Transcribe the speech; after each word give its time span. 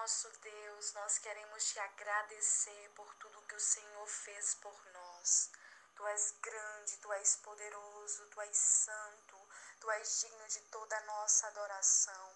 nosso 0.00 0.30
Deus, 0.38 0.94
nós 0.94 1.18
queremos 1.18 1.62
te 1.62 1.78
agradecer 1.78 2.90
por 2.96 3.14
tudo 3.16 3.42
que 3.42 3.54
o 3.54 3.60
Senhor 3.60 4.06
fez 4.06 4.54
por 4.54 4.74
nós. 4.94 5.50
Tu 5.94 6.06
és 6.06 6.34
grande, 6.40 6.96
tu 7.02 7.12
és 7.12 7.36
poderoso, 7.36 8.26
tu 8.30 8.40
és 8.40 8.56
santo, 8.56 9.36
tu 9.78 9.90
és 9.90 10.20
digno 10.20 10.48
de 10.48 10.60
toda 10.72 10.96
a 10.96 11.02
nossa 11.02 11.48
adoração. 11.48 12.34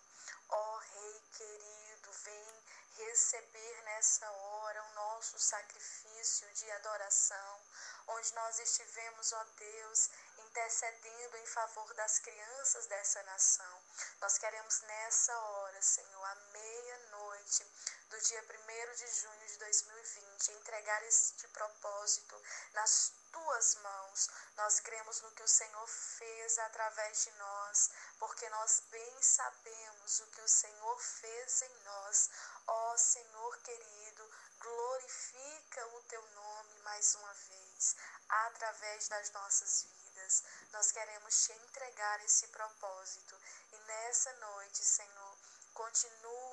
Ó 0.51 0.77
Rei 0.77 1.23
querido, 1.33 2.13
vem 2.13 2.65
receber 2.99 3.83
nessa 3.85 4.31
hora 4.31 4.85
o 4.85 4.95
nosso 4.95 5.39
sacrifício 5.39 6.47
de 6.53 6.71
adoração, 6.73 7.61
onde 8.09 8.35
nós 8.35 8.59
estivemos, 8.59 9.33
ó 9.33 9.45
Deus, 9.57 10.11
intercedendo 10.37 11.39
em 11.39 11.47
favor 11.47 11.95
das 11.95 12.19
crianças 12.19 12.87
dessa 12.89 13.23
nação. 13.23 13.83
Nós 14.21 14.37
queremos 14.37 14.83
nessa 14.83 15.35
hora, 15.39 15.81
Senhor, 15.81 16.25
à 16.25 16.35
meia-noite 16.53 17.14
do 17.45 18.21
dia 18.21 18.43
1 18.43 18.95
de 18.95 19.07
junho 19.21 19.47
de 19.47 19.59
2020, 19.59 20.53
entregar 20.53 21.03
este 21.03 21.47
propósito 21.49 22.43
nas 22.73 23.13
tuas 23.31 23.75
mãos. 23.77 24.31
Nós 24.57 24.81
cremos 24.81 25.21
no 25.21 25.31
que 25.33 25.43
o 25.43 25.49
Senhor 25.49 25.87
fez 25.87 26.59
através 26.61 27.25
de 27.25 27.31
nós, 27.33 27.91
porque 28.19 28.49
nós 28.49 28.81
bem 28.91 29.23
sabemos 29.23 30.21
o 30.21 30.27
que 30.29 30.41
o 30.41 30.49
Senhor 30.49 30.99
fez 30.99 31.63
em 31.63 31.75
nós. 31.85 32.31
Ó 32.67 32.97
Senhor 32.97 33.59
querido, 33.59 34.31
glorifica 34.59 35.87
o 35.89 36.03
teu 36.05 36.23
nome 36.31 36.79
mais 36.79 37.15
uma 37.17 37.35
vez, 37.35 37.97
através 38.27 39.09
das 39.09 39.31
nossas 39.33 39.83
vidas. 39.83 40.45
Nós 40.73 40.91
queremos 40.93 41.45
te 41.45 41.53
entregar 41.53 42.25
esse 42.25 42.49
propósito 42.49 43.39
e 43.71 43.77
nessa 43.77 44.33
noite, 44.35 44.83
Senhor, 44.83 45.37
Continua 45.75 46.44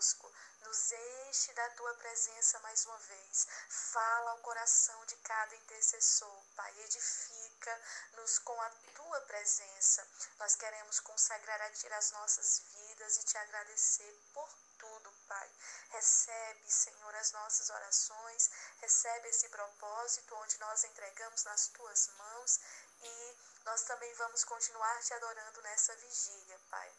conosco, 0.00 0.32
nos 0.62 0.92
enche 0.92 1.52
da 1.52 1.68
tua 1.70 1.92
presença 1.94 2.58
mais 2.60 2.86
uma 2.86 2.96
vez. 2.96 3.46
Fala 3.68 4.30
ao 4.30 4.38
coração 4.38 5.04
de 5.04 5.16
cada 5.16 5.54
intercessor, 5.54 6.42
Pai. 6.56 6.80
Edifica-nos 6.80 8.38
com 8.38 8.58
a 8.62 8.70
tua 8.94 9.20
presença. 9.22 10.06
Nós 10.38 10.56
queremos 10.56 11.00
consagrar 11.00 11.60
a 11.60 11.70
ti 11.70 11.86
as 11.92 12.12
nossas 12.12 12.62
vidas 12.72 13.18
e 13.18 13.24
te 13.24 13.36
agradecer 13.36 14.18
por 14.32 14.48
tudo, 14.78 15.12
Pai. 15.28 15.50
Recebe, 15.90 16.72
Senhor, 16.72 17.14
as 17.16 17.32
nossas 17.32 17.68
orações, 17.68 18.50
recebe 18.80 19.28
esse 19.28 19.48
propósito 19.50 20.34
onde 20.36 20.58
nós 20.60 20.84
entregamos 20.84 21.44
nas 21.44 21.68
tuas 21.68 22.08
mãos 22.16 22.60
e 23.02 23.36
nós 23.64 23.82
também 23.82 24.14
vamos 24.14 24.44
continuar 24.44 25.02
te 25.02 25.12
adorando 25.12 25.60
nessa 25.62 25.94
vigília, 25.96 26.58
Pai. 26.70 26.90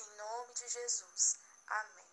Em 0.00 0.16
nome 0.16 0.54
de 0.54 0.68
Jesus. 0.68 1.38
Amém. 1.68 2.03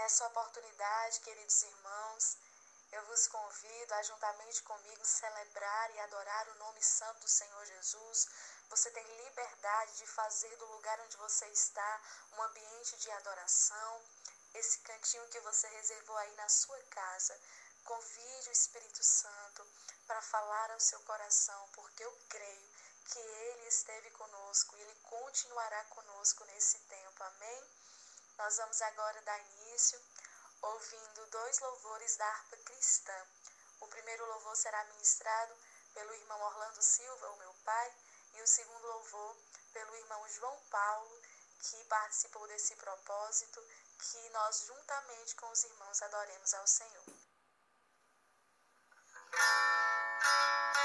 Nessa 0.00 0.26
oportunidade, 0.28 1.20
queridos 1.20 1.62
irmãos, 1.62 2.38
eu 2.90 3.04
vos 3.04 3.28
convido 3.28 3.94
a 3.94 4.02
juntamente 4.02 4.62
comigo 4.62 5.04
celebrar 5.04 5.90
e 5.90 6.00
adorar 6.00 6.48
o 6.48 6.54
nome 6.54 6.82
santo 6.82 7.20
do 7.20 7.28
Senhor 7.28 7.66
Jesus. 7.66 8.26
Você 8.70 8.90
tem 8.92 9.04
liberdade 9.04 9.98
de 9.98 10.06
fazer 10.06 10.56
do 10.56 10.64
lugar 10.72 10.98
onde 11.00 11.18
você 11.18 11.44
está 11.48 12.00
um 12.32 12.42
ambiente 12.44 12.96
de 12.96 13.10
adoração. 13.10 14.02
Esse 14.54 14.78
cantinho 14.78 15.28
que 15.28 15.40
você 15.40 15.68
reservou 15.68 16.16
aí 16.16 16.34
na 16.36 16.48
sua 16.48 16.80
casa. 16.84 17.38
Convide 17.84 18.48
o 18.48 18.52
Espírito 18.52 19.04
Santo 19.04 19.66
para 20.06 20.22
falar 20.22 20.70
ao 20.70 20.80
seu 20.80 21.00
coração, 21.00 21.68
porque 21.74 22.02
eu 22.02 22.18
creio 22.30 22.70
que 23.04 23.18
Ele 23.18 23.68
esteve 23.68 24.10
conosco 24.12 24.74
e 24.76 24.80
Ele 24.80 24.94
continuará 25.02 25.84
conosco 25.84 26.42
nesse 26.46 26.78
tempo. 26.78 27.22
Amém? 27.22 27.80
Nós 28.40 28.56
vamos 28.56 28.80
agora 28.80 29.20
dar 29.20 29.38
início 29.38 29.59
ouvindo 30.62 31.26
dois 31.26 31.60
louvores 31.60 32.16
da 32.16 32.26
harpa 32.26 32.56
cristã. 32.56 33.26
O 33.80 33.86
primeiro 33.86 34.26
louvor 34.26 34.56
será 34.56 34.82
ministrado 34.84 35.56
pelo 35.94 36.12
irmão 36.12 36.40
Orlando 36.40 36.82
Silva, 36.82 37.30
o 37.30 37.36
meu 37.38 37.54
pai, 37.64 37.94
e 38.34 38.42
o 38.42 38.46
segundo 38.46 38.86
louvor 38.88 39.36
pelo 39.72 39.96
irmão 39.96 40.28
João 40.28 40.60
Paulo, 40.70 41.22
que 41.60 41.84
participou 41.84 42.46
desse 42.48 42.74
propósito, 42.76 43.62
que 44.10 44.28
nós 44.30 44.64
juntamente 44.66 45.36
com 45.36 45.48
os 45.50 45.62
irmãos 45.62 46.02
adoremos 46.02 46.54
ao 46.54 46.66
Senhor. 46.66 47.04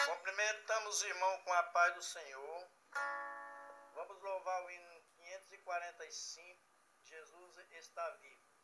Cumprimentamos 0.06 1.02
o 1.02 1.08
irmão 1.08 1.44
com 1.44 1.54
a 1.54 1.64
paz 1.64 1.96
do 1.96 2.04
Senhor. 2.04 2.68
Vamos 3.96 4.22
louvar 4.22 4.64
o 4.64 4.70
hino 4.70 5.02
545. 5.16 6.62
Jesus 7.04 7.58
está 7.72 8.10
vivo. 8.22 8.55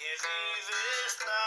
Jesus 0.00 0.22
que 0.22 0.72
vive 0.72 1.06
está. 1.08 1.39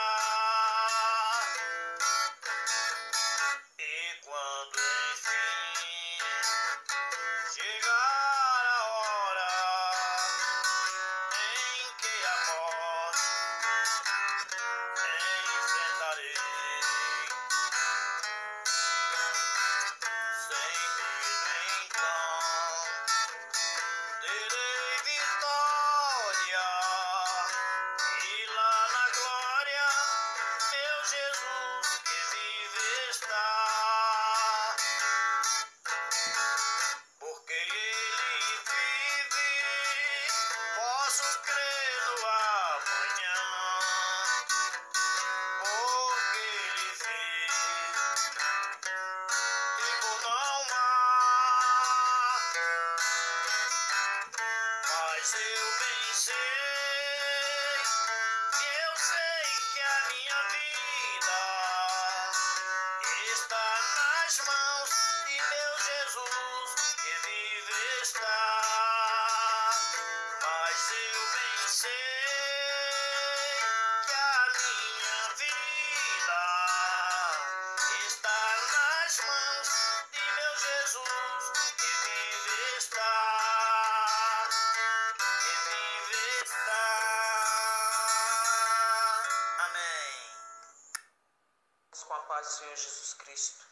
Cristo. 93.33 93.65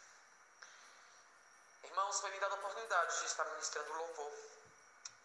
Irmãos, 1.84 2.20
foi 2.20 2.30
me 2.32 2.40
dada 2.40 2.56
a 2.56 2.58
oportunidade 2.58 3.20
de 3.20 3.26
estar 3.26 3.44
ministrando 3.44 3.92
louvor 3.92 4.32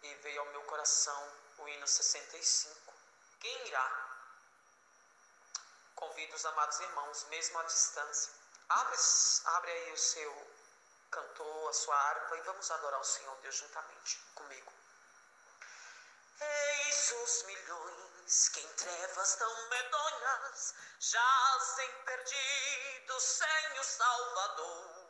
e 0.04 0.14
veio 0.14 0.40
ao 0.40 0.46
meu 0.46 0.62
coração 0.62 1.32
o 1.58 1.68
hino 1.68 1.88
65. 1.88 2.94
Quem 3.40 3.66
irá? 3.66 3.86
Convido 5.96 6.36
os 6.36 6.46
amados 6.46 6.78
irmãos, 6.78 7.24
mesmo 7.30 7.58
à 7.58 7.64
distância. 7.64 8.32
Abre, 8.68 8.96
abre 9.56 9.72
aí 9.72 9.92
o 9.92 9.98
seu 9.98 10.52
cantor, 11.10 11.70
a 11.70 11.72
sua 11.72 11.96
harpa 11.96 12.36
e 12.36 12.42
vamos 12.42 12.70
adorar 12.70 13.00
o 13.00 13.04
Senhor 13.04 13.36
Deus 13.38 13.56
juntamente 13.56 14.18
comigo. 14.36 14.72
Eis 16.40 17.10
os 17.24 17.42
milhões 17.42 18.07
que 18.28 18.60
em 18.60 18.72
trevas 18.74 19.36
tão 19.36 19.68
medonhas 19.70 20.74
jazem 21.00 21.90
perdidos 22.04 23.22
sem 23.22 23.80
o 23.80 23.84
Salvador. 23.84 25.06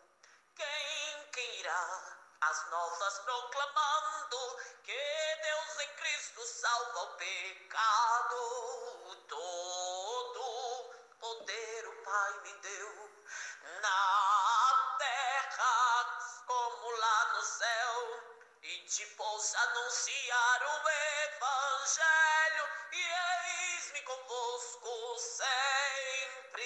Quem, 0.55 1.29
quem 1.33 1.59
irá 1.59 2.17
as 2.43 2.71
novas 2.71 3.19
proclamando 3.19 4.63
que 4.85 5.37
Deus 5.43 5.81
em 5.81 5.97
Cristo 5.97 6.47
salva 6.47 7.03
o 7.03 7.17
pecado 7.17 9.17
todo. 9.29 10.95
Poder 11.19 11.89
o 11.89 12.03
Pai 12.05 12.41
me 12.45 12.53
deu 12.53 13.11
na 13.83 14.97
terra 14.97 16.19
como 16.47 16.91
lá 16.99 17.33
no 17.33 17.43
céu 17.43 18.23
e 18.63 18.79
te 18.87 19.05
pôs 19.17 19.55
anunciar 19.57 20.63
o 20.63 20.89
Evangelho, 20.89 22.38
convosco 24.09 25.19
sempre. 25.19 26.65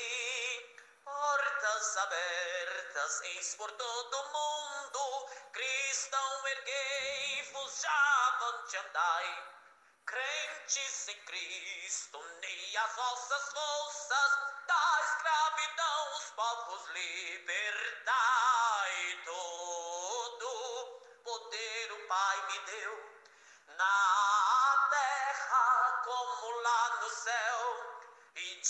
Portas 1.04 1.96
abertas, 1.96 3.20
eis 3.22 3.54
por 3.56 3.70
todo 3.72 4.24
mundo, 4.32 5.26
cristão, 5.52 6.46
erguei-vos, 6.46 7.80
já 7.80 8.28
avante 8.28 8.76
andai. 8.76 9.44
Crentes 10.06 11.08
em 11.08 11.20
Cristo, 11.24 12.18
unei 12.18 12.76
as 12.76 12.94
vossas 12.94 13.52
forças, 13.52 14.30
da 14.68 15.00
escravidão 15.02 16.16
os 16.16 16.30
povos 16.30 16.90
libertai. 16.90 18.51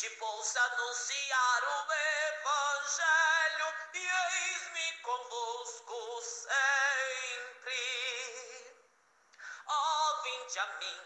E 0.02 0.08
te 0.08 0.10
pôs 0.16 0.56
anunciar 0.56 1.62
o 1.64 1.92
Evangelho, 1.92 3.74
e 3.94 3.98
eis-me 3.98 4.92
convosco 4.98 6.22
sempre. 6.22 7.80
Ó, 9.64 9.70
oh, 9.74 10.22
vinde 10.22 10.58
a 10.58 10.66
mim, 10.80 11.00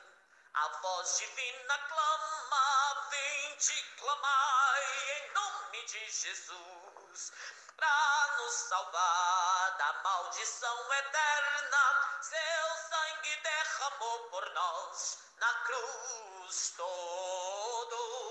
a 0.55 0.69
voz 0.81 1.19
divina 1.19 1.79
clama, 1.89 3.09
vinde 3.11 3.83
clamai 3.99 4.85
em 5.19 5.33
nome 5.35 5.85
de 5.85 6.11
Jesus 6.11 7.33
para 7.77 8.35
nos 8.39 8.55
salvar 8.55 9.77
da 9.77 9.93
maldição 10.05 10.93
eterna. 10.95 12.19
Seu 12.23 12.69
sangue 12.89 13.37
derramou 13.43 14.31
por 14.31 14.51
nós 14.55 15.19
na 15.37 15.55
cruz. 15.65 16.73
Todo 16.79 18.26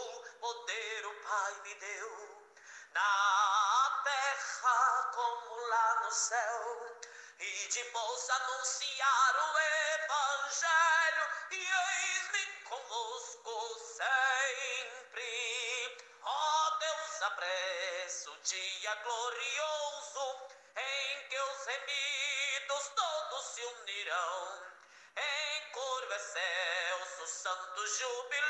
poder 0.45 1.06
o 1.07 1.13
Pai 1.24 1.53
me 1.63 1.74
deu, 1.74 2.53
na 2.92 4.01
terra 4.03 5.12
como 5.15 5.56
lá 5.69 6.01
no 6.03 6.12
céu. 6.12 7.00
E 7.39 7.68
de 7.68 7.83
bolsa 7.86 8.31
anunciar 8.36 9.36
o 9.36 9.59
Evangelho, 10.03 11.25
e 11.50 11.56
eis-me 11.57 12.45
convosco 12.63 13.80
sempre. 13.97 15.33
Ó 16.21 16.30
oh, 16.30 16.77
Deus, 16.77 17.21
apressa 17.24 18.30
o 18.30 18.38
dia 18.38 18.95
glorioso 19.03 20.25
em 20.77 21.27
que 21.27 21.39
os 21.39 21.65
remidos 21.65 22.88
todos 22.95 23.45
se 23.47 23.62
unirão. 23.63 24.63
Em 25.18 25.71
coro 25.71 26.13
excelso, 26.13 27.27
santo 27.27 27.88
jubiloso, 27.88 28.44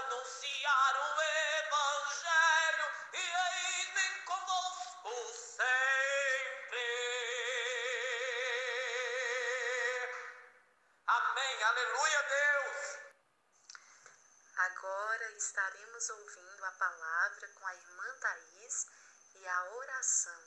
anunciar 0.00 0.96
o 0.96 1.22
Evangelho, 1.60 2.86
e 3.12 3.18
eis-me 3.18 4.24
convosco 4.24 5.12
sempre. 5.56 6.86
Amém, 11.06 11.62
aleluia, 11.64 12.22
Deus. 12.22 12.98
Agora 14.56 15.32
estaremos 15.32 16.10
ouvindo 16.10 16.64
a 16.64 16.72
palavra 16.72 17.48
com 17.48 17.66
a 17.66 17.74
irmã 17.74 18.18
Thaís 18.20 18.86
e 19.34 19.46
a 19.46 19.64
oração. 19.72 20.42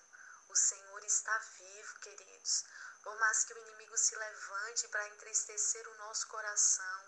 O 0.50 0.56
Senhor 0.56 1.04
está 1.06 1.38
vivo, 1.60 2.00
queridos. 2.00 2.66
Por 3.04 3.16
mais 3.20 3.44
que 3.44 3.54
o 3.54 3.58
inimigo 3.60 3.98
se 3.98 4.16
levante 4.16 4.88
para 4.88 5.08
entristecer 5.10 5.88
o 5.88 5.98
nosso 5.98 6.28
coração, 6.28 7.03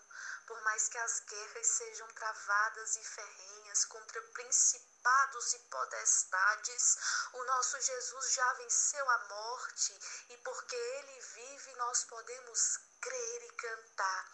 por 0.46 0.60
mais 0.62 0.88
que 0.88 0.98
as 0.98 1.20
guerras 1.20 1.66
sejam 1.66 2.06
travadas 2.08 2.96
e 2.96 3.02
ferrenhas 3.02 3.84
contra 3.86 4.22
principados 4.22 5.52
e 5.54 5.58
potestades, 5.58 6.96
o 7.32 7.44
nosso 7.44 7.80
Jesus 7.80 8.32
já 8.32 8.52
venceu 8.54 9.10
a 9.10 9.18
morte 9.28 10.00
e 10.30 10.36
porque 10.38 10.76
ele 10.76 11.20
vive, 11.20 11.74
nós 11.74 12.04
podemos 12.04 12.78
crer 13.00 13.42
e 13.42 13.52
cantar. 13.52 14.32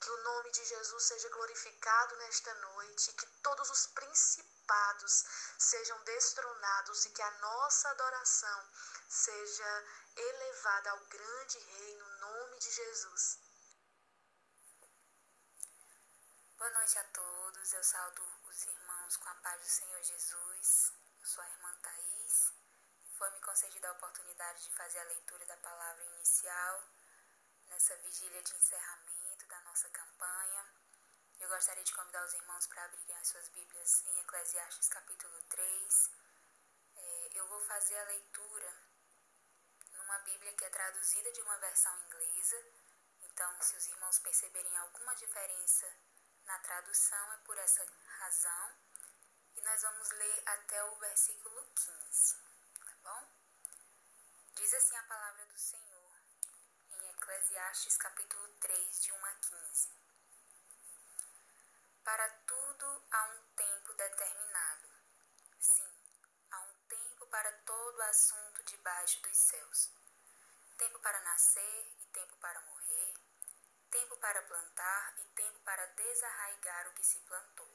Que 0.00 0.10
o 0.10 0.22
nome 0.24 0.50
de 0.50 0.64
Jesus 0.64 1.04
seja 1.04 1.28
glorificado 1.30 2.16
nesta 2.16 2.52
noite, 2.54 3.12
que 3.14 3.26
todos 3.42 3.70
os 3.70 3.86
principados 3.86 5.24
sejam 5.58 5.98
destronados 6.04 7.06
e 7.06 7.10
que 7.10 7.22
a 7.22 7.30
nossa 7.38 7.88
adoração 7.90 8.68
seja 9.08 9.84
elevada 10.16 10.90
ao 10.90 10.98
grande 11.06 11.58
Rei 11.58 11.96
no 11.96 12.10
nome 12.18 12.58
de 12.58 12.70
Jesus. 12.70 13.45
Boa 16.58 16.70
noite 16.70 16.98
a 16.98 17.04
todos, 17.04 17.72
eu 17.74 17.84
saldo 17.84 18.22
os 18.48 18.64
irmãos 18.64 19.16
com 19.18 19.28
a 19.28 19.34
paz 19.34 19.60
do 19.60 19.68
Senhor 19.68 20.02
Jesus. 20.02 20.90
Eu 21.20 21.26
sou 21.26 21.44
a 21.44 21.50
irmã 21.50 21.70
Thaís. 21.82 22.54
Foi-me 23.18 23.38
concedida 23.42 23.86
a 23.90 23.92
oportunidade 23.92 24.64
de 24.64 24.72
fazer 24.74 24.98
a 25.00 25.04
leitura 25.04 25.44
da 25.44 25.56
palavra 25.58 26.02
inicial 26.02 26.82
nessa 27.68 27.94
vigília 27.96 28.42
de 28.42 28.56
encerramento 28.56 29.46
da 29.46 29.60
nossa 29.60 29.90
campanha. 29.90 30.72
Eu 31.38 31.48
gostaria 31.50 31.84
de 31.84 31.92
convidar 31.92 32.24
os 32.24 32.32
irmãos 32.32 32.66
para 32.68 32.84
abrirem 32.86 33.18
as 33.18 33.28
suas 33.28 33.50
Bíblias 33.50 34.06
em 34.06 34.20
Eclesiastes 34.20 34.88
capítulo 34.88 35.38
3. 35.50 36.10
É, 36.96 37.28
eu 37.34 37.46
vou 37.48 37.60
fazer 37.66 37.98
a 37.98 38.04
leitura 38.04 38.74
numa 39.92 40.18
Bíblia 40.20 40.54
que 40.54 40.64
é 40.64 40.70
traduzida 40.70 41.30
de 41.32 41.42
uma 41.42 41.58
versão 41.58 41.94
inglesa. 42.06 42.56
Então, 43.20 43.60
se 43.60 43.76
os 43.76 43.86
irmãos 43.88 44.18
perceberem 44.20 44.74
alguma 44.78 45.14
diferença 45.16 46.05
na 46.46 46.58
tradução, 46.60 47.32
é 47.32 47.36
por 47.38 47.58
essa 47.58 47.84
razão. 48.18 48.76
E 49.56 49.60
nós 49.62 49.82
vamos 49.82 50.10
ler 50.10 50.42
até 50.46 50.84
o 50.84 50.96
versículo 50.96 51.62
15, 51.74 52.36
tá 52.84 52.94
bom? 53.02 53.30
Diz 54.54 54.72
assim 54.74 54.96
a 54.96 55.02
palavra 55.04 55.46
do 55.46 55.58
Senhor 55.58 56.16
em 56.90 57.10
Eclesiastes 57.10 57.96
capítulo 57.96 58.48
3, 58.60 59.02
de 59.02 59.12
1 59.12 59.24
a 59.24 59.34
15. 59.34 59.90
Para 62.04 62.28
tudo 62.46 63.04
há 63.10 63.24
um 63.24 63.42
tempo 63.56 63.92
determinado. 63.94 64.88
Sim, 65.58 65.92
há 66.50 66.60
um 66.60 66.74
tempo 66.88 67.26
para 67.26 67.52
todo 67.64 68.02
assunto 68.02 68.62
debaixo 68.64 69.20
dos 69.22 69.36
céus. 69.36 69.90
Tempo 70.78 70.98
para 71.00 71.20
nascer 71.22 71.92
e 71.98 72.06
tempo 72.12 72.36
para 72.36 72.60
morrer. 72.62 72.75
Tempo 74.26 74.34
para 74.34 74.42
plantar 74.42 75.14
e 75.18 75.24
tempo 75.36 75.60
para 75.60 75.86
desarraigar 75.86 76.88
o 76.88 76.94
que 76.94 77.04
se 77.04 77.20
plantou. 77.20 77.70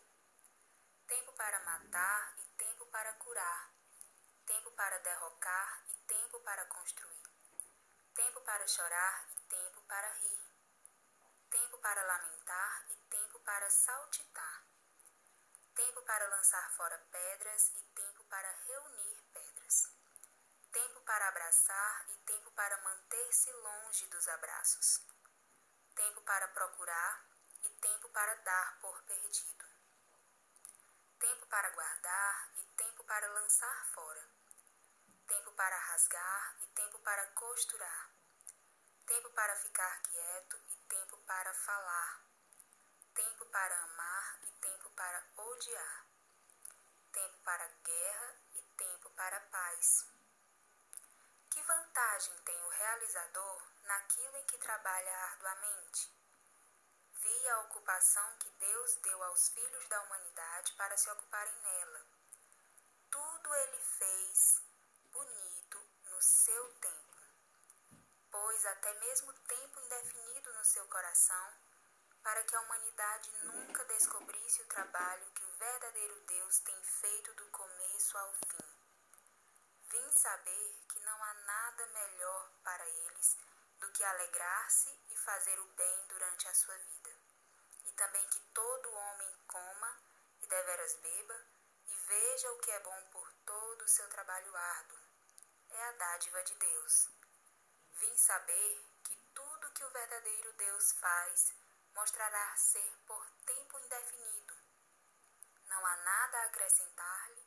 Tempo 1.07 1.31
para 1.31 1.57
matar 1.61 2.35
e 2.39 2.47
tempo 2.57 2.85
para 2.87 3.13
curar. 3.13 3.73
Tempo 4.45 4.69
para 4.71 4.97
derrocar 4.99 5.85
e 5.87 5.97
tempo 5.99 6.41
para 6.41 6.65
construir 6.65 7.23
tempo 8.13 8.41
para 8.41 8.67
chorar 8.67 9.29
e 9.37 9.39
tempo 9.47 9.81
para 9.87 10.09
rir, 10.11 10.41
tempo 11.49 11.77
para 11.77 12.03
lamentar 12.03 12.85
e 12.89 12.95
tempo 13.09 13.39
para 13.39 13.69
saltitar, 13.69 14.65
tempo 15.73 16.01
para 16.01 16.27
lançar 16.27 16.69
fora 16.75 16.97
pedras 17.11 17.71
e 17.77 17.81
tempo 17.95 18.25
para 18.25 18.51
reunir 18.67 19.23
pedras, 19.33 19.87
abraçar 21.27 22.05
e 22.09 22.17
tempo 22.25 22.51
para 22.51 22.77
manter-se 22.81 23.51
longe 23.53 24.05
dos 24.07 24.27
abraços. 24.27 25.10
Tempo 26.01 26.21
para 26.21 26.47
procurar 26.47 27.27
e 27.61 27.69
tempo 27.69 28.09
para 28.09 28.33
dar 28.37 28.79
por 28.81 29.03
perdido. 29.03 29.65
Tempo 31.19 31.45
para 31.45 31.69
guardar 31.69 32.51
e 32.57 32.63
tempo 32.75 33.03
para 33.03 33.27
lançar 33.33 33.85
fora. 33.93 34.27
Tempo 35.27 35.51
para 35.51 35.77
rasgar 35.77 36.57
e 36.63 36.67
tempo 36.69 36.97
para 37.01 37.23
costurar. 37.33 38.09
Tempo 39.05 39.29
para 39.29 39.55
ficar 39.57 40.01
quieto 40.01 40.57
e 40.71 40.75
tempo 40.89 41.17
para 41.17 41.53
falar. 41.53 42.25
Tempo 43.13 43.45
para 43.45 43.83
amar 43.83 44.39
e 44.41 44.51
tempo 44.59 44.89
para 44.95 45.23
odiar. 45.37 46.07
Tempo 47.11 47.37
para 47.43 47.67
guerra 47.85 48.35
e 48.55 48.61
tempo 48.75 49.09
para 49.11 49.39
paz. 49.51 50.07
Que 51.51 51.61
vantagem 51.63 52.37
tem 52.45 52.63
o 52.63 52.69
realizador 52.69 53.61
naquilo 53.83 54.37
em 54.37 54.45
que 54.45 54.57
trabalha 54.57 55.17
arduamente? 55.25 56.09
Vi 57.11 57.49
a 57.49 57.59
ocupação 57.59 58.37
que 58.39 58.49
Deus 58.51 58.95
deu 58.95 59.21
aos 59.23 59.49
filhos 59.49 59.85
da 59.89 60.01
humanidade 60.03 60.71
para 60.77 60.95
se 60.95 61.09
ocuparem 61.09 61.53
nela. 61.61 62.05
Tudo 63.11 63.53
ele 63.53 63.79
fez 63.81 64.63
bonito 65.11 65.77
no 66.05 66.21
seu 66.21 66.73
tempo, 66.75 67.17
pôs 68.31 68.65
até 68.67 68.93
mesmo 68.93 69.33
tempo 69.33 69.81
indefinido 69.81 70.53
no 70.53 70.63
seu 70.63 70.87
coração 70.87 71.53
para 72.23 72.43
que 72.45 72.55
a 72.55 72.61
humanidade 72.61 73.29
nunca 73.43 73.83
descobrisse 73.85 74.61
o 74.61 74.67
trabalho 74.67 75.31
que 75.31 75.43
o 75.43 75.57
verdadeiro 75.57 76.17
Deus 76.21 76.59
tem 76.59 76.81
feito 76.81 77.33
do 77.33 77.45
começo 77.49 78.17
ao 78.17 78.31
fim. 78.31 78.71
Vim 79.91 80.11
saber 80.11 80.80
não 81.11 81.23
há 81.25 81.33
nada 81.33 81.85
melhor 81.87 82.49
para 82.63 82.87
eles 82.87 83.37
do 83.79 83.91
que 83.91 84.01
alegrar-se 84.01 84.89
e 85.09 85.15
fazer 85.17 85.59
o 85.59 85.67
bem 85.73 86.05
durante 86.07 86.47
a 86.47 86.53
sua 86.53 86.77
vida. 86.77 87.11
E 87.85 87.91
também 87.91 88.25
que 88.29 88.39
todo 88.53 88.93
homem 88.93 89.35
coma 89.47 89.97
e 90.41 90.47
deveras 90.47 90.95
beba 90.95 91.45
e 91.89 91.95
veja 92.07 92.51
o 92.53 92.59
que 92.59 92.71
é 92.71 92.79
bom 92.79 93.03
por 93.11 93.29
todo 93.45 93.81
o 93.81 93.89
seu 93.89 94.07
trabalho 94.07 94.55
árduo. 94.55 94.99
É 95.69 95.83
a 95.83 95.91
dádiva 95.91 96.43
de 96.43 96.55
Deus. 96.55 97.09
Vim 97.95 98.15
saber 98.15 98.85
que 99.03 99.15
tudo 99.35 99.71
que 99.71 99.83
o 99.83 99.89
verdadeiro 99.89 100.53
Deus 100.53 100.93
faz 100.93 101.53
mostrará 101.93 102.55
ser 102.55 102.95
por 103.05 103.29
tempo 103.45 103.79
indefinido. 103.79 104.55
Não 105.65 105.85
há 105.85 105.97
nada 105.97 106.37
a 106.37 106.45
acrescentar-lhe 106.45 107.45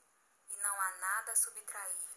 e 0.50 0.56
não 0.56 0.80
há 0.80 0.90
nada 0.99 1.33
a 1.33 1.37
subtrair-lhe, 1.37 2.13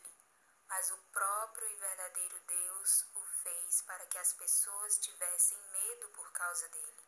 mas 0.68 0.92
o 0.92 0.98
próprio 1.12 1.68
e 1.70 1.76
verdadeiro 1.76 2.40
Deus 2.42 3.06
o 3.14 3.22
fez 3.44 3.82
para 3.84 4.06
que 4.08 4.18
as 4.18 4.34
pessoas 4.34 4.98
tivessem 5.00 5.58
medo 5.72 6.10
por 6.10 6.32
causa 6.32 6.68
dele. 6.70 7.08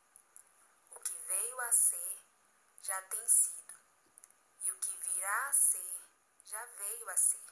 O 0.91 0.99
que 0.99 1.17
veio 1.17 1.61
a 1.61 1.71
ser 1.71 2.23
já 2.81 3.01
tem 3.03 3.27
sido, 3.27 3.73
e 4.61 4.71
o 4.71 4.79
que 4.79 4.95
virá 4.97 5.47
a 5.49 5.53
ser 5.53 6.01
já 6.45 6.65
veio 6.65 7.09
a 7.09 7.17
ser. 7.17 7.43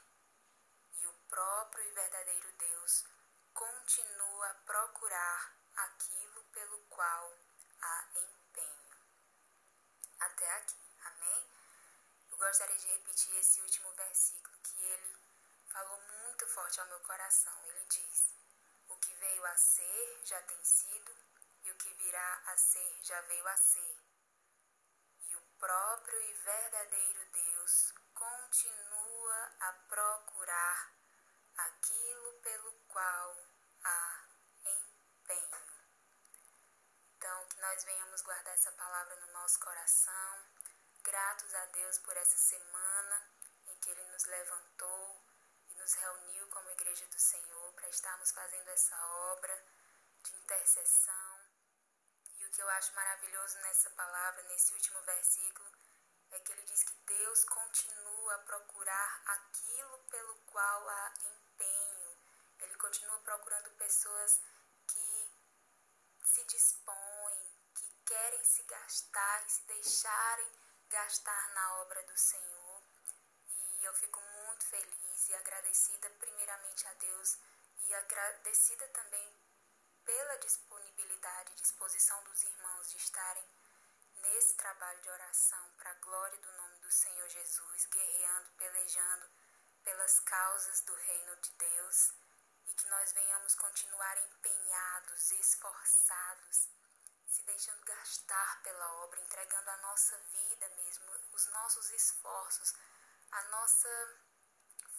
E 0.94 1.06
o 1.06 1.12
próprio 1.28 1.84
e 1.84 1.92
verdadeiro 1.92 2.52
Deus 2.52 3.04
continua 3.54 4.50
a 4.50 4.54
procurar 4.54 5.56
aquilo 5.76 6.44
pelo 6.44 6.78
qual 6.88 7.32
a 7.80 8.08
empenho. 8.16 8.98
Até 10.20 10.50
aqui, 10.56 10.96
amém? 11.04 11.50
Eu 12.30 12.36
gostaria 12.36 12.76
de 12.76 12.88
repetir 12.88 13.36
esse 13.36 13.60
último 13.60 13.92
versículo 13.92 14.58
que 14.62 14.82
ele 14.82 15.17
falou 15.72 16.00
muito 16.00 16.46
forte 16.48 16.80
ao 16.80 16.86
meu 16.86 17.00
coração. 17.00 17.64
Ele 17.66 17.84
diz: 17.86 18.34
O 18.88 18.96
que 18.96 19.14
veio 19.14 19.44
a 19.46 19.56
ser 19.56 20.20
já 20.24 20.40
tem 20.42 20.64
sido, 20.64 21.16
e 21.64 21.70
o 21.70 21.76
que 21.76 21.92
virá 21.94 22.42
a 22.46 22.56
ser 22.56 23.00
já 23.02 23.20
veio 23.22 23.46
a 23.46 23.56
ser. 23.56 23.96
E 25.28 25.36
o 25.36 25.42
próprio 25.58 26.20
e 26.22 26.34
verdadeiro 26.34 27.26
Deus 27.32 27.94
continua 28.14 29.52
a 29.60 29.72
procurar 29.88 30.94
aquilo 31.56 32.32
pelo 32.40 32.72
qual 32.88 33.36
há 33.84 34.24
empenho. 34.64 35.68
Então, 37.16 37.48
que 37.48 37.60
nós 37.60 37.84
venhamos 37.84 38.22
guardar 38.22 38.54
essa 38.54 38.72
palavra 38.72 39.16
no 39.16 39.32
nosso 39.32 39.58
coração, 39.60 40.46
gratos 41.02 41.52
a 41.54 41.66
Deus 41.66 41.98
por 41.98 42.16
essa 42.16 42.36
semana 42.36 43.30
em 43.66 43.76
que 43.80 43.90
Ele 43.90 44.04
nos 44.04 44.24
levantou 44.26 45.07
nos 45.88 45.94
reuniu 45.94 46.46
como 46.48 46.68
Igreja 46.68 47.06
do 47.06 47.18
Senhor 47.18 47.72
para 47.72 47.88
estarmos 47.88 48.30
fazendo 48.32 48.68
essa 48.68 48.94
obra 49.32 49.64
de 50.22 50.36
intercessão. 50.36 51.40
E 52.36 52.44
o 52.44 52.50
que 52.50 52.60
eu 52.60 52.68
acho 52.68 52.94
maravilhoso 52.94 53.56
nessa 53.60 53.88
palavra, 53.90 54.42
nesse 54.42 54.74
último 54.74 55.00
versículo, 55.00 55.72
é 56.32 56.40
que 56.40 56.52
ele 56.52 56.62
diz 56.64 56.82
que 56.84 56.94
Deus 57.06 57.42
continua 57.44 58.34
a 58.34 58.38
procurar 58.40 59.22
aquilo 59.28 59.98
pelo 60.10 60.34
qual 60.52 60.88
há 60.90 61.14
empenho. 61.24 62.18
Ele 62.60 62.74
continua 62.74 63.18
procurando 63.20 63.70
pessoas 63.78 64.42
se 66.22 66.44
dispõem, 66.44 67.56
que 67.74 67.88
querem 68.04 68.44
se 68.44 68.62
gastar 68.64 69.46
e 69.46 69.50
se 69.50 69.62
deixarem 69.62 70.52
gastar 70.90 71.48
na 71.54 71.76
obra 71.80 72.02
do 72.02 72.16
Senhor. 72.16 72.82
E 73.78 73.84
eu 73.84 73.94
fico 73.94 74.20
muito 74.20 74.66
feliz 74.66 75.07
e 75.28 75.34
agradecida 75.34 76.08
primeiramente 76.18 76.86
a 76.86 76.92
Deus 76.94 77.38
e 77.86 77.94
agradecida 77.94 78.86
também 78.88 79.36
pela 80.04 80.36
disponibilidade 80.38 81.52
e 81.52 81.56
disposição 81.56 82.22
dos 82.24 82.42
irmãos 82.42 82.90
de 82.90 82.96
estarem 82.96 83.44
nesse 84.22 84.54
trabalho 84.54 85.00
de 85.02 85.10
oração 85.10 85.70
para 85.76 85.90
a 85.90 85.94
glória 85.94 86.38
do 86.38 86.52
nome 86.52 86.78
do 86.78 86.90
Senhor 86.90 87.28
Jesus, 87.28 87.86
guerreando, 87.86 88.50
pelejando 88.56 89.30
pelas 89.84 90.20
causas 90.20 90.80
do 90.82 90.94
reino 90.94 91.36
de 91.36 91.50
Deus 91.52 92.12
e 92.66 92.72
que 92.74 92.88
nós 92.88 93.12
venhamos 93.12 93.54
continuar 93.54 94.16
empenhados, 94.18 95.30
esforçados, 95.32 96.68
se 97.26 97.42
deixando 97.42 97.84
gastar 97.84 98.62
pela 98.62 98.94
obra, 99.04 99.20
entregando 99.20 99.70
a 99.70 99.76
nossa 99.78 100.18
vida 100.32 100.68
mesmo, 100.70 101.04
os 101.32 101.46
nossos 101.48 101.90
esforços, 101.90 102.74
a 103.30 103.42
nossa 103.44 103.88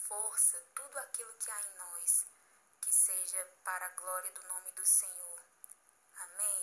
força, 0.10 0.58
tudo 0.74 0.98
aquilo 0.98 1.32
que 1.34 1.52
há 1.52 1.62
em 1.62 1.78
nós, 1.78 2.26
que 2.82 2.92
seja 2.92 3.46
para 3.64 3.86
a 3.86 3.90
glória 3.90 4.32
do 4.32 4.42
nome 4.48 4.72
do 4.72 4.84
Senhor. 4.84 5.40
Amém, 6.16 6.59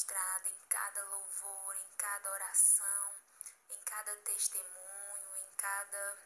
ministrada, 0.00 0.48
em 0.48 0.58
cada 0.68 1.04
louvor, 1.04 1.76
em 1.76 1.96
cada 1.96 2.30
oração 2.30 3.20
em 3.68 3.80
cada 3.82 4.16
testemunho, 4.16 5.36
em 5.36 5.52
cada 5.56 6.18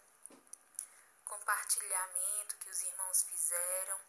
compartilhamento 1.25 2.57
que 2.59 2.71
os 2.71 2.83
irmãos 2.83 3.23
fizeram 3.25 4.01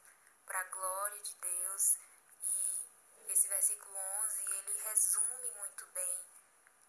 para 0.45 0.59
a 0.59 0.63
glória 0.65 1.19
de 1.19 1.35
Deus. 1.37 1.97
E 2.43 3.31
esse 3.31 3.47
versículo 3.47 3.97
11, 3.97 4.45
ele 4.53 4.79
resume 4.83 5.51
muito 5.57 5.85
bem 5.87 6.29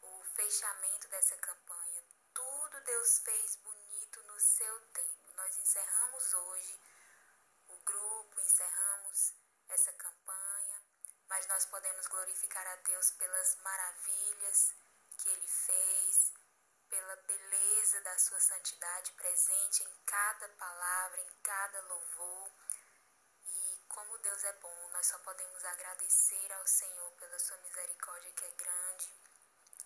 o 0.03 0.23
fechamento 0.35 1.09
dessa 1.09 1.37
campanha. 1.39 2.05
Tudo 2.35 2.81
Deus 2.85 3.19
fez 3.21 3.57
bonito 3.57 4.23
no 4.25 4.39
seu 4.39 4.81
tempo. 4.93 5.33
Nós 5.35 5.57
encerramos 5.57 6.33
hoje 6.35 6.79
o 7.69 7.77
grupo, 7.79 8.41
encerramos 8.41 9.35
essa 9.69 9.93
campanha, 9.95 10.56
mas 11.29 11.47
nós 11.49 11.67
podemos 11.67 12.07
glorificar 12.07 12.67
a 12.67 12.77
Deus 12.77 13.11
pelas 13.13 13.57
maravilhas 13.57 14.75
que 15.19 15.29
Ele 15.29 15.47
fez, 15.47 16.33
pela 16.89 17.17
beleza 17.17 18.01
da 18.03 18.19
Sua 18.19 18.41
santidade 18.41 19.13
presente 19.13 19.83
em 19.83 20.05
cada 20.05 20.49
palavra, 20.51 21.21
em 21.21 21.31
cada 21.43 21.81
louvor. 21.83 22.51
E 23.45 23.85
como 23.89 24.19
Deus 24.19 24.45
é 24.45 24.53
bom, 24.55 24.91
nós 24.93 25.07
só 25.07 25.19
podemos 25.19 25.65
agradecer 25.65 26.53
ao 26.53 26.67
Senhor 26.67 27.11
pela 27.13 27.39
Sua 27.39 27.57
misericórdia 27.59 28.33
que 28.33 28.45
é 28.45 28.51
grande 28.51 29.13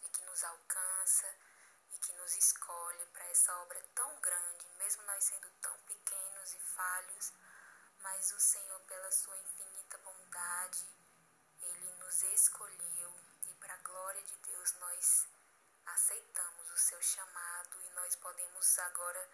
e 0.02 0.08
que 0.08 0.24
nos 0.24 0.44
alcança 0.44 1.34
e 1.92 1.98
que 1.98 2.12
nos 2.14 2.36
escolhe 2.36 3.06
para 3.06 3.24
essa 3.28 3.54
obra 3.62 3.80
tão 3.94 4.20
grande, 4.20 4.68
mesmo 4.78 5.02
nós 5.04 5.24
sendo 5.24 5.50
tão 5.60 5.76
pequenos 5.80 6.54
e 6.54 6.60
falhos. 6.60 7.32
Mas 8.02 8.32
o 8.32 8.40
Senhor, 8.40 8.80
pela 8.80 9.10
sua 9.10 9.36
infinita 9.36 9.98
bondade, 9.98 10.86
nos 12.10 12.22
escolheu 12.24 13.14
e 13.46 13.54
para 13.54 13.72
a 13.72 13.82
glória 13.84 14.20
de 14.24 14.36
Deus 14.38 14.72
nós 14.80 15.28
aceitamos 15.86 16.68
o 16.68 16.76
seu 16.76 17.00
chamado 17.00 17.80
e 17.86 17.90
nós 17.90 18.16
podemos 18.16 18.78
agora 18.80 19.30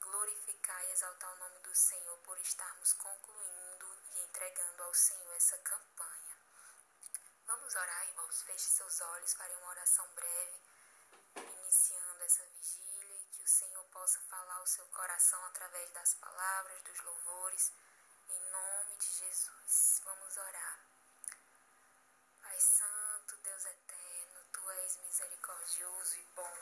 glorificar 0.00 0.82
e 0.86 0.92
exaltar 0.92 1.30
o 1.34 1.36
nome 1.36 1.58
do 1.58 1.74
Senhor 1.74 2.16
por 2.20 2.38
estarmos 2.38 2.94
concluindo 2.94 3.86
e 4.12 4.20
entregando 4.20 4.84
ao 4.84 4.94
Senhor 4.94 5.34
essa 5.34 5.58
campanha. 5.58 6.38
Vamos 7.44 7.74
orar, 7.74 8.08
irmãos. 8.08 8.40
Feche 8.40 8.70
seus 8.70 9.02
olhos 9.02 9.34
para 9.34 9.52
uma 9.58 9.68
oração 9.68 10.08
breve, 10.14 10.62
iniciando 11.36 12.22
essa 12.22 12.46
vigília 12.46 13.16
e 13.16 13.26
que 13.32 13.44
o 13.44 13.48
Senhor 13.48 13.84
possa 13.92 14.18
falar 14.30 14.56
ao 14.56 14.66
seu 14.66 14.86
coração 14.86 15.44
através 15.44 15.90
das 15.90 16.14
palavras, 16.14 16.82
dos 16.84 17.02
louvores, 17.02 17.70
em 18.30 18.40
nome 18.50 18.96
de 18.96 19.06
Jesus. 19.08 20.00
Vamos 20.06 20.38
orar. 20.38 20.87
Santo, 22.60 23.36
Deus 23.38 23.64
eterno, 23.64 24.44
Tu 24.52 24.70
és 24.70 24.96
misericordioso 24.98 26.16
e 26.16 26.22
bom. 26.34 26.56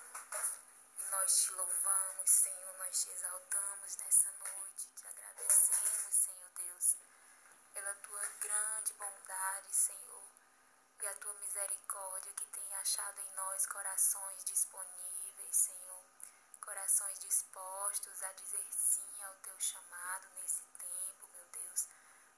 E 0.98 1.04
nós 1.10 1.44
te 1.44 1.52
louvamos, 1.52 2.30
Senhor, 2.30 2.74
nós 2.78 3.02
te 3.02 3.10
exaltamos 3.10 3.96
nessa 3.96 4.32
noite, 4.32 4.90
te 4.94 5.06
agradecemos, 5.06 6.14
Senhor 6.14 6.50
Deus, 6.50 6.96
pela 7.72 7.94
Tua 7.96 8.26
grande 8.40 8.92
bondade, 8.94 9.74
Senhor 9.74 10.36
e 11.02 11.06
a 11.06 11.14
tua 11.16 11.32
misericórdia 11.34 12.32
que 12.32 12.46
tem 12.46 12.74
achado 12.74 13.20
em 13.20 13.34
nós 13.34 13.66
corações 13.66 14.44
disponíveis, 14.44 15.56
Senhor, 15.56 16.04
corações 16.60 17.18
dispostos 17.18 18.22
a 18.22 18.32
dizer 18.32 18.66
sim 18.72 19.22
ao 19.22 19.34
teu 19.36 19.58
chamado 19.60 20.28
nesse 20.34 20.64
tempo, 20.64 21.28
meu 21.28 21.46
Deus, 21.46 21.88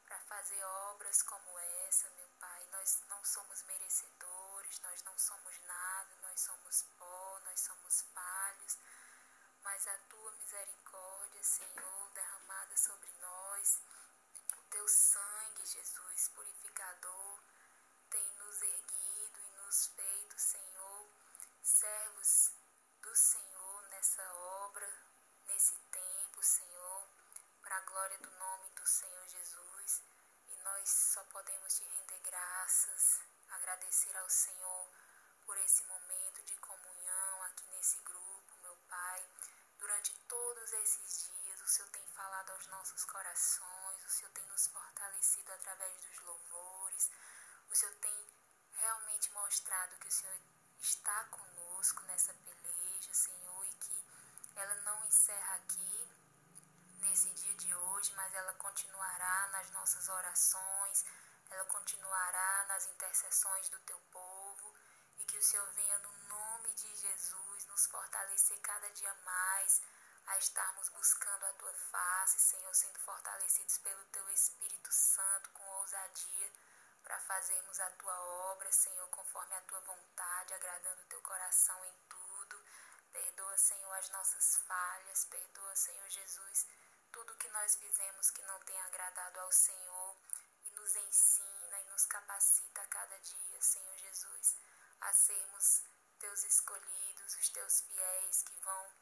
para 0.05 0.19
fazer 0.21 0.63
obras 0.91 1.23
como 1.23 1.59
essa, 1.87 2.11
meu 2.11 2.28
Pai. 2.41 2.65
Nós 2.71 3.03
não 3.09 3.25
somos 3.25 3.63
merecedores, 3.65 4.81
nós 4.81 5.03
não 5.03 5.19
somos 5.19 5.59
nada, 5.61 6.17
nós 6.23 6.41
somos 6.41 6.83
pó, 6.99 7.41
nós 7.45 7.61
somos 7.61 8.03
falhos, 8.15 8.79
mas 9.63 9.87
a 9.87 9.99
tua 10.11 10.33
misericórdia, 10.33 11.43
Senhor, 11.43 12.11
derramada 12.15 12.77
sobre 12.77 13.11
nós, 13.21 13.81
o 14.57 14.63
teu 14.71 14.89
sangue, 14.89 15.67
Jesus, 15.67 16.29
purificador 16.29 17.41
tem 18.11 18.33
nos 18.39 18.63
erguido 18.63 19.41
e 19.41 19.51
nos 19.61 19.87
feito, 19.89 20.39
Senhor, 20.39 21.09
servos 21.63 22.53
do 23.03 23.15
Senhor 23.15 23.83
nessa 23.91 24.23
obra, 24.65 24.89
nesse 25.47 25.77
tempo, 25.91 26.43
Senhor, 26.43 27.09
para 27.61 27.77
a 27.77 27.81
glória 27.83 28.19
do 28.19 28.31
nome 28.31 28.71
do 28.71 28.87
Senhor 28.87 29.29
Jesus. 29.29 30.03
Nós 30.69 30.89
só 30.91 31.25
podemos 31.25 31.79
te 31.79 31.85
render 31.85 32.21
graças, 32.21 33.21
agradecer 33.51 34.15
ao 34.19 34.29
Senhor 34.29 34.89
por 35.47 35.57
esse 35.59 35.83
momento 35.85 36.43
de 36.45 36.55
comunhão 36.57 37.43
aqui 37.45 37.67
nesse 37.69 37.99
grupo, 38.01 38.55
meu 38.63 38.77
Pai. 38.89 39.31
Durante 39.79 40.15
todos 40.29 40.73
esses 40.73 41.31
dias, 41.33 41.63
o 41.63 41.69
Senhor 41.69 41.89
tem 41.91 42.07
falado 42.09 42.51
aos 42.51 42.67
nossos 42.67 43.05
corações, 43.05 44.05
o 44.05 44.11
Senhor 44.11 44.31
tem 44.33 44.45
nos 44.47 44.67
fortalecido 44.67 45.53
através 45.53 45.97
dos 46.03 46.19
louvores 46.21 47.11
o 47.71 47.75
Senhor 47.75 47.95
tem 47.97 48.27
realmente 48.73 49.31
mostrado 49.33 49.97
que 49.99 50.09
o 50.09 50.13
Senhor 50.13 50.37
está 50.81 51.25
conosco 51.25 52.03
nessa 52.05 52.33
peleja, 52.35 53.13
Senhor, 53.13 53.67
e 53.67 53.75
que 53.75 54.07
ela 54.57 54.75
não 54.77 55.05
encerra 55.05 55.55
aqui 55.57 55.98
nesse 57.01 57.31
dia 57.31 57.55
de 57.55 57.75
hoje, 57.75 58.13
mas 58.15 58.35
ela 58.35 58.53
continuará 58.55 59.49
nas 59.53 59.71
nossas 59.71 60.09
orações, 60.09 61.05
ela 61.51 61.65
continuará 61.67 62.65
nas 62.69 62.87
intercessões 62.87 63.69
do 63.69 63.79
teu 63.81 63.99
povo 64.11 64.75
e 65.19 65.25
que 65.25 65.39
o 65.39 65.43
Senhor 65.43 65.71
venha 65.73 65.99
no 65.99 66.13
nome 66.29 66.73
de 66.75 66.95
Jesus 66.95 67.67
nos 67.67 67.87
fortalecer 67.87 68.59
cada 68.61 68.91
dia 68.91 69.15
mais 69.25 69.83
a 70.27 70.39
estarmos 70.39 70.89
buscando 70.91 71.45
a 71.47 71.53
tua 71.55 71.73
face, 71.73 72.39
Senhor, 72.39 72.75
sendo 72.75 72.99
fortalecidos 73.01 73.79
pelo 73.79 74.05
teu 74.07 74.29
Espírito 74.31 74.93
Santo 74.93 75.51
com 75.51 75.65
ousadia 75.81 76.53
para 77.03 77.19
fazermos 77.21 77.81
a 77.81 77.91
tua 77.93 78.21
obra, 78.53 78.71
Senhor, 78.71 79.09
conforme 79.09 79.55
a 79.55 79.63
tua 79.63 79.81
vontade, 79.81 80.53
agradando 80.53 81.01
o 81.01 81.07
teu 81.07 81.21
coração 81.23 81.83
em 81.87 81.97
tudo. 82.09 82.63
Perdoa, 83.11 83.57
Senhor, 83.57 83.93
as 83.95 84.11
nossas 84.11 84.57
falhas, 84.69 85.25
perdoa, 85.25 85.75
Senhor 85.75 86.09
Jesus, 86.11 86.67
tudo 87.13 87.37
que 87.37 87.49
nós 87.49 87.77
fizemos 87.77 88.31
que 88.31 88.43
não 88.43 88.61
tenha 88.61 88.85
agradado 88.85 89.41
ao 89.41 89.53
Senhor 89.53 90.17
e 90.65 90.71
nos 90.71 90.97
ensina 90.97 91.81
e 91.81 91.91
nos 91.91 92.07
capacita 92.07 92.81
a 92.81 92.87
cada 92.87 93.19
dia, 93.19 93.61
Senhor 93.61 93.97
Jesus, 93.97 94.57
a 95.01 95.13
sermos 95.13 95.83
teus 96.19 96.45
escolhidos, 96.45 97.35
os 97.37 97.49
teus 97.51 97.81
fiéis 97.83 98.43
que 98.43 98.57
vão 98.57 98.93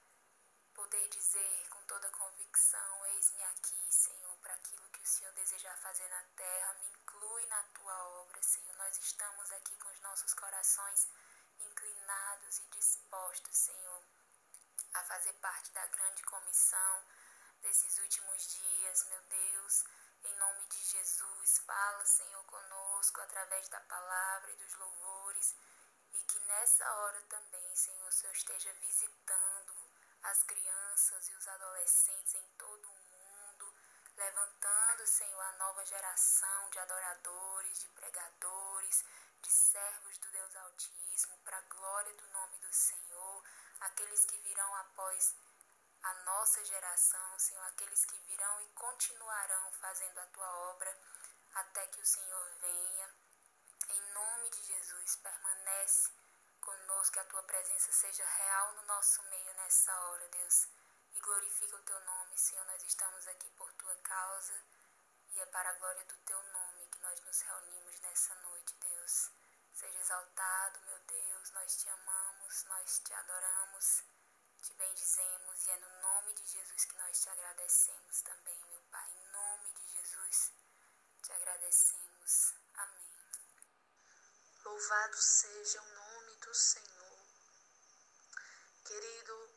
poder 0.75 1.09
dizer 1.09 1.69
com 1.71 1.83
toda 1.85 2.09
convicção: 2.11 3.07
Eis-me 3.07 3.43
aqui, 3.45 3.87
Senhor, 3.91 4.37
para 4.39 4.55
aquilo 4.55 4.89
que 4.91 5.03
o 5.03 5.07
Senhor 5.07 5.33
desejar 5.33 5.77
fazer 5.79 6.09
na 6.09 6.23
terra, 6.37 6.75
me 6.75 6.87
inclui 6.89 7.47
na 7.47 7.63
tua 7.65 8.09
obra, 8.21 8.43
Senhor. 8.43 8.77
Nós 8.77 8.99
estamos 8.99 9.51
aqui 9.53 9.75
com 9.79 9.89
os 9.89 10.01
nossos 10.01 10.35
corações 10.35 11.09
inclinados 11.59 12.59
e 12.59 12.67
dispostos, 12.67 13.57
Senhor, 13.57 14.03
a 14.95 15.05
fazer 15.05 15.33
parte 15.35 15.73
da 15.73 15.87
grande 15.87 16.23
comissão 16.25 17.05
desses 17.63 17.99
últimos 17.99 18.55
dias, 18.55 19.05
meu 19.09 19.23
Deus. 19.23 19.85
Em 20.25 20.37
nome 20.37 20.67
de 20.67 20.85
Jesus, 20.85 21.59
fala, 21.67 22.05
Senhor, 22.05 22.45
conosco 22.45 23.21
através 23.21 23.69
da 23.69 23.81
palavra 23.81 24.51
e 24.51 24.57
dos 24.57 24.75
louvores. 24.75 25.55
E 26.13 26.23
que 26.23 26.39
nessa 26.41 26.91
hora 26.93 27.21
também, 27.29 27.77
Senhor, 27.77 28.09
o 28.09 28.13
Senhor 28.13 28.33
esteja 28.33 28.73
visitando 28.75 29.75
as 30.23 30.43
crianças 30.43 31.29
e 31.29 31.35
os 31.35 31.49
adolescentes 31.49 32.35
em 32.35 32.49
todo 32.59 32.89
o 32.89 32.97
mundo, 32.97 33.75
levantando, 34.17 35.07
Senhor, 35.07 35.41
a 35.41 35.53
nova 35.53 35.85
geração 35.85 36.71
de 36.71 36.79
adoradores, 36.79 37.81
de 37.81 37.89
pregadores, 37.89 39.05
de 39.43 39.51
servos 39.51 40.19
do 40.19 40.31
Deus 40.31 40.57
Altíssimo, 40.57 41.39
para 41.45 41.59
a 41.59 41.63
glória 41.63 42.15
do 42.15 42.27
nome 42.29 42.57
do 42.59 42.73
Senhor, 42.73 43.45
aqueles 43.81 44.25
que 44.25 44.39
virão 44.39 44.75
após 44.77 45.37
a 46.07 46.15
nossa 46.25 46.65
geração, 46.65 47.39
Senhor, 47.39 47.65
aqueles 47.65 48.05
que 48.05 48.17
virão 48.21 48.61
e 48.61 48.69
continuarão 48.69 49.73
fazendo 49.73 50.19
a 50.21 50.27
tua 50.27 50.49
obra 50.71 50.97
até 51.55 51.85
que 51.89 52.01
o 52.01 52.07
Senhor 52.07 52.51
venha. 52.61 53.11
Em 53.89 54.01
nome 54.13 54.51
de 54.51 54.63
Jesus, 54.63 55.17
permanece 55.17 56.11
conosco, 56.61 57.13
que 57.13 57.19
a 57.19 57.25
tua 57.25 57.43
presença 57.43 57.91
seja 57.91 58.25
real 58.25 58.73
no 58.75 58.83
nosso 58.83 59.21
meio 59.25 59.53
nessa 59.55 59.93
hora, 60.01 60.29
Deus. 60.29 60.69
E 61.15 61.21
glorifica 61.21 61.77
o 61.77 61.83
teu 61.83 61.99
nome, 62.01 62.39
Senhor. 62.39 62.65
Nós 62.67 62.85
estamos 62.85 63.27
aqui 63.27 63.51
por 63.51 63.73
tua 63.73 63.95
causa 63.97 64.55
e 65.35 65.41
é 65.41 65.47
para 65.47 65.71
a 65.71 65.75
glória 65.75 66.05
do 66.05 66.17
teu 66.19 66.41
nome 66.53 66.87
que 66.87 67.03
nós 67.03 67.21
nos 67.21 67.41
reunimos 67.41 68.01
nessa 68.01 68.35
noite, 68.37 68.75
Deus. 68.77 69.31
Seja 69.73 69.99
exaltado, 69.99 70.81
meu 70.83 70.99
Deus. 71.01 71.51
Nós 71.51 71.77
te 71.77 71.89
amamos, 71.89 72.65
nós 72.65 73.01
te 73.01 73.13
adoramos, 73.13 74.05
te 74.67 74.75
bendizemos 74.75 75.65
e 75.65 75.71
é 75.71 75.77
no 75.79 76.01
nome 76.01 76.35
de 76.35 76.45
Jesus 76.45 76.85
que 76.87 76.97
nós 76.97 77.23
te 77.23 77.29
agradecemos 77.29 78.21
também, 78.23 78.65
meu 78.65 78.83
Pai. 78.91 79.13
Em 79.15 79.29
nome 79.31 79.73
de 79.75 79.87
Jesus 79.93 80.53
te 81.23 81.33
agradecemos. 81.33 82.55
Amém. 82.75 83.07
Louvado 84.65 85.17
seja 85.23 85.81
o 85.81 85.95
nome 85.95 86.37
do 86.39 86.53
Senhor. 86.53 87.19
Querido, 88.85 89.55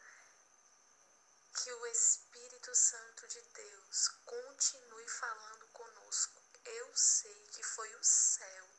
que 1.57 1.73
o 1.73 1.85
Espírito 1.87 2.75
Santo 2.75 3.27
de 3.29 3.41
Deus 3.41 4.09
continue 4.25 5.07
falando 5.07 5.67
conosco. 5.69 6.39
Eu 6.63 6.95
sei 6.95 7.47
que 7.47 7.63
foi 7.63 7.95
o 7.95 8.03
céu 8.03 8.69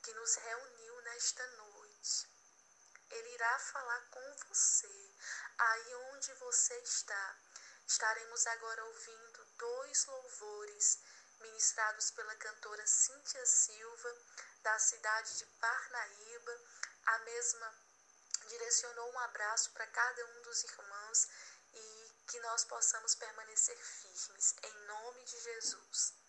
que 0.00 0.14
nos 0.14 0.36
reuniu 0.36 1.00
nesta 1.02 1.44
noite. 1.56 2.33
Ele 3.10 3.34
irá 3.34 3.58
falar 3.58 4.00
com 4.10 4.36
você, 4.48 5.14
aí 5.58 5.94
onde 6.12 6.32
você 6.34 6.74
está. 6.80 7.38
Estaremos 7.86 8.46
agora 8.46 8.84
ouvindo 8.84 9.44
dois 9.58 10.06
louvores 10.06 10.98
ministrados 11.40 12.10
pela 12.12 12.34
cantora 12.36 12.86
Cíntia 12.86 13.44
Silva, 13.46 14.16
da 14.62 14.78
cidade 14.78 15.38
de 15.38 15.46
Parnaíba. 15.60 16.60
A 17.06 17.18
mesma 17.18 17.74
direcionou 18.48 19.12
um 19.12 19.18
abraço 19.20 19.70
para 19.72 19.86
cada 19.86 20.26
um 20.26 20.42
dos 20.42 20.64
irmãos 20.64 21.28
e 21.72 22.14
que 22.28 22.40
nós 22.40 22.64
possamos 22.64 23.14
permanecer 23.14 23.76
firmes, 23.76 24.54
em 24.62 24.72
nome 24.86 25.24
de 25.24 25.40
Jesus. 25.40 26.23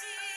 see. 0.00 0.29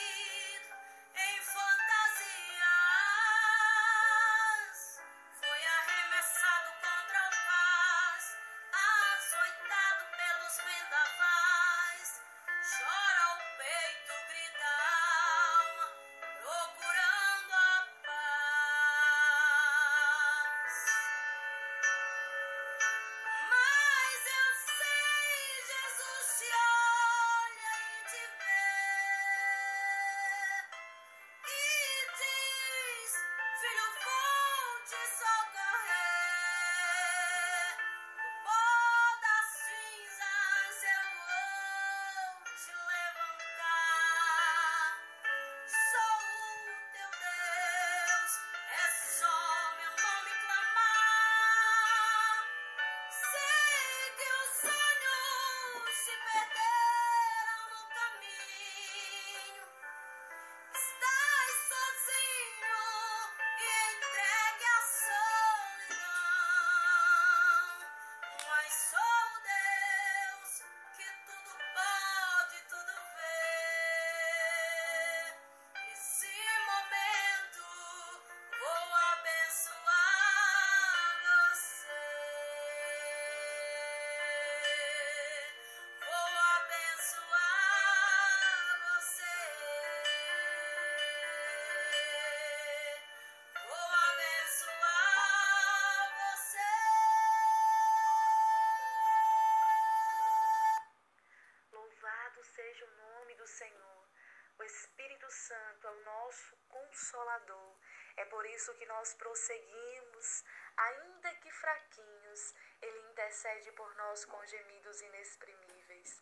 Santo 105.47 105.88
é 105.88 105.91
o 105.91 106.03
nosso 106.03 106.56
consolador. 106.69 107.75
É 108.15 108.25
por 108.25 108.45
isso 108.45 108.73
que 108.75 108.86
nós 108.86 109.13
prosseguimos, 109.15 110.43
ainda 110.77 111.34
que 111.36 111.51
fraquinhos, 111.51 112.53
ele 112.82 112.99
intercede 113.10 113.71
por 113.73 113.93
nós 113.95 114.23
com 114.25 114.45
gemidos 114.45 115.01
inexprimíveis. 115.01 116.21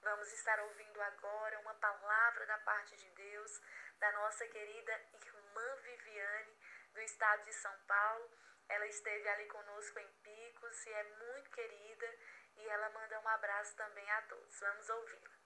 Vamos 0.00 0.32
estar 0.32 0.58
ouvindo 0.60 1.02
agora 1.02 1.60
uma 1.60 1.74
palavra 1.74 2.46
da 2.46 2.58
parte 2.58 2.96
de 2.96 3.10
Deus, 3.10 3.60
da 3.98 4.10
nossa 4.12 4.46
querida 4.48 5.00
irmã 5.12 5.76
Viviane, 5.82 6.58
do 6.94 7.00
estado 7.02 7.44
de 7.44 7.52
São 7.52 7.76
Paulo. 7.86 8.30
Ela 8.68 8.86
esteve 8.86 9.28
ali 9.28 9.46
conosco 9.48 9.98
em 9.98 10.08
Picos 10.22 10.86
e 10.86 10.90
é 10.90 11.04
muito 11.04 11.50
querida 11.50 12.18
e 12.56 12.68
ela 12.68 12.88
manda 12.90 13.20
um 13.20 13.28
abraço 13.28 13.76
também 13.76 14.10
a 14.12 14.22
todos. 14.22 14.60
Vamos 14.60 14.88
ouvi-la. 14.88 15.41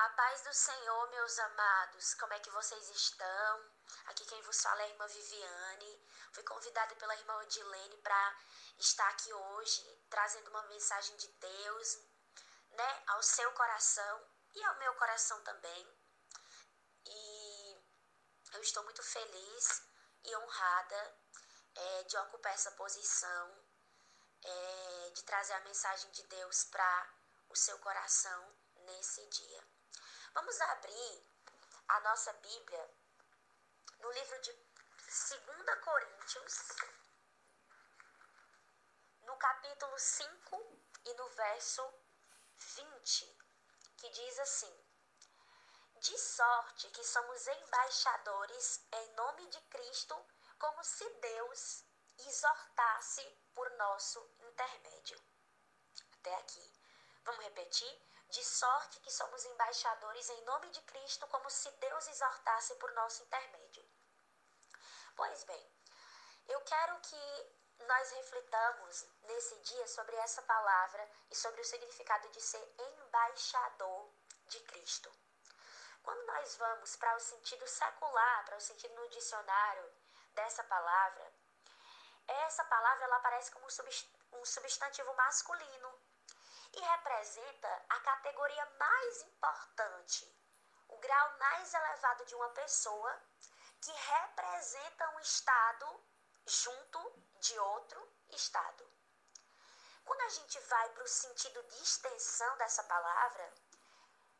A 0.00 0.08
paz 0.08 0.40
do 0.40 0.54
Senhor, 0.54 1.10
meus 1.10 1.38
amados, 1.38 2.14
como 2.14 2.32
é 2.32 2.38
que 2.40 2.48
vocês 2.48 2.88
estão? 2.88 3.70
Aqui 4.06 4.24
quem 4.24 4.40
vos 4.40 4.58
fala 4.62 4.80
é 4.80 4.86
a 4.86 4.88
irmã 4.88 5.06
Viviane. 5.06 6.08
Fui 6.32 6.42
convidada 6.42 6.96
pela 6.96 7.14
irmã 7.16 7.36
Odilene 7.42 7.98
para 7.98 8.38
estar 8.78 9.06
aqui 9.10 9.30
hoje, 9.30 10.06
trazendo 10.08 10.48
uma 10.48 10.62
mensagem 10.68 11.14
de 11.18 11.28
Deus, 11.28 11.98
né, 12.70 13.04
ao 13.08 13.22
seu 13.22 13.52
coração 13.52 14.26
e 14.54 14.64
ao 14.64 14.78
meu 14.78 14.94
coração 14.94 15.38
também. 15.42 15.86
E 17.04 17.84
eu 18.54 18.62
estou 18.62 18.82
muito 18.84 19.02
feliz 19.02 19.82
e 20.24 20.34
honrada 20.34 21.14
é, 21.74 22.02
de 22.04 22.16
ocupar 22.16 22.54
essa 22.54 22.70
posição, 22.70 23.66
é, 24.42 25.10
de 25.10 25.22
trazer 25.24 25.52
a 25.52 25.60
mensagem 25.60 26.10
de 26.12 26.22
Deus 26.22 26.64
para 26.64 27.14
o 27.50 27.54
seu 27.54 27.78
coração 27.80 28.50
nesse 28.76 29.26
dia. 29.26 29.69
Vamos 30.32 30.60
abrir 30.60 31.26
a 31.88 32.00
nossa 32.00 32.32
Bíblia 32.34 32.90
no 33.98 34.10
livro 34.12 34.40
de 34.40 34.52
2 34.52 35.84
Coríntios, 35.84 36.68
no 39.22 39.36
capítulo 39.36 39.98
5 39.98 40.82
e 41.04 41.14
no 41.14 41.28
verso 41.30 41.82
20, 42.76 43.38
que 43.96 44.08
diz 44.10 44.38
assim: 44.38 44.86
De 45.96 46.16
sorte 46.16 46.88
que 46.90 47.04
somos 47.04 47.46
embaixadores 47.48 48.86
em 48.92 49.12
nome 49.14 49.48
de 49.48 49.60
Cristo, 49.62 50.14
como 50.60 50.84
se 50.84 51.08
Deus 51.10 51.84
exortasse 52.18 53.22
por 53.52 53.68
nosso 53.72 54.20
intermédio. 54.38 55.20
Até 56.14 56.34
aqui. 56.36 56.72
Vamos 57.24 57.44
repetir? 57.44 58.09
De 58.30 58.44
sorte 58.44 59.00
que 59.00 59.10
somos 59.10 59.44
embaixadores 59.44 60.28
em 60.30 60.44
nome 60.44 60.70
de 60.70 60.80
Cristo, 60.82 61.26
como 61.28 61.50
se 61.50 61.70
Deus 61.72 62.06
exortasse 62.08 62.74
por 62.76 62.90
nosso 62.92 63.22
intermédio. 63.22 63.84
Pois 65.16 65.44
bem, 65.44 65.72
eu 66.48 66.60
quero 66.62 67.00
que 67.00 67.60
nós 67.86 68.10
reflitamos 68.12 69.06
nesse 69.22 69.56
dia 69.60 69.86
sobre 69.88 70.14
essa 70.16 70.42
palavra 70.42 71.10
e 71.30 71.34
sobre 71.34 71.60
o 71.60 71.64
significado 71.64 72.28
de 72.30 72.40
ser 72.40 72.74
embaixador 72.78 74.12
de 74.46 74.60
Cristo. 74.60 75.10
Quando 76.02 76.24
nós 76.26 76.56
vamos 76.56 76.96
para 76.96 77.16
o 77.16 77.20
sentido 77.20 77.66
secular, 77.66 78.44
para 78.44 78.56
o 78.56 78.60
sentido 78.60 78.94
no 78.94 79.08
dicionário 79.08 79.92
dessa 80.34 80.62
palavra, 80.64 81.32
essa 82.26 82.64
palavra 82.64 83.04
ela 83.04 83.16
aparece 83.16 83.50
como 83.50 83.66
um 84.32 84.44
substantivo 84.44 85.12
masculino 85.14 86.00
e 86.72 86.80
representa 86.80 87.84
a 87.88 88.00
categoria 88.00 88.66
mais 88.78 89.22
importante, 89.22 90.36
o 90.88 90.98
grau 90.98 91.38
mais 91.38 91.74
elevado 91.74 92.24
de 92.24 92.34
uma 92.34 92.48
pessoa 92.50 93.22
que 93.80 93.92
representa 93.92 95.10
um 95.10 95.20
estado 95.20 96.04
junto 96.46 97.24
de 97.40 97.58
outro 97.58 98.12
estado. 98.30 98.88
Quando 100.04 100.20
a 100.22 100.28
gente 100.28 100.58
vai 100.60 100.88
para 100.90 101.04
o 101.04 101.08
sentido 101.08 101.62
de 101.62 101.82
extensão 101.82 102.56
dessa 102.58 102.82
palavra, 102.84 103.54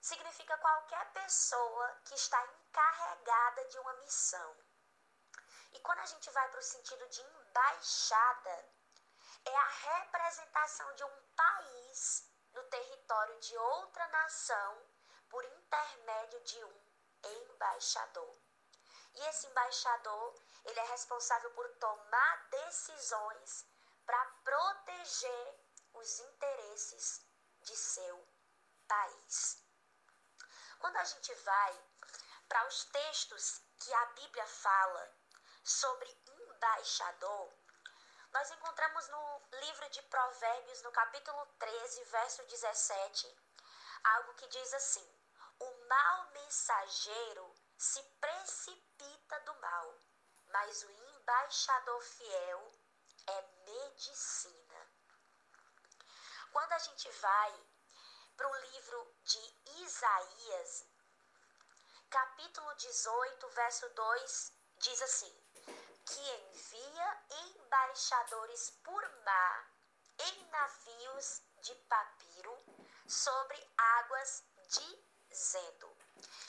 significa 0.01 0.57
qualquer 0.59 1.13
pessoa 1.13 2.01
que 2.05 2.15
está 2.15 2.45
encarregada 2.47 3.65
de 3.67 3.79
uma 3.79 3.93
missão. 3.95 4.57
E 5.73 5.81
quando 5.81 6.01
a 6.01 6.07
gente 6.07 6.29
vai 6.31 6.49
para 6.49 6.59
o 6.59 6.63
sentido 6.63 7.09
de 7.09 7.23
embaixada, 7.23 8.69
é 9.45 9.57
a 9.57 9.69
representação 9.69 10.95
de 10.97 11.05
um 11.05 11.23
país 11.37 11.80
no 12.53 12.63
território 12.65 13.39
de 13.41 13.57
outra 13.57 14.07
nação 14.09 14.87
por 15.29 15.45
intermédio 15.45 16.41
de 16.41 16.65
um 16.65 16.81
embaixador. 17.25 18.37
E 19.15 19.21
esse 19.27 19.47
embaixador, 19.47 20.35
ele 20.65 20.81
é 20.81 20.85
responsável 20.85 21.51
por 21.51 21.69
tomar 21.77 22.49
decisões 22.51 23.67
para 24.07 24.25
proteger 24.45 25.61
os 25.95 26.21
interesses 26.21 27.27
de 27.63 27.77
seu 27.77 28.27
país. 28.87 29.63
Quando 30.79 30.97
a 30.97 31.05
gente 31.05 31.35
vai 31.35 31.85
para 32.49 32.67
os 32.67 32.85
textos 32.87 33.63
que 33.79 33.93
a 33.93 34.07
Bíblia 34.07 34.47
fala 34.47 35.15
sobre 35.63 36.11
embaixador, 36.27 37.53
nós 38.33 38.51
encontramos 38.51 39.09
no 39.09 39.43
livro 39.53 39.91
de 39.91 40.03
Provérbios, 40.03 40.83
no 40.83 40.93
capítulo 40.93 41.47
13, 41.59 42.05
verso 42.05 42.43
17, 42.45 43.37
algo 44.05 44.35
que 44.35 44.47
diz 44.49 44.75
assim: 44.75 45.19
O 45.59 45.89
mau 45.89 46.31
mensageiro 46.31 47.55
se 47.77 48.03
precipita 48.21 49.41
do 49.41 49.55
mal, 49.57 49.99
mas 50.49 50.83
o 50.85 50.91
embaixador 50.91 52.01
fiel 52.03 52.73
é 53.27 53.43
medicina. 53.67 54.91
Quando 56.53 56.73
a 56.73 56.79
gente 56.79 57.11
vai 57.11 57.67
para 58.37 58.49
o 58.49 58.57
livro 58.57 59.17
de 59.25 59.83
Isaías, 59.83 60.87
capítulo 62.09 62.75
18, 62.75 63.49
verso 63.49 63.89
2, 63.89 64.53
diz 64.79 65.03
assim: 65.03 65.50
que 66.11 66.31
envia 66.31 67.19
embaixadores 67.31 68.71
por 68.83 69.03
mar 69.25 69.71
em 70.19 70.45
navios 70.51 71.43
de 71.59 71.75
papiro 71.89 72.57
sobre 73.07 73.59
águas 73.77 74.45
dizendo. 74.67 75.97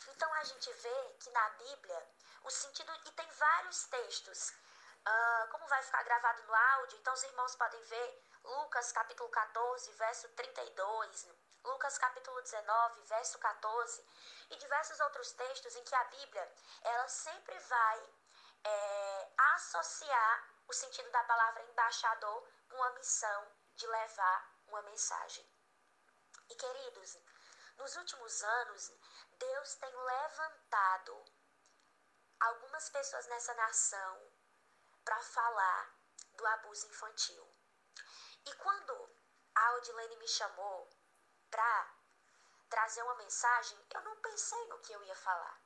Então 0.07 0.33
a 0.33 0.43
gente 0.43 0.73
vê 0.73 1.15
que 1.19 1.29
na 1.29 1.49
Bíblia 1.51 2.07
o 2.43 2.49
sentido, 2.49 2.91
e 3.05 3.11
tem 3.11 3.29
vários 3.33 3.83
textos, 3.85 4.49
uh, 4.49 5.51
como 5.51 5.67
vai 5.67 5.81
ficar 5.83 6.01
gravado 6.03 6.41
no 6.43 6.55
áudio, 6.55 6.97
então 6.97 7.13
os 7.13 7.23
irmãos 7.23 7.55
podem 7.55 7.81
ver 7.83 8.23
Lucas 8.43 8.91
capítulo 8.91 9.29
14, 9.29 9.91
verso 9.91 10.27
32, 10.29 11.27
Lucas 11.63 11.99
capítulo 11.99 12.41
19, 12.41 13.01
verso 13.03 13.37
14 13.37 14.03
e 14.49 14.55
diversos 14.57 14.99
outros 15.01 15.31
textos 15.33 15.75
em 15.75 15.83
que 15.83 15.93
a 15.93 16.03
Bíblia 16.05 16.51
ela 16.81 17.07
sempre 17.07 17.57
vai 17.59 18.09
é, 18.63 19.33
associar 19.55 20.49
o 20.67 20.73
sentido 20.73 21.09
da 21.11 21.23
palavra 21.23 21.63
embaixador 21.63 22.47
com 22.69 22.83
a 22.83 22.89
missão 22.91 23.51
de 23.75 23.87
levar 23.87 24.55
uma 24.67 24.81
mensagem. 24.83 25.45
E 26.49 26.55
queridos, 26.55 27.17
nos 27.77 27.95
últimos 27.95 28.43
anos, 28.43 28.91
Deus 29.31 29.75
tem 29.75 29.95
levantado 29.95 31.25
algumas 32.39 32.89
pessoas 32.89 33.27
nessa 33.27 33.53
nação 33.53 34.31
para 35.03 35.19
falar 35.21 35.95
do 36.33 36.45
abuso 36.47 36.87
infantil. 36.87 37.47
E 38.45 38.53
quando 38.55 39.09
a 39.55 39.67
Audilene 39.69 40.15
me 40.17 40.27
chamou 40.27 40.89
para 41.49 41.95
trazer 42.69 43.01
uma 43.03 43.15
mensagem, 43.15 43.77
eu 43.93 44.01
não 44.01 44.15
pensei 44.21 44.67
no 44.67 44.79
que 44.79 44.93
eu 44.93 45.03
ia 45.03 45.15
falar. 45.15 45.61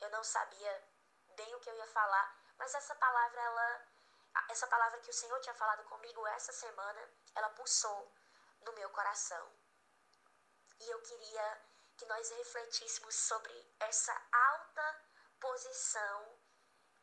Eu 0.00 0.10
não 0.10 0.24
sabia 0.24 0.89
bem 1.36 1.54
o 1.54 1.60
que 1.60 1.70
eu 1.70 1.76
ia 1.76 1.86
falar, 1.88 2.36
mas 2.58 2.74
essa 2.74 2.94
palavra, 2.94 3.40
ela, 3.40 3.86
essa 4.48 4.66
palavra 4.66 5.00
que 5.00 5.10
o 5.10 5.14
Senhor 5.14 5.40
tinha 5.40 5.54
falado 5.54 5.84
comigo 5.84 6.26
essa 6.28 6.52
semana, 6.52 7.08
ela 7.34 7.50
pulsou 7.50 8.14
no 8.62 8.72
meu 8.72 8.90
coração. 8.90 9.52
E 10.80 10.90
eu 10.90 11.00
queria 11.02 11.62
que 11.96 12.06
nós 12.06 12.30
refletíssemos 12.30 13.14
sobre 13.14 13.76
essa 13.80 14.14
alta 14.32 15.04
posição 15.38 16.38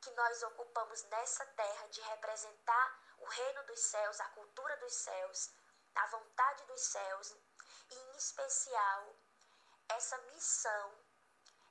que 0.01 0.11
nós 0.11 0.43
ocupamos 0.43 1.03
nessa 1.03 1.45
terra 1.45 1.87
de 1.87 2.01
representar 2.01 2.99
o 3.19 3.25
reino 3.25 3.63
dos 3.65 3.79
céus, 3.79 4.19
a 4.19 4.29
cultura 4.29 4.77
dos 4.77 4.93
céus, 4.93 5.51
a 5.95 6.05
vontade 6.07 6.63
dos 6.65 6.81
céus 6.81 7.31
e, 7.89 7.95
em 7.95 8.17
especial, 8.17 9.15
essa 9.89 10.17
missão 10.19 11.06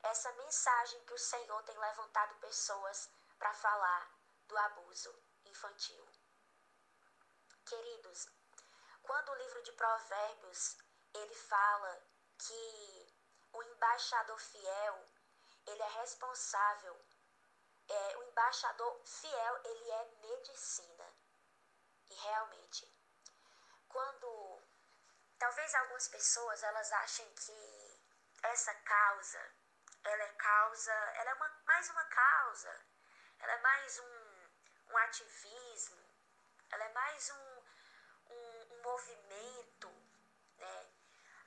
essa 0.06 0.32
mensagem 0.32 1.04
que 1.04 1.14
o 1.14 1.18
Senhor 1.18 1.62
tem 1.64 1.76
levantado 1.78 2.34
pessoas 2.36 3.10
para 3.38 3.52
falar 3.54 4.10
do 4.46 4.56
abuso 4.58 5.14
infantil. 5.44 6.06
Queridos, 7.64 8.28
quando 9.02 9.30
o 9.30 9.34
livro 9.34 9.62
de 9.62 9.72
Provérbios 9.72 10.76
ele 11.14 11.34
fala 11.34 12.02
que 12.38 13.14
o 13.52 13.62
embaixador 13.62 14.38
fiel, 14.38 15.06
ele 15.66 15.82
é 15.82 15.88
responsável. 16.00 16.96
É, 17.88 18.16
o 18.18 18.22
embaixador 18.24 19.00
fiel, 19.04 19.60
ele 19.64 19.90
é 19.90 20.04
medicina. 20.22 21.14
E 22.10 22.14
realmente, 22.14 22.92
quando 23.88 24.62
talvez 25.38 25.74
algumas 25.74 26.08
pessoas 26.08 26.62
elas 26.62 26.92
achem 26.92 27.28
que 27.34 28.00
essa 28.42 28.74
causa, 28.74 29.52
ela 30.10 30.22
é 30.22 30.32
causa, 30.34 30.92
ela 30.92 31.30
é 31.30 31.34
uma, 31.34 31.48
mais 31.66 31.90
uma 31.90 32.04
causa, 32.04 32.86
ela 33.38 33.52
é 33.52 33.60
mais 33.60 33.98
um, 33.98 34.48
um 34.88 34.96
ativismo, 34.98 36.06
ela 36.70 36.84
é 36.84 36.92
mais 36.92 37.30
um, 37.30 37.64
um, 38.30 38.74
um 38.74 38.82
movimento, 38.82 39.88
né? 40.58 40.90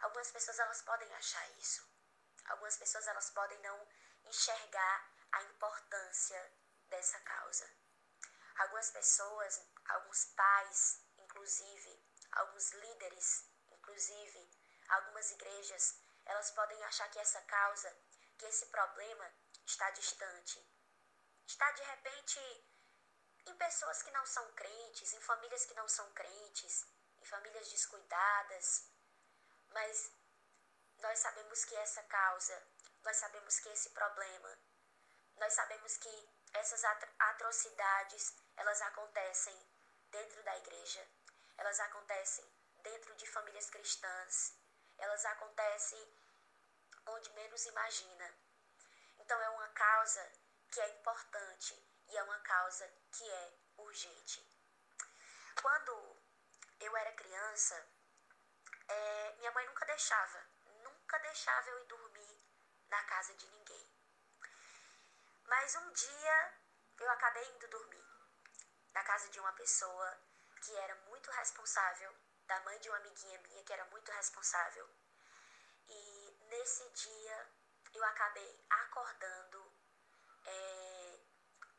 Algumas 0.01 0.32
pessoas 0.32 0.60
elas 0.60 0.82
podem 0.82 1.14
achar 1.16 1.49
isso. 1.57 1.88
Algumas 2.47 2.78
pessoas 2.78 3.07
elas 3.07 3.30
podem 3.32 3.60
não 3.60 3.88
enxergar 4.26 5.12
a 5.32 5.43
importância 5.43 6.53
dessa 6.89 7.20
causa. 7.20 7.70
Algumas 8.57 8.89
pessoas, 8.91 9.62
alguns 9.86 10.26
pais, 10.36 11.01
inclusive, 11.18 12.03
alguns 12.32 12.72
líderes, 12.74 13.49
inclusive, 13.72 14.51
algumas 14.89 15.32
igrejas, 15.32 16.01
elas 16.26 16.51
podem 16.51 16.84
achar 16.84 17.10
que 17.10 17.20
essa 17.20 17.41
causa, 17.41 17.95
que 18.39 18.45
esse 18.45 18.65
problema 18.67 19.31
está 19.65 19.89
distante. 19.91 20.65
Está 21.45 21.69
de 21.73 21.83
repente 21.83 22.39
em 23.45 23.55
pessoas 23.55 24.01
que 24.01 24.11
não 24.11 24.25
são 24.25 24.51
crentes, 24.53 25.13
em 25.13 25.21
famílias 25.21 25.65
que 25.65 25.73
não 25.73 25.87
são 25.87 26.09
crentes, 26.13 26.85
em 27.19 27.25
famílias 27.25 27.69
descuidadas. 27.69 28.89
Mas 29.71 30.11
nós 30.99 31.19
sabemos 31.19 31.65
que 31.65 31.75
essa 31.75 32.01
causa, 32.03 32.63
nós 33.03 33.17
sabemos 33.17 33.59
que 33.59 33.69
esse 33.69 33.89
problema, 33.89 34.57
nós 35.35 35.53
sabemos 35.53 35.97
que 35.97 36.29
essas 36.53 36.83
atrocidades, 37.19 38.35
elas 38.55 38.81
acontecem 38.81 39.57
dentro 40.11 40.41
da 40.43 40.57
igreja, 40.57 41.05
elas 41.57 41.79
acontecem 41.81 42.45
dentro 42.77 43.13
de 43.15 43.27
famílias 43.27 43.69
cristãs, 43.69 44.55
elas 44.97 45.25
acontecem 45.25 46.18
onde 47.10 47.30
menos 47.32 47.66
imagina. 47.66 48.34
Então 49.20 49.39
é 49.41 49.49
uma 49.49 49.68
causa 49.70 50.32
que 50.72 50.80
é 50.80 50.89
importante 50.89 51.74
e 52.07 52.18
é 52.18 52.24
uma 52.24 52.39
causa 52.39 52.88
que 53.12 53.30
é 53.30 53.53
urgente. 53.78 54.45
Quando 55.62 56.18
eu 56.80 56.95
era 56.97 57.12
criança, 57.14 57.88
é, 58.88 59.36
minha 59.38 59.51
mãe 59.51 59.66
nunca 59.68 59.86
deixava, 59.86 60.45
nunca 60.84 61.20
deixava 61.20 61.70
eu 61.70 61.80
ir 61.80 61.86
dormir 61.86 62.41
na 62.89 63.03
casa 63.03 63.34
de 63.36 63.47
ninguém. 63.47 63.89
Mas 65.45 65.76
um 65.76 65.91
dia 65.91 66.53
eu 66.99 67.10
acabei 67.12 67.45
indo 67.55 67.68
dormir 67.68 68.05
na 68.93 69.03
casa 69.03 69.30
de 69.30 69.39
uma 69.39 69.53
pessoa 69.53 70.20
que 70.64 70.76
era 70.78 70.95
muito 71.07 71.30
responsável, 71.32 72.14
da 72.45 72.60
mãe 72.62 72.80
de 72.80 72.89
uma 72.89 72.97
amiguinha 72.97 73.39
minha 73.39 73.64
que 73.64 73.74
era 73.74 73.86
muito 73.86 74.12
responsável. 74.12 74.89
Nesse 76.49 76.89
dia 76.89 77.47
eu 77.93 78.03
acabei 78.05 78.65
acordando 78.69 79.71
é, 80.45 81.19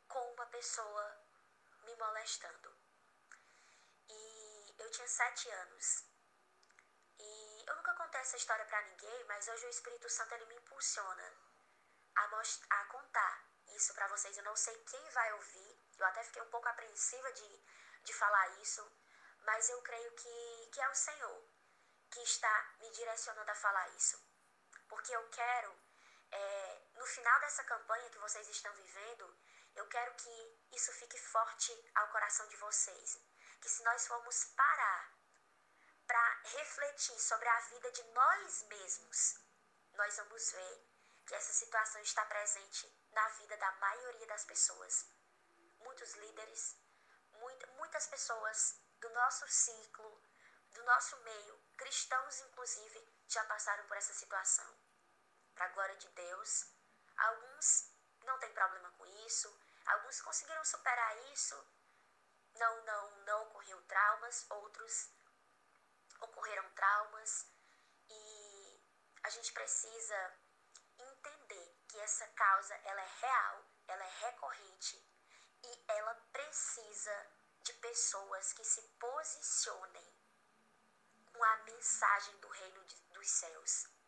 com 0.06 0.32
uma 0.32 0.46
pessoa 0.46 1.26
me 1.82 1.96
molestando. 1.96 2.72
E 4.08 4.74
eu 4.78 4.90
tinha 4.92 5.08
sete 5.08 5.50
anos. 5.50 6.04
E 7.18 7.64
eu 7.66 7.74
nunca 7.74 7.94
contei 7.94 8.20
essa 8.20 8.36
história 8.36 8.64
para 8.64 8.82
ninguém, 8.82 9.24
mas 9.24 9.48
hoje 9.48 9.66
o 9.66 9.70
Espírito 9.70 10.08
Santo 10.08 10.34
ele 10.34 10.46
me 10.46 10.54
impulsiona 10.54 11.34
a, 12.14 12.42
a 12.70 12.84
contar 12.84 13.44
isso 13.74 13.92
para 13.92 14.06
vocês. 14.06 14.36
Eu 14.36 14.44
não 14.44 14.54
sei 14.54 14.76
quem 14.84 15.10
vai 15.10 15.32
ouvir. 15.32 15.80
Eu 15.98 16.06
até 16.06 16.22
fiquei 16.22 16.42
um 16.42 16.50
pouco 16.50 16.68
apreensiva 16.68 17.32
de, 17.32 17.64
de 18.04 18.12
falar 18.12 18.48
isso, 18.60 18.88
mas 19.40 19.68
eu 19.68 19.82
creio 19.82 20.12
que, 20.12 20.70
que 20.72 20.80
é 20.80 20.88
o 20.88 20.94
Senhor 20.94 21.44
que 22.08 22.20
está 22.20 22.74
me 22.78 22.90
direcionando 22.90 23.50
a 23.50 23.54
falar 23.54 23.88
isso. 23.90 24.29
Porque 24.90 25.14
eu 25.14 25.28
quero, 25.30 25.72
é, 26.30 26.82
no 26.96 27.06
final 27.06 27.40
dessa 27.40 27.64
campanha 27.64 28.10
que 28.10 28.18
vocês 28.18 28.46
estão 28.48 28.74
vivendo, 28.74 29.36
eu 29.76 29.86
quero 29.88 30.14
que 30.14 30.58
isso 30.72 30.92
fique 30.92 31.18
forte 31.18 31.72
ao 31.94 32.08
coração 32.08 32.46
de 32.48 32.56
vocês. 32.56 33.18
Que 33.60 33.68
se 33.68 33.82
nós 33.84 34.06
formos 34.06 34.44
parar 34.56 35.14
para 36.06 36.40
refletir 36.44 37.18
sobre 37.20 37.48
a 37.48 37.60
vida 37.60 37.90
de 37.92 38.02
nós 38.02 38.62
mesmos, 38.64 39.38
nós 39.94 40.16
vamos 40.16 40.50
ver 40.50 40.86
que 41.26 41.34
essa 41.34 41.52
situação 41.52 42.00
está 42.02 42.24
presente 42.24 42.92
na 43.12 43.28
vida 43.28 43.56
da 43.56 43.72
maioria 43.72 44.26
das 44.26 44.44
pessoas. 44.44 45.06
Muitos 45.78 46.12
líderes, 46.14 46.76
muitas 47.76 48.06
pessoas 48.08 48.80
do 48.98 49.08
nosso 49.10 49.46
ciclo, 49.46 50.20
do 50.72 50.82
nosso 50.84 51.16
meio, 51.18 51.58
cristãos 51.76 52.40
inclusive, 52.40 53.08
já 53.28 53.44
passaram 53.44 53.86
por 53.86 53.96
essa 53.96 54.12
situação. 54.12 54.79
Para 55.60 55.68
a 55.68 55.72
glória 55.72 55.96
de 55.96 56.08
Deus, 56.08 56.72
alguns 57.18 57.92
não 58.24 58.38
têm 58.38 58.50
problema 58.54 58.90
com 58.92 59.04
isso, 59.26 59.54
alguns 59.84 60.22
conseguiram 60.22 60.64
superar 60.64 61.18
isso, 61.34 61.54
não, 62.54 62.82
não, 62.86 63.10
não 63.26 63.42
ocorreu 63.42 63.78
traumas, 63.82 64.46
outros 64.48 65.10
ocorreram 66.18 66.66
traumas. 66.70 67.46
E 68.08 68.80
a 69.22 69.28
gente 69.28 69.52
precisa 69.52 70.34
entender 70.98 71.76
que 71.88 72.00
essa 72.00 72.26
causa 72.28 72.74
ela 72.76 73.02
é 73.02 73.12
real, 73.20 73.64
ela 73.88 74.04
é 74.04 74.14
recorrente. 74.30 74.96
E 75.62 75.84
ela 75.88 76.14
precisa 76.32 77.26
de 77.64 77.74
pessoas 77.74 78.54
que 78.54 78.64
se 78.64 78.80
posicionem 78.98 80.16
com 81.30 81.44
a 81.44 81.56
mensagem 81.64 82.34
do 82.38 82.48
reino 82.48 82.82
de, 82.86 82.96
dos 83.12 83.28
céus. 83.28 83.99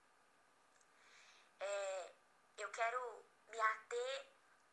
É, 1.65 2.15
eu 2.59 2.69
quero 2.71 3.01
me 3.47 3.61
ater 3.61 4.27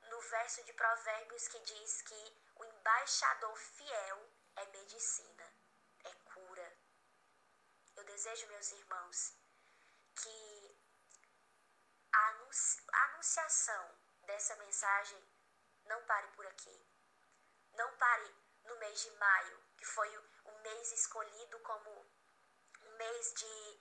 no 0.09 0.19
verso 0.21 0.63
de 0.63 0.73
Provérbios 0.73 1.47
que 1.47 1.59
diz 1.59 2.01
que 2.01 2.41
o 2.55 2.65
embaixador 2.65 3.55
fiel 3.55 4.29
é 4.55 4.65
medicina, 4.65 5.53
é 6.03 6.13
cura. 6.33 6.77
Eu 7.95 8.03
desejo, 8.05 8.47
meus 8.47 8.71
irmãos, 8.71 9.35
que 10.15 10.79
a 12.11 13.03
anunciação 13.05 13.97
dessa 14.23 14.55
mensagem 14.55 15.23
não 15.85 16.03
pare 16.05 16.27
por 16.29 16.45
aqui. 16.47 16.87
Não 17.73 17.97
pare 17.97 18.35
no 18.63 18.75
mês 18.77 18.99
de 19.01 19.11
maio, 19.11 19.63
que 19.77 19.85
foi 19.85 20.17
o 20.45 20.51
mês 20.63 20.91
escolhido 20.91 21.59
como 21.59 21.89
um 22.81 22.97
mês 22.97 23.33
de, 23.35 23.79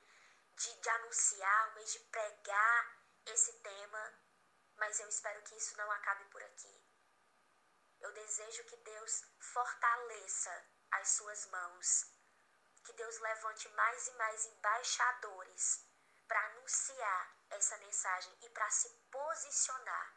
de, 0.56 0.80
de 0.80 0.88
anunciar, 0.90 1.70
um 1.70 1.74
mês 1.74 1.92
de 1.92 2.00
pregar 2.00 2.97
esse 3.32 3.52
tema, 3.60 4.12
mas 4.76 4.98
eu 5.00 5.08
espero 5.08 5.42
que 5.42 5.56
isso 5.56 5.76
não 5.76 5.90
acabe 5.90 6.24
por 6.26 6.42
aqui. 6.42 6.84
Eu 8.00 8.12
desejo 8.12 8.64
que 8.64 8.76
Deus 8.76 9.24
fortaleça 9.40 10.66
as 10.92 11.08
suas 11.08 11.46
mãos, 11.46 12.04
que 12.84 12.92
Deus 12.92 13.18
levante 13.18 13.68
mais 13.70 14.08
e 14.08 14.12
mais 14.12 14.46
embaixadores 14.46 15.84
para 16.26 16.46
anunciar 16.46 17.36
essa 17.50 17.76
mensagem 17.78 18.38
e 18.42 18.50
para 18.50 18.70
se 18.70 18.88
posicionar 19.10 20.14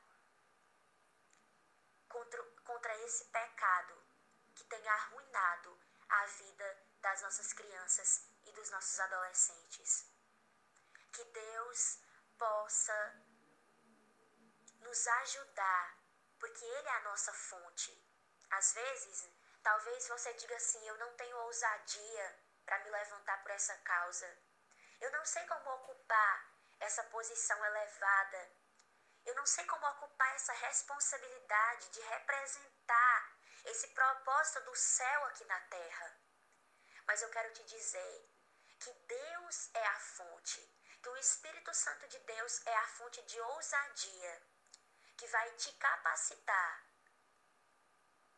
contra, 2.07 2.43
contra 2.63 2.97
esse 2.99 3.25
pecado 3.25 4.03
que 4.53 4.63
tem 4.65 4.87
arruinado 4.87 5.79
a 6.09 6.25
vida 6.25 6.87
das 6.99 7.21
nossas 7.21 7.53
crianças 7.53 8.27
e 8.43 8.51
dos 8.51 8.69
nossos 8.69 8.99
adolescentes. 8.99 10.05
Que 11.13 11.23
Deus 11.23 11.99
possa 12.41 12.99
nos 14.79 15.07
ajudar, 15.07 15.97
porque 16.39 16.65
Ele 16.65 16.87
é 16.87 16.95
a 16.95 17.03
nossa 17.09 17.31
fonte. 17.33 17.91
Às 18.49 18.73
vezes, 18.73 19.29
talvez 19.61 20.07
você 20.07 20.33
diga 20.33 20.55
assim: 20.55 20.83
eu 20.87 20.97
não 20.97 21.13
tenho 21.13 21.37
ousadia 21.37 22.39
para 22.65 22.79
me 22.79 22.89
levantar 22.89 23.43
por 23.43 23.51
essa 23.51 23.75
causa. 23.91 24.27
Eu 24.99 25.11
não 25.11 25.23
sei 25.23 25.45
como 25.45 25.69
ocupar 25.75 26.51
essa 26.79 27.03
posição 27.15 27.63
elevada. 27.63 28.51
Eu 29.23 29.35
não 29.35 29.45
sei 29.45 29.63
como 29.65 29.85
ocupar 29.89 30.33
essa 30.35 30.53
responsabilidade 30.53 31.89
de 31.89 32.01
representar 32.01 33.37
esse 33.65 33.87
propósito 33.89 34.61
do 34.61 34.75
céu 34.75 35.25
aqui 35.25 35.45
na 35.45 35.59
terra. 35.77 36.17
Mas 37.05 37.21
eu 37.21 37.29
quero 37.29 37.53
te 37.53 37.63
dizer 37.65 38.29
que 38.79 38.91
Deus 38.91 39.69
é 39.75 39.85
a 39.85 39.99
fonte, 39.99 40.59
que 41.01 41.09
o 41.09 41.17
Espírito 41.17 41.73
Santo 41.73 42.07
de 42.07 42.19
Deus 42.19 42.61
é 42.65 42.75
a 42.75 42.87
fonte 42.87 43.21
de 43.23 43.39
ousadia 43.41 44.41
que 45.17 45.27
vai 45.27 45.51
te 45.53 45.71
capacitar 45.73 46.85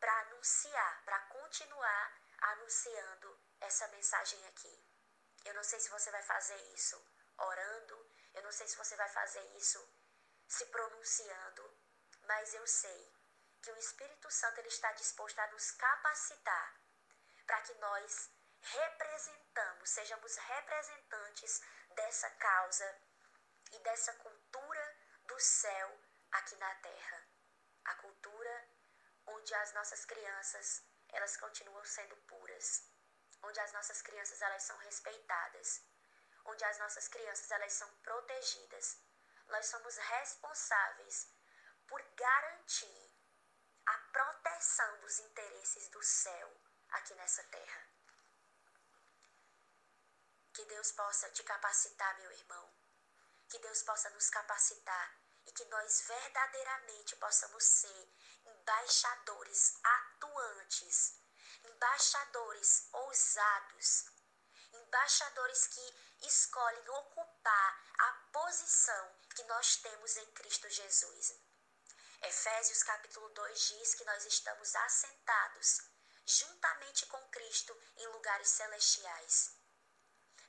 para 0.00 0.20
anunciar, 0.20 1.02
para 1.04 1.18
continuar 1.26 2.20
anunciando 2.52 3.38
essa 3.60 3.88
mensagem 3.88 4.46
aqui. 4.48 4.84
Eu 5.44 5.54
não 5.54 5.64
sei 5.64 5.78
se 5.80 5.90
você 5.90 6.10
vai 6.10 6.22
fazer 6.22 6.56
isso 6.74 7.02
orando, 7.38 8.14
Eu 8.34 8.42
não 8.42 8.50
sei 8.50 8.66
se 8.66 8.76
você 8.76 8.96
vai 8.96 9.08
fazer 9.08 9.44
isso 9.56 9.80
se 10.48 10.66
pronunciando, 10.66 11.78
mas 12.22 12.52
eu 12.52 12.66
sei 12.66 13.14
que 13.62 13.70
o 13.70 13.76
Espírito 13.76 14.28
Santo 14.30 14.58
ele 14.58 14.68
está 14.68 14.90
disposto 14.92 15.38
a 15.38 15.46
nos 15.52 15.70
capacitar 15.70 16.80
para 17.46 17.60
que 17.62 17.74
nós 17.74 18.28
representamos, 18.60 19.88
sejamos 19.88 20.36
representantes 20.36 21.62
dessa 21.94 22.30
causa 22.30 23.00
e 23.72 23.78
dessa 23.80 24.12
cultura 24.14 24.96
do 25.26 25.38
céu 25.40 25.98
aqui 26.32 26.56
na 26.56 26.74
terra. 26.76 27.28
A 27.84 27.94
cultura 27.96 28.68
onde 29.26 29.54
as 29.54 29.72
nossas 29.72 30.04
crianças, 30.04 30.82
elas 31.08 31.36
continuam 31.36 31.84
sendo 31.84 32.16
puras, 32.28 32.90
onde 33.42 33.60
as 33.60 33.72
nossas 33.72 34.02
crianças 34.02 34.40
elas 34.40 34.62
são 34.62 34.76
respeitadas, 34.78 35.82
onde 36.44 36.64
as 36.64 36.78
nossas 36.78 37.08
crianças 37.08 37.50
elas 37.50 37.72
são 37.72 37.88
protegidas. 37.96 38.98
Nós 39.48 39.66
somos 39.66 39.96
responsáveis 39.96 41.28
por 41.86 42.02
garantir 42.14 43.14
a 43.86 43.98
proteção 44.12 45.00
dos 45.00 45.18
interesses 45.18 45.88
do 45.90 46.02
céu 46.02 46.54
aqui 46.90 47.14
nessa 47.14 47.42
terra. 47.44 47.93
Que 50.54 50.64
Deus 50.66 50.92
possa 50.92 51.28
te 51.30 51.42
capacitar, 51.42 52.16
meu 52.18 52.30
irmão. 52.30 52.72
Que 53.48 53.58
Deus 53.58 53.82
possa 53.82 54.08
nos 54.10 54.30
capacitar 54.30 55.20
e 55.46 55.52
que 55.52 55.64
nós 55.64 56.02
verdadeiramente 56.02 57.16
possamos 57.16 57.64
ser 57.64 58.14
embaixadores 58.46 59.74
atuantes, 59.82 61.20
embaixadores 61.64 62.88
ousados, 62.92 64.06
embaixadores 64.72 65.66
que 65.66 66.26
escolhem 66.28 66.88
ocupar 66.88 67.84
a 67.98 68.12
posição 68.32 69.18
que 69.34 69.42
nós 69.44 69.76
temos 69.78 70.16
em 70.16 70.32
Cristo 70.32 70.70
Jesus. 70.70 71.34
Efésios 72.22 72.84
capítulo 72.84 73.28
2 73.30 73.60
diz 73.60 73.94
que 73.96 74.04
nós 74.04 74.24
estamos 74.24 74.72
assentados 74.76 75.80
juntamente 76.24 77.06
com 77.06 77.28
Cristo 77.30 77.76
em 77.96 78.06
lugares 78.06 78.48
celestiais. 78.48 79.63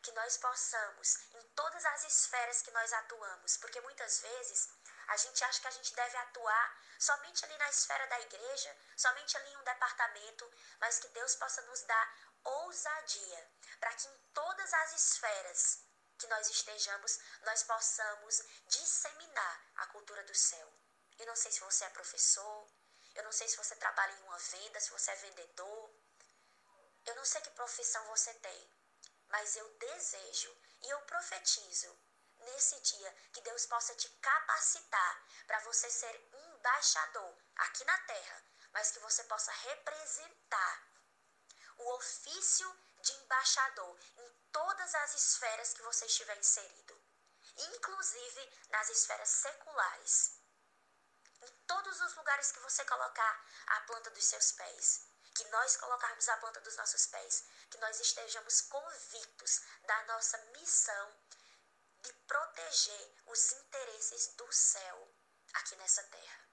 Que 0.06 0.12
nós 0.12 0.38
possamos, 0.38 1.18
em 1.34 1.42
todas 1.56 1.84
as 1.84 2.04
esferas 2.04 2.62
que 2.62 2.70
nós 2.70 2.94
atuamos, 2.94 3.58
porque 3.58 3.82
muitas 3.82 4.20
vezes 4.20 4.70
a 5.08 5.18
gente 5.18 5.44
acha 5.44 5.60
que 5.62 5.68
a 5.68 5.72
gente 5.72 5.96
deve 5.96 6.16
atuar 6.18 6.82
somente 7.00 7.44
ali 7.44 7.58
na 7.58 7.70
esfera 7.70 8.06
da 8.06 8.20
igreja, 8.22 8.78
somente 8.96 9.36
ali 9.36 9.52
em 9.52 9.58
um 9.58 9.64
departamento, 9.64 10.54
mas 10.80 11.00
que 11.00 11.08
Deus 11.08 11.36
possa 11.38 11.60
nos 11.64 11.82
dar 11.82 12.06
ousadia 12.44 13.52
para 13.80 13.96
que 13.96 14.08
em 14.08 14.18
todas 14.32 14.74
as 14.74 14.94
esferas 14.94 15.80
que 16.20 16.28
nós 16.28 16.48
estejamos, 16.52 17.20
nós 17.42 17.64
possamos 17.64 18.44
disseminar 18.68 19.72
a 19.78 19.88
cultura 19.88 20.24
do 20.26 20.36
céu. 20.36 20.72
Eu 21.18 21.26
não 21.26 21.36
sei 21.36 21.52
se 21.52 21.62
você 21.62 21.84
é 21.84 21.90
professor, 21.90 22.70
eu 23.16 23.24
não 23.24 23.32
sei 23.32 23.48
se 23.48 23.58
você 23.58 23.76
trabalha 23.78 24.14
em 24.14 24.24
uma 24.24 24.38
venda, 24.38 24.80
se 24.80 24.92
você 24.92 25.10
é 25.10 25.16
vendedor. 25.16 25.90
Eu 27.08 27.16
não 27.16 27.26
sei 27.26 27.42
que 27.42 27.50
profissão 27.52 28.06
você 28.06 28.34
tem, 28.36 28.70
mas 29.30 29.56
eu 29.56 29.70
desejo 29.78 30.56
e 30.82 30.90
eu 30.90 31.02
profetizo 31.02 31.98
nesse 32.40 32.80
dia 32.82 33.16
que 33.34 33.42
Deus 33.42 33.66
possa 33.66 33.96
te 33.96 34.10
capacitar 34.22 35.26
para 35.48 35.60
você 35.60 35.90
ser 35.90 36.30
embaixador 36.34 37.38
aqui 37.56 37.84
na 37.84 37.98
terra, 38.00 38.44
mas 38.72 38.92
que 38.92 39.00
você 39.00 39.24
possa 39.26 39.52
representar 39.52 40.96
o 41.78 41.96
ofício 41.96 42.80
de 43.02 43.14
embaixador 43.14 44.00
em 44.18 44.30
todas 44.52 44.96
as 44.96 45.14
esferas 45.16 45.74
que 45.74 45.82
você 45.84 46.06
estiver 46.06 46.38
inserido, 46.38 47.02
inclusive 47.58 48.54
nas 48.70 48.90
esferas 48.90 49.30
seculares. 49.30 50.40
Em 51.42 51.52
todos 51.68 52.00
os 52.02 52.16
lugares 52.16 52.52
que 52.52 52.60
você 52.60 52.84
colocar 52.86 53.46
a 53.68 53.82
planta 53.82 54.10
dos 54.12 54.26
seus 54.26 54.52
pés, 54.54 55.08
que 55.36 55.44
nós 55.50 55.76
colocarmos 55.76 56.28
a 56.30 56.38
planta 56.38 56.62
dos 56.62 56.78
nossos 56.78 57.06
pés, 57.08 57.44
que 57.70 57.78
nós 57.80 58.00
estejamos 58.00 58.62
convictos 58.62 59.62
da 59.84 60.04
nossa 60.06 60.38
missão 60.58 61.20
de 62.00 62.14
proteger 62.26 63.14
os 63.26 63.52
interesses 63.52 64.28
do 64.36 64.50
céu 64.52 65.14
aqui 65.54 65.76
nessa 65.76 66.04
terra. 66.04 66.46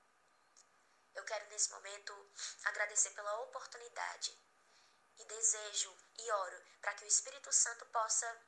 Eu 1.15 1.25
quero 1.25 1.47
nesse 1.49 1.71
momento 1.71 2.33
agradecer 2.65 3.11
pela 3.11 3.41
oportunidade 3.43 4.37
e 5.19 5.25
desejo 5.27 5.97
e 6.19 6.33
oro 6.33 6.63
para 6.81 6.95
que 6.95 7.05
o 7.05 7.09
Espírito 7.09 7.53
Santo 7.53 7.87
possa 7.87 8.41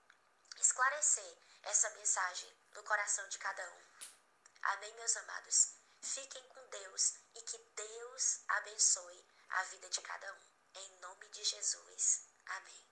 esclarecer 0.58 1.38
essa 1.62 1.90
mensagem 1.90 2.52
no 2.72 2.82
coração 2.82 3.28
de 3.28 3.38
cada 3.38 3.70
um. 3.70 3.82
Amém, 4.62 4.94
meus 4.94 5.16
amados. 5.16 5.74
Fiquem 6.00 6.42
com 6.48 6.66
Deus 6.68 7.14
e 7.34 7.42
que 7.42 7.58
Deus 7.58 8.40
abençoe 8.48 9.33
a 9.54 9.62
vida 9.64 9.88
de 9.88 10.00
cada 10.02 10.32
um. 10.34 10.40
Em 10.74 11.00
nome 11.00 11.28
de 11.28 11.44
Jesus. 11.44 12.28
Amém. 12.44 12.84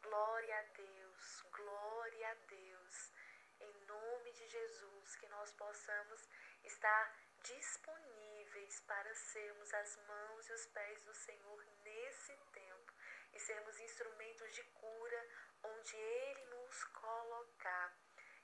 Glória 0.00 0.58
a 0.58 0.62
Deus, 0.62 1.42
glória 1.52 2.30
a 2.30 2.34
Deus. 2.46 3.12
Em 3.60 3.72
nome 3.84 4.32
de 4.32 4.48
Jesus, 4.48 5.16
que 5.16 5.28
nós 5.28 5.52
possamos 5.52 6.28
estar 6.64 7.14
disponíveis 7.42 8.80
para 8.80 9.14
sermos 9.14 9.74
as 9.74 9.96
mãos 10.08 10.48
e 10.48 10.52
os 10.54 10.66
pés 10.66 11.02
do 11.02 11.14
Senhor 11.14 11.64
nesse 11.84 12.34
tempo 12.52 12.92
e 13.34 13.38
sermos 13.38 13.78
instrumentos 13.80 14.54
de 14.54 14.62
cura 14.64 15.28
onde 15.62 15.96
Ele 15.96 16.44
nos 16.46 16.84
colocar. 16.84 17.98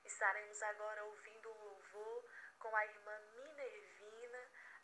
Estaremos 0.05 0.61
agora 0.61 1.03
ouvindo 1.05 1.51
um 1.51 1.63
louvor 1.63 2.25
com 2.59 2.75
a 2.75 2.85
irmã 2.85 3.19
Minervina, 3.33 3.98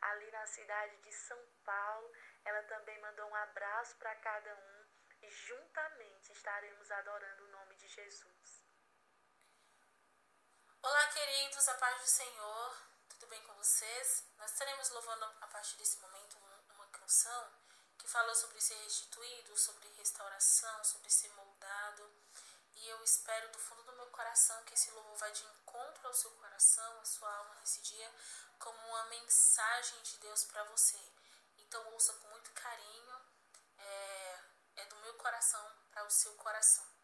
ali 0.01 0.31
na 0.31 0.45
cidade 0.47 0.97
de 0.97 1.11
São 1.11 1.39
Paulo. 1.63 2.11
Ela 2.43 2.63
também 2.63 2.99
mandou 3.01 3.27
um 3.29 3.35
abraço 3.35 3.95
para 3.97 4.15
cada 4.15 4.55
um 4.55 4.85
e 5.21 5.29
juntamente 5.29 6.31
estaremos 6.31 6.91
adorando 6.91 7.45
o 7.45 7.51
nome 7.51 7.75
de 7.75 7.87
Jesus. 7.87 8.63
Olá, 10.81 11.07
queridos, 11.07 11.67
a 11.67 11.73
paz 11.75 12.01
do 12.01 12.07
Senhor. 12.07 12.77
Tudo 13.09 13.27
bem 13.27 13.41
com 13.43 13.55
vocês? 13.55 14.27
Nós 14.37 14.51
estaremos 14.51 14.89
louvando 14.91 15.25
a 15.41 15.47
partir 15.47 15.77
desse 15.77 15.99
momento 15.99 16.37
uma 16.69 16.87
canção 16.89 17.51
que 17.97 18.07
fala 18.07 18.35
sobre 18.35 18.61
ser 18.61 18.75
restituído, 18.75 19.57
sobre 19.57 19.87
restauração, 19.97 20.83
sobre 20.83 21.09
ser 21.09 21.29
moldado. 21.29 22.24
E 22.85 22.89
eu 22.89 23.03
espero 23.03 23.51
do 23.51 23.57
fundo 23.57 23.81
do 23.81 23.93
meu 23.93 24.05
coração 24.11 24.63
que 24.63 24.75
esse 24.75 24.91
louvor 24.91 25.17
vá 25.17 25.27
de 25.29 25.43
encontro 25.43 26.07
ao 26.07 26.13
seu 26.13 26.29
coração, 26.33 27.01
à 27.01 27.05
sua 27.05 27.35
alma 27.35 27.55
nesse 27.55 27.81
dia, 27.81 28.13
como 28.59 28.77
uma 28.77 29.05
mensagem 29.05 29.99
de 30.03 30.17
Deus 30.17 30.43
para 30.43 30.63
você. 30.65 30.99
Então 31.57 31.83
ouça 31.93 32.13
com 32.13 32.27
muito 32.27 32.51
carinho, 32.51 33.21
é, 33.79 34.39
é 34.75 34.85
do 34.85 34.97
meu 34.97 35.15
coração 35.15 35.67
para 35.89 36.05
o 36.05 36.11
seu 36.11 36.31
coração. 36.35 36.94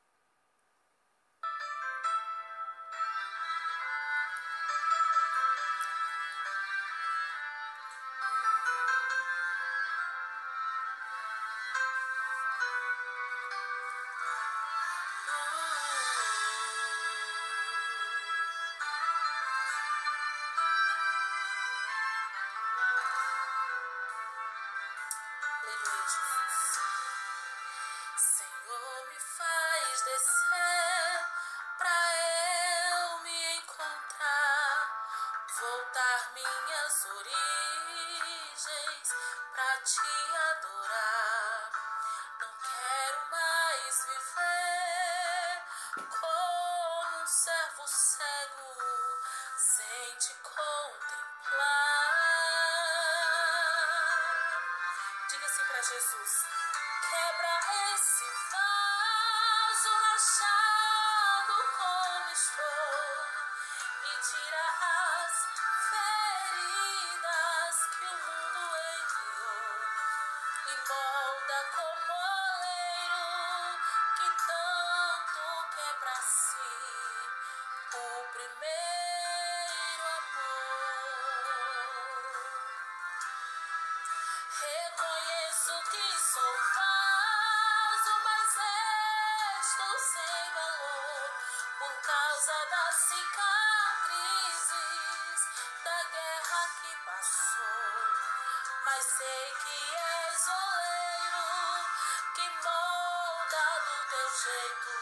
say 104.41 105.00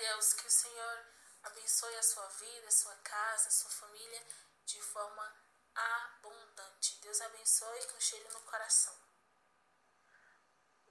Deus, 0.00 0.32
que 0.32 0.46
o 0.46 0.50
Senhor 0.50 1.06
abençoe 1.42 1.94
a 1.94 2.02
sua 2.02 2.26
vida, 2.26 2.68
a 2.68 2.70
sua 2.70 2.96
casa, 3.04 3.48
a 3.48 3.50
sua 3.50 3.70
família 3.70 4.26
de 4.64 4.80
forma 4.80 5.36
abundante. 5.74 6.98
Deus 7.02 7.20
abençoe 7.20 7.86
com 7.88 8.00
cheiro 8.00 8.32
no 8.32 8.40
coração. 8.40 8.98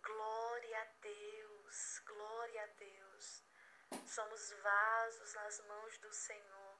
Glória 0.03 0.79
a 0.79 0.85
Deus, 1.01 2.01
glória 2.05 2.63
a 2.63 2.67
Deus. 2.67 3.43
Somos 4.05 4.51
vasos 4.61 5.33
nas 5.33 5.59
mãos 5.61 5.97
do 5.97 6.13
Senhor. 6.13 6.79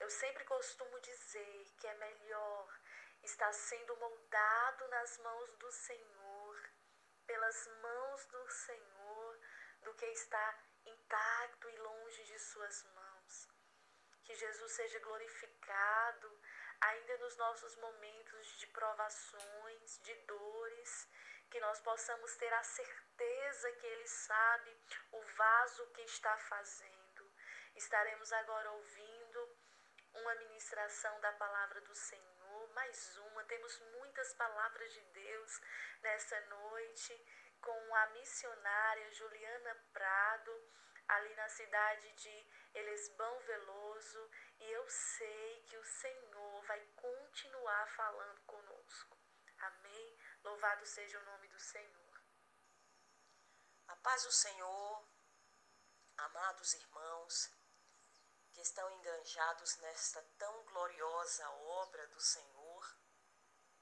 Eu 0.00 0.10
sempre 0.10 0.42
costumo 0.42 0.98
dizer 0.98 1.72
que 1.78 1.86
é 1.86 1.94
melhor 1.94 2.80
estar 3.22 3.52
sendo 3.52 3.96
moldado 3.96 4.88
nas 4.88 5.18
mãos 5.18 5.52
do 5.52 5.70
Senhor, 5.70 6.70
pelas 7.24 7.68
mãos 7.80 8.26
do 8.26 8.50
Senhor, 8.50 9.40
do 9.82 9.94
que 9.94 10.06
estar 10.06 10.69
Jesus 14.40 14.72
seja 14.72 14.98
glorificado, 15.00 16.40
ainda 16.80 17.18
nos 17.18 17.36
nossos 17.36 17.76
momentos 17.76 18.46
de 18.58 18.66
provações, 18.68 19.98
de 19.98 20.14
dores, 20.32 21.08
que 21.50 21.60
nós 21.60 21.78
possamos 21.80 22.34
ter 22.36 22.50
a 22.54 22.62
certeza 22.62 23.72
que 23.72 23.86
Ele 23.86 24.06
sabe 24.06 24.74
o 25.12 25.20
vaso 25.20 25.86
que 25.88 26.00
está 26.02 26.34
fazendo. 26.38 27.30
Estaremos 27.76 28.32
agora 28.32 28.70
ouvindo 28.70 29.58
uma 30.14 30.34
ministração 30.36 31.20
da 31.20 31.32
palavra 31.32 31.82
do 31.82 31.94
Senhor, 31.94 32.68
mais 32.72 33.18
uma. 33.18 33.44
Temos 33.44 33.78
muitas 33.98 34.32
palavras 34.34 34.90
de 34.90 35.02
Deus 35.02 35.60
nessa 36.00 36.40
noite 36.46 37.12
com 37.60 37.94
a 37.94 38.06
missionária 38.06 39.12
Juliana 39.12 39.74
Prado, 39.92 40.52
ali 41.08 41.34
na 41.34 41.48
cidade 41.48 42.10
de 42.12 42.46
Elesbão 42.74 43.38
Veloso 43.40 43.89
e 44.00 44.64
eu 44.72 44.88
sei 44.88 45.62
que 45.68 45.76
o 45.76 45.84
Senhor 45.84 46.62
vai 46.62 46.80
continuar 46.96 47.86
falando 47.94 48.40
conosco. 48.46 49.18
Amém? 49.58 50.18
Louvado 50.42 50.86
seja 50.86 51.18
o 51.18 51.24
nome 51.26 51.46
do 51.48 51.60
Senhor. 51.60 52.22
A 53.88 53.96
paz 53.96 54.22
do 54.22 54.32
Senhor, 54.32 55.06
amados 56.16 56.72
irmãos, 56.72 57.50
que 58.54 58.62
estão 58.62 58.90
enganjados 58.90 59.76
nesta 59.76 60.22
tão 60.38 60.64
gloriosa 60.64 61.50
obra 61.50 62.06
do 62.08 62.20
Senhor, 62.20 62.96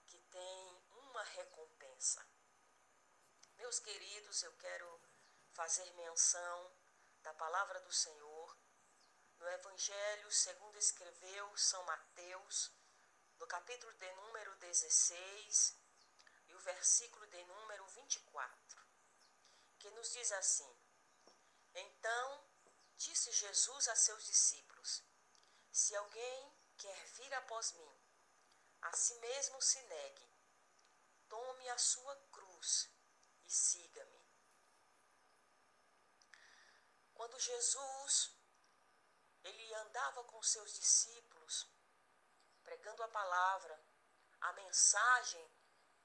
que 0.04 0.18
tem 0.18 0.82
uma 0.90 1.22
recompensa. 1.22 2.26
Meus 3.56 3.78
queridos, 3.78 4.42
eu 4.42 4.52
quero 4.56 5.00
fazer 5.52 5.88
menção 5.92 6.72
da 7.22 7.32
palavra 7.34 7.80
do 7.82 7.92
Senhor 7.92 8.38
no 9.39 9.49
Evangelho 9.49 10.30
segundo 10.32 10.76
escreveu 10.78 11.57
São 11.57 11.82
Mateus, 11.84 12.72
no 13.39 13.47
capítulo 13.47 13.93
de 13.95 14.12
número 14.14 14.55
16 14.57 15.76
e 16.49 16.55
o 16.55 16.59
versículo 16.61 17.26
de 17.28 17.45
número 17.45 17.86
24, 17.86 18.86
que 19.78 19.91
nos 19.93 20.12
diz 20.12 20.32
assim: 20.32 20.76
Então 21.74 22.45
disse 22.97 23.30
Jesus 23.32 23.89
a 23.89 23.95
seus 23.95 24.24
discípulos: 24.24 25.05
Se 25.70 25.95
alguém 25.95 26.53
quer 26.76 27.07
vir 27.16 27.32
após 27.34 27.72
mim, 27.72 28.01
a 28.82 28.93
si 28.97 29.14
mesmo 29.16 29.62
se 29.62 29.80
negue, 29.82 30.28
tome 31.28 31.68
a 31.70 31.78
sua 31.78 32.16
cruz 32.32 32.91
e 33.47 33.51
siga-me. 33.51 34.18
Quando 37.14 37.39
Jesus 37.41 38.38
ele 39.49 39.74
andava 39.74 40.22
com 40.24 40.42
seus 40.42 40.74
discípulos, 40.74 41.66
pregando 42.62 43.03
a 43.03 43.09
palavra, 43.09 43.80
a 44.40 44.53
mensagem 44.53 45.51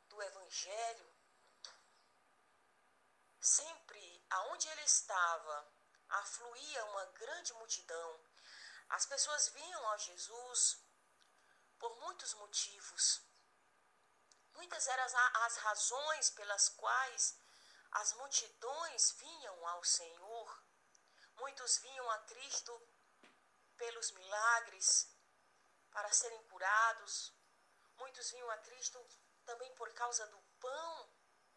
do 0.07 0.21
evangelho, 0.21 1.13
sempre 3.39 4.25
aonde 4.29 4.67
ele 4.69 4.83
estava, 4.83 5.67
afluía 6.09 6.85
uma 6.85 7.05
grande 7.07 7.53
multidão. 7.53 8.19
As 8.89 9.05
pessoas 9.05 9.49
vinham 9.49 9.89
a 9.89 9.97
Jesus 9.97 10.79
por 11.77 11.95
muitos 11.97 12.33
motivos. 12.35 13.21
Muitas 14.53 14.87
eram 14.87 15.05
as 15.45 15.57
razões 15.57 16.29
pelas 16.29 16.69
quais 16.69 17.37
as 17.91 18.13
multidões 18.13 19.11
vinham 19.13 19.67
ao 19.67 19.83
Senhor. 19.83 20.63
Muitos 21.35 21.77
vinham 21.79 22.09
a 22.11 22.19
Cristo 22.19 22.71
pelos 23.83 24.11
milagres, 24.11 25.13
para 25.91 26.09
serem 26.13 26.41
curados. 26.43 27.33
Muitos 27.97 28.31
vinham 28.31 28.49
a 28.49 28.57
Cristo 28.59 28.97
também 29.43 29.73
por 29.75 29.93
causa 29.93 30.25
do 30.27 30.41
pão, 30.61 31.09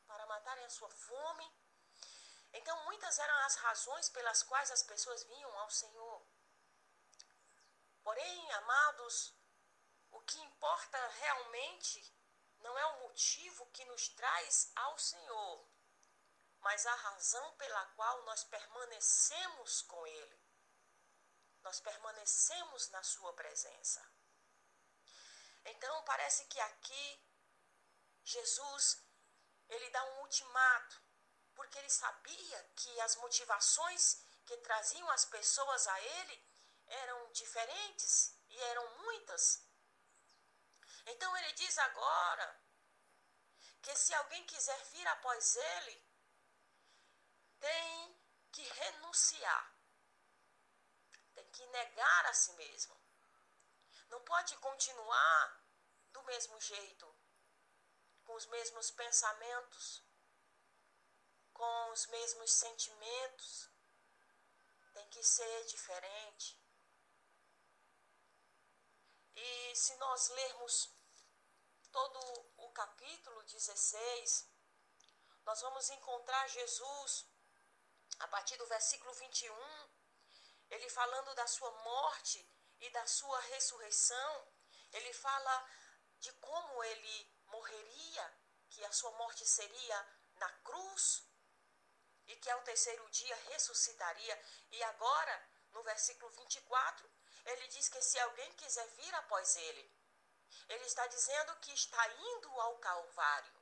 para 0.09 0.27
matarem 0.27 0.65
a 0.65 0.71
sua 0.71 0.91
fome. 0.91 1.49
Então, 2.53 2.77
muitas 2.85 3.17
eram 3.19 3.39
as 3.45 3.55
razões 3.57 4.09
pelas 4.09 4.43
quais 4.43 4.73
as 4.73 4.83
pessoas 4.83 5.23
vinham 5.25 5.57
ao 5.61 5.71
Senhor. 5.71 6.27
Porém, 8.03 8.53
amados, 8.55 9.33
o 10.11 10.21
que 10.23 10.41
importa 10.41 10.99
realmente 11.21 12.13
não 12.59 12.77
é 12.77 12.87
o 12.87 13.01
motivo 13.03 13.67
que 13.67 13.85
nos 13.85 14.09
traz 14.09 14.73
ao 14.75 14.99
Senhor, 14.99 15.69
mas 16.61 16.87
a 16.87 16.95
razão 16.95 17.53
pela 17.57 17.87
qual 17.95 18.23
nós 18.23 18.43
permanecemos 18.45 19.83
com 19.83 20.05
Ele. 20.07 20.46
Nós 21.67 21.81
permanecemos 21.81 22.89
na 22.91 23.03
Sua 23.03 23.33
presença. 23.35 24.01
Então, 25.65 26.05
parece 26.05 26.45
que 26.47 26.61
aqui 26.61 27.07
Jesus 28.25 28.85
ele 29.69 29.91
dá 29.91 30.03
um 30.05 30.21
ultimato, 30.21 31.03
porque 31.55 31.79
ele 31.79 31.91
sabia 31.91 32.59
que 32.77 33.01
as 33.01 33.17
motivações 33.17 34.23
que 34.45 34.57
traziam 34.59 35.09
as 35.11 35.25
pessoas 35.25 35.87
a 35.89 36.01
ele 36.01 36.37
eram 36.87 37.33
diferentes 37.33 38.35
e 38.49 38.61
eram 38.73 38.87
muitas. 38.99 39.67
Então 41.07 41.37
ele 41.37 41.53
diz 41.53 41.79
agora 41.79 42.61
que 43.83 43.95
se 43.97 44.15
alguém 44.15 44.45
quiser 44.47 44.85
vir 44.87 45.07
após 45.09 45.57
ele, 45.57 46.05
tem 47.59 48.21
que 48.53 48.63
renunciar, 48.63 49.76
tem 51.37 51.47
que 51.51 51.67
negar 51.67 52.27
a 52.27 52.33
si 52.33 52.53
mesmo. 52.55 52.97
Não 54.09 54.21
pode 54.23 54.57
continuar 54.57 55.65
do 56.13 56.23
mesmo 56.23 56.59
jeito, 56.61 57.07
com 58.25 58.35
os 58.35 58.47
mesmos 58.47 58.91
pensamentos, 58.91 60.03
com 61.53 61.91
os 61.91 62.07
mesmos 62.07 62.51
sentimentos. 62.53 63.71
Tem 64.95 65.07
que 65.11 65.23
ser 65.23 65.65
diferente. 65.67 66.59
E 69.35 69.77
se 69.77 69.95
nós 69.97 70.31
lermos 70.31 70.91
todo 71.93 72.19
o 72.57 72.71
capítulo 72.71 73.43
16, 73.43 74.49
nós 75.45 75.61
vamos 75.61 75.91
encontrar 75.91 76.49
Jesus 76.49 77.27
a 78.21 78.29
partir 78.29 78.57
do 78.57 78.67
versículo 78.67 79.13
21, 79.13 79.86
ele 80.71 80.89
falando 80.91 81.35
da 81.35 81.47
sua 81.47 81.71
morte 81.71 82.49
e 82.81 82.91
da 82.91 83.07
sua 83.07 83.41
ressurreição. 83.41 84.49
Ele 84.93 85.13
fala 85.13 85.71
de 86.19 86.33
como 86.35 86.85
ele 86.85 87.33
morreria, 87.47 88.35
que 88.71 88.85
a 88.85 88.93
sua 88.93 89.11
morte 89.13 89.47
seria 89.47 90.09
na 90.35 90.49
cruz 90.61 91.27
e 92.27 92.37
que 92.37 92.51
ao 92.51 92.63
terceiro 92.63 93.09
dia 93.11 93.37
ressuscitaria. 93.51 94.45
E 94.71 94.83
agora, 94.83 95.49
no 95.73 95.83
versículo 95.83 96.31
24, 96.33 97.11
ele 97.45 97.69
diz 97.69 97.89
que 97.89 98.03
se 98.03 98.19
alguém 98.19 98.53
quiser 98.55 98.87
vir 98.89 99.15
após 99.15 99.57
ele, 99.57 99.97
ele 100.69 100.85
está 100.85 101.07
dizendo 101.07 101.57
que 101.57 101.73
está 101.73 102.09
indo 102.09 102.61
ao 102.61 102.79
Calvário. 102.79 103.55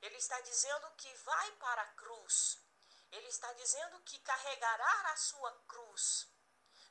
Ele 0.00 0.16
está 0.16 0.40
dizendo 0.40 0.90
que 0.92 1.12
vai 1.16 1.52
para 1.52 1.82
a 1.82 1.92
cruz. 1.94 2.58
Ele 3.12 3.28
está 3.28 3.52
dizendo 3.54 4.00
que 4.02 4.18
carregará 4.20 5.12
a 5.12 5.16
sua 5.16 5.52
cruz. 5.66 6.28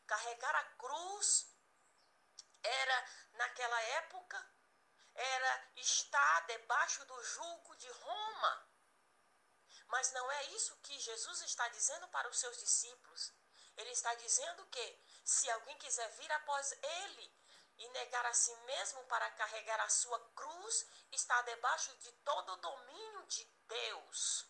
Carregar 0.06 0.56
a 0.56 0.64
cruz 0.76 1.48
era, 2.62 3.06
naquela 3.34 3.82
época, 3.82 4.54
era 5.16 5.72
estar 5.78 6.46
debaixo 6.48 7.06
do 7.06 7.24
julgo 7.24 7.76
de 7.76 7.90
Roma. 7.90 8.70
Mas 9.88 10.12
não 10.12 10.32
é 10.32 10.44
isso 10.48 10.78
que 10.78 11.00
Jesus 11.00 11.42
está 11.42 11.68
dizendo 11.70 12.08
para 12.10 12.30
os 12.30 12.40
seus 12.40 12.58
discípulos. 12.60 13.34
Ele 13.78 13.92
está 13.92 14.14
dizendo 14.16 14.66
que 14.68 15.04
se 15.24 15.50
alguém 15.52 15.78
quiser 15.78 16.10
vir 16.12 16.32
após 16.34 16.72
ele 16.72 17.40
e 17.78 17.88
negar 17.90 18.26
a 18.26 18.34
si 18.34 18.54
mesmo 18.56 19.04
para 19.06 19.32
carregar 19.32 19.80
a 19.80 19.90
sua 19.90 20.20
cruz, 20.36 20.86
está 21.12 21.42
debaixo 21.44 21.96
de 21.98 22.12
todo 22.24 22.54
o 22.54 22.58
domínio 22.58 23.26
de 23.28 23.46
Deus. 23.68 24.49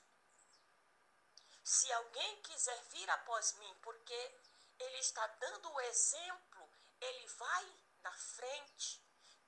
Se 1.63 1.91
alguém 1.93 2.41
quiser 2.41 2.81
vir 2.91 3.09
após 3.09 3.53
mim, 3.57 3.79
porque 3.81 4.39
ele 4.79 4.97
está 4.97 5.25
dando 5.27 5.71
o 5.71 5.81
exemplo, 5.81 6.69
ele 7.01 7.27
vai 7.27 7.79
na 8.01 8.13
frente, 8.13 9.03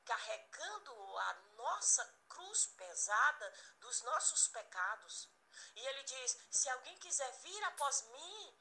carregando 0.05 1.17
a 1.17 1.33
nossa 1.55 2.03
cruz 2.27 2.65
pesada 2.67 3.53
dos 3.79 4.01
nossos 4.01 4.47
pecados. 4.49 5.29
E 5.75 5.85
ele 5.87 6.03
diz: 6.03 6.37
se 6.49 6.69
alguém 6.69 6.97
quiser 6.97 7.31
vir 7.39 7.63
após 7.65 8.01
mim, 8.09 8.59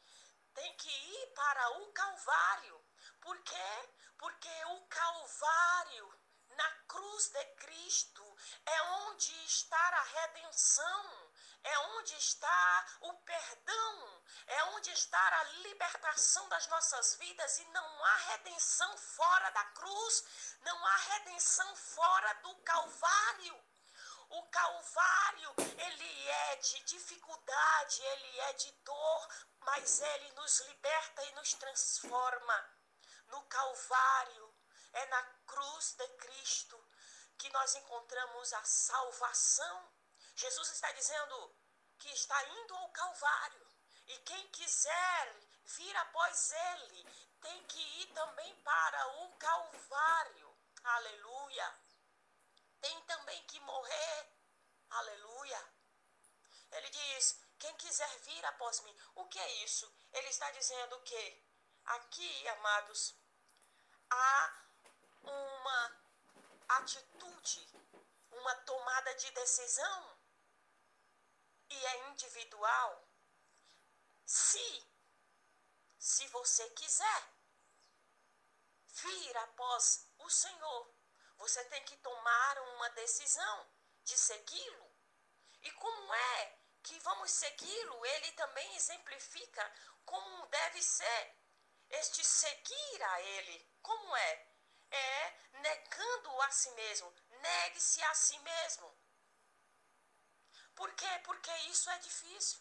tem 0.54 0.76
que 0.76 0.90
ir 0.90 1.26
para 1.34 1.70
o 1.78 1.92
Calvário. 1.92 2.84
Por 3.20 3.38
quê? 3.42 3.88
Porque 4.18 4.64
o 4.66 4.86
Calvário, 4.86 6.20
na 6.50 6.70
cruz 6.88 7.28
de 7.28 7.44
Cristo, 7.56 8.36
é 8.66 8.82
onde 8.82 9.32
está 9.44 9.78
a 9.78 10.02
redenção, 10.02 11.29
é 11.62 11.78
onde 11.78 12.14
está 12.16 12.86
o 13.00 13.14
perdão, 13.14 14.22
é 14.46 14.64
onde 14.64 14.90
está 14.90 15.40
a 15.40 15.44
libertação 15.44 16.48
das 16.48 16.66
nossas 16.68 17.14
vidas 17.16 17.58
e 17.58 17.64
não 17.66 18.04
há 18.04 18.16
redenção 18.16 18.96
fora 18.98 19.50
da 19.50 19.64
cruz, 19.64 20.24
não 20.62 20.86
há 20.86 20.96
redenção 20.96 21.76
fora 21.76 22.32
do 22.34 22.54
Calvário. 22.56 23.64
O 24.30 24.42
Calvário, 24.48 25.54
ele 25.76 26.28
é 26.28 26.56
de 26.56 26.80
dificuldade, 26.84 28.02
ele 28.02 28.40
é 28.40 28.52
de 28.52 28.70
dor, 28.84 29.28
mas 29.60 30.00
ele 30.00 30.32
nos 30.32 30.60
liberta 30.60 31.24
e 31.24 31.32
nos 31.32 31.54
transforma. 31.54 32.70
No 33.26 33.42
Calvário, 33.46 34.54
é 34.92 35.06
na 35.06 35.22
cruz 35.46 35.94
de 35.94 36.08
Cristo 36.18 36.88
que 37.38 37.50
nós 37.50 37.74
encontramos 37.74 38.52
a 38.52 38.64
salvação. 38.64 39.92
Jesus 40.36 40.70
está 40.70 40.90
dizendo 40.92 41.54
que 41.98 42.10
está 42.10 42.44
indo 42.44 42.74
ao 42.76 42.88
Calvário. 42.90 43.66
E 44.06 44.18
quem 44.18 44.48
quiser 44.48 45.34
vir 45.64 45.96
após 45.96 46.50
ele, 46.50 47.30
tem 47.40 47.64
que 47.64 47.80
ir 48.02 48.06
também 48.08 48.54
para 48.62 49.08
o 49.22 49.36
Calvário. 49.36 50.58
Aleluia. 50.82 51.78
Tem 52.80 53.02
também 53.02 53.42
que 53.46 53.60
morrer. 53.60 54.28
Aleluia. 54.90 55.74
Ele 56.72 56.90
diz: 56.90 57.38
quem 57.58 57.74
quiser 57.76 58.18
vir 58.20 58.44
após 58.46 58.80
mim. 58.80 58.96
O 59.14 59.26
que 59.26 59.38
é 59.38 59.52
isso? 59.64 59.92
Ele 60.12 60.28
está 60.28 60.50
dizendo 60.52 61.00
que 61.02 61.44
aqui, 61.84 62.48
amados, 62.48 63.14
há 64.10 64.64
uma 65.22 66.00
atitude, 66.68 67.68
uma 68.32 68.54
tomada 68.56 69.14
de 69.16 69.30
decisão 69.32 70.19
e 71.70 71.86
é 71.86 72.08
individual. 72.10 73.08
Se, 74.26 74.88
se 75.98 76.26
você 76.28 76.68
quiser 76.70 77.28
vir 78.86 79.36
após 79.38 80.06
o 80.18 80.28
Senhor, 80.28 80.94
você 81.38 81.64
tem 81.64 81.82
que 81.84 81.96
tomar 81.98 82.58
uma 82.58 82.90
decisão 82.90 83.66
de 84.04 84.16
segui-lo. 84.18 84.90
E 85.62 85.70
como 85.72 86.14
é 86.14 86.58
que 86.82 86.98
vamos 87.00 87.30
segui-lo? 87.30 88.06
Ele 88.06 88.32
também 88.32 88.76
exemplifica 88.76 89.72
como 90.04 90.46
deve 90.46 90.82
ser 90.82 91.36
este 91.90 92.24
seguir 92.24 93.02
a 93.02 93.22
ele. 93.22 93.68
Como 93.82 94.16
é? 94.16 94.46
É 94.90 95.34
negando 95.60 96.42
a 96.42 96.50
si 96.50 96.70
mesmo. 96.72 97.12
Negue-se 97.30 98.02
a 98.02 98.14
si 98.14 98.38
mesmo. 98.38 98.99
Por 100.80 100.90
quê? 100.94 101.18
Porque 101.24 101.54
isso 101.72 101.90
é 101.90 101.98
difícil. 101.98 102.58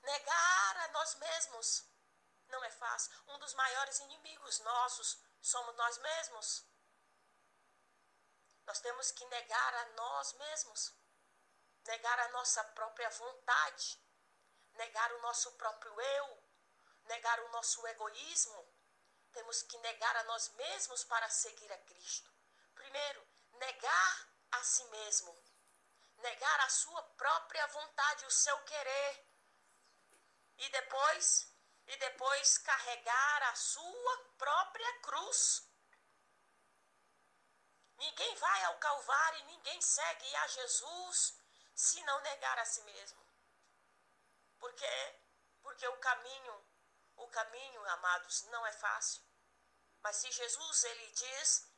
Negar 0.00 0.76
a 0.84 0.88
nós 0.92 1.16
mesmos 1.16 1.84
não 2.46 2.62
é 2.62 2.70
fácil. 2.70 3.10
Um 3.26 3.38
dos 3.40 3.52
maiores 3.54 3.98
inimigos 3.98 4.60
nossos 4.60 5.18
somos 5.42 5.74
nós 5.74 5.98
mesmos. 5.98 6.64
Nós 8.64 8.78
temos 8.78 9.10
que 9.10 9.26
negar 9.26 9.74
a 9.74 9.84
nós 9.86 10.34
mesmos, 10.34 10.94
negar 11.84 12.20
a 12.20 12.28
nossa 12.28 12.62
própria 12.62 13.10
vontade, 13.10 14.00
negar 14.74 15.12
o 15.14 15.22
nosso 15.22 15.50
próprio 15.54 16.00
eu, 16.00 16.44
negar 17.06 17.40
o 17.40 17.48
nosso 17.48 17.84
egoísmo. 17.88 18.72
Temos 19.32 19.62
que 19.62 19.78
negar 19.78 20.16
a 20.18 20.24
nós 20.24 20.48
mesmos 20.50 21.02
para 21.02 21.28
seguir 21.28 21.72
a 21.72 21.78
Cristo. 21.78 22.30
Primeiro, 22.72 23.26
negar 23.54 24.28
a 24.52 24.62
si 24.62 24.84
mesmo, 24.84 25.53
negar 26.24 26.60
a 26.60 26.70
sua 26.70 27.02
própria 27.22 27.66
vontade, 27.68 28.26
o 28.26 28.30
seu 28.30 28.56
querer. 28.64 29.12
E 30.56 30.68
depois, 30.70 31.26
e 31.86 31.96
depois 31.96 32.58
carregar 32.58 33.42
a 33.50 33.54
sua 33.54 34.16
própria 34.38 34.92
cruz. 35.00 35.40
Ninguém 37.96 38.34
vai 38.36 38.64
ao 38.64 38.78
Calvário 38.78 39.44
ninguém 39.46 39.80
segue 39.80 40.36
a 40.36 40.46
Jesus 40.48 41.40
se 41.74 42.02
não 42.02 42.20
negar 42.20 42.58
a 42.58 42.64
si 42.64 42.82
mesmo. 42.82 43.22
Por 44.58 44.72
quê? 44.74 45.20
Porque 45.62 45.86
o 45.88 45.96
caminho, 45.98 46.68
o 47.16 47.28
caminho, 47.28 47.84
amados, 47.90 48.42
não 48.44 48.66
é 48.66 48.72
fácil. 48.72 49.22
Mas 50.02 50.16
se 50.16 50.30
Jesus 50.30 50.84
ele 50.84 51.06
diz, 51.12 51.72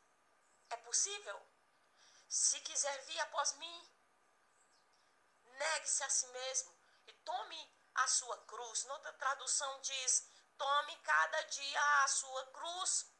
é 0.70 0.76
possível. 0.78 1.40
Se 2.28 2.60
quiser 2.60 2.98
vir 3.04 3.20
após 3.20 3.52
mim, 3.54 3.95
negue-se 5.56 6.02
a 6.02 6.10
si 6.10 6.26
mesmo 6.28 6.74
e 7.06 7.12
tome 7.12 7.76
a 7.94 8.06
sua 8.08 8.36
cruz. 8.44 8.84
Noutra 8.84 9.12
tradução 9.14 9.80
diz: 9.80 10.30
tome 10.56 10.96
cada 10.98 11.42
dia 11.42 12.02
a 12.04 12.08
sua 12.08 12.46
cruz. 12.46 13.12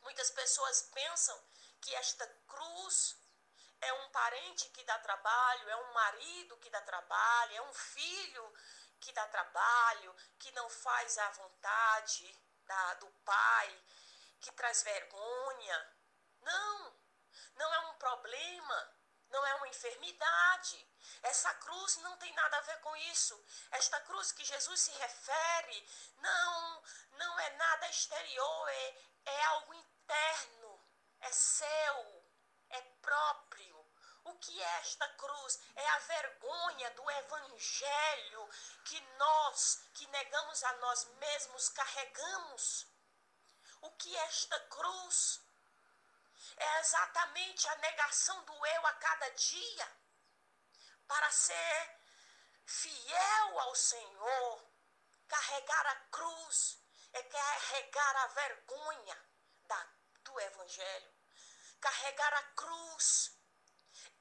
Muitas 0.00 0.30
pessoas 0.30 0.82
pensam 0.92 1.42
que 1.80 1.94
esta 1.94 2.26
cruz 2.46 3.16
é 3.80 3.92
um 3.92 4.08
parente 4.10 4.68
que 4.70 4.84
dá 4.84 4.98
trabalho, 4.98 5.68
é 5.68 5.76
um 5.76 5.92
marido 5.92 6.56
que 6.58 6.70
dá 6.70 6.80
trabalho, 6.82 7.56
é 7.56 7.62
um 7.62 7.74
filho 7.74 8.54
que 9.00 9.12
dá 9.12 9.26
trabalho, 9.28 10.14
que 10.38 10.50
não 10.52 10.68
faz 10.70 11.18
a 11.18 11.30
vontade 11.32 12.42
da, 12.64 12.94
do 12.94 13.10
pai, 13.24 13.84
que 14.40 14.52
traz 14.52 14.82
vergonha. 14.82 15.96
Não, 16.40 16.94
não 17.56 17.74
é 17.74 17.78
um 17.80 17.94
problema, 17.94 18.93
não 19.34 19.46
é 19.46 19.54
uma 19.56 19.68
enfermidade. 19.68 20.88
Essa 21.22 21.52
cruz 21.54 21.96
não 21.98 22.16
tem 22.18 22.32
nada 22.34 22.56
a 22.56 22.60
ver 22.62 22.80
com 22.80 22.96
isso. 23.12 23.44
Esta 23.72 24.00
cruz 24.02 24.30
que 24.32 24.44
Jesus 24.44 24.80
se 24.80 24.92
refere 24.92 25.88
não, 26.18 26.82
não 27.12 27.40
é 27.40 27.50
nada 27.50 27.88
exterior, 27.88 28.68
é, 28.68 29.02
é 29.26 29.44
algo 29.46 29.74
interno, 29.74 30.80
é 31.20 31.32
seu, 31.32 32.24
é 32.70 32.80
próprio. 33.02 33.74
O 34.24 34.34
que 34.38 34.62
é 34.62 34.78
esta 34.78 35.06
cruz? 35.08 35.58
É 35.74 35.88
a 35.88 35.98
vergonha 35.98 36.90
do 36.92 37.10
evangelho 37.10 38.48
que 38.84 39.00
nós, 39.18 39.82
que 39.94 40.06
negamos 40.06 40.62
a 40.62 40.72
nós 40.74 41.04
mesmos, 41.18 41.68
carregamos. 41.70 42.86
O 43.82 43.90
que 43.96 44.16
é 44.16 44.24
esta 44.24 44.58
cruz? 44.60 45.43
É 46.56 46.80
exatamente 46.80 47.68
a 47.68 47.76
negação 47.76 48.44
do 48.44 48.66
eu 48.66 48.86
a 48.86 48.92
cada 48.94 49.28
dia 49.30 49.88
para 51.06 51.30
ser 51.30 52.00
fiel 52.66 53.60
ao 53.60 53.74
Senhor. 53.74 54.74
Carregar 55.28 55.86
a 55.86 55.96
cruz 56.10 56.78
é 57.12 57.22
carregar 57.22 58.16
a 58.16 58.26
vergonha 58.28 59.28
da, 59.64 59.88
do 60.22 60.40
Evangelho. 60.40 61.14
Carregar 61.80 62.34
a 62.34 62.42
cruz 62.54 63.36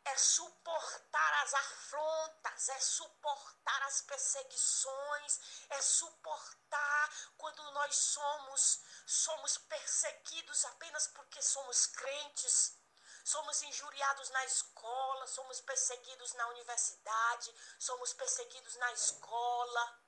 é 0.05 0.17
suportar 0.17 1.43
as 1.43 1.53
afrontas, 1.53 2.69
é 2.69 2.79
suportar 2.79 3.83
as 3.83 4.01
perseguições, 4.01 5.39
é 5.69 5.81
suportar 5.81 7.09
quando 7.37 7.71
nós 7.71 7.95
somos 7.95 8.81
somos 9.05 9.57
perseguidos 9.57 10.65
apenas 10.65 11.07
porque 11.07 11.41
somos 11.41 11.87
crentes. 11.87 12.77
Somos 13.23 13.61
injuriados 13.61 14.29
na 14.31 14.45
escola, 14.45 15.27
somos 15.27 15.61
perseguidos 15.61 16.33
na 16.33 16.45
universidade, 16.47 17.55
somos 17.79 18.13
perseguidos 18.13 18.75
na 18.75 18.91
escola. 18.91 20.01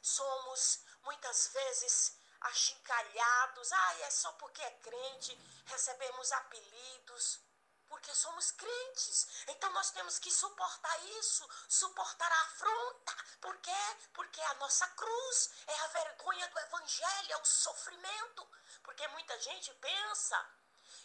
Somos 0.00 0.80
muitas 1.02 1.48
vezes 1.48 2.18
achincalhados. 2.40 3.72
Ai, 3.72 4.02
é 4.04 4.10
só 4.10 4.32
porque 4.32 4.62
é 4.62 4.70
crente, 4.70 5.34
recebemos 5.66 6.32
apelidos 6.32 7.45
porque 7.88 8.14
somos 8.14 8.50
crentes. 8.52 9.26
Então 9.48 9.70
nós 9.72 9.90
temos 9.90 10.18
que 10.18 10.30
suportar 10.30 11.04
isso, 11.20 11.48
suportar 11.68 12.30
a 12.30 12.42
afronta. 12.42 13.16
Por 13.40 13.56
quê? 13.58 13.96
Porque 14.12 14.40
a 14.40 14.54
nossa 14.54 14.86
cruz 14.88 15.50
é 15.66 15.78
a 15.80 15.86
vergonha 15.88 16.48
do 16.48 16.58
evangelho, 16.58 17.32
é 17.32 17.36
o 17.38 17.44
sofrimento. 17.44 18.48
Porque 18.82 19.06
muita 19.08 19.38
gente 19.40 19.72
pensa 19.74 20.50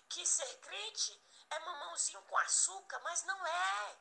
que 0.09 0.25
ser 0.25 0.59
crente 0.59 1.23
é 1.49 1.59
mamãozinho 1.59 2.21
com 2.23 2.37
açúcar, 2.37 2.99
mas 2.99 3.23
não 3.23 3.47
é. 3.47 3.97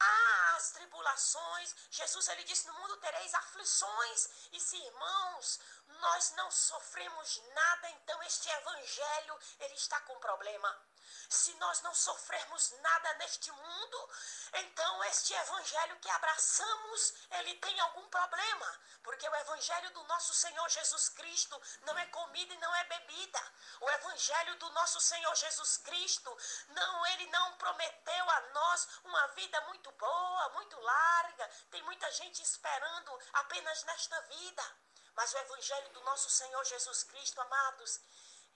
Há 0.00 0.54
as 0.56 0.70
tribulações. 0.70 1.74
Jesus 1.90 2.28
ele 2.28 2.44
disse: 2.44 2.66
"No 2.68 2.74
mundo 2.74 2.96
tereis 2.98 3.34
aflições". 3.34 4.28
E 4.52 4.60
se 4.60 4.76
irmãos, 4.76 5.60
nós 5.88 6.30
não 6.32 6.50
sofremos 6.50 7.42
nada, 7.54 7.90
então 7.90 8.22
este 8.22 8.48
evangelho 8.48 9.38
ele 9.60 9.74
está 9.74 10.00
com 10.02 10.18
problema. 10.20 10.86
Se 11.28 11.52
nós 11.54 11.80
não 11.82 11.94
sofrermos 11.94 12.70
nada 12.80 13.14
neste 13.14 13.50
mundo, 13.52 14.10
então 14.54 15.04
este 15.04 15.34
evangelho 15.34 15.98
que 16.00 16.08
abraçamos, 16.10 17.14
ele 17.32 17.54
tem 17.56 17.78
algum 17.80 18.08
problema, 18.08 18.80
porque 19.02 19.28
o 19.28 19.36
evangelho 19.36 19.90
do 19.90 20.02
nosso 20.04 20.34
Senhor 20.34 20.68
Jesus 20.68 21.08
Cristo 21.10 21.60
não 21.82 21.98
é 21.98 22.06
comida 22.06 22.54
e 22.54 22.58
não 22.58 22.74
é 22.74 22.84
bebida. 22.84 23.52
O 23.80 23.90
evangelho 23.90 24.56
do 24.56 24.70
nosso 24.70 25.00
Senhor 25.00 25.34
Jesus 25.34 25.78
Cristo, 25.78 26.36
não, 26.68 27.06
ele 27.06 27.26
não 27.26 27.56
prometeu 27.58 28.30
a 28.30 28.40
nós 28.40 28.88
uma 29.04 29.26
vida 29.28 29.60
muito 29.62 29.90
boa, 29.92 30.48
muito 30.50 30.78
larga. 30.80 31.48
Tem 31.70 31.82
muita 31.82 32.10
gente 32.12 32.42
esperando 32.42 33.18
apenas 33.32 33.84
nesta 33.84 34.20
vida. 34.22 34.76
Mas 35.14 35.32
o 35.32 35.38
evangelho 35.38 35.90
do 35.90 36.00
nosso 36.02 36.30
Senhor 36.30 36.64
Jesus 36.64 37.02
Cristo, 37.02 37.40
amados, 37.40 38.00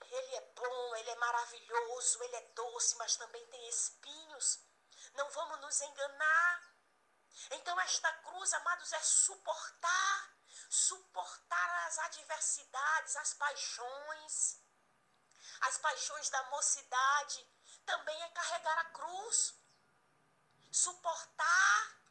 ele 0.09 0.35
é 0.35 0.41
bom, 0.55 0.95
ele 0.95 1.09
é 1.09 1.15
maravilhoso, 1.15 2.23
ele 2.23 2.35
é 2.35 2.41
doce, 2.55 2.95
mas 2.97 3.15
também 3.15 3.45
tem 3.47 3.69
espinhos. 3.69 4.59
Não 5.13 5.29
vamos 5.31 5.59
nos 5.61 5.81
enganar. 5.81 6.73
Então, 7.51 7.79
esta 7.81 8.11
cruz, 8.23 8.53
amados, 8.53 8.91
é 8.93 8.99
suportar 8.99 10.33
suportar 10.73 11.87
as 11.87 11.99
adversidades, 11.99 13.15
as 13.17 13.33
paixões, 13.35 14.59
as 15.61 15.77
paixões 15.77 16.29
da 16.29 16.43
mocidade. 16.49 17.47
Também 17.85 18.23
é 18.23 18.29
carregar 18.29 18.79
a 18.79 18.85
cruz. 18.85 19.53
Suportar 20.71 22.02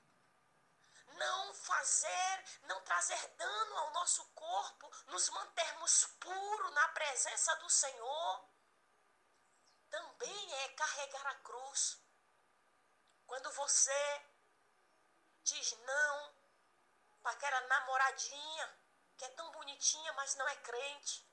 não 1.23 1.55
fazer, 1.55 2.45
não 2.63 2.81
trazer 2.83 3.29
dano 3.37 3.77
ao 3.79 3.91
nosso 3.93 4.25
corpo, 4.33 4.91
nos 5.07 5.29
mantermos 5.31 6.07
puros 6.21 6.73
na 6.73 6.89
presença 6.89 7.55
do 7.57 7.71
Senhor, 7.71 8.49
também 9.91 10.55
é 10.65 10.69
carregar 10.71 11.27
a 11.27 11.35
cruz. 11.37 12.01
Quando 13.27 13.51
você 13.53 14.27
diz 15.43 15.73
não 15.73 16.35
para 17.23 17.33
aquela 17.33 17.61
namoradinha 17.63 18.79
que 19.17 19.25
é 19.25 19.29
tão 19.31 19.51
bonitinha, 19.53 20.13
mas 20.15 20.35
não 20.37 20.49
é 20.49 20.57
crente, 20.57 21.27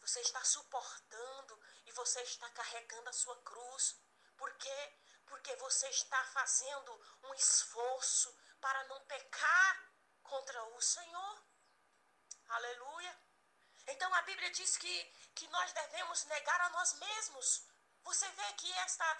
você 0.00 0.20
está 0.20 0.42
suportando 0.44 1.60
e 1.86 1.92
você 1.92 2.20
está 2.22 2.48
carregando 2.50 3.08
a 3.10 3.12
sua 3.12 3.36
cruz. 3.42 4.00
Por 4.36 4.52
quê? 4.56 4.98
Porque 5.26 5.54
você 5.56 5.88
está 5.88 6.24
fazendo 6.26 6.92
um 7.24 7.34
esforço 7.34 8.34
para 8.60 8.84
não 8.84 9.00
pecar 9.06 9.92
contra 10.22 10.62
o 10.76 10.80
Senhor. 10.80 11.44
Aleluia. 12.48 13.18
Então 13.86 14.12
a 14.14 14.22
Bíblia 14.22 14.50
diz 14.50 14.76
que, 14.76 15.04
que 15.34 15.48
nós 15.48 15.72
devemos 15.72 16.24
negar 16.26 16.60
a 16.60 16.70
nós 16.70 16.92
mesmos. 16.94 17.66
Você 18.04 18.28
vê 18.30 18.52
que 18.54 18.72
esta, 18.72 19.18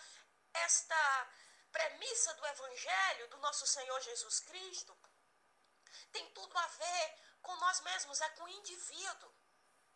esta 0.55 1.31
premissa 1.73 2.35
do 2.35 2.47
Evangelho 2.47 3.29
do 3.29 3.39
nosso 3.39 3.67
Senhor 3.67 4.01
Jesus 4.01 4.41
Cristo 4.41 4.97
tem 6.13 6.29
tudo 6.31 6.57
a 6.57 6.67
ver 6.67 7.19
com 7.43 7.55
nós 7.57 7.81
mesmos, 7.81 8.21
é 8.21 8.29
com 8.31 8.45
o 8.45 8.49
indivíduo. 8.49 9.40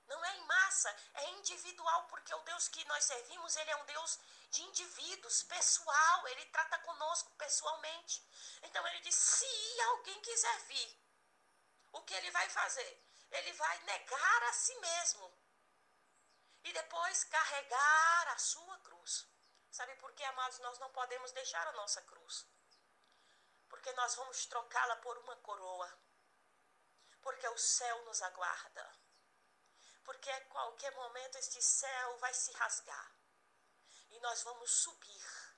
Não 0.06 0.24
é 0.24 0.36
em 0.36 0.44
massa, 0.44 0.94
é 1.14 1.30
individual, 1.30 2.06
porque 2.08 2.34
o 2.34 2.42
Deus 2.42 2.68
que 2.68 2.84
nós 2.84 3.04
servimos, 3.04 3.56
ele 3.56 3.70
é 3.70 3.76
um 3.76 3.86
Deus 3.86 4.18
de 4.50 4.62
indivíduos, 4.62 5.42
pessoal, 5.44 6.28
ele 6.28 6.44
trata 6.46 6.78
conosco 6.80 7.30
pessoalmente. 7.36 8.22
Então 8.62 8.86
ele 8.88 9.00
diz: 9.00 9.14
se 9.14 9.80
alguém 9.82 10.20
quiser 10.20 10.58
vir, 10.64 11.00
o 11.92 12.02
que 12.02 12.14
ele 12.14 12.30
vai 12.30 12.48
fazer? 12.50 13.02
Ele 13.30 13.52
vai 13.52 13.78
negar 13.84 14.42
a 14.44 14.52
si 14.52 14.74
mesmo 14.76 15.32
e 16.64 16.72
depois 16.72 17.24
carregar 17.24 18.28
a 18.28 18.38
sua 18.38 18.78
cruz. 18.80 19.26
Sabe 19.70 19.94
por 19.96 20.12
que, 20.12 20.22
amados, 20.24 20.58
nós 20.60 20.78
não 20.78 20.90
podemos 20.92 21.32
deixar 21.32 21.66
a 21.66 21.72
nossa 21.72 22.00
cruz? 22.02 22.46
Porque 23.68 23.92
nós 23.92 24.14
vamos 24.14 24.46
trocá-la 24.46 24.96
por 24.96 25.18
uma 25.18 25.36
coroa. 25.36 25.98
Porque 27.20 27.48
o 27.48 27.58
céu 27.58 28.04
nos 28.04 28.22
aguarda 28.22 29.03
porque 30.04 30.30
a 30.30 30.44
qualquer 30.46 30.94
momento 30.94 31.36
este 31.36 31.60
céu 31.60 32.18
vai 32.18 32.32
se 32.32 32.52
rasgar 32.52 33.16
e 34.10 34.20
nós 34.20 34.42
vamos 34.42 34.70
subir 34.70 35.54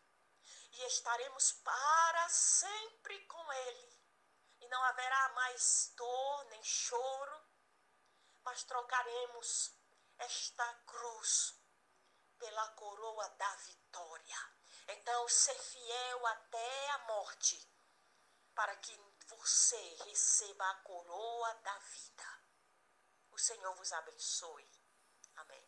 e 0.72 0.86
estaremos 0.86 1.52
para 1.52 2.28
sempre 2.28 3.18
com 3.26 3.52
Ele. 3.52 3.96
E 4.60 4.68
não 4.68 4.82
haverá 4.84 5.28
mais 5.30 5.92
dor 5.96 6.44
nem 6.46 6.62
choro, 6.62 7.44
mas 8.42 8.62
trocaremos 8.64 9.72
esta 10.18 10.74
cruz 10.86 11.54
pela 12.38 12.68
coroa 12.70 13.28
da 13.30 13.54
vitória. 13.56 14.56
Então, 14.88 15.28
ser 15.28 15.58
fiel 15.58 16.26
até 16.26 16.90
a 16.90 16.98
morte, 16.98 17.70
para 18.54 18.74
que 18.76 18.96
você 19.26 19.96
receba 20.04 20.70
a 20.70 20.74
coroa 20.82 21.54
da 21.54 21.78
vida. 21.78 22.35
O 23.36 23.38
Senhor 23.38 23.74
vos 23.74 23.92
abençoe. 23.92 24.66
Amém. 25.36 25.62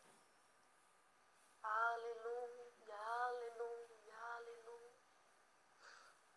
Aleluia, 1.62 2.96
aleluia, 2.96 4.16
aleluia. 4.36 5.00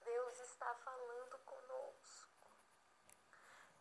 Deus 0.03 0.39
está 0.41 0.75
falando 0.75 1.39
conosco. 1.45 2.51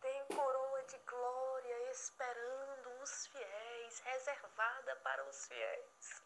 Tem 0.00 0.26
coroa 0.26 0.82
de 0.84 0.98
glória 0.98 1.90
esperando 1.90 3.02
os 3.02 3.26
fiéis, 3.26 3.98
reservada 3.98 4.94
para 5.02 5.28
os 5.28 5.46
fiéis. 5.48 6.22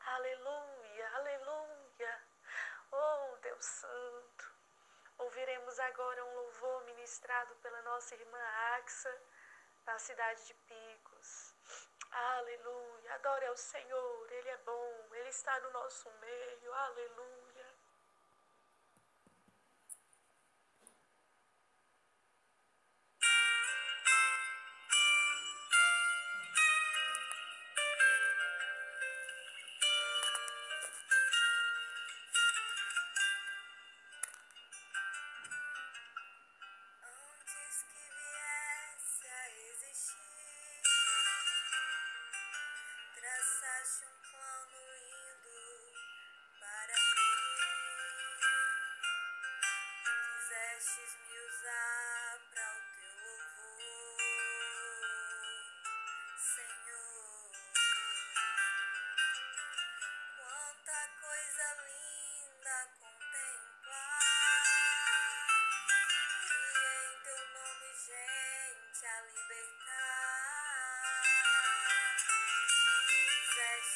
Aleluia, 0.00 1.14
aleluia. 1.14 2.22
Oh, 2.90 3.36
Deus 3.36 3.66
Santo. 3.66 4.54
Ouviremos 5.18 5.78
agora 5.78 6.24
um 6.24 6.34
louvor 6.36 6.84
ministrado 6.84 7.54
pela 7.56 7.82
nossa 7.82 8.14
irmã 8.14 8.42
Axa 8.78 9.20
na 9.86 9.98
cidade 9.98 10.46
de 10.46 10.54
Picos. 10.54 11.54
Aleluia. 12.10 13.14
Adore 13.14 13.46
ao 13.46 13.56
Senhor. 13.56 14.32
Ele 14.32 14.48
é 14.48 14.56
bom. 14.58 15.08
Ele 15.12 15.28
está 15.28 15.58
no 15.60 15.70
nosso 15.70 16.10
meio. 16.20 16.72
Aleluia. 16.74 17.41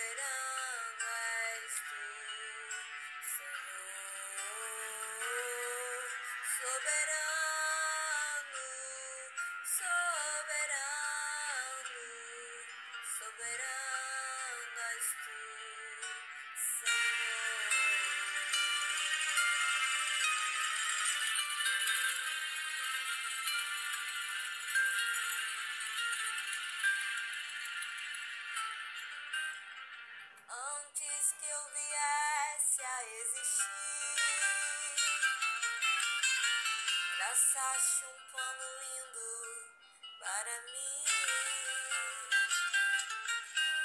verano. 0.00 0.39
Traçaste 37.30 38.04
um 38.06 38.18
plano 38.32 38.66
lindo 38.80 39.30
para 40.18 40.54
mim. 40.62 41.04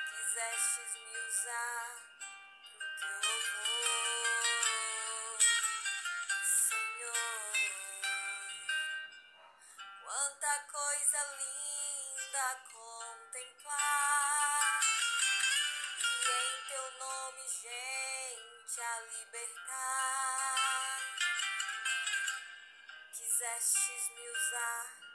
Quisestes 0.09 0.91
me 0.95 1.13
usar 1.29 1.93
pro 2.73 2.87
teu 2.97 3.17
louvor, 3.29 3.85
Senhor. 6.43 7.53
Quanta 10.01 10.53
coisa 10.71 11.19
linda 11.37 12.47
contemplar, 12.73 13.84
Quisestes 23.55 24.11
me 24.13 24.21
usar 24.35 25.14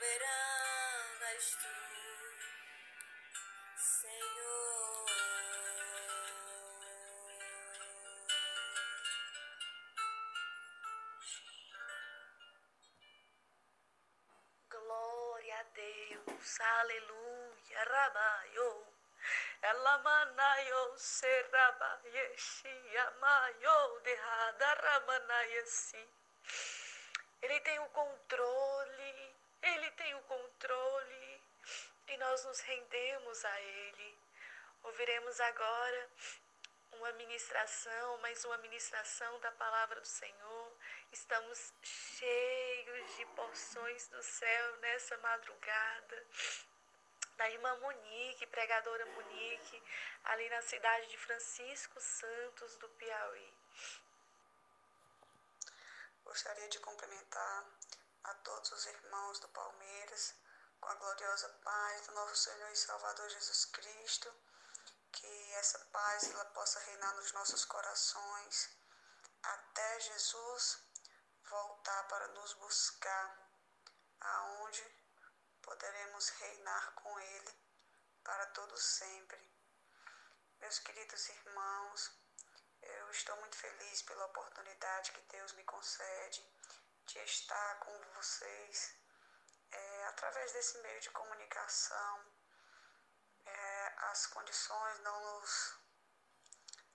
soberano 0.00 1.24
és 1.36 1.48
tu, 1.60 1.74
Senhor. 3.76 5.06
Glória 14.70 15.58
a 15.58 15.62
Deus, 15.74 16.60
aleluia, 16.60 17.84
rabaio. 17.84 18.86
Ela 19.62 19.98
manaio 19.98 20.96
serabayeshi, 20.96 22.96
amaio 23.06 24.00
derrada 24.00 24.74
ramanayesi. 24.74 26.08
Ele 27.42 27.60
tem 27.60 27.78
o 27.78 27.88
controle, 27.90 29.40
ele 29.62 29.90
tem 29.90 30.14
o 30.14 30.22
controle 30.22 31.42
e 32.08 32.16
nós 32.16 32.44
nos 32.44 32.60
rendemos 33.30 33.44
a 33.44 33.60
ele. 33.60 34.18
Ouviremos 34.82 35.40
agora 35.40 36.10
uma 36.92 37.12
ministração, 37.12 38.18
mais 38.18 38.44
uma 38.44 38.58
ministração 38.58 39.38
da 39.40 39.52
palavra 39.52 40.00
do 40.00 40.06
Senhor. 40.06 40.76
Estamos 41.12 41.72
cheios 41.82 43.16
de 43.16 43.26
porções 43.26 44.08
do 44.08 44.22
céu 44.22 44.76
nessa 44.78 45.16
madrugada. 45.18 46.26
Da 47.36 47.48
irmã 47.50 47.74
Monique, 47.78 48.46
pregadora 48.48 49.06
Monique, 49.06 49.82
ali 50.24 50.48
na 50.50 50.62
cidade 50.62 51.06
de 51.06 51.16
Francisco 51.16 52.00
Santos 52.00 52.76
do 52.76 52.88
Piauí. 52.90 53.54
Gostaria 56.24 56.68
de 56.68 56.78
cumprimentar 56.80 57.66
a 58.24 58.34
todos 58.34 58.72
os 58.72 58.86
irmãos 58.86 59.40
do 59.40 59.48
Palmeiras 59.48 60.34
com 60.80 60.88
a 60.88 60.94
gloriosa 60.94 61.48
paz 61.64 62.06
do 62.06 62.14
nosso 62.14 62.36
Senhor 62.36 62.70
e 62.70 62.76
Salvador 62.76 63.28
Jesus 63.28 63.64
Cristo. 63.66 64.32
Que 65.12 65.52
essa 65.54 65.78
paz 65.86 66.30
ela 66.30 66.44
possa 66.46 66.80
reinar 66.80 67.14
nos 67.16 67.32
nossos 67.32 67.64
corações 67.64 68.70
até 69.42 70.00
Jesus 70.00 70.78
voltar 71.48 72.08
para 72.08 72.28
nos 72.28 72.52
buscar, 72.54 73.50
aonde 74.20 74.84
poderemos 75.62 76.28
reinar 76.28 76.94
com 76.94 77.20
Ele 77.20 77.54
para 78.22 78.46
todo 78.46 78.76
sempre. 78.76 79.40
Meus 80.60 80.78
queridos 80.78 81.28
irmãos, 81.28 82.12
eu 82.82 83.10
estou 83.10 83.36
muito 83.38 83.56
feliz 83.56 84.02
pela 84.02 84.26
oportunidade 84.26 85.12
que 85.12 85.22
Deus 85.22 85.52
me 85.54 85.64
concede 85.64 86.44
de 87.06 87.18
estar 87.18 87.80
com 87.80 87.98
vocês 88.14 88.99
através 90.10 90.52
desse 90.52 90.78
meio 90.78 91.00
de 91.00 91.10
comunicação. 91.10 92.24
É, 93.46 93.94
as 94.10 94.26
condições 94.26 94.98
não 95.00 95.20
nos, 95.20 95.78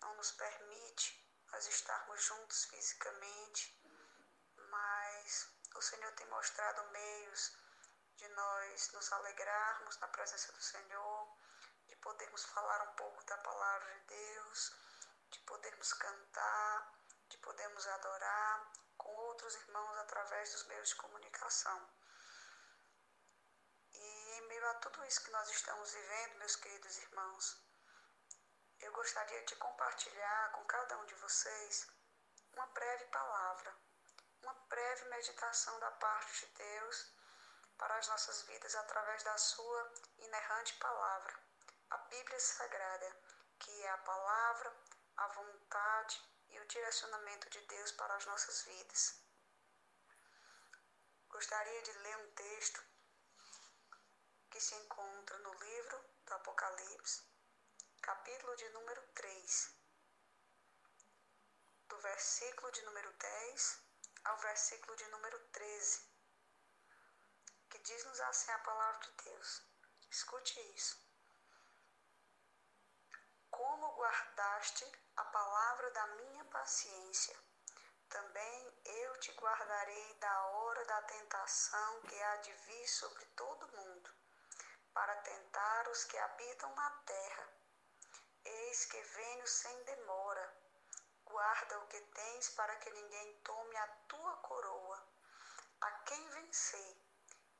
não 0.01 0.16
nos 0.16 0.32
permite 0.32 1.26
nós 1.51 1.68
estarmos 1.68 2.24
juntos 2.24 2.66
fisicamente, 2.66 3.82
mas 4.70 5.49
o 5.76 5.82
Senhor 5.82 6.11
tem 6.13 6.28
mostrado 6.28 6.91
meios 6.91 7.57
de 8.16 8.28
nós 8.30 8.91
nos 8.91 9.11
alegrarmos 9.11 9.97
na 9.99 10.07
presença 10.09 10.51
do 10.51 10.61
Senhor, 10.61 11.38
de 11.88 11.95
podermos 11.97 12.45
falar 12.45 12.89
um 12.89 12.95
pouco 12.95 13.24
da 13.26 13.38
palavra 13.38 13.93
de 13.99 14.05
Deus, 14.05 14.74
de 15.32 15.39
podermos 15.39 15.93
cantar, 15.93 16.93
de 17.30 17.38
podermos 17.39 17.88
adorar 17.88 18.72
com 18.97 19.09
outros 19.09 19.55
irmãos 19.55 19.97
através 19.99 20.51
dos 20.51 20.66
meios 20.66 20.89
de 20.89 20.95
comunicação. 20.95 21.89
A 24.66 24.74
tudo 24.76 25.05
isso 25.05 25.24
que 25.24 25.30
nós 25.30 25.47
estamos 25.51 25.93
vivendo, 25.93 26.39
meus 26.39 26.55
queridos 26.55 26.97
irmãos, 26.97 27.61
eu 28.80 28.91
gostaria 28.93 29.45
de 29.45 29.55
compartilhar 29.57 30.51
com 30.53 30.66
cada 30.66 30.97
um 30.97 31.05
de 31.05 31.13
vocês 31.13 31.88
uma 32.51 32.66
breve 32.68 33.05
palavra, 33.05 33.78
uma 34.41 34.53
breve 34.68 35.05
meditação 35.09 35.80
da 35.80 35.91
parte 35.91 36.47
de 36.47 36.53
Deus 36.55 37.13
para 37.78 37.95
as 37.95 38.07
nossas 38.07 38.41
vidas 38.41 38.74
através 38.74 39.22
da 39.22 39.38
sua 39.38 39.93
inerrante 40.18 40.74
palavra, 40.80 41.39
a 41.91 41.97
Bíblia 41.97 42.39
Sagrada, 42.39 43.16
que 43.59 43.84
é 43.84 43.91
a 43.91 43.97
palavra, 43.99 44.76
a 45.18 45.28
vontade 45.28 46.24
e 46.49 46.59
o 46.59 46.68
direcionamento 46.68 47.51
de 47.51 47.61
Deus 47.68 47.91
para 47.91 48.16
as 48.16 48.26
nossas 48.26 48.63
vidas. 48.63 49.22
Gostaria 51.30 51.84
de 51.84 51.91
ler 51.91 52.18
um 52.18 52.32
texto 52.32 52.95
que 54.56 54.62
se 54.62 54.74
encontra 54.76 55.38
no 55.40 55.54
livro 55.54 56.00
do 56.26 56.34
Apocalipse, 56.34 57.24
capítulo 58.02 58.56
de 58.56 58.70
número 58.70 59.02
3, 59.14 59.76
do 61.90 61.98
versículo 61.98 62.72
de 62.72 62.82
número 62.84 63.12
10 63.12 63.80
ao 64.24 64.38
versículo 64.38 64.96
de 64.96 65.08
número 65.10 65.38
13, 65.50 66.10
que 67.70 67.80
diz-nos 67.80 68.18
assim 68.22 68.50
a 68.54 68.60
palavra 68.60 69.00
de 69.02 69.12
Deus. 69.26 69.62
Escute 70.10 70.58
isso. 70.74 71.06
Como 73.52 73.94
guardaste 73.98 74.90
a 75.18 75.26
palavra 75.26 75.92
da 75.92 76.08
minha 76.16 76.46
paciência, 76.46 77.38
também 78.08 78.82
eu 78.86 79.20
te 79.20 79.34
guardarei 79.34 80.14
da 80.14 80.46
hora 80.48 80.86
da 80.86 81.02
tentação 81.02 82.02
que 82.04 82.16
há 82.22 82.38
de 82.38 82.54
vir 82.54 82.88
sobre 82.88 83.26
todo 83.36 83.68
mundo, 83.68 84.14
para 84.96 85.16
tentar 85.17 85.89
os 85.89 86.05
que 86.05 86.17
habitam 86.17 86.74
na 86.74 86.89
terra. 87.05 87.50
Eis 88.46 88.86
que 88.86 89.01
venho 89.01 89.46
sem 89.46 89.84
demora. 89.84 90.66
guarda 91.26 91.80
o 91.80 91.88
que 91.88 92.00
tens 92.00 92.50
para 92.51 92.76
que 92.78 92.89
ninguém 92.92 93.34
tome 93.43 93.76
a 93.76 93.88
tua 94.08 94.38
coroa. 94.38 95.05
A 95.82 95.92
quem 96.08 96.30
vencer, 96.30 96.97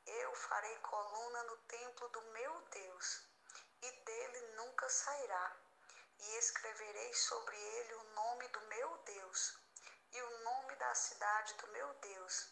eu 0.06 0.34
farei 0.34 0.78
coluna 0.78 1.42
no 1.42 1.56
templo 1.74 2.08
do 2.08 2.22
meu 2.22 2.60
Deus, 2.70 3.28
e 3.82 3.90
dele 3.90 4.40
nunca 4.56 4.88
sairá. 4.88 5.56
E 6.18 6.38
escreverei 6.38 7.12
sobre 7.12 7.56
ele 7.56 7.94
o 7.94 8.04
nome 8.14 8.48
do 8.48 8.60
meu 8.62 8.96
Deus, 8.98 9.58
e 10.12 10.22
o 10.22 10.38
nome 10.44 10.74
da 10.76 10.94
cidade 10.94 11.52
do 11.54 11.66
meu 11.68 11.92
Deus, 11.94 12.48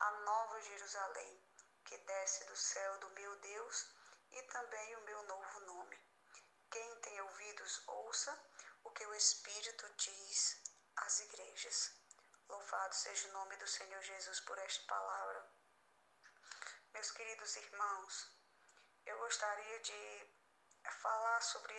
a 0.00 0.10
nova 0.10 0.60
Jerusalém, 0.62 1.44
que 1.84 1.98
desce 1.98 2.44
do 2.46 2.56
céu 2.56 2.98
do 3.00 3.10
meu 3.10 3.36
Deus, 3.40 4.01
e 4.32 4.42
também 4.44 4.96
o 4.96 5.04
meu 5.04 5.22
novo 5.24 5.60
nome. 5.60 5.98
Quem 6.70 7.00
tem 7.00 7.20
ouvidos, 7.20 7.82
ouça 7.86 8.38
o 8.84 8.90
que 8.90 9.06
o 9.06 9.14
Espírito 9.14 9.88
diz 9.96 10.62
às 10.96 11.20
igrejas. 11.20 11.92
Louvado 12.48 12.94
seja 12.94 13.28
o 13.28 13.32
nome 13.32 13.56
do 13.56 13.66
Senhor 13.66 14.02
Jesus 14.02 14.40
por 14.40 14.58
esta 14.58 14.84
palavra. 14.86 15.50
Meus 16.92 17.10
queridos 17.10 17.56
irmãos, 17.56 18.30
eu 19.06 19.18
gostaria 19.18 19.80
de 19.80 20.34
falar 21.00 21.40
sobre 21.42 21.74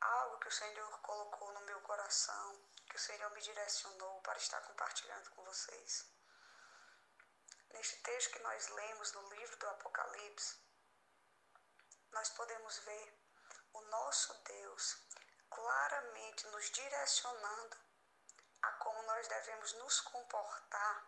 algo 0.00 0.38
que 0.38 0.48
o 0.48 0.52
Senhor 0.52 1.00
colocou 1.00 1.52
no 1.52 1.60
meu 1.62 1.80
coração, 1.82 2.68
que 2.88 2.96
o 2.96 3.00
Senhor 3.00 3.30
me 3.30 3.40
direcionou 3.40 4.20
para 4.22 4.36
estar 4.38 4.60
compartilhando 4.62 5.30
com 5.30 5.44
vocês. 5.44 6.12
Neste 7.70 7.96
texto 8.02 8.32
que 8.32 8.42
nós 8.42 8.68
lemos 8.68 9.12
no 9.12 9.28
livro 9.34 9.56
do 9.58 9.68
Apocalipse, 9.68 10.67
nós 12.12 12.28
podemos 12.30 12.78
ver 12.78 13.18
o 13.72 13.80
nosso 13.82 14.34
Deus 14.44 14.96
claramente 15.50 16.46
nos 16.48 16.70
direcionando 16.70 17.76
a 18.62 18.72
como 18.72 19.02
nós 19.02 19.26
devemos 19.28 19.72
nos 19.74 20.00
comportar 20.00 21.06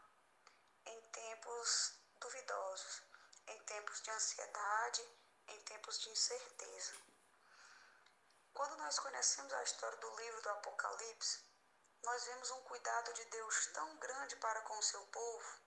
em 0.87 1.01
tempos 1.11 1.95
duvidosos, 2.21 3.03
em 3.49 3.59
tempos 3.65 4.01
de 4.03 4.11
ansiedade, 4.11 5.03
em 5.49 5.61
tempos 5.63 5.99
de 6.01 6.11
incerteza. 6.11 6.93
Quando 8.55 8.77
nós 8.79 8.99
conhecemos 8.99 9.53
a 9.53 9.63
história 9.63 9.99
do 9.99 10.17
livro 10.17 10.43
do 10.43 10.51
Apocalipse, 10.51 11.45
nós 12.03 12.25
vemos 12.25 12.51
um 12.51 12.63
cuidado 12.63 13.13
de 13.15 13.25
Deus 13.27 13.67
tão 13.69 13.97
grande 13.99 14.37
para 14.37 14.61
com 14.63 14.79
o 14.79 14.83
seu 14.83 15.05
povo, 15.07 15.61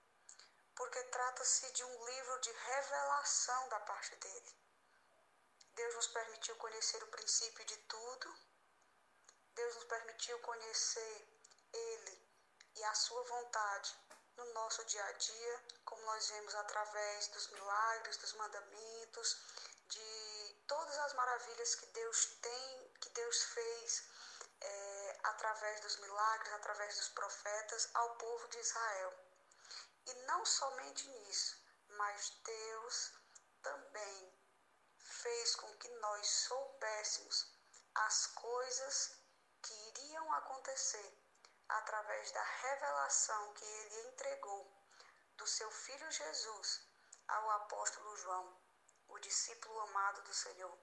porque 0.74 1.02
trata-se 1.04 1.70
de 1.72 1.84
um 1.84 2.04
livro 2.06 2.40
de 2.40 2.52
revelação 2.52 3.68
da 3.68 3.80
parte 3.80 4.16
dele. 4.16 4.63
Deus 5.74 5.94
nos 5.94 6.06
permitiu 6.08 6.56
conhecer 6.56 7.02
o 7.02 7.08
princípio 7.08 7.64
de 7.64 7.76
tudo. 7.76 8.34
Deus 9.54 9.74
nos 9.74 9.84
permitiu 9.84 10.38
conhecer 10.40 11.28
Ele 11.72 12.28
e 12.76 12.84
a 12.84 12.94
Sua 12.94 13.22
vontade 13.24 13.96
no 14.36 14.44
nosso 14.52 14.84
dia 14.86 15.04
a 15.04 15.12
dia, 15.12 15.64
como 15.84 16.02
nós 16.02 16.28
vemos 16.28 16.54
através 16.54 17.28
dos 17.28 17.50
milagres, 17.50 18.16
dos 18.16 18.32
mandamentos, 18.34 19.42
de 19.88 20.64
todas 20.66 20.98
as 20.98 21.14
maravilhas 21.14 21.74
que 21.74 21.86
Deus 21.86 22.26
tem, 22.40 22.94
que 23.00 23.10
Deus 23.10 23.42
fez 23.44 24.04
é, 24.60 25.20
através 25.24 25.80
dos 25.80 25.96
milagres, 25.98 26.52
através 26.54 26.96
dos 26.96 27.08
profetas 27.10 27.88
ao 27.94 28.16
povo 28.16 28.48
de 28.48 28.58
Israel. 28.58 29.14
E 30.06 30.14
não 30.26 30.44
somente 30.44 31.08
nisso, 31.08 31.56
mas 31.88 32.30
Deus 32.44 33.12
também 33.62 34.33
fez 35.04 35.54
com 35.56 35.72
que 35.76 35.88
nós 36.00 36.26
soubéssemos 36.26 37.52
as 37.94 38.26
coisas 38.28 39.12
que 39.62 39.72
iriam 39.72 40.32
acontecer 40.34 41.18
através 41.68 42.32
da 42.32 42.42
revelação 42.42 43.54
que 43.54 43.64
ele 43.64 44.08
entregou 44.08 44.70
do 45.36 45.46
seu 45.46 45.70
filho 45.70 46.10
Jesus 46.10 46.82
ao 47.28 47.50
apóstolo 47.50 48.16
João, 48.16 48.56
o 49.08 49.18
discípulo 49.18 49.78
amado 49.80 50.22
do 50.22 50.34
Senhor. 50.34 50.78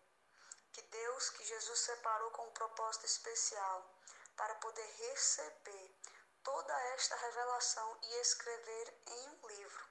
Que 0.74 0.82
Deus, 0.84 1.30
que 1.32 1.44
Jesus 1.44 1.80
separou 1.80 2.32
com 2.32 2.48
um 2.48 2.54
propósito 2.54 3.06
especial 3.06 3.94
para 4.36 4.56
poder 4.56 4.86
receber 5.10 6.00
toda 6.44 6.74
esta 6.94 7.16
revelação 7.16 8.00
e 8.02 8.22
escrever 8.22 9.02
em 9.08 9.30
um 9.30 9.48
livro, 9.48 9.86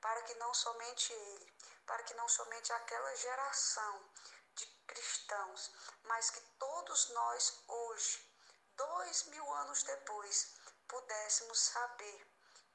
para 0.00 0.22
que 0.22 0.34
não 0.34 0.52
somente 0.54 1.12
ele, 1.12 1.54
para 1.92 2.04
que 2.04 2.14
não 2.14 2.26
somente 2.26 2.72
aquela 2.72 3.14
geração 3.16 4.10
de 4.54 4.64
cristãos, 4.86 5.70
mas 6.04 6.30
que 6.30 6.40
todos 6.58 7.10
nós 7.10 7.62
hoje, 7.68 8.26
dois 8.74 9.26
mil 9.26 9.52
anos 9.56 9.82
depois, 9.82 10.54
pudéssemos 10.88 11.58
saber 11.58 12.26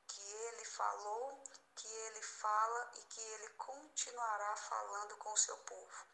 que 0.08 0.22
Ele 0.22 0.66
falou, 0.66 1.44
que 1.76 1.88
Ele 1.88 2.22
fala 2.22 2.92
e 2.94 3.02
que 3.06 3.20
Ele 3.20 3.50
continuará 3.56 4.56
falando 4.56 5.18
com 5.18 5.34
o 5.34 5.38
seu 5.38 5.58
povo. 5.64 6.06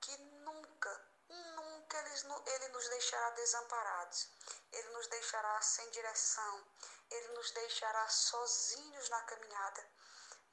Que 0.00 0.16
nunca, 0.16 1.10
nunca 1.28 1.98
ele, 2.46 2.68
nos 2.68 2.88
deixará 2.88 3.28
desamparados, 3.32 4.30
Ele 4.72 4.88
nos 4.88 5.06
deixará 5.08 5.60
sem 5.60 5.90
direção, 5.90 6.66
Ele 7.10 7.28
nos 7.34 7.50
deixará 7.50 8.08
sozinhos 8.08 9.10
na 9.10 9.20
caminhada, 9.24 9.86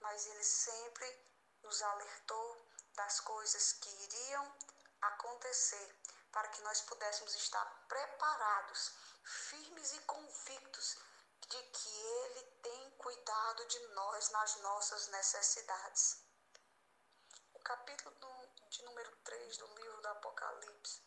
mas 0.01 0.27
Ele 0.27 0.43
sempre 0.43 1.29
nos 1.69 1.83
alertou 1.83 2.65
das 2.95 3.19
coisas 3.19 3.73
que 3.73 3.89
iriam 3.89 4.55
acontecer 5.01 5.95
para 6.31 6.47
que 6.47 6.63
nós 6.63 6.81
pudéssemos 6.81 7.35
estar 7.35 7.63
preparados, 7.87 8.91
firmes 9.23 9.93
e 9.93 9.99
convictos 9.99 10.97
de 11.47 11.61
que 11.61 11.89
Ele 11.89 12.43
tem 12.63 12.91
cuidado 12.97 13.67
de 13.67 13.79
nós 13.89 14.31
nas 14.31 14.55
nossas 14.61 15.09
necessidades. 15.09 16.23
O 17.53 17.59
capítulo 17.59 18.15
de 18.69 18.81
número 18.85 19.15
3 19.17 19.57
do 19.57 19.67
livro 19.75 20.01
do 20.01 20.07
Apocalipse 20.07 21.03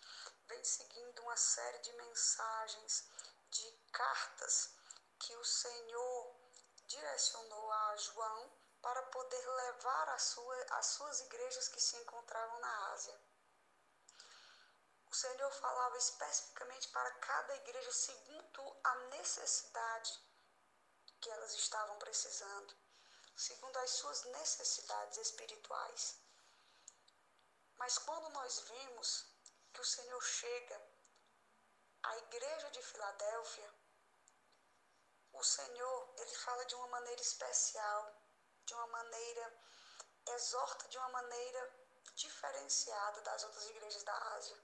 vem 0.46 0.64
seguindo 0.64 1.22
uma 1.22 1.36
série 1.36 1.78
de 1.80 1.92
mensagens, 1.94 3.08
de 3.50 3.68
cartas 3.92 4.70
que 5.18 5.36
o 5.36 5.44
Senhor 5.44 6.36
direcionou 6.86 7.72
a 7.72 7.96
João 7.96 8.61
para 8.82 9.02
poder 9.04 9.46
levar 9.46 10.08
as 10.10 10.22
sua, 10.22 10.66
as 10.72 10.86
suas 10.86 11.20
igrejas 11.20 11.68
que 11.68 11.80
se 11.80 11.96
encontravam 11.96 12.58
na 12.60 12.92
Ásia. 12.92 13.18
O 15.06 15.14
Senhor 15.14 15.52
falava 15.52 15.96
especificamente 15.98 16.88
para 16.88 17.10
cada 17.12 17.56
igreja 17.56 17.92
segundo 17.92 18.76
a 18.82 18.94
necessidade 19.16 20.20
que 21.20 21.30
elas 21.30 21.54
estavam 21.54 21.96
precisando, 21.98 22.74
segundo 23.36 23.76
as 23.78 23.90
suas 23.90 24.24
necessidades 24.24 25.18
espirituais. 25.18 26.18
Mas 27.76 27.98
quando 27.98 28.30
nós 28.30 28.60
vimos 28.60 29.26
que 29.72 29.80
o 29.80 29.84
Senhor 29.84 30.22
chega 30.22 30.82
à 32.02 32.16
igreja 32.16 32.70
de 32.70 32.82
Filadélfia, 32.82 33.74
o 35.34 35.42
Senhor, 35.44 36.14
ele 36.18 36.34
fala 36.36 36.64
de 36.66 36.74
uma 36.74 36.88
maneira 36.88 37.20
especial 37.20 38.21
de 38.72 38.76
uma 38.76 38.86
maneira, 38.86 39.54
exorta 40.28 40.88
de 40.88 40.96
uma 40.96 41.08
maneira 41.10 41.70
diferenciada 42.14 43.20
das 43.20 43.44
outras 43.44 43.68
igrejas 43.68 44.02
da 44.02 44.16
Ásia. 44.36 44.56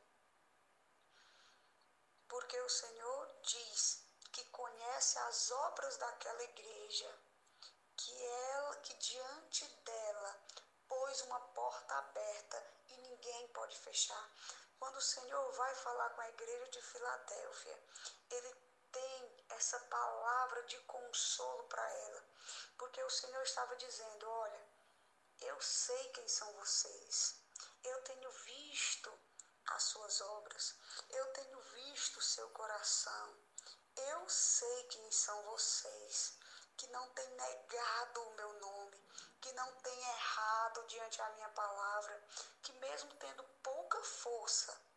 Porque 2.27 2.59
o 2.59 2.69
Senhor 2.71 3.41
diz 3.43 4.03
que 4.33 4.45
conhece 4.47 5.19
as 5.19 5.51
obras 5.51 5.99
daquela 5.99 6.43
igreja, 6.43 7.19
que 7.99 8.25
ela, 8.25 8.77
que 8.77 8.95
diante 8.95 9.67
dela 9.85 10.41
pôs 10.87 11.21
uma 11.23 11.41
porta 11.49 11.95
aberta 11.95 12.67
e 12.89 12.97
ninguém 12.97 13.49
pode 13.49 13.79
fechar. 13.79 14.33
Quando 14.79 14.97
o 14.97 15.03
Senhor 15.03 15.53
vai 15.53 15.75
falar 15.75 16.11
com 16.11 16.23
a 16.23 16.29
igreja 16.31 16.69
de 16.69 16.81
Filadélfia, 16.81 17.85
ele 18.31 18.55
essa 19.59 19.79
palavra 19.81 20.63
de 20.63 20.79
consolo 20.83 21.65
para 21.65 21.83
ela. 21.83 22.25
Porque 22.79 23.03
o 23.03 23.11
Senhor 23.11 23.43
estava 23.43 23.77
dizendo: 23.77 24.31
Olha, 24.31 24.69
eu 25.41 25.61
sei 25.61 26.09
quem 26.11 26.29
são 26.29 26.53
vocês, 26.55 27.43
eu 27.85 28.03
tenho 28.03 28.31
visto 28.31 29.13
as 29.67 29.83
suas 29.83 30.21
obras, 30.21 30.75
eu 31.11 31.27
tenho 31.33 31.61
visto 31.61 32.19
o 32.19 32.23
seu 32.23 32.49
coração, 32.51 33.37
eu 33.97 34.29
sei 34.29 34.85
quem 34.85 35.11
são 35.11 35.43
vocês, 35.43 36.39
que 36.77 36.87
não 36.89 37.11
têm 37.11 37.31
negado 37.31 38.23
o 38.23 38.35
meu 38.35 38.53
nome, 38.61 39.05
que 39.41 39.53
não 39.53 39.73
têm 39.81 40.01
errado 40.09 40.87
diante 40.87 41.19
da 41.19 41.31
minha 41.31 41.49
palavra, 41.49 42.25
que 42.63 42.73
mesmo 42.75 43.13
tendo 43.17 43.43
pouca 43.63 44.01
força, 44.05 44.88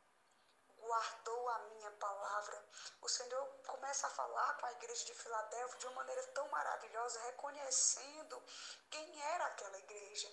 guardou 0.91 1.49
a 1.49 1.59
minha 1.59 1.91
palavra. 1.91 2.65
O 3.01 3.07
Senhor 3.07 3.45
começa 3.65 4.07
a 4.07 4.09
falar 4.09 4.57
com 4.57 4.65
a 4.65 4.71
igreja 4.73 5.05
de 5.05 5.13
Filadélfia 5.13 5.79
de 5.79 5.87
uma 5.87 5.95
maneira 5.95 6.23
tão 6.33 6.45
maravilhosa, 6.49 7.21
reconhecendo 7.21 8.43
quem 8.89 9.21
era 9.35 9.45
aquela 9.45 9.77
igreja. 9.79 10.29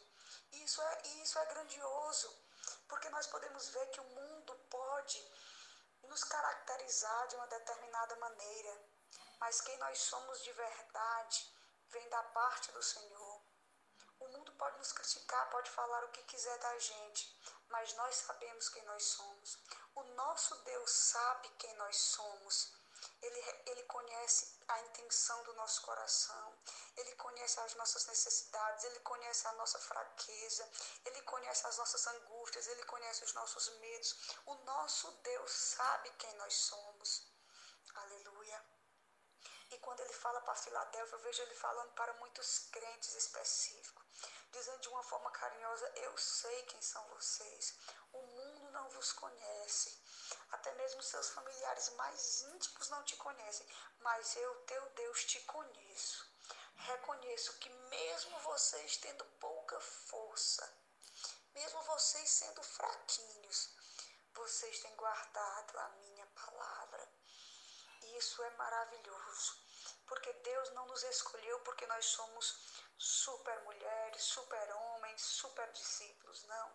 E 0.50 0.64
isso 0.64 0.82
é, 0.82 1.02
isso 1.22 1.38
é 1.38 1.46
grandioso, 1.46 2.28
porque 2.88 3.08
nós 3.10 3.28
podemos 3.28 3.68
ver 3.68 3.86
que 3.90 4.00
o 4.00 4.04
mundo 4.04 4.52
pode 4.68 5.20
nos 6.02 6.24
caracterizar 6.24 7.28
de 7.28 7.36
uma 7.36 7.46
determinada 7.46 8.16
maneira, 8.16 8.82
mas 9.38 9.60
quem 9.60 9.78
nós 9.78 9.98
somos 9.98 10.42
de 10.42 10.52
verdade 10.52 11.54
vem 11.90 12.08
da 12.08 12.22
parte 12.24 12.72
do 12.72 12.82
Senhor. 12.82 13.37
Pode 14.58 14.78
nos 14.78 14.92
criticar, 14.92 15.50
pode 15.50 15.70
falar 15.70 16.04
o 16.04 16.10
que 16.10 16.22
quiser 16.24 16.58
da 16.58 16.78
gente, 16.78 17.38
mas 17.68 17.94
nós 17.94 18.16
sabemos 18.16 18.68
quem 18.68 18.84
nós 18.84 19.04
somos. 19.04 19.58
O 19.94 20.02
nosso 20.02 20.54
Deus 20.64 20.90
sabe 20.90 21.48
quem 21.58 21.74
nós 21.76 21.96
somos. 21.96 22.72
Ele, 23.22 23.40
ele 23.66 23.82
conhece 23.84 24.58
a 24.68 24.80
intenção 24.80 25.42
do 25.44 25.54
nosso 25.54 25.82
coração, 25.82 26.54
Ele 26.96 27.14
conhece 27.14 27.58
as 27.60 27.74
nossas 27.74 28.06
necessidades, 28.06 28.84
Ele 28.84 29.00
conhece 29.00 29.46
a 29.48 29.52
nossa 29.52 29.78
fraqueza, 29.78 30.68
Ele 31.04 31.22
conhece 31.22 31.66
as 31.66 31.78
nossas 31.78 32.06
angústias, 32.06 32.66
Ele 32.66 32.82
conhece 32.84 33.24
os 33.24 33.32
nossos 33.34 33.68
medos. 33.78 34.16
O 34.46 34.54
nosso 34.56 35.10
Deus 35.22 35.50
sabe 35.50 36.10
quem 36.18 36.34
nós 36.34 36.54
somos. 36.54 37.26
Aleluia. 37.94 38.17
Quando 39.80 40.00
ele 40.00 40.12
fala 40.12 40.40
para 40.40 40.54
Filadélfia, 40.54 41.14
eu 41.14 41.20
vejo 41.20 41.42
ele 41.42 41.54
falando 41.54 41.92
para 41.92 42.12
muitos 42.14 42.68
crentes 42.70 43.14
específicos, 43.14 44.04
dizendo 44.50 44.80
de 44.80 44.88
uma 44.88 45.02
forma 45.02 45.30
carinhosa: 45.30 45.92
Eu 45.96 46.16
sei 46.18 46.62
quem 46.64 46.80
são 46.80 47.06
vocês. 47.08 47.74
O 48.12 48.20
mundo 48.22 48.70
não 48.70 48.88
vos 48.90 49.12
conhece. 49.12 49.98
Até 50.50 50.74
mesmo 50.74 51.02
seus 51.02 51.30
familiares 51.30 51.90
mais 51.90 52.42
íntimos 52.42 52.88
não 52.90 53.02
te 53.04 53.16
conhecem, 53.16 53.66
mas 54.00 54.36
eu, 54.36 54.54
teu 54.62 54.90
Deus, 54.90 55.24
te 55.24 55.40
conheço. 55.40 56.26
Reconheço 56.76 57.58
que 57.58 57.68
mesmo 57.70 58.38
vocês 58.40 58.96
tendo 58.98 59.24
pouca 59.40 59.78
força, 59.80 60.72
mesmo 61.54 61.82
vocês 61.82 62.28
sendo 62.30 62.62
fraquinhos, 62.62 63.74
vocês 64.34 64.80
têm 64.80 64.94
guardado 64.96 65.78
a 65.78 65.88
minha 66.00 66.26
palavra. 66.26 67.07
Isso 68.18 68.42
é 68.42 68.50
maravilhoso, 68.56 69.62
porque 70.04 70.32
Deus 70.32 70.70
não 70.72 70.86
nos 70.86 71.04
escolheu 71.04 71.60
porque 71.60 71.86
nós 71.86 72.04
somos 72.04 72.82
super 72.98 73.62
mulheres, 73.62 74.24
super 74.24 74.72
homens, 74.72 75.22
super 75.22 75.70
discípulos, 75.70 76.42
não. 76.44 76.72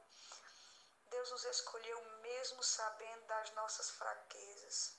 Deus 1.07 1.31
nos 1.31 1.43
escolheu 1.43 2.01
mesmo 2.21 2.63
sabendo 2.63 3.25
das 3.25 3.51
nossas 3.51 3.89
fraquezas, 3.89 4.97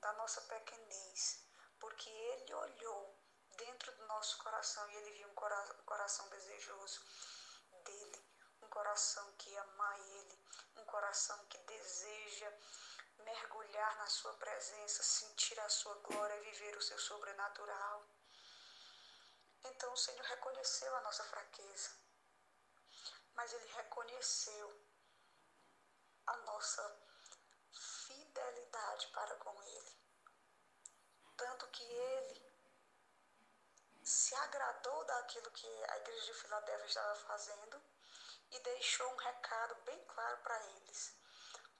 da 0.00 0.10
nossa 0.14 0.40
pequenez, 0.40 1.44
porque 1.78 2.08
Ele 2.08 2.54
olhou 2.54 3.20
dentro 3.58 3.94
do 3.94 4.06
nosso 4.06 4.38
coração 4.38 4.90
e 4.90 4.96
Ele 4.96 5.10
viu 5.18 5.28
um 5.28 5.84
coração 5.84 6.26
desejoso 6.30 7.02
dele, 7.84 8.26
um 8.62 8.68
coração 8.68 9.30
que 9.36 9.54
ama 9.54 9.98
Ele, 9.98 10.38
um 10.76 10.84
coração 10.86 11.38
que 11.46 11.58
deseja 11.58 12.50
mergulhar 13.24 13.96
na 13.96 14.06
Sua 14.06 14.32
presença, 14.34 15.02
sentir 15.02 15.58
a 15.60 15.68
Sua 15.68 15.94
glória 15.96 16.36
e 16.36 16.50
viver 16.50 16.76
o 16.76 16.82
seu 16.82 16.98
sobrenatural. 16.98 18.06
Então 19.64 19.92
o 19.92 19.96
Senhor 19.96 20.24
reconheceu 20.24 20.94
a 20.96 21.00
nossa 21.02 21.24
fraqueza, 21.24 21.90
mas 23.34 23.52
Ele 23.52 23.66
reconheceu 23.72 24.86
a 26.26 26.36
nossa 26.38 27.00
fidelidade 27.72 29.06
para 29.08 29.36
com 29.36 29.62
Ele. 29.62 29.98
Tanto 31.36 31.66
que 31.68 31.82
Ele 31.82 32.54
se 34.04 34.34
agradou 34.34 35.04
daquilo 35.06 35.50
que 35.50 35.66
a 35.66 35.96
igreja 35.98 36.26
de 36.26 36.34
Filadélfia 36.34 36.86
estava 36.86 37.14
fazendo 37.16 37.82
e 38.50 38.60
deixou 38.60 39.10
um 39.12 39.16
recado 39.16 39.74
bem 39.86 39.98
claro 40.04 40.36
para 40.38 40.62
eles. 40.76 41.16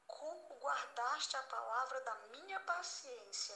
Como 0.07 0.44
guardaste 0.65 1.37
a 1.37 1.43
palavra 1.43 2.01
da 2.01 2.15
minha 2.33 2.59
paciência, 2.61 3.55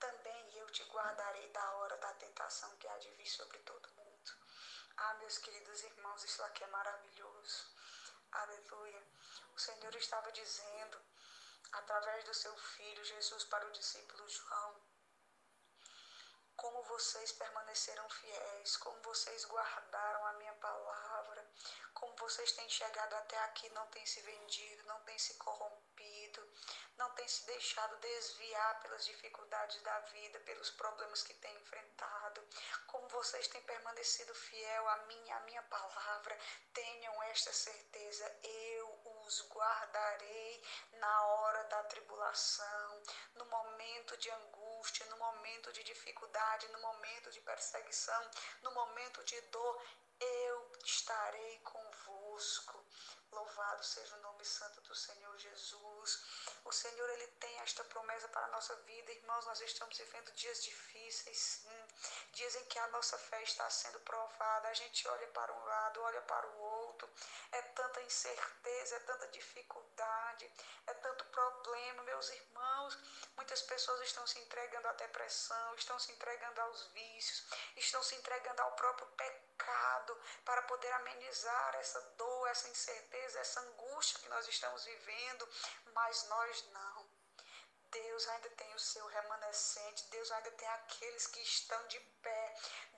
também 0.00 0.56
eu 0.56 0.68
te 0.70 0.82
guardarei 0.90 1.48
da 1.52 1.70
hora 1.76 1.96
da 1.98 2.12
tentação 2.14 2.76
que 2.78 2.88
há 2.88 2.98
de 2.98 3.10
vir 3.12 3.28
sobre 3.28 3.58
todo 3.58 3.94
mundo. 3.94 4.32
Ah, 4.96 5.14
meus 5.20 5.38
queridos 5.38 5.84
irmãos, 5.84 6.24
isso 6.24 6.42
aqui 6.42 6.64
é 6.64 6.66
maravilhoso. 6.66 7.64
Aleluia. 8.32 9.02
O 9.54 9.58
Senhor 9.60 9.94
estava 9.94 10.32
dizendo, 10.32 11.00
através 11.70 12.24
do 12.24 12.34
seu 12.34 12.56
filho 12.56 13.04
Jesus, 13.04 13.44
para 13.44 13.66
o 13.68 13.70
discípulo 13.70 14.28
João, 14.28 14.82
como 16.56 16.82
vocês 16.82 17.30
permaneceram 17.30 18.10
fiéis, 18.10 18.76
como 18.78 19.00
vocês 19.02 19.44
guardaram 19.44 20.26
a 20.26 20.32
minha 20.34 20.54
palavra, 20.54 21.48
como 21.94 22.16
vocês 22.16 22.50
têm 22.50 22.68
chegado 22.68 23.14
até 23.14 23.38
aqui, 23.44 23.68
não 23.70 23.86
têm 23.86 24.04
se 24.04 24.20
vendido, 24.22 24.82
não 24.86 25.00
têm 25.02 25.16
se 25.18 25.34
corrompido, 25.34 25.88
não 26.96 27.10
têm 27.10 27.28
se 27.28 27.46
deixado 27.46 27.96
desviar 27.98 28.80
pelas 28.80 29.06
dificuldades 29.06 29.80
da 29.82 30.00
vida, 30.00 30.40
pelos 30.40 30.70
problemas 30.70 31.22
que 31.22 31.32
têm 31.34 31.56
enfrentado, 31.60 32.44
como 32.86 33.08
vocês 33.08 33.46
têm 33.48 33.62
permanecido 33.62 34.34
fiel 34.34 34.88
a 34.88 34.96
mim, 35.06 35.30
a 35.30 35.40
minha 35.40 35.62
palavra, 35.62 36.36
tenham 36.72 37.22
esta 37.24 37.52
certeza, 37.52 38.38
eu 38.42 39.00
os 39.26 39.48
guardarei 39.48 40.62
na 40.92 41.26
hora 41.26 41.64
da 41.64 41.84
tribulação, 41.84 43.02
no 43.34 43.44
momento 43.44 44.16
de 44.16 44.30
angústia, 44.30 45.06
no 45.06 45.18
momento 45.18 45.72
de 45.72 45.84
dificuldade, 45.84 46.68
no 46.68 46.80
momento 46.80 47.30
de 47.30 47.40
perseguição, 47.40 48.30
no 48.62 48.72
momento 48.72 49.22
de 49.24 49.40
dor, 49.42 49.82
eu 50.20 50.72
estarei 50.84 51.60
convosco. 51.60 52.84
Louvado 53.30 53.84
seja 53.84 54.16
o 54.16 54.20
nome 54.22 54.44
santo 54.44 54.80
do 54.80 54.94
Senhor 54.94 55.38
Jesus. 55.38 56.22
O 56.64 56.72
Senhor 56.72 57.10
ele 57.10 57.26
tem 57.38 57.58
esta 57.60 57.84
promessa 57.84 58.26
para 58.28 58.46
a 58.46 58.50
nossa 58.50 58.74
vida, 58.76 59.12
irmãos. 59.12 59.44
Nós 59.46 59.60
estamos 59.60 59.96
vivendo 59.98 60.32
dias 60.32 60.62
difíceis, 60.64 61.36
sim. 61.36 61.86
Dias 62.32 62.54
em 62.56 62.64
que 62.64 62.78
a 62.78 62.88
nossa 62.88 63.18
fé 63.18 63.42
está 63.42 63.68
sendo 63.68 64.00
provada. 64.00 64.68
A 64.68 64.74
gente 64.74 65.06
olha 65.08 65.26
para 65.28 65.52
um 65.52 65.64
lado, 65.64 66.02
olha 66.02 66.22
para 66.22 66.46
o 66.46 66.58
outro. 66.58 66.77
É 67.52 67.62
tanta 67.62 68.00
incerteza, 68.02 68.96
é 68.96 69.00
tanta 69.00 69.28
dificuldade, 69.28 70.50
é 70.86 70.94
tanto 70.94 71.24
problema, 71.26 72.02
meus 72.02 72.30
irmãos. 72.30 72.98
Muitas 73.36 73.62
pessoas 73.62 74.00
estão 74.02 74.26
se 74.26 74.38
entregando 74.38 74.88
à 74.88 74.92
depressão, 74.92 75.74
estão 75.74 75.98
se 75.98 76.12
entregando 76.12 76.60
aos 76.62 76.86
vícios, 76.88 77.46
estão 77.76 78.02
se 78.02 78.14
entregando 78.14 78.62
ao 78.62 78.72
próprio 78.72 79.06
pecado 79.08 80.20
para 80.44 80.62
poder 80.62 80.92
amenizar 80.92 81.74
essa 81.76 82.00
dor, 82.16 82.48
essa 82.48 82.68
incerteza, 82.68 83.40
essa 83.40 83.60
angústia 83.60 84.18
que 84.20 84.28
nós 84.28 84.46
estamos 84.48 84.84
vivendo, 84.84 85.48
mas 85.94 86.24
nós 86.24 86.64
não. 86.70 87.18
Deus 87.90 88.28
ainda 88.28 88.50
tem 88.50 88.74
o 88.74 88.78
seu 88.78 89.06
remanescente, 89.06 90.10
Deus 90.10 90.30
ainda 90.30 90.50
tem 90.52 90.68
aqueles 90.68 91.26
que 91.26 91.40
estão 91.40 91.86
de 91.86 91.98
pé 92.22 92.37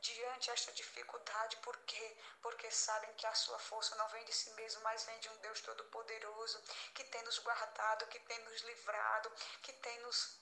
diante 0.01 0.51
esta 0.51 0.73
dificuldade, 0.73 1.57
por 1.59 1.77
quê? 1.85 2.17
Porque 2.41 2.71
sabem 2.71 3.13
que 3.15 3.27
a 3.27 3.35
sua 3.35 3.59
força 3.59 3.95
não 3.97 4.09
vem 4.09 4.25
de 4.25 4.33
si 4.33 4.51
mesmo, 4.51 4.83
mas 4.83 5.05
vem 5.05 5.19
de 5.21 5.29
um 5.29 5.37
Deus 5.39 5.61
todo-poderoso, 5.61 6.63
que 6.95 7.05
tem 7.05 7.23
nos 7.23 7.39
guardado, 7.39 8.07
que 8.07 8.19
tem 8.21 8.39
nos 8.45 8.61
livrado, 8.63 9.31
que 9.63 9.73
tem 9.75 10.01
nos 10.01 10.41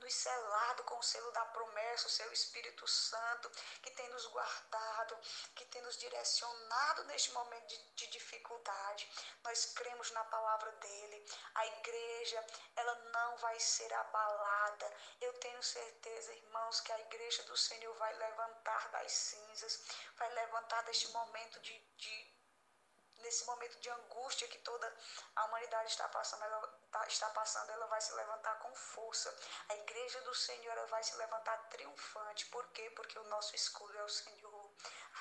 nos 0.00 0.14
selado 0.14 0.82
com 0.84 0.98
o 0.98 1.02
selo 1.02 1.30
da 1.32 1.44
promessa, 1.46 2.06
o 2.06 2.10
seu 2.10 2.32
Espírito 2.32 2.86
Santo, 2.86 3.50
que 3.82 3.90
tem 3.90 4.08
nos 4.10 4.26
guardado, 4.26 5.18
que 5.54 5.64
tem 5.66 5.82
nos 5.82 5.96
direcionado 5.96 7.04
neste 7.04 7.32
momento 7.32 7.66
de, 7.66 7.78
de 7.94 8.06
dificuldade. 8.08 9.10
Nós 9.44 9.66
cremos 9.66 10.10
na 10.12 10.24
palavra 10.24 10.72
dele. 10.72 11.24
A 11.54 11.66
igreja, 11.66 12.46
ela 12.76 12.94
não 13.12 13.36
vai 13.38 13.58
ser 13.60 13.92
abalada. 13.92 14.92
Eu 15.20 15.32
tenho 15.34 15.62
certeza, 15.62 16.34
irmãos, 16.34 16.80
que 16.80 16.92
a 16.92 17.00
igreja 17.00 17.42
do 17.44 17.56
Senhor 17.56 17.94
vai 17.94 18.12
levantar 18.14 18.88
das 18.90 19.12
cinzas, 19.12 19.84
vai 20.16 20.28
levantar 20.34 20.82
deste 20.82 21.08
momento 21.08 21.60
de, 21.60 21.78
de 21.96 22.29
nesse 23.20 23.44
momento 23.46 23.78
de 23.80 23.90
angústia 23.90 24.48
que 24.48 24.58
toda 24.58 24.92
a 25.36 25.44
humanidade 25.46 25.90
está 25.90 26.08
passando, 26.08 26.44
ela 26.44 26.66
tá, 26.90 27.06
está 27.06 27.28
passando, 27.30 27.70
ela 27.70 27.86
vai 27.86 28.00
se 28.00 28.12
levantar 28.14 28.58
com 28.58 28.74
força. 28.74 29.34
A 29.68 29.76
igreja 29.76 30.20
do 30.22 30.34
Senhor 30.34 30.72
ela 30.76 30.86
vai 30.86 31.02
se 31.02 31.16
levantar 31.16 31.56
triunfante. 31.68 32.46
Por 32.46 32.66
quê? 32.68 32.90
Porque 32.90 33.18
o 33.18 33.24
nosso 33.24 33.54
escudo 33.54 33.96
é 33.98 34.02
o 34.02 34.08
Senhor. 34.08 34.70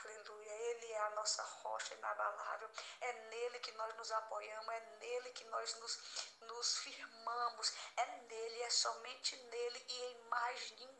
Aleluia. 0.03 0.51
Ele 0.51 0.91
é 0.91 0.99
a 0.99 1.09
nossa 1.11 1.43
rocha 1.43 1.93
inabalável. 1.95 2.69
É 3.01 3.13
nele 3.29 3.59
que 3.59 3.71
nós 3.73 3.95
nos 3.95 4.11
apoiamos, 4.11 4.73
é 4.73 4.79
nele 4.99 5.31
que 5.31 5.43
nós 5.45 5.75
nos, 5.75 5.99
nos 6.41 6.77
firmamos. 6.79 7.73
É 7.97 8.05
nele, 8.05 8.61
é 8.63 8.69
somente 8.69 9.35
nele 9.35 9.85
e 9.87 10.03
em 10.03 10.17
mais 10.29 10.71
ninguém 10.71 10.99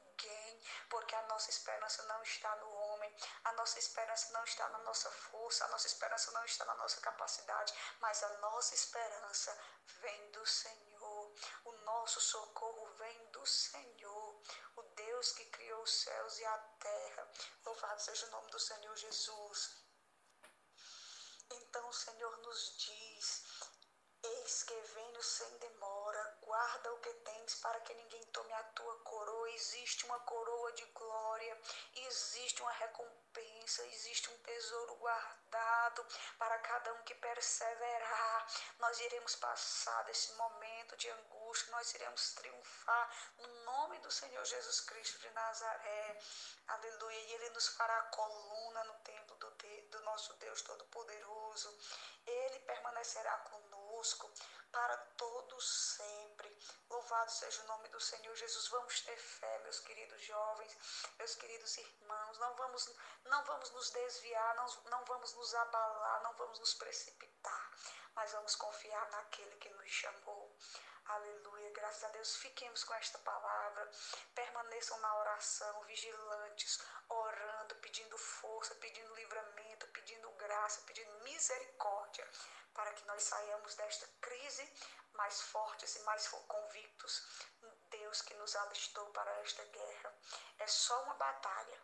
porque 0.89 1.15
a 1.15 1.21
nossa 1.23 1.49
esperança 1.49 2.03
não 2.03 2.21
está 2.23 2.53
no 2.57 2.68
a 3.43 3.53
nossa 3.53 3.79
esperança 3.79 4.31
não 4.31 4.43
está 4.43 4.67
na 4.69 4.79
nossa 4.79 5.09
força, 5.11 5.65
a 5.65 5.67
nossa 5.69 5.87
esperança 5.87 6.31
não 6.31 6.45
está 6.45 6.65
na 6.65 6.75
nossa 6.75 7.01
capacidade, 7.01 7.73
mas 7.99 8.23
a 8.23 8.37
nossa 8.37 8.75
esperança 8.75 9.57
vem 10.01 10.31
do 10.31 10.45
Senhor. 10.45 11.33
O 11.65 11.71
nosso 11.71 12.19
socorro 12.21 12.85
vem 12.97 13.31
do 13.31 13.45
Senhor, 13.45 14.41
o 14.75 14.81
Deus 14.81 15.31
que 15.31 15.45
criou 15.45 15.81
os 15.83 16.01
céus 16.01 16.39
e 16.39 16.45
a 16.45 16.57
terra. 16.79 17.31
Louvado 17.65 18.01
seja 18.01 18.25
o 18.27 18.31
nome 18.31 18.51
do 18.51 18.59
Senhor 18.59 18.95
Jesus. 18.95 19.83
Então 21.51 21.89
o 21.89 21.93
Senhor 21.93 22.37
nos 22.37 22.77
diz: 22.77 23.43
Eis 24.21 24.63
que 24.63 24.81
venho 24.81 25.23
sem 25.23 25.57
demora, 25.59 26.37
guarda 26.41 26.93
o 26.93 26.99
que 26.99 27.13
tens 27.13 27.55
para 27.55 27.79
que 27.81 27.93
ninguém 27.93 28.23
tome 28.27 28.51
a 28.53 28.63
tua 28.63 28.99
coroa. 28.99 29.49
Existe 29.51 30.05
uma 30.05 30.19
coroa 30.21 30.58
de 30.79 30.85
glória, 30.91 31.61
existe 31.93 32.61
uma 32.61 32.71
recompensa, 32.71 33.85
existe 33.87 34.29
um 34.29 34.37
tesouro 34.39 34.95
guardado 34.95 36.05
para 36.37 36.57
cada 36.59 36.93
um 36.93 37.03
que 37.03 37.15
perseverar. 37.15 38.47
Nós 38.79 38.99
iremos 39.01 39.35
passar 39.35 40.03
desse 40.03 40.31
momento 40.33 40.95
de 40.95 41.09
angústia, 41.09 41.71
nós 41.71 41.93
iremos 41.93 42.33
triunfar 42.33 43.09
no 43.37 43.47
nome 43.65 43.99
do 43.99 44.11
Senhor 44.11 44.45
Jesus 44.45 44.81
Cristo 44.81 45.19
de 45.19 45.29
Nazaré. 45.31 46.19
Aleluia. 46.67 47.19
E 47.19 47.33
Ele 47.33 47.49
nos 47.49 47.67
fará 47.69 48.01
coluna 48.03 48.83
no 48.85 48.93
templo 48.99 49.35
do, 49.35 49.51
de, 49.51 49.81
do 49.89 50.01
nosso 50.01 50.33
Deus 50.35 50.61
Todo-Poderoso. 50.61 51.77
Ele 52.25 52.59
permanecerá 52.59 53.37
conosco 53.39 53.78
para 54.71 54.97
todos 55.17 55.95
sempre. 55.97 56.57
Louvado 56.89 57.31
seja 57.31 57.61
o 57.63 57.67
nome 57.67 57.89
do 57.89 57.99
Senhor 57.99 58.35
Jesus. 58.35 58.67
Vamos 58.69 59.01
ter 59.01 59.17
fé, 59.17 59.59
meus 59.63 59.79
queridos 59.81 60.21
jovens, 60.21 60.77
meus 61.17 61.35
queridos 61.35 61.77
irmãos. 61.77 62.37
Não 62.37 62.55
vamos, 62.55 62.95
não 63.25 63.43
vamos 63.43 63.71
nos 63.71 63.89
desviar, 63.89 64.55
não, 64.55 64.67
não 64.85 65.05
vamos 65.05 65.33
nos 65.33 65.53
abalar, 65.55 66.23
não 66.23 66.33
vamos 66.33 66.59
nos 66.59 66.73
precipitar, 66.75 67.71
mas 68.15 68.31
vamos 68.31 68.55
confiar 68.55 69.09
naquele 69.11 69.55
que 69.57 69.69
nos 69.69 69.89
chamou. 69.89 70.55
Aleluia, 71.05 71.71
graças 71.71 72.03
a 72.03 72.09
Deus. 72.09 72.35
Fiquemos 72.35 72.83
com 72.83 72.93
esta 72.93 73.17
palavra. 73.19 73.91
Permaneçam 74.35 74.99
na 74.99 75.17
oração, 75.17 75.81
vigilantes, 75.85 76.79
orando, 77.09 77.75
pedindo 77.75 78.15
força, 78.17 78.75
pedindo 78.75 79.15
livramento, 79.15 79.87
graça, 80.49 80.81
pedindo 80.81 81.23
misericórdia 81.23 82.27
para 82.73 82.91
que 82.93 83.05
nós 83.05 83.21
saiamos 83.21 83.75
desta 83.75 84.07
crise 84.19 84.65
mais 85.13 85.41
fortes 85.41 85.95
e 85.95 85.99
mais 86.01 86.27
convictos. 86.27 87.13
Deus 87.91 88.21
que 88.23 88.33
nos 88.35 88.55
alistou 88.55 89.05
para 89.11 89.31
esta 89.41 89.63
guerra. 89.65 90.13
É 90.57 90.65
só 90.65 91.03
uma 91.03 91.13
batalha. 91.15 91.79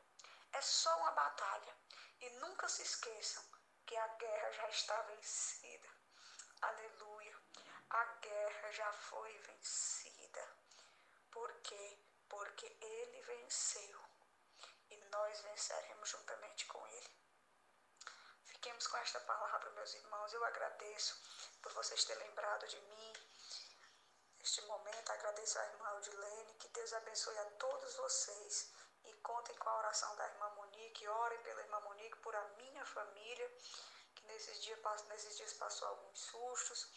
É 0.54 0.62
só 0.62 0.98
uma 0.98 1.12
batalha. 1.12 1.76
E 2.22 2.30
nunca 2.42 2.68
se 2.68 2.82
esqueçam 2.82 3.44
que 3.86 3.96
a 3.96 4.08
guerra 4.08 4.52
já 4.52 4.70
está 4.70 5.02
vencida. 5.04 5.90
Aleluia. 6.62 7.38
A 7.90 8.04
guerra 8.06 8.72
já 8.72 8.92
foi 8.94 9.38
vencida. 9.40 10.58
Por 11.30 11.54
quê? 11.62 12.00
Porque 12.28 12.66
ele 12.82 13.22
venceu. 13.22 14.00
E 14.90 14.98
nós 15.12 15.42
venceremos 15.42 16.10
juntamente 16.10 16.66
com 16.66 16.88
ele. 16.88 17.25
Fiquemos 18.66 18.88
com 18.88 18.98
esta 18.98 19.20
palavra, 19.20 19.70
meus 19.74 19.94
irmãos. 19.94 20.34
Eu 20.34 20.44
agradeço 20.44 21.16
por 21.62 21.72
vocês 21.74 22.04
terem 22.04 22.28
lembrado 22.28 22.68
de 22.68 22.82
mim. 22.82 23.14
Neste 24.40 24.60
momento, 24.64 25.12
agradeço 25.12 25.60
à 25.60 25.66
irmã 25.68 25.94
Odilene. 25.98 26.56
Que 26.56 26.68
Deus 26.70 26.92
abençoe 26.94 27.38
a 27.38 27.46
todos 27.60 27.94
vocês. 27.94 28.72
E 29.04 29.14
contem 29.22 29.56
com 29.58 29.70
a 29.70 29.78
oração 29.78 30.16
da 30.16 30.28
irmã 30.30 30.50
Monique. 30.56 31.08
Orem 31.08 31.40
pela 31.44 31.62
irmã 31.62 31.80
Monique, 31.82 32.18
por 32.18 32.36
a 32.36 32.44
minha 32.58 32.84
família, 32.88 33.56
que 34.16 34.26
nesses 34.26 34.60
dias, 34.64 34.80
nesses 35.10 35.38
dias 35.38 35.54
passou 35.54 35.88
alguns 35.88 36.20
sustos. 36.22 36.90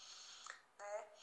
Né? 0.79 1.19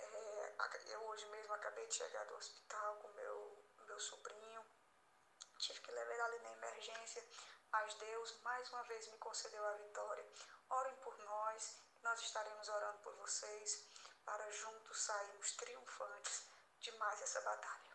É, 0.00 0.54
eu 0.88 1.02
hoje 1.06 1.24
mesmo 1.28 1.54
acabei 1.54 1.86
de 1.86 1.94
chegar 1.94 2.26
do 2.26 2.34
hospital 2.34 2.96
com 2.96 3.08
meu, 3.08 3.64
meu 3.86 4.00
sobrinho. 4.00 4.49
Tive 5.60 5.80
que 5.80 5.92
levar 5.92 6.24
ali 6.24 6.38
na 6.38 6.52
emergência 6.52 7.22
mas 7.72 7.94
Deus 7.94 8.40
mais 8.42 8.68
uma 8.70 8.82
vez 8.84 9.06
me 9.08 9.18
concedeu 9.18 9.64
a 9.64 9.72
vitória. 9.74 10.26
Orem 10.70 10.96
por 10.96 11.16
nós, 11.18 11.78
nós 12.02 12.20
estaremos 12.20 12.68
orando 12.68 12.98
por 12.98 13.14
vocês, 13.16 13.86
para 14.24 14.50
juntos 14.50 15.00
sairmos 15.00 15.56
triunfantes 15.56 16.48
de 16.80 16.90
mais 16.92 17.22
essa 17.22 17.40
batalha. 17.42 17.90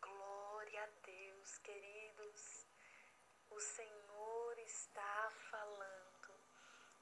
Glória 0.00 0.84
a 0.84 0.86
Deus, 1.04 1.58
queridos. 1.58 2.66
O 3.50 3.60
Senhor 3.60 4.58
está 4.58 5.30
falando. 5.50 6.12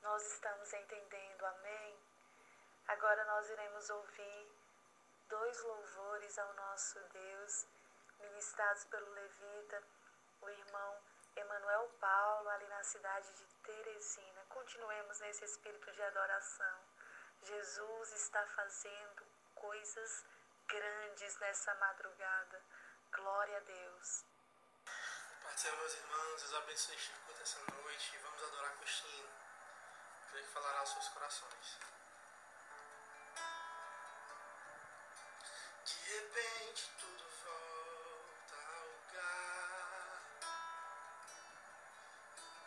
Nós 0.02 0.22
estamos 0.32 0.72
entendendo, 0.72 1.44
amém? 1.46 2.10
Agora 2.90 3.24
nós 3.24 3.48
iremos 3.48 3.88
ouvir 3.88 4.52
dois 5.28 5.62
louvores 5.62 6.36
ao 6.40 6.52
nosso 6.54 6.98
Deus, 7.12 7.66
ministrados 8.18 8.84
pelo 8.86 9.08
levita, 9.12 9.80
o 10.40 10.50
irmão 10.50 11.00
Emanuel 11.36 11.88
Paulo, 12.00 12.48
ali 12.48 12.66
na 12.66 12.82
cidade 12.82 13.32
de 13.34 13.44
Teresina. 13.62 14.44
Continuemos 14.48 15.20
nesse 15.20 15.44
espírito 15.44 15.92
de 15.92 16.02
adoração. 16.02 16.80
Jesus 17.42 18.12
está 18.12 18.44
fazendo 18.48 19.24
coisas 19.54 20.24
grandes 20.66 21.38
nessa 21.38 21.72
madrugada. 21.76 22.60
Glória 23.12 23.56
a 23.56 23.60
Deus. 23.60 24.24
Céu, 25.56 25.76
meus 25.76 25.94
irmãos, 25.94 26.42
Deus 26.42 26.54
abençoe 26.54 26.98
Chico 26.98 27.32
dessa 27.34 27.60
noite. 27.72 28.18
Vamos 28.18 28.42
adorar 28.42 28.76
Cristina. 28.78 29.28
Creio 30.30 30.44
que 30.44 30.52
falará 30.52 30.80
aos 30.80 30.92
seus 30.92 31.08
corações. 31.10 31.99
Repente 36.10 36.90
tudo 36.98 37.24
volta 37.44 38.56
ao 38.74 38.86
lugar. 38.88 40.22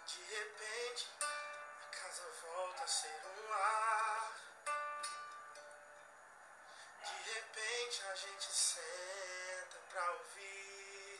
De 0.08 0.22
repente 0.24 1.10
a 1.22 1.86
casa 1.88 2.24
volta 2.42 2.84
a 2.84 2.88
ser 2.88 3.22
um 3.26 3.50
lar. 3.50 4.34
De 7.06 7.32
repente 7.34 8.04
a 8.12 8.16
gente 8.16 8.46
senta 8.46 9.78
pra 9.90 10.12
ouvir. 10.14 11.20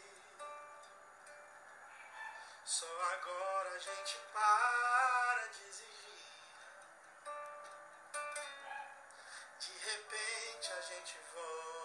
Só 2.66 3.02
agora 3.16 3.70
a 3.70 3.80
gente 3.80 4.18
para 4.32 5.48
de 5.48 5.64
exigir. 5.66 6.24
De 9.60 9.78
repente 9.90 10.74
a 10.74 10.82
gente 10.82 11.18
volta 11.34 11.83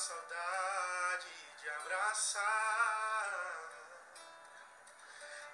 saudade 0.00 1.28
de 1.60 1.68
abraçar. 1.68 2.40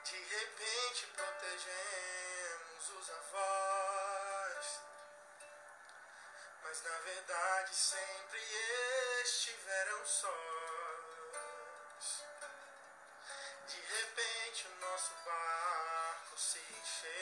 De 0.04 0.16
repente 0.16 1.06
protegemos 1.08 2.90
os 2.90 3.10
avós. 3.10 4.80
Mas 6.62 6.82
na 6.84 6.98
verdade 6.98 7.74
sempre 7.74 8.40
estiveram 9.24 10.06
sós. 10.06 10.32
De 13.66 13.80
repente 13.80 14.68
o 14.68 14.76
nosso 14.76 15.12
barco 15.24 16.38
se 16.38 16.60
encheu. 16.60 17.16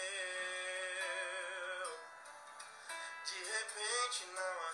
De 3.24 3.44
repente 3.44 4.26
não 4.26 4.60
há 4.66 4.72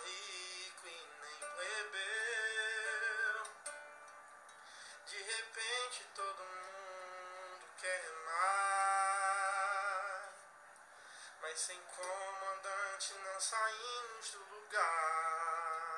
plebeu. 1.60 3.44
De 5.06 5.18
repente 5.22 6.04
todo 6.14 6.42
mundo 6.42 7.66
quer 7.78 8.00
remar. 8.00 9.10
Mas 11.42 11.60
sem 11.60 11.78
comandante 11.82 13.14
não 13.14 13.40
saímos 13.40 14.30
do 14.30 14.38
lugar. 14.54 15.96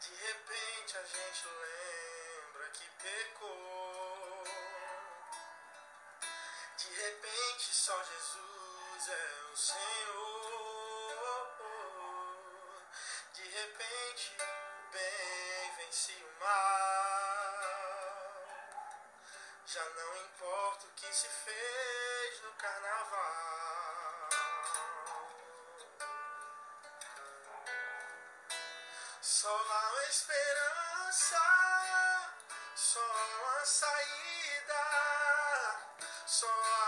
De 0.00 0.14
repente 0.14 0.96
a 0.96 1.04
gente 1.04 1.46
lembra 1.46 2.70
que 2.70 2.90
pecou. 3.02 4.44
De 6.76 6.88
repente 7.02 7.72
só 7.72 8.02
Jesus 8.02 9.08
é 9.08 9.52
o 9.52 9.56
Senhor. 9.56 10.47
Já 19.70 19.84
não 19.84 20.16
importa 20.16 20.86
o 20.86 20.90
que 20.92 21.14
se 21.14 21.28
fez 21.28 22.42
no 22.42 22.50
carnaval. 22.54 24.28
Só 29.20 29.50
há 29.50 29.90
uma 29.90 30.04
esperança, 30.04 31.38
só 32.74 32.98
uma 32.98 33.64
saída, 33.66 34.84
só 36.24 36.46
há 36.46 36.87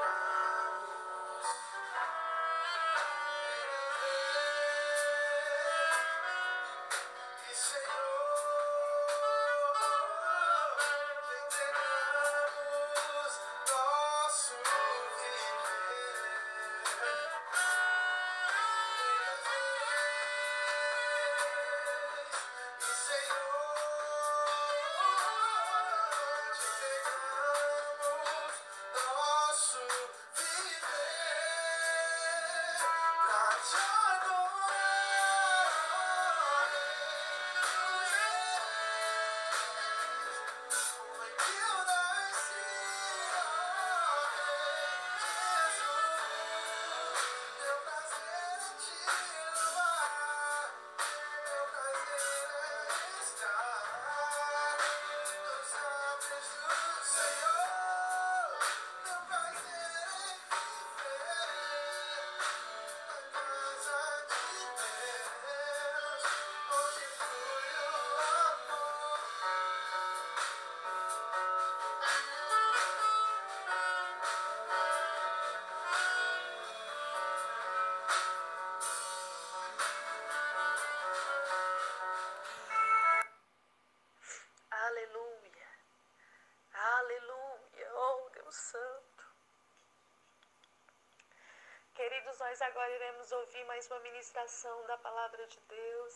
Nós 92.54 92.62
agora 92.62 92.94
iremos 92.94 93.32
ouvir 93.32 93.64
mais 93.64 93.84
uma 93.88 93.98
ministração 93.98 94.86
da 94.86 94.96
palavra 94.98 95.44
de 95.44 95.58
Deus. 95.58 96.14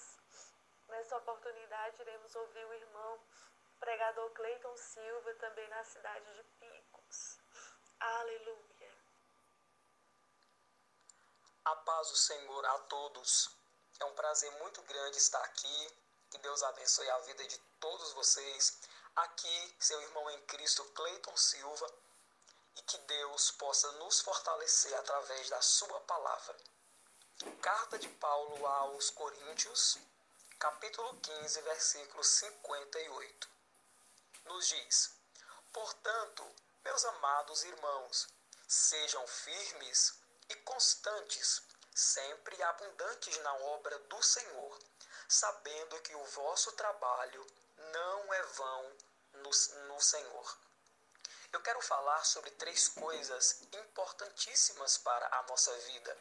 Nessa 0.89 1.17
oportunidade, 1.17 2.01
iremos 2.01 2.33
ouvir 2.37 2.65
o 2.65 2.75
irmão 2.75 3.19
pregador 3.81 4.31
Cleiton 4.31 4.77
Silva, 4.77 5.35
também 5.35 5.69
na 5.69 5.83
cidade 5.83 6.33
de 6.37 6.45
Picos. 6.61 7.41
Aleluia. 7.99 8.93
A 11.65 11.75
paz 11.75 12.09
do 12.09 12.17
Senhor 12.17 12.67
a 12.67 12.79
todos. 12.87 13.51
É 13.99 14.05
um 14.05 14.15
prazer 14.15 14.53
muito 14.61 14.81
grande 14.83 15.19
estar 15.19 15.43
aqui. 15.43 15.93
Que 16.31 16.39
Deus 16.39 16.63
abençoe 16.63 17.11
a 17.11 17.19
vida 17.19 17.45
de 17.49 17.59
todos 17.81 18.13
vocês. 18.13 18.81
Aqui, 19.17 19.77
seu 19.81 20.01
irmão 20.03 20.31
em 20.31 20.41
Cristo, 20.43 20.85
Cleiton 20.93 21.37
Silva. 21.37 22.08
Que 22.89 22.97
Deus 22.97 23.51
possa 23.51 23.93
nos 23.93 24.21
fortalecer 24.21 24.95
através 24.95 25.51
da 25.51 25.61
sua 25.61 26.01
palavra. 26.01 26.57
Carta 27.61 27.99
de 27.99 28.09
Paulo 28.09 28.67
aos 28.67 29.11
Coríntios, 29.11 29.99
capítulo 30.59 31.21
15, 31.21 31.61
versículo 31.61 32.25
58. 32.25 33.49
Nos 34.47 34.69
diz: 34.69 35.13
Portanto, 35.71 36.51
meus 36.83 37.05
amados 37.05 37.63
irmãos, 37.65 38.27
sejam 38.67 39.27
firmes 39.27 40.15
e 40.49 40.55
constantes, 40.57 41.63
sempre 41.95 42.63
abundantes 42.63 43.37
na 43.43 43.55
obra 43.55 43.99
do 43.99 44.23
Senhor, 44.23 44.79
sabendo 45.29 46.01
que 46.01 46.15
o 46.15 46.25
vosso 46.25 46.73
trabalho 46.73 47.47
não 47.93 48.33
é 48.33 48.43
vão 48.45 48.97
no, 49.35 49.51
no 49.89 50.01
Senhor. 50.01 50.68
Eu 51.51 51.61
quero 51.63 51.81
falar 51.81 52.25
sobre 52.25 52.51
três 52.53 52.89
coisas 52.89 53.63
importantíssimas 53.73 54.99
para 54.99 55.27
a 55.39 55.43
nossa 55.45 55.75
vida, 55.79 56.17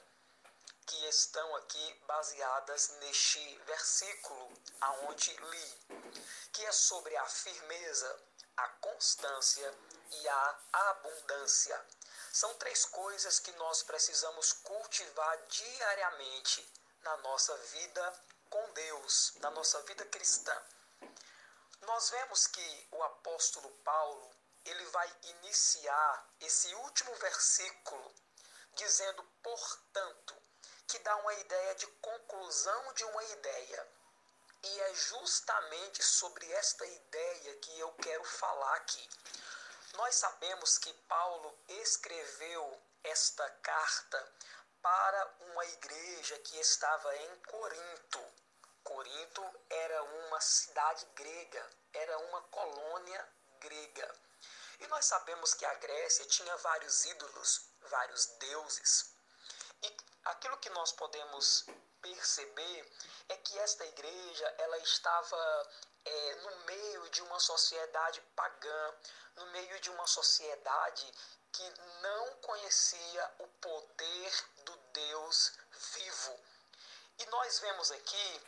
que 0.85 1.05
estão 1.07 1.55
aqui 1.57 1.93
baseadas 2.07 2.89
neste 3.01 3.57
versículo 3.65 4.53
aonde 4.79 5.35
li, 5.35 6.11
que 6.53 6.65
é 6.65 6.71
sobre 6.71 7.15
a 7.17 7.25
firmeza, 7.25 8.19
a 8.55 8.67
constância 8.69 9.73
e 10.11 10.29
a 10.29 10.59
abundância. 10.71 11.85
São 12.31 12.53
três 12.55 12.85
coisas 12.85 13.39
que 13.39 13.51
nós 13.53 13.83
precisamos 13.83 14.53
cultivar 14.53 15.37
diariamente 15.47 16.73
na 17.01 17.17
nossa 17.17 17.55
vida 17.57 18.23
com 18.49 18.71
Deus, 18.71 19.33
na 19.41 19.51
nossa 19.51 19.81
vida 19.81 20.05
cristã. 20.05 20.55
Nós 21.81 22.09
vemos 22.11 22.47
que 22.47 22.87
o 22.91 23.03
apóstolo 23.03 23.69
Paulo, 23.83 24.36
ele 24.69 24.85
vai 24.87 25.15
iniciar 25.23 26.29
esse 26.41 26.73
último 26.75 27.13
versículo 27.15 28.13
dizendo, 28.73 29.23
portanto, 29.41 30.35
que 30.87 30.99
dá 30.99 31.15
uma 31.17 31.33
ideia 31.33 31.75
de 31.75 31.87
conclusão 31.87 32.93
de 32.93 33.03
uma 33.05 33.23
ideia. 33.23 33.87
E 34.63 34.79
é 34.81 34.93
justamente 34.95 36.03
sobre 36.03 36.51
esta 36.53 36.85
ideia 36.85 37.55
que 37.55 37.79
eu 37.79 37.91
quero 37.93 38.23
falar 38.23 38.75
aqui. 38.75 39.09
Nós 39.93 40.15
sabemos 40.15 40.77
que 40.77 40.93
Paulo 41.07 41.57
escreveu 41.67 42.81
esta 43.03 43.49
carta 43.61 44.33
para 44.81 45.35
uma 45.39 45.65
igreja 45.65 46.37
que 46.39 46.59
estava 46.59 47.15
em 47.15 47.35
Corinto. 47.41 48.25
Corinto 48.83 49.43
era 49.69 50.03
uma 50.03 50.41
cidade 50.41 51.05
grega, 51.15 51.69
era 51.93 52.17
uma 52.19 52.41
colônia 52.43 53.29
grega. 53.59 54.26
E 54.79 54.87
nós 54.87 55.05
sabemos 55.05 55.53
que 55.53 55.65
a 55.65 55.73
Grécia 55.75 56.25
tinha 56.25 56.55
vários 56.57 57.05
ídolos, 57.05 57.61
vários 57.81 58.25
deuses. 58.37 59.13
E 59.81 59.97
aquilo 60.25 60.57
que 60.57 60.69
nós 60.69 60.91
podemos 60.91 61.65
perceber 62.01 62.91
é 63.29 63.37
que 63.37 63.57
esta 63.59 63.85
igreja 63.85 64.55
ela 64.57 64.77
estava 64.79 65.69
é, 66.05 66.35
no 66.35 66.57
meio 66.65 67.09
de 67.09 67.21
uma 67.23 67.39
sociedade 67.39 68.21
pagã, 68.35 68.93
no 69.35 69.45
meio 69.47 69.79
de 69.79 69.89
uma 69.89 70.07
sociedade 70.07 71.11
que 71.51 71.73
não 72.01 72.35
conhecia 72.37 73.35
o 73.39 73.47
poder 73.47 74.31
do 74.57 74.77
Deus 74.93 75.53
vivo. 75.93 76.39
E 77.19 77.25
nós 77.27 77.59
vemos 77.59 77.91
aqui 77.91 78.41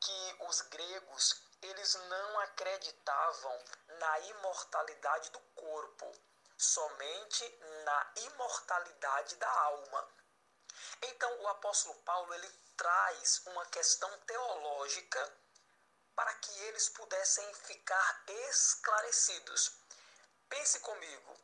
que 0.00 0.36
os 0.40 0.60
gregos 0.62 1.40
eles 1.62 1.94
não 1.94 2.40
acreditavam 2.40 3.58
na 3.98 4.18
imortalidade 4.20 5.30
do 5.30 5.40
corpo, 5.54 6.12
somente 6.56 7.58
na 7.84 8.12
imortalidade 8.16 9.36
da 9.36 9.50
alma. 9.50 10.08
Então 11.02 11.40
o 11.42 11.48
apóstolo 11.48 11.94
Paulo 12.02 12.34
ele 12.34 12.48
traz 12.76 13.42
uma 13.46 13.66
questão 13.66 14.10
teológica 14.20 15.32
para 16.14 16.34
que 16.34 16.58
eles 16.64 16.88
pudessem 16.88 17.54
ficar 17.54 18.24
esclarecidos. 18.48 19.72
Pense 20.48 20.80
comigo, 20.80 21.37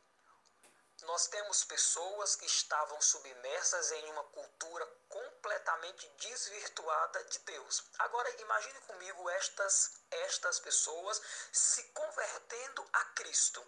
nós 1.03 1.27
temos 1.27 1.63
pessoas 1.63 2.35
que 2.35 2.45
estavam 2.45 2.99
submersas 3.01 3.91
em 3.91 4.11
uma 4.11 4.23
cultura 4.25 4.85
completamente 5.09 6.07
desvirtuada 6.19 7.23
de 7.25 7.39
Deus. 7.39 7.83
Agora 7.99 8.29
imagine 8.41 8.79
comigo 8.81 9.29
estas 9.31 9.91
estas 10.09 10.59
pessoas 10.59 11.21
se 11.51 11.83
convertendo 11.89 12.87
a 12.93 13.05
Cristo. 13.05 13.65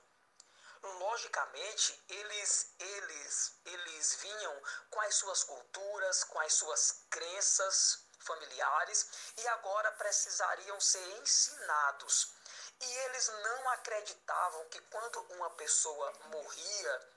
Logicamente, 0.82 2.04
eles 2.08 2.74
eles 2.80 3.54
eles 3.66 4.16
vinham 4.16 4.62
com 4.90 5.02
as 5.02 5.16
suas 5.16 5.44
culturas, 5.44 6.24
com 6.24 6.40
as 6.40 6.54
suas 6.54 7.04
crenças 7.10 8.00
familiares 8.20 9.10
e 9.38 9.48
agora 9.50 9.92
precisariam 9.94 10.80
ser 10.80 11.06
ensinados. 11.22 12.34
E 12.80 12.98
eles 13.06 13.28
não 13.28 13.70
acreditavam 13.70 14.66
que 14.70 14.80
quando 14.82 15.20
uma 15.32 15.50
pessoa 15.52 16.14
morria, 16.26 17.17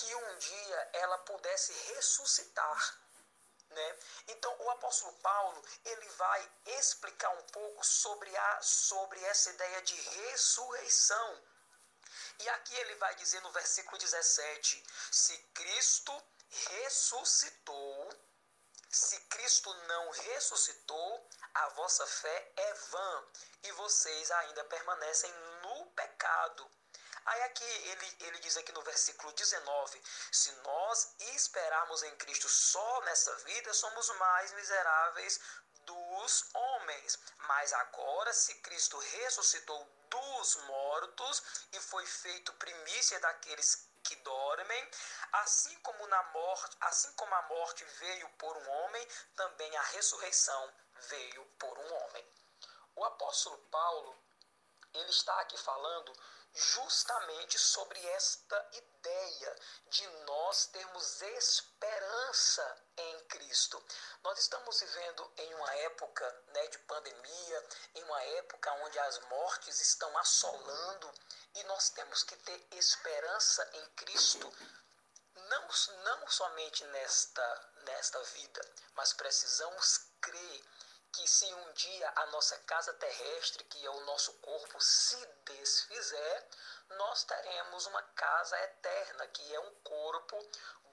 que 0.00 0.14
um 0.14 0.38
dia 0.38 0.90
ela 0.94 1.18
pudesse 1.18 1.72
ressuscitar. 1.94 2.98
Né? 3.68 3.96
Então 4.28 4.56
o 4.60 4.70
apóstolo 4.70 5.12
Paulo 5.18 5.62
ele 5.84 6.08
vai 6.10 6.52
explicar 6.78 7.30
um 7.30 7.42
pouco 7.44 7.84
sobre, 7.84 8.34
a, 8.36 8.62
sobre 8.62 9.22
essa 9.24 9.50
ideia 9.50 9.82
de 9.82 9.94
ressurreição. 9.94 11.42
E 12.40 12.48
aqui 12.48 12.74
ele 12.74 12.94
vai 12.96 13.14
dizer 13.16 13.40
no 13.42 13.52
versículo 13.52 13.98
17: 13.98 14.82
se 15.12 15.38
Cristo 15.54 16.22
ressuscitou, 16.48 18.10
se 18.90 19.20
Cristo 19.26 19.72
não 19.86 20.10
ressuscitou, 20.10 21.28
a 21.54 21.68
vossa 21.70 22.06
fé 22.06 22.52
é 22.56 22.74
vã 22.74 23.24
e 23.64 23.72
vocês 23.72 24.30
ainda 24.30 24.64
permanecem 24.64 25.32
no 25.62 25.86
pecado. 25.92 26.70
Aí 27.26 27.42
aqui 27.44 27.64
ele, 27.64 28.16
ele 28.20 28.38
diz 28.40 28.56
aqui 28.56 28.72
no 28.72 28.82
versículo 28.82 29.32
19: 29.32 30.02
se 30.32 30.52
nós 30.52 31.14
esperarmos 31.34 32.02
em 32.02 32.16
Cristo 32.16 32.48
só 32.48 33.00
nessa 33.02 33.34
vida, 33.36 33.72
somos 33.74 34.08
mais 34.16 34.52
miseráveis 34.52 35.40
dos 35.84 36.54
homens. 36.54 37.18
Mas 37.48 37.72
agora, 37.72 38.32
se 38.32 38.54
Cristo 38.56 38.98
ressuscitou 38.98 39.84
dos 40.08 40.56
mortos 40.64 41.42
e 41.72 41.80
foi 41.80 42.04
feito 42.06 42.52
primícia 42.54 43.18
daqueles 43.20 43.88
que 44.02 44.16
dormem, 44.16 44.90
assim 45.32 45.78
como 45.80 46.06
na 46.06 46.22
morte, 46.24 46.76
assim 46.80 47.12
como 47.12 47.34
a 47.34 47.42
morte 47.42 47.84
veio 47.84 48.28
por 48.30 48.56
um 48.56 48.70
homem, 48.70 49.08
também 49.36 49.76
a 49.76 49.82
ressurreição 49.82 50.72
veio 51.08 51.44
por 51.58 51.78
um 51.78 51.94
homem. 51.94 52.26
O 52.96 53.04
apóstolo 53.04 53.58
Paulo, 53.70 54.16
ele 54.94 55.10
está 55.10 55.38
aqui 55.40 55.56
falando 55.58 56.12
justamente 56.54 57.58
sobre 57.58 58.04
esta 58.08 58.68
ideia 58.72 59.56
de 59.88 60.06
nós 60.26 60.66
termos 60.66 61.22
esperança 61.22 62.76
em 62.96 63.20
Cristo. 63.26 63.82
Nós 64.22 64.38
estamos 64.38 64.80
vivendo 64.80 65.32
em 65.38 65.54
uma 65.54 65.74
época 65.76 66.44
né, 66.48 66.66
de 66.68 66.78
pandemia, 66.80 67.68
em 67.94 68.02
uma 68.04 68.22
época 68.22 68.72
onde 68.84 68.98
as 68.98 69.18
mortes 69.20 69.80
estão 69.80 70.16
assolando 70.18 71.12
e 71.54 71.64
nós 71.64 71.90
temos 71.90 72.22
que 72.22 72.36
ter 72.36 72.68
esperança 72.72 73.68
em 73.74 73.86
Cristo. 73.96 74.52
Não, 75.34 75.68
não 76.04 76.28
somente 76.28 76.84
nesta, 76.86 77.72
nesta 77.84 78.22
vida, 78.24 78.60
mas 78.94 79.12
precisamos 79.12 79.98
crer 80.20 80.64
que 81.12 81.26
se 81.28 81.44
um 81.52 81.72
dia 81.72 82.12
a 82.16 82.26
nossa 82.26 82.56
casa 82.60 82.92
terrestre, 82.94 83.64
que 83.64 83.84
é 83.84 83.90
o 83.90 84.00
nosso 84.06 84.32
corpo, 84.34 84.80
se 84.80 85.16
desfizer, 85.44 86.48
nós 86.90 87.24
teremos 87.24 87.86
uma 87.86 88.02
casa 88.14 88.58
eterna, 88.58 89.26
que 89.28 89.54
é 89.54 89.60
um 89.60 89.74
corpo 89.82 90.38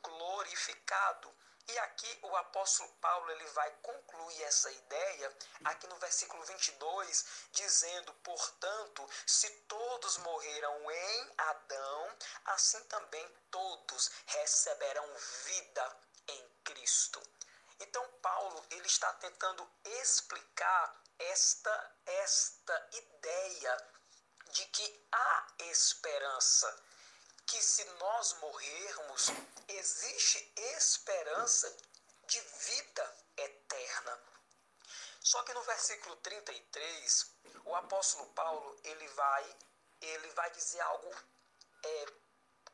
glorificado. 0.02 1.34
E 1.70 1.80
aqui 1.80 2.20
o 2.24 2.36
apóstolo 2.38 2.90
Paulo 3.02 3.30
ele 3.30 3.46
vai 3.48 3.70
concluir 3.82 4.44
essa 4.44 4.72
ideia 4.72 5.38
aqui 5.66 5.86
no 5.88 5.98
versículo 5.98 6.42
22, 6.46 7.26
dizendo: 7.52 8.14
"Portanto, 8.24 9.10
se 9.26 9.50
todos 9.68 10.18
morreram 10.20 10.92
em 10.92 11.34
Adão, 11.38 12.18
assim 12.46 12.82
também 12.86 13.28
todos 13.52 14.10
receberão 14.28 15.14
vida 15.44 15.98
em 16.30 16.50
Cristo." 16.64 17.37
Então 17.80 18.08
Paulo 18.22 18.66
ele 18.72 18.88
está 18.88 19.12
tentando 19.14 19.68
explicar 20.02 21.04
esta 21.20 21.96
esta 22.06 22.90
ideia 22.94 23.94
de 24.52 24.66
que 24.68 25.08
há 25.12 25.48
esperança, 25.60 26.84
que 27.46 27.62
se 27.62 27.84
nós 28.00 28.34
morrermos, 28.40 29.28
existe 29.68 30.54
esperança 30.56 31.76
de 32.26 32.40
vida 32.40 33.16
eterna. 33.38 34.20
Só 35.20 35.44
que 35.44 35.54
no 35.54 35.62
versículo 35.64 36.16
33, 36.18 37.32
o 37.66 37.76
apóstolo 37.76 38.26
Paulo 38.34 38.80
ele 38.84 39.08
vai 39.10 39.58
ele 40.00 40.30
vai 40.30 40.50
dizer 40.52 40.80
algo 40.82 41.12
é, 41.84 42.06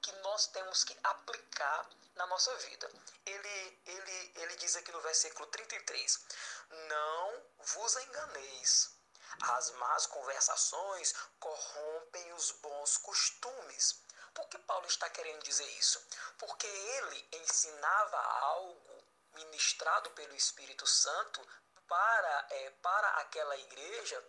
que 0.01 0.11
nós 0.17 0.47
temos 0.47 0.83
que 0.83 0.97
aplicar 1.03 1.89
na 2.15 2.25
nossa 2.27 2.53
vida. 2.57 2.89
Ele, 3.25 3.81
ele, 3.85 4.33
ele 4.35 4.55
diz 4.57 4.75
aqui 4.75 4.91
no 4.91 5.01
versículo 5.01 5.47
33: 5.47 6.19
Não 6.69 7.45
vos 7.59 7.95
enganeis. 7.95 8.91
As 9.41 9.71
más 9.71 10.05
conversações 10.05 11.13
corrompem 11.39 12.33
os 12.33 12.51
bons 12.51 12.97
costumes. 12.97 14.03
Por 14.33 14.47
que 14.47 14.59
Paulo 14.59 14.85
está 14.87 15.09
querendo 15.09 15.43
dizer 15.43 15.67
isso? 15.77 15.99
Porque 16.37 16.67
ele 16.67 17.29
ensinava 17.33 18.17
algo 18.17 19.03
ministrado 19.33 20.11
pelo 20.11 20.35
Espírito 20.35 20.85
Santo 20.85 21.41
para, 21.87 22.47
é, 22.51 22.69
para 22.81 23.07
aquela 23.21 23.57
igreja 23.57 24.23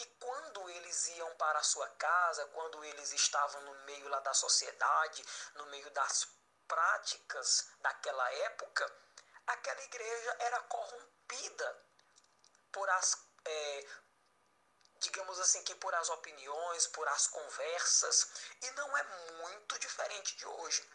e 0.00 0.06
quando 0.18 0.70
eles 0.70 1.08
iam 1.08 1.34
para 1.34 1.58
a 1.58 1.62
sua 1.62 1.86
casa, 1.90 2.46
quando 2.46 2.82
eles 2.84 3.12
estavam 3.12 3.60
no 3.60 3.74
meio 3.84 4.08
lá 4.08 4.18
da 4.20 4.32
sociedade, 4.32 5.22
no 5.56 5.66
meio 5.66 5.90
das 5.90 6.26
práticas 6.70 7.68
daquela 7.80 8.32
época, 8.32 8.86
aquela 9.48 9.82
igreja 9.82 10.36
era 10.38 10.60
corrompida 10.60 11.84
por 12.70 12.88
as, 12.90 13.18
é, 13.44 13.86
digamos 15.00 15.38
assim, 15.40 15.62
que 15.64 15.74
por 15.74 15.92
as 15.96 16.08
opiniões, 16.10 16.86
por 16.86 17.06
as 17.08 17.26
conversas, 17.26 18.30
e 18.62 18.70
não 18.70 18.96
é 18.96 19.02
muito 19.42 19.78
diferente 19.80 20.36
de 20.36 20.46
hoje. 20.46 20.88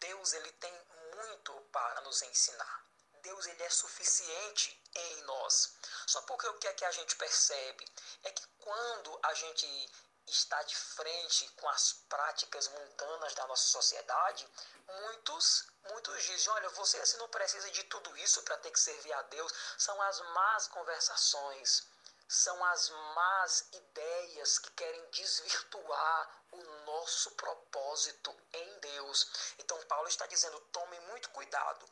Deus 0.00 0.32
ele 0.32 0.50
tem 0.52 0.74
muito 1.14 1.52
para 1.72 2.00
nos 2.00 2.20
ensinar. 2.22 2.86
Deus 3.22 3.46
ele 3.46 3.62
é 3.62 3.70
suficiente 3.70 4.82
em 4.96 5.22
nós. 5.22 5.76
Só 6.08 6.20
porque 6.22 6.48
o 6.48 6.58
que 6.58 6.66
é 6.66 6.72
que 6.72 6.84
a 6.84 6.90
gente 6.90 7.14
percebe 7.14 7.88
é 8.24 8.32
que 8.32 8.44
quando 8.58 9.20
a 9.22 9.32
gente 9.34 9.92
está 10.32 10.62
de 10.62 10.74
frente 10.74 11.48
com 11.60 11.68
as 11.68 11.92
práticas 12.08 12.68
mundanas 12.68 13.34
da 13.34 13.46
nossa 13.46 13.66
sociedade, 13.68 14.48
muitos 14.86 15.66
muitos 15.90 16.22
dizem, 16.24 16.52
olha, 16.52 16.68
você 16.70 16.98
assim 16.98 17.16
não 17.18 17.28
precisa 17.28 17.70
de 17.70 17.82
tudo 17.84 18.16
isso 18.18 18.42
para 18.42 18.56
ter 18.58 18.70
que 18.70 18.80
servir 18.80 19.12
a 19.12 19.22
Deus. 19.22 19.52
São 19.78 20.00
as 20.02 20.20
más 20.32 20.68
conversações, 20.68 21.86
são 22.28 22.64
as 22.66 22.88
más 23.14 23.68
ideias 23.72 24.58
que 24.58 24.70
querem 24.72 25.10
desvirtuar 25.10 26.44
o 26.52 26.62
nosso 26.86 27.30
propósito 27.32 28.34
em 28.52 28.80
Deus. 28.80 29.54
Então 29.58 29.78
Paulo 29.86 30.08
está 30.08 30.26
dizendo, 30.26 30.60
tome 30.72 30.98
muito 31.00 31.28
cuidado. 31.30 31.86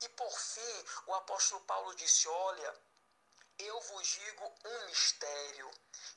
E 0.00 0.08
por 0.10 0.32
fim, 0.32 0.84
o 1.06 1.14
apóstolo 1.14 1.60
Paulo 1.62 1.94
disse, 1.94 2.26
olha, 2.28 2.74
eu 3.58 3.80
vos 3.80 4.06
digo 4.06 4.54
um 4.64 4.86
mistério, 4.86 5.70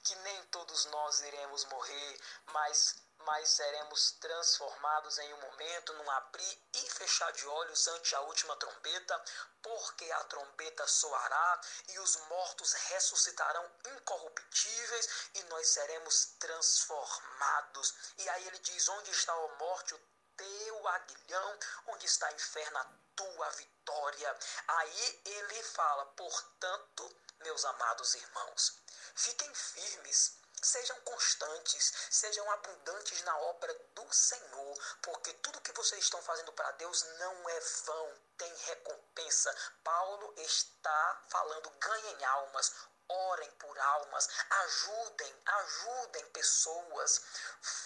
que 0.03 0.16
nem 0.16 0.44
todos 0.45 0.86
nós 0.86 1.22
iremos 1.22 1.66
morrer, 1.66 2.22
mas, 2.48 2.95
mas 3.20 3.49
seremos 3.49 4.12
transformados 4.14 5.18
em 5.20 5.34
um 5.34 5.41
momento, 5.41 5.94
num 5.94 6.12
abrir 6.12 6.62
e 6.74 6.90
fechar 6.91 7.32
de 7.34 7.45
olhos 7.48 7.88
ante 7.88 8.16
a 8.16 8.22
última 8.22 8.56
trombeta, 8.57 9.24
porque 9.62 10.12
a 10.12 10.24
trombeta 10.26 10.88
soará 10.88 11.62
e 11.90 11.99
os 11.99 12.16
mortos 12.28 12.74
ressuscitarão 12.74 13.72
incorruptíveis 13.98 15.30
e 15.36 15.44
nós 15.44 15.68
seremos 15.68 16.36
transformados. 16.40 17.94
E 18.18 18.30
aí 18.30 18.48
ele 18.48 18.60
diz: 18.60 18.88
Onde 18.90 19.12
está 19.12 19.34
a 19.34 19.48
morte, 19.57 19.95
o 19.95 19.99
teu 20.38 20.88
aguilhão, 20.88 21.60
onde 21.88 22.06
está 22.06 22.30
o 22.30 22.36
inferno, 22.36 22.78
a 22.78 22.86
tua 23.16 23.49
vitória. 23.52 24.38
Aí 24.68 25.22
ele 25.26 25.64
fala: 25.64 26.06
Portanto, 26.07 27.25
meus 27.46 27.64
amados 27.64 28.16
irmãos, 28.16 28.82
fiquem 29.16 29.54
firmes 29.54 30.46
Sejam 30.66 31.00
constantes, 31.02 31.94
sejam 32.10 32.50
abundantes 32.50 33.22
na 33.22 33.38
obra 33.38 33.72
do 33.94 34.12
Senhor, 34.12 34.98
porque 35.04 35.32
tudo 35.34 35.62
que 35.62 35.72
vocês 35.74 36.04
estão 36.04 36.20
fazendo 36.24 36.52
para 36.54 36.72
Deus 36.72 37.04
não 37.20 37.50
é 37.50 37.60
vão, 37.60 38.20
tem 38.36 38.52
recompensa. 38.56 39.56
Paulo 39.84 40.34
está 40.38 41.22
falando: 41.30 41.70
ganhem 41.70 42.26
almas, 42.26 42.74
orem 43.08 43.52
por 43.52 43.78
almas, 43.78 44.28
ajudem, 44.50 45.36
ajudem 45.46 46.26
pessoas, 46.30 47.22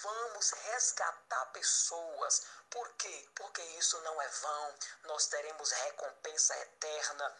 vamos 0.02 0.50
resgatar 0.50 1.46
pessoas. 1.52 2.46
Por 2.70 2.88
quê? 2.94 3.28
Porque 3.34 3.62
isso 3.78 4.00
não 4.00 4.22
é 4.22 4.28
vão, 4.28 4.74
nós 5.04 5.26
teremos 5.26 5.70
recompensa 5.70 6.56
eterna. 6.56 7.36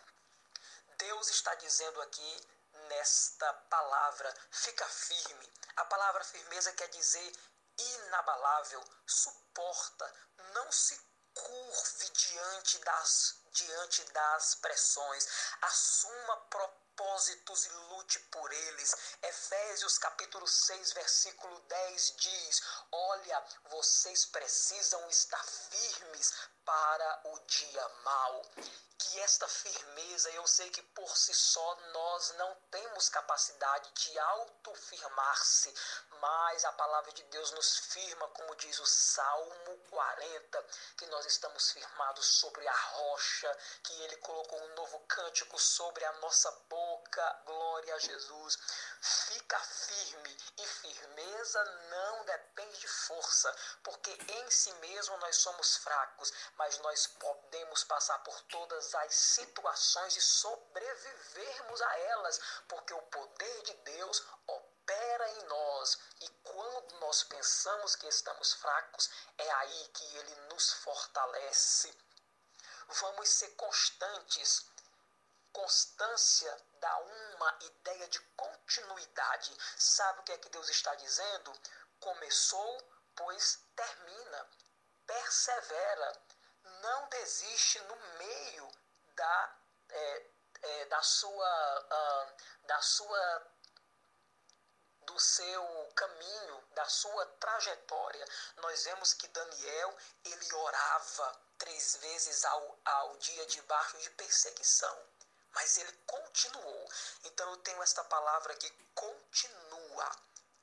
Deus 1.01 1.31
está 1.31 1.55
dizendo 1.55 2.03
aqui 2.03 2.49
nesta 2.89 3.53
palavra, 3.71 4.35
fica 4.51 4.87
firme. 4.87 5.51
A 5.77 5.85
palavra 5.87 6.23
firmeza 6.25 6.73
quer 6.73 6.89
dizer 6.89 7.33
inabalável, 7.79 8.85
suporta, 9.07 10.15
não 10.53 10.71
se 10.71 11.01
curve 11.33 12.11
diante 12.11 12.79
das, 12.81 13.37
diante 13.51 14.05
das 14.13 14.55
pressões, 14.57 15.27
assuma 15.63 16.37
propósitos 16.51 17.65
e 17.65 17.69
lute 17.71 18.19
por 18.31 18.53
eles. 18.53 18.95
Efésios 19.23 19.97
capítulo 19.97 20.47
6, 20.47 20.93
versículo 20.93 21.61
10 21.61 22.17
diz: 22.17 22.63
Olha, 22.93 23.45
vocês 23.71 24.27
precisam 24.27 25.09
estar 25.09 25.43
firmes 25.45 26.35
para 26.71 27.21
o 27.25 27.41
dia 27.49 27.89
mau 28.05 28.43
que 29.01 29.21
esta 29.21 29.49
firmeza, 29.49 30.31
eu 30.31 30.47
sei 30.47 30.71
que 30.71 30.83
por 30.83 31.17
si 31.17 31.33
só 31.35 31.75
nós 31.93 32.35
não 32.37 32.55
temos 32.71 33.09
capacidade 33.09 33.91
de 33.93 34.19
autofirmar-se, 34.19 35.75
mas 36.21 36.65
a 36.65 36.73
palavra 36.73 37.11
de 37.13 37.23
Deus 37.25 37.51
nos 37.53 37.79
firma, 37.79 38.29
como 38.29 38.55
diz 38.57 38.79
o 38.79 38.87
Salmo 38.87 39.79
40, 39.89 40.67
que 40.99 41.07
nós 41.07 41.25
estamos 41.25 41.73
firmados 41.73 42.27
sobre 42.27 42.67
a 42.69 42.77
rocha, 42.77 43.59
que 43.83 44.03
ele 44.03 44.17
colocou 44.19 44.61
um 44.63 44.75
novo 44.75 45.01
cântico 45.09 45.59
sobre 45.59 46.05
a 46.05 46.13
nossa 46.15 46.51
boca. 46.69 47.43
Glória 47.47 47.95
a 47.95 47.99
Jesus. 47.99 48.59
Fica 49.01 49.59
firme 49.59 50.37
e 50.59 50.67
firmeza 50.67 51.65
não 51.89 52.25
depende 52.27 52.79
de 52.79 52.89
força, 52.89 53.55
porque 53.83 54.11
em 54.11 54.51
si 54.51 54.73
mesmo 54.75 55.17
nós 55.19 55.37
somos 55.37 55.77
fracos, 55.79 56.33
mas 56.61 56.79
nós 56.81 57.07
podemos 57.07 57.85
passar 57.85 58.19
por 58.19 58.39
todas 58.43 58.95
as 58.95 59.15
situações 59.15 60.15
e 60.15 60.21
sobrevivermos 60.21 61.81
a 61.81 61.99
elas, 62.01 62.39
porque 62.69 62.93
o 62.93 63.01
poder 63.01 63.63
de 63.63 63.73
Deus 63.77 64.23
opera 64.47 65.31
em 65.31 65.45
nós 65.45 65.99
e 66.21 66.29
quando 66.45 67.01
nós 67.01 67.25
pensamos 67.25 67.97
que 67.97 68.07
estamos 68.09 68.53
fracos, 68.53 69.09
é 69.39 69.51
aí 69.51 69.89
que 69.89 70.05
ele 70.19 70.35
nos 70.51 70.71
fortalece. 70.75 71.97
Vamos 72.89 73.31
ser 73.31 73.49
constantes. 73.57 74.67
Constância 75.55 76.55
dá 76.79 76.99
uma 76.99 77.59
ideia 77.63 78.07
de 78.09 78.21
continuidade. 78.37 79.57
Sabe 79.79 80.21
o 80.21 80.23
que 80.25 80.33
é 80.33 80.39
que 80.39 80.51
Deus 80.51 80.69
está 80.69 80.95
dizendo? 80.97 81.59
Começou, 82.01 82.87
pois 83.17 83.61
termina. 83.75 84.47
Persevera. 85.07 86.40
Não 86.83 87.09
desiste 87.09 87.79
no 87.81 87.97
meio 88.19 88.71
da, 89.15 89.57
é, 89.89 90.27
é, 90.63 90.85
da 90.87 91.03
sua, 91.03 91.87
uh, 91.91 92.67
da 92.67 92.81
sua 92.81 93.51
do 95.03 95.19
seu 95.19 95.93
caminho, 95.97 96.65
da 96.73 96.85
sua 96.85 97.27
trajetória. 97.41 98.25
Nós 98.59 98.85
vemos 98.85 99.13
que 99.15 99.27
Daniel, 99.29 99.97
ele 100.25 100.55
orava 100.55 101.41
três 101.59 101.97
vezes 101.97 102.45
ao, 102.45 102.79
ao 102.85 103.17
dia 103.17 103.45
debaixo 103.47 103.99
de 103.99 104.11
perseguição, 104.11 104.97
mas 105.53 105.79
ele 105.79 105.93
continuou. 106.07 106.89
Então 107.25 107.51
eu 107.51 107.57
tenho 107.59 107.83
esta 107.83 108.05
palavra 108.05 108.53
aqui, 108.53 108.71
continua, 108.95 110.17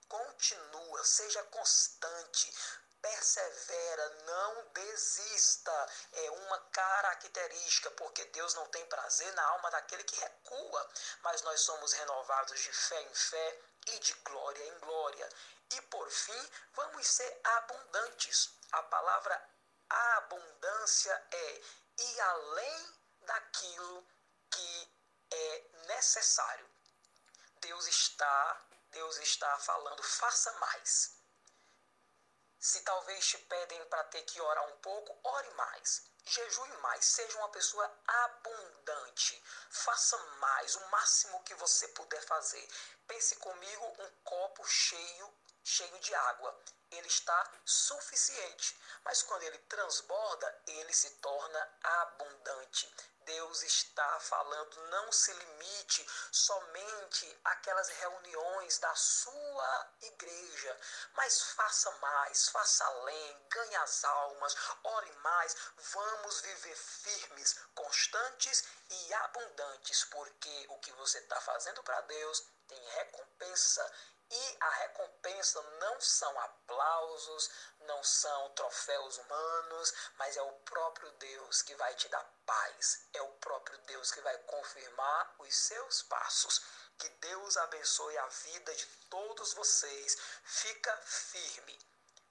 continua, 0.07 1.03
seja 1.03 1.43
constante, 1.43 2.53
persevera, 3.01 4.09
não 4.25 4.63
desista. 4.73 5.87
É 6.13 6.31
uma 6.31 6.59
característica, 6.71 7.91
porque 7.91 8.25
Deus 8.25 8.53
não 8.53 8.65
tem 8.67 8.85
prazer 8.87 9.31
na 9.33 9.43
alma 9.43 9.71
daquele 9.71 10.03
que 10.03 10.15
recua, 10.15 10.89
mas 11.21 11.41
nós 11.41 11.61
somos 11.61 11.93
renovados 11.93 12.59
de 12.59 12.73
fé 12.73 13.01
em 13.01 13.15
fé 13.15 13.61
e 13.87 13.99
de 13.99 14.13
glória 14.13 14.63
em 14.63 14.79
glória. 14.79 15.29
E 15.71 15.81
por 15.83 16.09
fim, 16.09 16.49
vamos 16.73 17.07
ser 17.07 17.39
abundantes. 17.43 18.49
A 18.71 18.83
palavra 18.83 19.49
abundância 19.89 21.27
é 21.31 21.61
ir 21.99 22.21
além 22.21 22.95
daquilo 23.21 24.07
que 24.51 24.97
é 25.31 25.69
necessário. 25.87 26.69
Deus 27.61 27.87
está, 27.87 28.65
Deus 28.91 29.17
está 29.17 29.57
falando, 29.59 30.03
faça 30.03 30.51
mais. 30.53 31.16
Se 32.59 32.81
talvez 32.81 33.25
te 33.27 33.37
pedem 33.37 33.85
para 33.85 34.03
ter 34.05 34.21
que 34.23 34.41
orar 34.41 34.67
um 34.67 34.77
pouco, 34.77 35.17
ore 35.23 35.49
mais. 35.51 36.09
Jejue 36.25 36.77
mais, 36.81 37.05
seja 37.05 37.37
uma 37.37 37.49
pessoa 37.49 37.89
abundante. 38.05 39.41
Faça 39.69 40.17
mais, 40.39 40.75
o 40.75 40.87
máximo 40.87 41.43
que 41.43 41.53
você 41.55 41.87
puder 41.89 42.21
fazer. 42.25 42.67
Pense 43.07 43.35
comigo 43.37 43.85
um 43.99 44.09
copo 44.23 44.65
cheio, 44.65 45.33
cheio 45.63 45.99
de 45.99 46.13
água. 46.13 46.59
Ele 46.91 47.07
está 47.07 47.51
suficiente, 47.65 48.79
mas 49.03 49.21
quando 49.23 49.43
ele 49.43 49.57
transborda, 49.59 50.61
ele 50.67 50.93
se 50.93 51.09
torna 51.17 51.69
abundante. 51.83 52.93
Deus 53.27 53.61
está 53.61 54.19
falando, 54.21 54.87
não 54.89 55.11
se 55.11 55.33
limite 55.33 56.07
somente 56.31 57.39
àquelas 57.43 57.89
reuniões 57.89 58.79
da 58.79 58.95
sua 58.95 59.91
igreja, 60.01 60.79
mas 61.13 61.41
faça 61.41 61.91
mais, 61.91 62.47
faça 62.47 62.85
além, 62.85 63.47
ganhe 63.49 63.75
as 63.75 64.05
almas, 64.05 64.55
ore 64.81 65.11
mais, 65.17 65.55
vamos 65.75 66.39
viver 66.39 66.75
firmes, 66.75 67.59
constantes 67.75 68.63
e 68.89 69.13
abundantes, 69.13 70.05
porque 70.05 70.65
o 70.69 70.79
que 70.79 70.93
você 70.93 71.17
está 71.19 71.39
fazendo 71.41 71.83
para 71.83 71.99
Deus 72.01 72.47
tem 72.65 72.81
recompensa 72.91 73.93
e 74.29 74.57
a 74.59 74.69
recompensa 74.69 75.61
não 75.79 76.01
são 76.01 76.39
aplausos, 76.39 77.49
não 77.81 78.03
são 78.03 78.49
troféus 78.49 79.17
humanos, 79.17 79.93
mas 80.17 80.35
é 80.35 80.41
o 80.41 80.51
próprio 80.59 81.09
Deus 81.13 81.61
que 81.61 81.73
vai 81.75 81.93
te 81.95 82.09
dar 82.09 82.23
paz. 82.45 83.07
É 83.13 83.21
o 83.21 83.31
próprio 83.33 83.77
Deus 83.79 84.11
que 84.11 84.21
vai 84.21 84.37
confirmar 84.39 85.35
os 85.39 85.55
seus 85.55 86.03
passos. 86.03 86.61
Que 86.97 87.07
Deus 87.09 87.55
abençoe 87.57 88.17
a 88.17 88.27
vida 88.27 88.75
de 88.75 88.85
todos 89.09 89.53
vocês. 89.53 90.17
Fica 90.43 90.97
firme. 90.97 91.79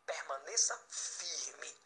Permaneça 0.05 0.77
firme. 0.89 1.83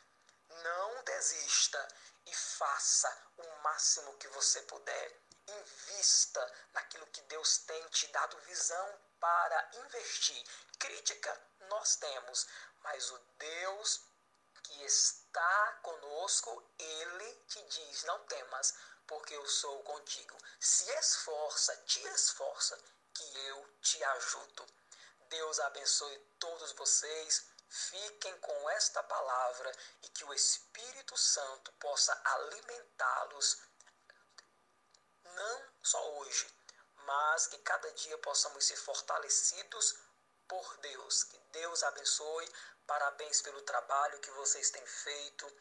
Não 0.49 1.05
desista 1.05 1.89
e 2.27 2.35
faça 2.35 3.32
o 3.37 3.47
máximo 3.62 4.16
que 4.19 4.28
você 4.28 4.61
puder. 4.62 5.20
Invista 5.47 6.53
naquilo 6.73 7.07
que 7.07 7.23
Deus 7.23 7.59
tem 7.59 7.89
te 7.89 8.09
dado 8.09 8.37
visão 8.41 9.10
para 9.21 9.71
investir. 9.75 10.45
Crítica 10.79 11.41
nós 11.69 11.97
temos, 11.97 12.47
mas 12.81 13.11
o 13.11 13.19
Deus 13.39 14.01
que 14.63 14.85
está 14.85 15.79
conosco, 15.83 16.65
ele 16.79 17.35
te 17.49 17.63
diz: 17.65 18.05
não 18.05 18.19
temas, 18.25 18.75
porque 19.07 19.35
eu 19.35 19.47
sou 19.47 19.83
contigo. 19.83 20.37
Se 20.59 20.91
esforça, 20.99 21.77
te 21.87 22.01
esforça, 22.09 22.79
que 23.15 23.39
eu 23.47 23.77
te 23.83 24.03
ajudo. 24.03 24.67
Deus 25.29 25.61
abençoe 25.61 26.19
todos 26.39 26.73
vocês. 26.73 27.47
Fiquem 27.69 28.37
com 28.39 28.71
esta 28.71 29.03
palavra 29.03 29.73
e 30.03 30.09
que 30.09 30.25
o 30.25 30.35
Espírito 30.35 31.17
Santo 31.17 31.71
possa 31.75 32.21
alimentá-los, 32.25 33.59
não 35.23 35.65
só 35.81 36.19
hoje, 36.19 36.53
mas 37.11 37.49
que 37.49 37.59
cada 37.59 37.91
dia 37.93 38.16
possamos 38.19 38.65
ser 38.65 38.77
fortalecidos 38.77 39.99
por 40.47 40.77
Deus. 40.77 41.24
Que 41.24 41.39
Deus 41.51 41.82
abençoe. 41.82 42.49
Parabéns 42.87 43.43
pelo 43.43 43.61
trabalho 43.62 44.20
que 44.20 44.31
vocês 44.31 44.70
têm 44.70 44.87
feito, 44.87 45.53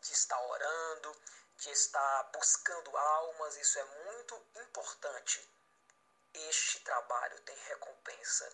de 0.00 0.12
estar 0.12 0.40
orando, 0.40 1.16
de 1.58 1.70
estar 1.70 2.24
buscando 2.32 2.96
almas. 2.96 3.56
Isso 3.56 3.78
é 3.78 3.84
muito 3.84 4.34
importante. 4.56 5.48
Este 6.34 6.80
trabalho 6.80 7.40
tem 7.42 7.56
recompensa 7.56 8.52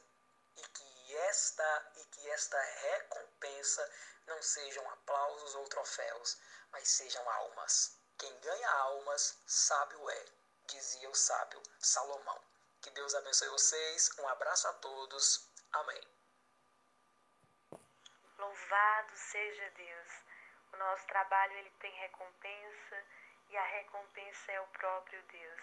e 0.56 0.62
que 0.62 1.16
esta 1.16 1.92
e 1.96 2.04
que 2.04 2.30
esta 2.30 2.60
recompensa 2.60 3.90
não 4.26 4.42
sejam 4.42 4.90
aplausos 4.90 5.54
ou 5.54 5.68
troféus, 5.68 6.36
mas 6.70 6.86
sejam 6.86 7.30
almas. 7.30 7.96
Quem 8.18 8.40
ganha 8.40 8.70
almas, 8.72 9.38
sábio 9.46 10.10
é, 10.10 10.26
dizia 10.66 11.08
o 11.08 11.14
sábio 11.14 11.62
Salomão. 11.78 12.40
Que 12.80 12.90
Deus 12.90 13.14
abençoe 13.14 13.48
vocês. 13.48 14.10
Um 14.18 14.28
abraço 14.28 14.66
a 14.68 14.72
todos. 14.74 15.48
Amém. 15.72 16.00
Louvado 18.38 19.16
seja 19.16 19.70
Deus. 19.70 20.08
O 20.72 20.76
nosso 20.76 21.06
trabalho 21.06 21.52
ele 21.58 21.70
tem 21.78 21.92
recompensa 21.92 23.04
e 23.48 23.56
a 23.56 23.64
recompensa 23.64 24.52
é 24.52 24.60
o 24.60 24.66
próprio 24.68 25.22
Deus. 25.24 25.60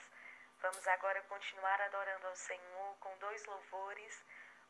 Vamos 0.62 0.88
agora 0.88 1.22
continuar 1.24 1.82
adorando 1.82 2.28
ao 2.28 2.36
Senhor 2.36 2.98
com 3.00 3.18
dois 3.18 3.46
louvores. 3.46 4.24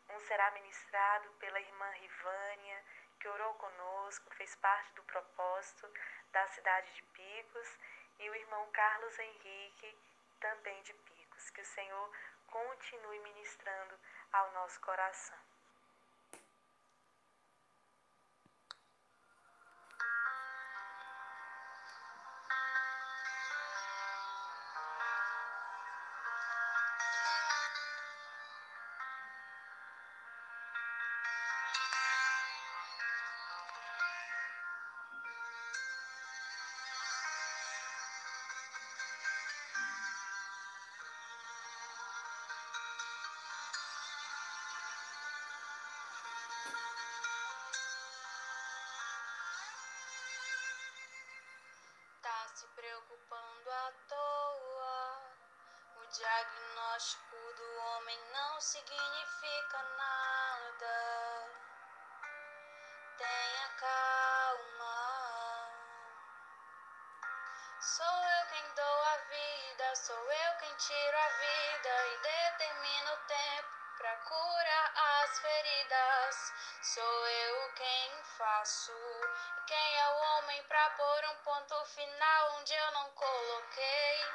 Um 0.10 0.20
será 0.22 0.50
ministrado 0.52 1.30
pela 1.40 1.60
irmã 1.60 1.90
Rivânia, 1.92 2.84
que 3.20 3.28
orou 3.28 3.54
conosco, 3.56 4.34
fez 4.36 4.56
parte 4.56 4.94
do 4.94 5.04
propósito 5.04 5.92
da 6.32 6.48
cidade 6.50 6.94
de 6.94 7.04
Picos, 7.04 7.78
e 8.20 8.30
o 8.30 8.36
irmão 8.36 8.70
Carlos 8.72 9.20
Henrique, 9.20 9.98
também 10.40 10.82
de 10.84 10.94
Picos. 10.94 11.50
Que 11.52 11.62
o 11.62 11.66
Senhor 11.66 12.12
continue 12.48 13.20
ministrando 13.20 13.96
ao 14.32 14.52
nosso 14.54 14.80
coração. 14.82 15.49
Se 52.60 52.68
preocupando 52.76 53.72
à 53.72 53.92
toa. 54.10 55.22
O 55.96 56.08
diagnóstico 56.08 57.38
do 57.56 57.80
homem 57.80 58.20
não 58.34 58.60
significa 58.60 59.82
nada. 59.98 61.48
Tenha 63.18 63.70
calma. 63.80 65.00
Sou 67.80 68.06
eu 68.06 68.48
quem 68.50 68.74
dou 68.76 69.04
a 69.04 69.18
vida, 69.18 69.96
sou 69.96 70.32
eu 70.32 70.58
quem 70.60 70.76
tiro 70.76 71.18
a 71.18 71.30
vida 71.30 72.08
e 72.08 72.18
determino 72.18 73.14
o 73.14 73.26
tempo 73.26 73.70
para 73.98 74.16
curar 74.18 74.92
as 74.98 75.40
feridas. 75.40 76.54
Sou 76.82 77.28
eu 77.28 77.74
quem 77.76 78.24
faço 78.38 79.29
pôr 80.96 81.26
um 81.26 81.36
ponto 81.44 81.86
final 81.86 82.52
onde 82.58 82.74
eu 82.74 82.92
não 82.92 83.10
coloquei? 83.12 84.26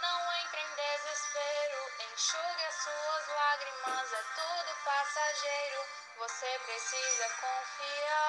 Não 0.00 0.32
entre 0.42 0.60
em 0.60 0.74
desespero, 0.74 1.90
enxugue 2.12 2.64
as 2.64 2.74
suas 2.74 3.28
lágrimas, 3.28 4.12
é 4.12 4.22
tudo 4.34 4.76
passageiro. 4.84 5.84
Você 6.18 6.58
precisa 6.66 7.28
confiar 7.40 8.25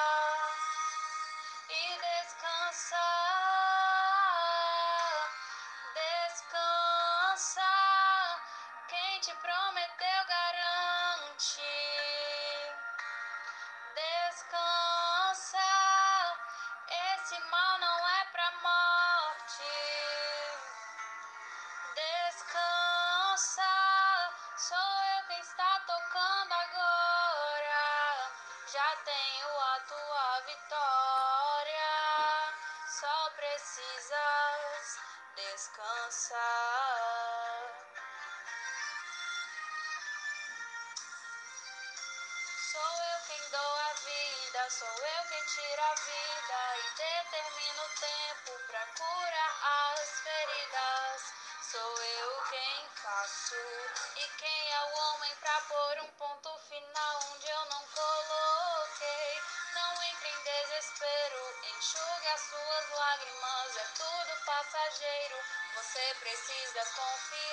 sou 44.77 44.87
eu 44.87 45.23
quem 45.27 45.43
tira 45.45 45.81
a 45.81 45.95
vida 45.95 46.77
e 46.77 46.89
determino 46.97 47.81
o 47.81 47.99
tempo 47.99 48.59
pra 48.67 48.85
curar 48.85 49.97
as 49.97 50.09
feridas. 50.21 51.33
Sou 51.71 52.03
eu 52.03 52.43
quem 52.51 52.89
faço 53.01 53.55
e 54.17 54.27
quem 54.37 54.71
é 54.73 54.81
o 54.83 54.97
homem 54.99 55.35
pra 55.37 55.61
pôr 55.61 56.01
um 56.03 56.11
ponto 56.11 56.59
final 56.69 57.19
onde 57.33 57.49
eu 57.49 57.65
não 57.65 57.83
coloquei. 57.87 59.41
Não 59.73 60.03
entre 60.03 60.29
em 60.29 60.43
desespero, 60.43 61.41
enxugue 61.75 62.27
as 62.27 62.41
suas 62.41 62.89
lágrimas, 62.99 63.77
é 63.77 63.85
tudo 63.97 64.45
passageiro. 64.45 65.37
Você 65.73 66.15
precisa 66.19 66.85
confiar 66.93 67.46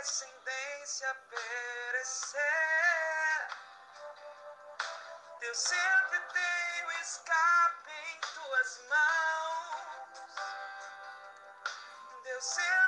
descendência 0.00 1.12
perecer. 1.28 2.38
Eu 5.40 5.54
sempre 5.54 6.20
tenho 6.32 6.90
escape 7.00 7.90
em 7.90 8.20
tuas 8.20 8.80
mãos. 8.88 10.20
Deus 12.22 12.44
sempre 12.44 12.87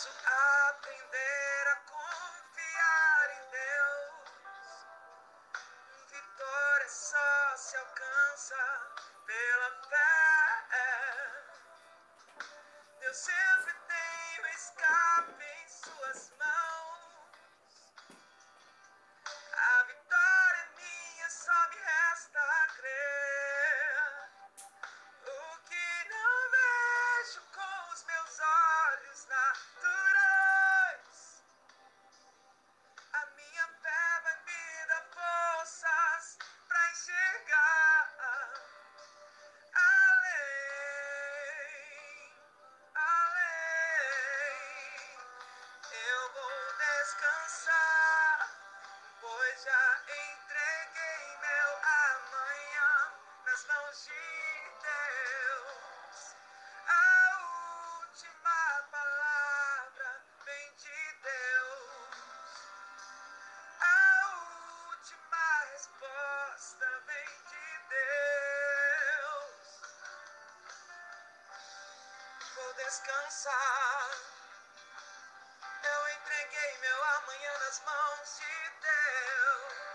There's 0.00 0.16
an 0.16 0.32
up 0.32 0.80
there. 1.12 1.29
descansar. 72.74 74.10
Eu 75.82 76.08
entreguei 76.16 76.78
meu 76.78 77.04
amanhã 77.04 77.58
nas 77.58 77.80
mãos 77.84 78.38
de 78.38 78.70
Deus. 78.80 79.89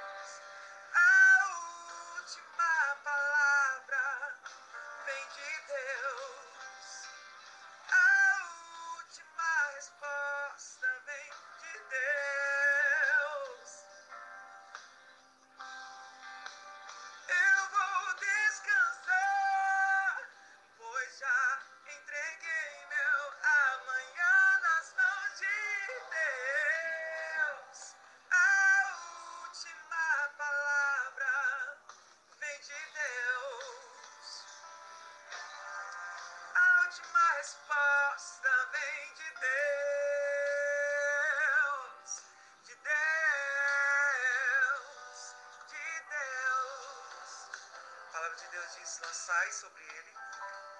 Deus 48.56 48.76
diz: 48.76 49.00
lançai 49.02 49.52
sobre 49.52 49.84
ele 49.84 50.14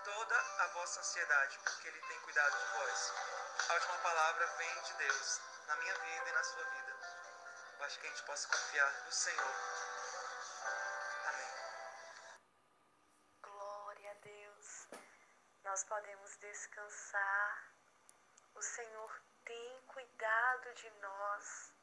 toda 0.06 0.38
a 0.64 0.68
vossa 0.68 1.02
ansiedade, 1.02 1.60
porque 1.60 1.90
ele 1.90 2.00
tem 2.08 2.22
cuidado 2.22 2.58
de 2.58 2.66
vós. 2.78 3.14
A 3.68 3.74
última 3.74 3.98
palavra 3.98 4.48
vem 4.48 4.82
de 4.84 4.94
Deus, 4.94 5.42
na 5.68 5.76
minha 5.76 5.94
vida 5.94 6.30
e 6.30 6.32
na 6.32 6.44
sua 6.44 6.64
vida. 6.64 6.96
Eu 7.78 7.86
acho 7.86 8.00
que 8.00 8.08
a 8.08 8.10
gente 8.12 8.24
possa 8.24 8.48
confiar 8.48 9.04
no 9.04 9.12
Senhor. 9.12 9.56
Amém. 11.26 11.52
Glória 13.42 14.12
a 14.12 14.14
Deus. 14.14 14.88
Nós 15.66 15.84
podemos 15.84 16.38
descansar. 16.38 17.74
O 18.54 18.62
Senhor 18.62 19.22
tem 19.44 19.82
cuidado 19.88 20.74
de 20.76 20.90
nós. 20.92 21.74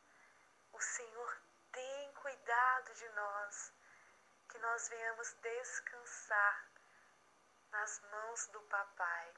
O 0.73 0.81
Senhor 0.81 1.43
tem 1.71 2.13
cuidado 2.15 2.95
de 2.95 3.09
nós. 3.11 3.73
Que 4.53 4.59
nós 4.59 4.87
venhamos 4.87 5.33
descansar 5.41 6.69
nas 7.71 8.01
mãos 8.11 8.47
do 8.49 8.61
Papai. 8.65 9.35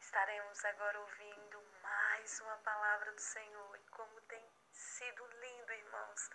Estaremos 0.00 0.64
agora 0.64 0.98
ouvindo 0.98 1.62
mais 1.80 2.40
uma 2.40 2.56
palavra 2.56 3.12
do 3.12 3.20
Senhor 3.20 3.76
e 3.78 3.84
como 3.90 4.20
tem 4.22 4.44
sido 4.72 5.24
lindo, 5.24 5.72
irmãos, 5.72 6.30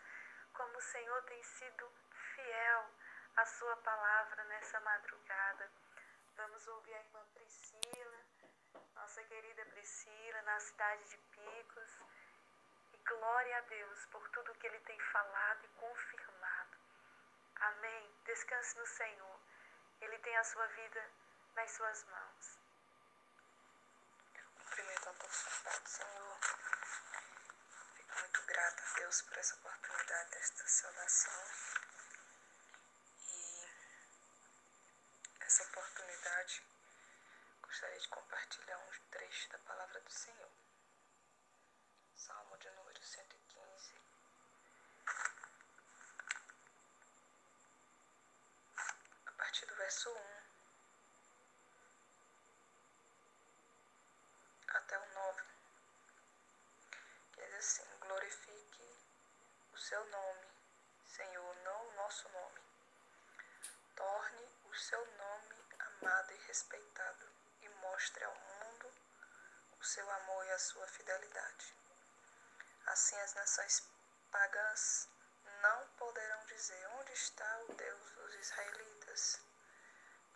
como 0.54 0.78
o 0.78 0.82
Senhor 0.82 1.22
tem 1.24 1.44
sido 1.44 1.92
fiel 2.36 2.90
à 3.36 3.46
sua 3.46 3.76
palavra 3.76 4.42
nessa 4.46 4.80
madrugada. 4.80 5.70
Vamos 6.38 6.66
ouvir 6.70 6.94
a 6.94 7.04
irmã 7.04 7.26
Priscila, 7.34 8.20
nossa 8.96 9.22
querida 9.26 9.66
Priscila, 9.66 10.42
na 10.44 10.58
cidade 10.62 11.04
de 11.10 11.18
Picos. 11.18 12.00
E 12.94 12.98
glória 12.98 13.58
a 13.58 13.62
Deus 13.62 14.06
por 14.06 14.26
tudo 14.30 14.56
que 14.56 14.68
ele 14.68 14.80
tem 14.80 14.98
falado 15.12 15.66
e 15.66 15.68
confirmado. 15.80 16.29
Amém. 17.60 18.14
Descanse 18.26 18.78
no 18.78 18.86
Senhor. 18.86 19.40
Ele 20.02 20.18
tem 20.20 20.36
a 20.38 20.44
sua 20.44 20.66
vida 20.68 21.12
nas 21.56 21.72
suas 21.72 22.04
mãos. 22.06 22.60
Cumprimento 24.56 25.10
a 25.10 25.14
todos 25.14 25.44
Pai 25.64 25.80
do 25.80 25.90
Senhor. 25.90 26.40
Fico 27.96 28.20
muito 28.20 28.42
grata 28.44 28.84
a 28.84 28.94
Deus 29.00 29.22
por 29.24 29.38
essa 29.38 29.56
oportunidade 29.56 30.30
desta 30.32 30.68
salvação. 30.68 31.44
E 33.28 33.68
essa 35.42 35.64
oportunidade 35.64 36.64
gostaria 37.62 38.00
de 38.00 38.08
compartilhar 38.08 38.78
um 38.78 38.92
trecho 39.12 39.50
da 39.50 39.60
palavra 39.60 40.00
do 40.02 40.12
Senhor. 40.12 40.52
Salmo 42.16 42.58
de 42.58 42.70
número 42.72 43.02
115. 43.02 43.96
A 49.26 49.32
partir 49.32 49.66
do 49.66 49.76
verso 49.90 50.12
1 50.12 50.16
até 54.68 55.00
o 55.00 55.14
9. 55.14 55.42
Que 57.34 57.42
diz 57.42 57.56
assim: 57.56 57.98
Glorifique 58.00 59.00
o 59.74 59.78
seu 59.80 60.06
nome, 60.06 60.48
Senhor, 61.08 61.56
não 61.64 61.88
o 61.88 61.96
nosso 61.96 62.30
nome. 62.30 62.62
Torne 63.96 64.48
o 64.66 64.76
seu 64.76 65.04
nome 65.18 65.56
amado 65.80 66.34
e 66.34 66.38
respeitado 66.46 67.26
e 67.64 67.70
mostre 67.70 68.24
ao 68.24 68.36
mundo 68.36 68.92
o 69.80 69.84
seu 69.84 70.08
amor 70.08 70.46
e 70.46 70.52
a 70.52 70.60
sua 70.60 70.86
fidelidade. 70.86 71.74
Assim 72.86 73.20
as 73.22 73.34
nações 73.34 73.90
pagãs 74.30 75.10
não 75.64 75.88
poderão 75.98 76.46
dizer 76.46 76.88
onde 77.00 77.12
está 77.14 77.60
o 77.68 77.74
Deus 77.74 78.12
dos 78.12 78.36
israelitas, 78.36 79.49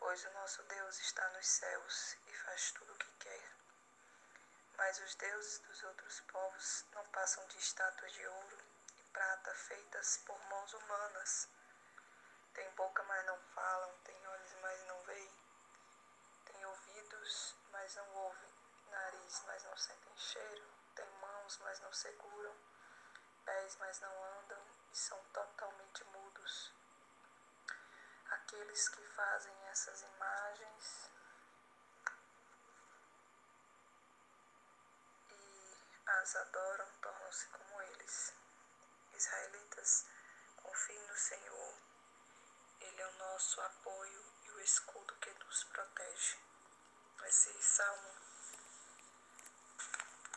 pois 0.04 0.26
o 0.26 0.32
nosso 0.32 0.62
Deus 0.64 1.00
está 1.00 1.30
nos 1.30 1.48
céus 1.48 2.18
e 2.28 2.34
faz 2.34 2.74
tudo 2.74 2.92
o 2.92 2.98
que 2.98 3.12
quer. 3.20 3.56
Mas 4.76 5.00
os 5.00 5.16
deuses 5.16 5.60
dos 5.60 5.82
outros 5.84 6.20
povos 6.20 6.86
não 6.94 7.06
passam 7.06 7.48
de 7.48 7.58
estátuas 7.58 8.12
de 8.12 8.28
ouro 8.28 8.58
e 8.98 9.04
prata 9.14 9.56
feitas 9.56 10.18
por 10.26 10.38
mãos 10.50 10.74
humanas. 10.74 11.48
Tem 12.54 12.70
boca, 12.72 13.02
mas 13.04 13.26
não 13.26 13.38
falam, 13.56 13.98
tem 14.04 14.28
olhos, 14.28 14.54
mas 14.62 14.84
não 14.88 15.02
veem, 15.04 15.34
tem 16.48 16.66
ouvidos, 16.66 17.56
mas 17.72 17.96
não 17.96 18.14
ouvem, 18.14 18.54
nariz, 18.90 19.42
mas 19.48 19.64
não 19.64 19.78
sentem 19.78 20.18
cheiro, 20.18 20.68
tem 20.96 21.10
mãos, 21.22 21.58
mas 21.60 21.80
não 21.80 21.94
seguram, 21.94 22.56
pés, 23.46 23.78
mas 23.80 24.02
não 24.02 24.24
andam 24.38 24.68
e 24.92 24.98
são 24.98 25.18
totalmente 25.32 26.04
mudos. 26.04 26.83
Aqueles 28.54 28.88
que 28.90 29.02
fazem 29.16 29.56
essas 29.72 30.04
imagens 30.04 31.10
e 35.32 35.78
as 36.06 36.36
adoram 36.36 36.88
tornam-se 37.02 37.48
como 37.48 37.82
eles. 37.82 38.32
Israelitas, 39.12 40.06
confiem 40.58 41.02
no 41.08 41.16
Senhor. 41.16 41.78
Ele 42.80 43.02
é 43.02 43.08
o 43.08 43.18
nosso 43.18 43.60
apoio 43.60 44.24
e 44.44 44.52
o 44.52 44.62
escudo 44.62 45.16
que 45.16 45.32
nos 45.32 45.64
protege. 45.64 46.38
Esse 47.26 47.60
salmo 47.60 48.16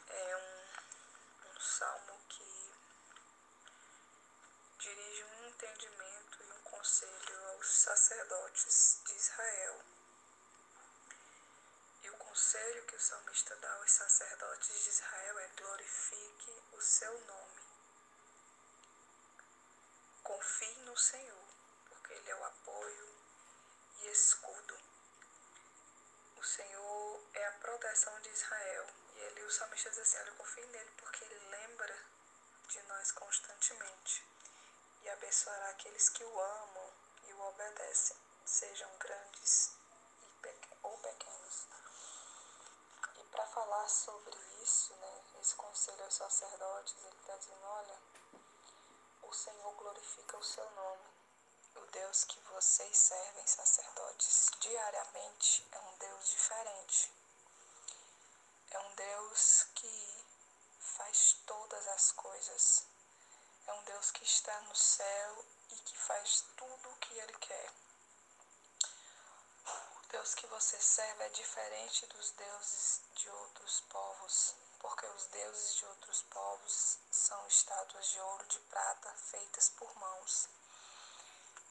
é 0.08 0.36
um, 0.38 1.50
um 1.50 1.60
salmo 1.60 2.18
que 2.30 2.74
dirige 4.78 5.24
um 5.24 5.48
entendimento 5.48 6.42
e 6.42 6.52
um 6.52 6.62
aos 7.66 7.78
sacerdotes 7.78 9.00
de 9.04 9.14
Israel. 9.16 9.80
E 12.02 12.10
o 12.10 12.16
conselho 12.16 12.86
que 12.86 12.94
o 12.94 13.00
salmista 13.00 13.56
dá 13.56 13.72
aos 13.74 13.90
sacerdotes 13.90 14.84
de 14.84 14.88
Israel 14.90 15.38
é 15.40 15.48
glorifique 15.48 16.62
o 16.72 16.80
seu 16.80 17.12
nome. 17.26 17.60
Confie 20.22 20.76
no 20.82 20.96
Senhor, 20.96 21.48
porque 21.88 22.12
Ele 22.12 22.30
é 22.30 22.36
o 22.36 22.44
apoio 22.44 23.16
e 24.02 24.08
escudo. 24.10 24.78
O 26.36 26.44
Senhor 26.44 27.28
é 27.34 27.46
a 27.46 27.52
proteção 27.52 28.20
de 28.20 28.28
Israel. 28.28 28.86
E 29.14 29.18
ele, 29.18 29.42
o 29.42 29.50
salmista 29.50 29.90
diz 29.90 29.98
assim, 29.98 30.18
olha, 30.18 30.32
confie 30.32 30.66
nele, 30.66 30.92
porque 30.98 31.24
Ele 31.24 31.48
lembra 31.48 31.98
de 32.68 32.82
nós 32.82 33.10
constantemente 33.10 34.24
e 35.06 35.08
abençoará 35.08 35.68
aqueles 35.70 36.08
que 36.08 36.24
o 36.24 36.40
amam 36.40 36.75
obedecem, 37.48 38.16
sejam 38.44 38.90
grandes 38.98 39.72
ou 40.82 40.96
pequenos. 40.98 41.66
E 43.18 43.24
para 43.24 43.46
falar 43.46 43.88
sobre 43.88 44.36
isso, 44.62 44.94
né, 44.94 45.22
esse 45.40 45.54
conselho 45.54 46.04
aos 46.04 46.14
sacerdotes, 46.14 46.94
ele 46.98 47.16
está 47.16 47.36
dizendo, 47.36 47.64
olha, 47.64 47.98
o 49.22 49.32
Senhor 49.32 49.74
glorifica 49.74 50.36
o 50.36 50.44
seu 50.44 50.70
nome. 50.72 51.16
O 51.76 51.86
Deus 51.92 52.24
que 52.24 52.40
vocês 52.40 52.96
servem, 52.96 53.46
sacerdotes, 53.46 54.50
diariamente 54.60 55.66
é 55.72 55.78
um 55.78 55.96
Deus 55.98 56.30
diferente. 56.30 57.12
É 58.70 58.78
um 58.78 58.94
Deus 58.94 59.66
que 59.74 60.24
faz 60.78 61.36
todas 61.46 61.88
as 61.88 62.12
coisas. 62.12 62.86
É 63.66 63.72
um 63.72 63.82
Deus 63.82 64.10
que 64.12 64.24
está 64.24 64.60
no 64.62 64.76
céu 64.76 65.44
e 65.70 65.74
que 65.74 65.98
faz 65.98 66.44
tudo 66.56 66.88
o 66.88 66.96
que 66.96 67.18
Ele 67.18 67.32
quer. 67.34 67.72
O 69.66 70.08
Deus 70.08 70.34
que 70.36 70.46
você 70.46 70.80
serve 70.80 71.24
é 71.24 71.28
diferente 71.30 72.06
dos 72.06 72.30
deuses 72.30 73.00
de 73.16 73.28
outros 73.28 73.80
povos, 73.88 74.54
porque 74.78 75.04
os 75.06 75.26
deuses 75.26 75.74
de 75.74 75.86
outros 75.86 76.22
povos 76.22 76.98
são 77.10 77.44
estátuas 77.48 78.06
de 78.06 78.20
ouro, 78.20 78.46
de 78.46 78.60
prata, 78.60 79.12
feitas 79.30 79.68
por 79.70 79.92
mãos. 79.96 80.48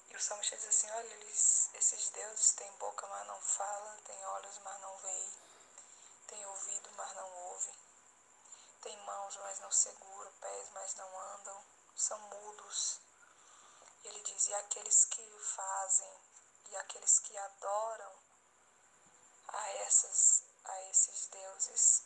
E 0.09 0.15
o 0.17 0.21
salmista 0.21 0.57
diz 0.57 0.67
assim: 0.67 0.89
olha, 0.91 1.13
eles, 1.13 1.69
esses 1.75 2.09
deuses 2.09 2.51
têm 2.51 2.71
boca, 2.73 3.07
mas 3.07 3.27
não 3.27 3.41
falam, 3.41 3.97
têm 4.01 4.25
olhos, 4.25 4.59
mas 4.59 4.81
não 4.81 4.97
veem, 4.97 5.31
têm 6.27 6.45
ouvido, 6.45 6.91
mas 6.97 7.15
não 7.15 7.33
ouvem, 7.51 7.75
têm 8.81 8.97
mãos, 9.05 9.37
mas 9.37 9.59
não 9.61 9.71
seguram, 9.71 10.31
pés, 10.41 10.69
mas 10.73 10.95
não 10.95 11.19
andam, 11.19 11.74
são 11.95 12.19
mudos. 12.19 12.99
Ele 14.03 14.21
diz: 14.21 14.47
e 14.47 14.53
aqueles 14.53 15.05
que 15.05 15.39
fazem, 15.55 16.21
e 16.69 16.75
aqueles 16.75 17.19
que 17.19 17.37
adoram 17.37 18.11
a, 19.47 19.69
essas, 19.85 20.43
a 20.65 20.81
esses 20.89 21.27
deuses 21.27 22.03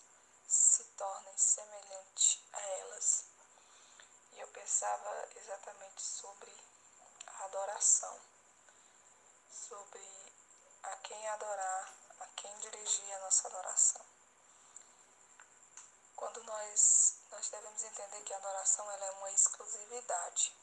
se 0.48 0.84
tornem 0.96 1.38
semelhantes 1.38 2.40
a 2.54 2.62
elas. 2.62 3.26
E 4.34 4.40
eu 4.40 4.48
pensava 4.50 5.28
exatamente 5.36 6.02
sobre 6.02 6.56
a 7.28 7.46
adoração, 7.46 8.20
sobre 9.50 10.34
a 10.84 10.96
quem 10.98 11.28
adorar, 11.30 11.94
a 12.20 12.28
quem 12.28 12.58
dirigir 12.60 13.14
a 13.16 13.20
nossa 13.20 13.48
adoração. 13.48 14.09
Quando 16.20 16.44
nós, 16.44 17.16
nós 17.32 17.48
devemos 17.48 17.82
entender 17.82 18.22
que 18.24 18.34
a 18.34 18.38
adoração 18.38 18.92
ela 18.92 19.06
é 19.06 19.12
uma 19.12 19.32
exclusividade. 19.32 20.54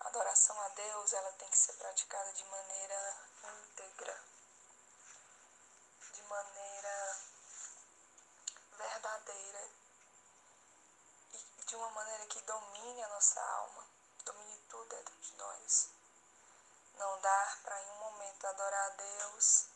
A 0.00 0.08
adoração 0.08 0.60
a 0.62 0.68
Deus 0.70 1.12
ela 1.12 1.30
tem 1.34 1.48
que 1.48 1.56
ser 1.56 1.74
praticada 1.74 2.32
de 2.32 2.44
maneira 2.46 3.16
íntegra, 3.44 4.20
de 6.12 6.22
maneira 6.24 7.18
verdadeira 8.72 9.70
e 11.32 11.64
de 11.64 11.76
uma 11.76 12.14
Ele 12.14 12.26
que 12.26 12.42
domine 12.42 13.00
a 13.00 13.08
nossa 13.10 13.40
alma, 13.40 13.86
domine 14.24 14.58
tudo 14.70 14.88
dentro 14.88 15.14
de 15.20 15.36
nós. 15.36 15.90
Não 16.96 17.20
dar 17.20 17.62
para 17.62 17.80
em 17.80 17.90
um 17.92 17.98
momento 18.00 18.44
adorar 18.44 18.90
a 18.90 18.96
Deus 18.96 19.66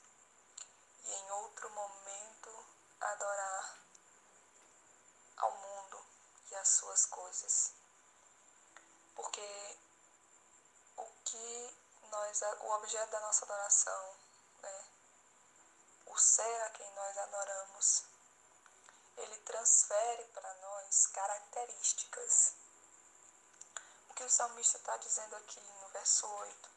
e 1.05 1.15
em 1.15 1.31
outro 1.31 1.71
momento 1.71 2.67
adorar 3.01 3.88
ao 5.39 5.51
mundo 5.53 6.05
e 6.51 6.55
às 6.57 6.69
suas 6.69 7.07
coisas. 7.07 7.73
Porque 9.15 9.79
o 10.97 11.07
que 11.25 11.79
nós, 12.11 12.43
o 12.61 12.71
objeto 12.75 13.11
da 13.11 13.21
nossa 13.21 13.45
adoração, 13.45 14.17
né, 14.63 14.85
o 16.07 16.17
ser 16.17 16.63
a 16.63 16.71
quem 16.71 16.91
nós 16.95 17.19
adoramos, 17.19 18.05
ele 19.17 19.39
transfere 19.39 20.25
para 20.29 20.55
nós 20.55 21.07
características. 21.09 22.55
O 24.09 24.15
que 24.15 24.25
o 24.25 24.31
salmista 24.31 24.79
está 24.79 24.97
dizendo 24.97 25.37
aqui 25.37 25.61
no 25.61 25.89
verso 25.89 26.27
8: 26.27 26.71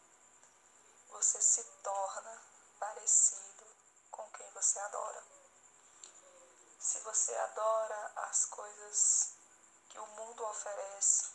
você 1.09 1.41
se 1.41 1.63
torna 1.83 2.41
parecido 2.79 3.65
com 4.09 4.23
quem 4.31 4.49
você 4.51 4.79
adora. 4.79 5.40
Se 6.81 6.99
você 7.01 7.31
adora 7.35 8.11
as 8.15 8.47
coisas 8.47 9.33
que 9.87 9.99
o 9.99 10.05
mundo 10.07 10.43
oferece, 10.47 11.29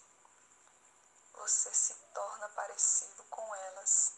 você 1.35 1.73
se 1.73 1.95
torna 2.13 2.49
parecido 2.49 3.23
com 3.31 3.55
elas. 3.55 4.13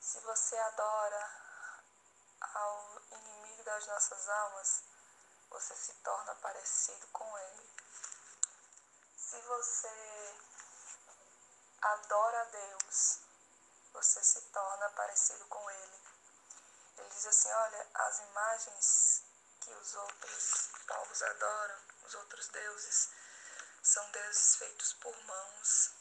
Se 0.00 0.18
você 0.20 0.56
adora 0.56 1.30
ao 2.40 3.02
inimigo 3.10 3.62
das 3.62 3.86
nossas 3.88 4.26
almas, 4.26 4.82
você 5.50 5.76
se 5.76 5.92
torna 5.96 6.34
parecido 6.36 7.06
com 7.08 7.38
ele. 7.38 7.70
Se 9.18 9.38
você 9.42 10.34
adora 11.82 12.40
a 12.40 12.44
Deus, 12.44 13.18
você 13.92 14.24
se 14.24 14.40
torna 14.48 14.88
parecido 14.92 15.44
com 15.44 15.70
ele. 15.70 16.00
Ele 16.96 17.08
diz 17.10 17.26
assim: 17.26 17.52
olha, 17.52 17.90
as 17.94 18.18
imagens 18.20 19.29
que 19.60 19.70
os 19.72 19.94
outros 19.94 20.70
povos 20.86 21.22
adoram, 21.22 21.80
os 22.02 22.14
outros 22.14 22.48
deuses, 22.48 23.10
são 23.82 24.10
deuses 24.10 24.56
feitos 24.56 24.94
por 24.94 25.16
mãos. 25.24 25.92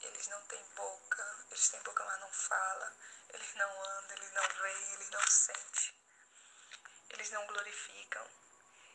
Eles 0.00 0.26
não 0.28 0.42
têm 0.46 0.64
boca, 0.74 1.44
eles 1.50 1.68
têm 1.68 1.82
boca, 1.82 2.04
mas 2.04 2.20
não 2.20 2.32
falam. 2.32 2.92
Eles 3.30 3.54
não 3.54 3.82
andam, 3.84 4.16
eles 4.16 4.32
não 4.32 4.48
veem, 4.62 4.92
eles 4.94 5.10
não 5.10 5.26
sentem. 5.26 5.94
Eles 7.10 7.30
não 7.30 7.46
glorificam. 7.46 8.26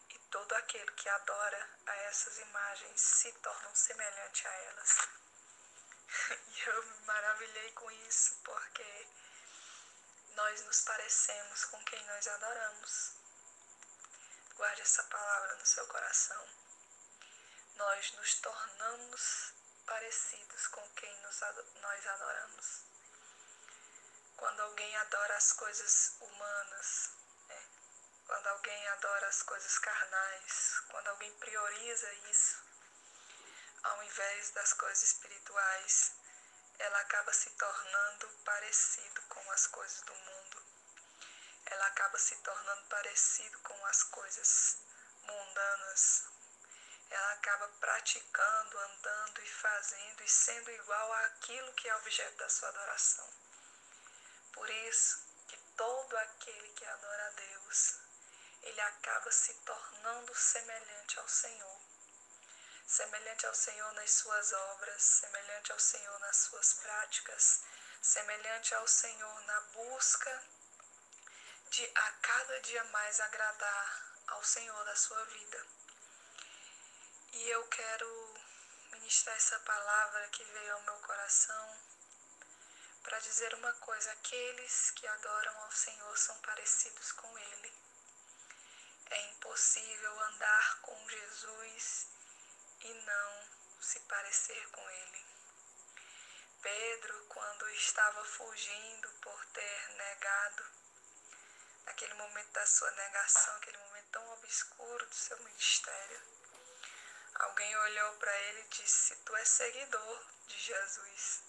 E 0.09 0.19
todo 0.31 0.53
aquele 0.55 0.91
que 0.93 1.09
adora 1.09 1.69
a 1.85 1.95
essas 1.95 2.37
imagens 2.39 3.01
se 3.01 3.31
torna 3.33 3.75
semelhante 3.75 4.47
a 4.47 4.51
elas. 4.51 4.97
E 6.47 6.69
eu 6.69 6.83
me 6.83 7.05
maravilhei 7.05 7.71
com 7.73 7.91
isso, 7.91 8.39
porque 8.43 9.07
nós 10.35 10.61
nos 10.63 10.81
parecemos 10.81 11.65
com 11.65 11.83
quem 11.83 12.03
nós 12.05 12.27
adoramos. 12.27 13.24
Guarde 14.55 14.81
essa 14.81 15.03
palavra 15.03 15.55
no 15.55 15.65
seu 15.65 15.85
coração. 15.87 16.47
Nós 17.75 18.13
nos 18.13 18.35
tornamos 18.35 19.53
parecidos 19.85 20.67
com 20.67 20.89
quem 20.93 21.13
nos, 21.23 21.41
nós 21.81 22.07
adoramos. 22.07 22.85
Quando 24.37 24.61
alguém 24.61 24.95
adora 24.95 25.35
as 25.35 25.51
coisas 25.51 26.15
humanas, 26.21 27.09
né? 27.49 27.67
quando 28.25 28.47
alguém 28.47 28.87
adora 28.87 29.27
as 29.27 29.43
coisas 29.43 29.77
carnais, 29.79 30.81
quando 30.89 31.07
alguém 31.09 31.37
prioriza 31.37 32.13
isso, 32.31 32.63
ao 33.83 34.03
invés 34.03 34.51
das 34.51 34.71
coisas 34.71 35.03
espirituais, 35.03 36.13
ela 36.79 36.99
acaba 37.01 37.33
se 37.33 37.49
tornando 37.51 38.29
parecido 38.45 39.21
com 39.23 39.51
as 39.51 39.67
coisas 39.67 40.01
do 40.03 40.15
mundo. 40.15 40.44
Ela 41.65 41.87
acaba 41.87 42.17
se 42.17 42.35
tornando 42.37 42.87
parecido 42.87 43.59
com 43.59 43.85
as 43.85 44.03
coisas 44.03 44.77
mundanas. 45.23 46.23
Ela 47.09 47.31
acaba 47.33 47.67
praticando, 47.79 48.79
andando 48.79 49.41
e 49.41 49.47
fazendo 49.47 50.23
e 50.23 50.29
sendo 50.29 50.71
igual 50.71 51.13
àquilo 51.13 51.73
que 51.73 51.87
é 51.87 51.95
objeto 51.95 52.37
da 52.37 52.49
sua 52.49 52.69
adoração. 52.69 53.29
Por 54.53 54.69
isso 54.69 55.23
que 55.47 55.57
todo 55.77 56.17
aquele 56.17 56.69
que 56.69 56.85
adora 56.85 57.27
a 57.27 57.31
Deus, 57.31 57.99
ele 58.63 58.81
acaba 58.81 59.31
se 59.31 59.53
tornando 59.65 60.35
semelhante 60.35 61.19
ao 61.19 61.27
Senhor 61.27 61.81
semelhante 62.85 63.45
ao 63.47 63.55
Senhor 63.55 63.93
nas 63.93 64.11
suas 64.11 64.53
obras, 64.53 65.01
semelhante 65.01 65.71
ao 65.71 65.79
Senhor 65.79 66.19
nas 66.19 66.37
suas 66.37 66.73
práticas, 66.75 67.61
semelhante 68.01 68.75
ao 68.75 68.87
Senhor 68.87 69.41
na 69.45 69.61
busca 69.73 70.43
de 71.75 71.91
a 71.93 72.11
cada 72.21 72.61
dia 72.61 72.81
mais 72.85 73.19
agradar 73.19 74.13
ao 74.27 74.41
Senhor 74.45 74.85
da 74.85 74.95
sua 74.95 75.25
vida. 75.25 75.67
E 77.33 77.49
eu 77.49 77.67
quero 77.67 78.33
ministrar 78.93 79.35
essa 79.35 79.59
palavra 79.59 80.25
que 80.29 80.41
veio 80.45 80.73
ao 80.73 80.83
meu 80.83 80.95
coração 80.99 81.77
para 83.03 83.19
dizer 83.19 83.53
uma 83.55 83.73
coisa: 83.73 84.09
aqueles 84.13 84.91
que 84.91 85.05
adoram 85.05 85.63
ao 85.63 85.71
Senhor 85.73 86.17
são 86.17 86.39
parecidos 86.39 87.11
com 87.11 87.37
Ele. 87.39 87.73
É 89.11 89.21
impossível 89.31 90.19
andar 90.21 90.79
com 90.79 91.09
Jesus 91.09 92.07
e 92.85 92.93
não 92.93 93.81
se 93.81 93.99
parecer 93.99 94.65
com 94.71 94.89
ele. 94.89 95.25
Pedro, 96.61 97.25
quando 97.25 97.69
estava 97.71 98.23
fugindo 98.23 99.09
por 99.21 99.45
ter 99.47 99.89
negado, 99.89 100.84
naquele 101.85 102.13
momento 102.15 102.51
da 102.51 102.65
sua 102.65 102.91
negação, 102.91 103.55
aquele 103.55 103.77
momento 103.77 104.09
tão 104.11 104.33
obscuro 104.33 105.05
do 105.05 105.15
seu 105.15 105.37
ministério, 105.43 106.21
alguém 107.35 107.77
olhou 107.77 108.13
para 108.17 108.35
ele 108.41 108.61
e 108.61 108.69
disse: 108.69 109.15
Tu 109.17 109.35
és 109.35 109.49
seguidor 109.49 110.25
de 110.47 110.57
Jesus, 110.59 111.43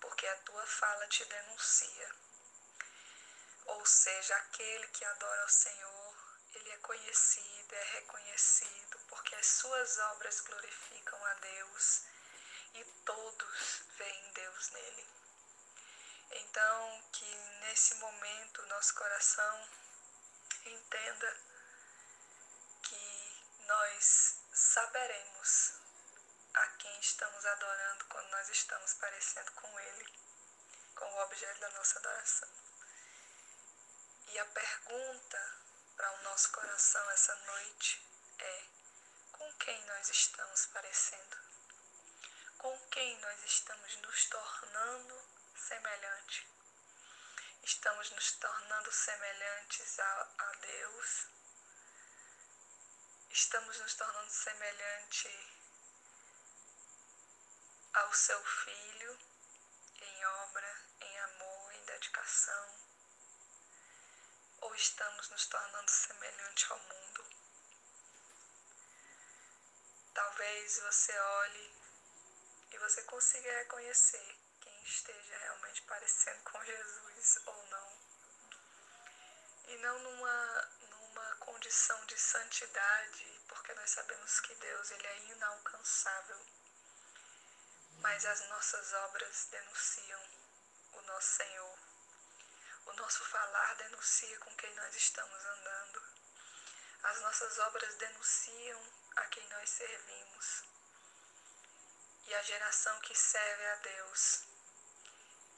porque 0.00 0.26
a 0.26 0.36
tua 0.42 0.66
fala 0.66 1.06
te 1.08 1.24
denuncia. 1.24 2.10
Ou 3.66 3.84
seja, 3.84 4.36
aquele 4.36 4.86
que 4.88 5.04
adora 5.04 5.44
o 5.44 5.50
Senhor, 5.50 6.16
ele 6.54 6.70
é 6.70 6.76
conhecido, 6.78 7.74
é 7.74 7.84
reconhecido 7.94 8.98
porque 9.08 9.34
as 9.34 9.46
suas 9.46 9.98
obras 9.98 10.40
glorificam 10.40 11.24
a 11.24 11.34
Deus 11.34 12.02
e 12.74 12.84
todos 13.04 13.82
veem 13.96 14.32
Deus 14.32 14.70
nele. 14.70 15.15
Então, 16.30 17.02
que 17.12 17.36
nesse 17.60 17.94
momento 17.96 18.66
nosso 18.66 18.94
coração 18.94 19.68
entenda 20.64 21.36
que 22.82 23.44
nós 23.66 24.40
saberemos 24.52 25.72
a 26.54 26.66
quem 26.78 27.00
estamos 27.00 27.44
adorando 27.44 28.04
quando 28.06 28.28
nós 28.30 28.48
estamos 28.48 28.94
parecendo 28.94 29.52
com 29.52 29.80
Ele, 29.80 30.06
com 30.94 31.04
o 31.04 31.22
objeto 31.22 31.60
da 31.60 31.70
nossa 31.70 31.98
adoração. 31.98 32.48
E 34.28 34.38
a 34.38 34.44
pergunta 34.46 35.66
para 35.96 36.12
o 36.12 36.22
nosso 36.22 36.50
coração 36.52 37.10
essa 37.10 37.34
noite 37.34 38.06
é: 38.38 38.64
com 39.32 39.52
quem 39.54 39.84
nós 39.86 40.08
estamos 40.08 40.66
parecendo, 40.66 41.36
com 42.58 42.88
quem 42.88 43.18
nós 43.20 43.42
estamos 43.44 43.96
nos 43.96 44.26
tornando 44.26 45.35
semelhante. 45.58 46.46
Estamos 47.62 48.10
nos 48.10 48.32
tornando 48.32 48.92
semelhantes 48.92 49.98
a, 49.98 50.34
a 50.38 50.52
Deus, 50.60 51.26
estamos 53.30 53.78
nos 53.80 53.94
tornando 53.94 54.30
semelhante 54.30 55.28
ao 57.94 58.12
seu 58.12 58.44
Filho 58.44 59.18
em 60.00 60.26
obra, 60.26 60.80
em 61.00 61.18
amor, 61.20 61.72
em 61.74 61.84
dedicação, 61.86 62.74
ou 64.60 64.74
estamos 64.74 65.28
nos 65.30 65.46
tornando 65.46 65.90
semelhante 65.90 66.66
ao 66.70 66.78
mundo? 66.78 67.24
Talvez 70.14 70.78
você 70.80 71.18
olhe 71.18 71.74
e 72.72 72.78
você 72.78 73.02
consiga 73.04 73.50
reconhecer 73.58 74.45
esteja 74.86 75.36
realmente 75.38 75.82
parecendo 75.82 76.42
com 76.44 76.64
Jesus 76.64 77.38
ou 77.46 77.66
não. 77.66 77.98
E 79.68 79.76
não 79.78 79.98
numa, 79.98 80.68
numa 80.88 81.36
condição 81.36 82.06
de 82.06 82.16
santidade, 82.18 83.40
porque 83.48 83.74
nós 83.74 83.90
sabemos 83.90 84.40
que 84.40 84.54
Deus 84.54 84.90
ele 84.92 85.06
é 85.06 85.18
inalcançável. 85.32 86.46
Mas 87.98 88.24
as 88.24 88.48
nossas 88.48 88.92
obras 88.92 89.48
denunciam 89.50 90.22
o 90.92 91.02
nosso 91.02 91.36
Senhor. 91.36 91.78
O 92.86 92.92
nosso 92.92 93.24
falar 93.24 93.74
denuncia 93.74 94.38
com 94.38 94.54
quem 94.56 94.72
nós 94.76 94.94
estamos 94.94 95.44
andando. 95.44 96.02
As 97.02 97.20
nossas 97.20 97.58
obras 97.58 97.94
denunciam 97.96 98.92
a 99.16 99.24
quem 99.26 99.48
nós 99.48 99.68
servimos. 99.68 100.64
E 102.26 102.34
a 102.34 102.42
geração 102.42 103.00
que 103.00 103.14
serve 103.14 103.66
a 103.66 103.76
Deus, 103.76 104.55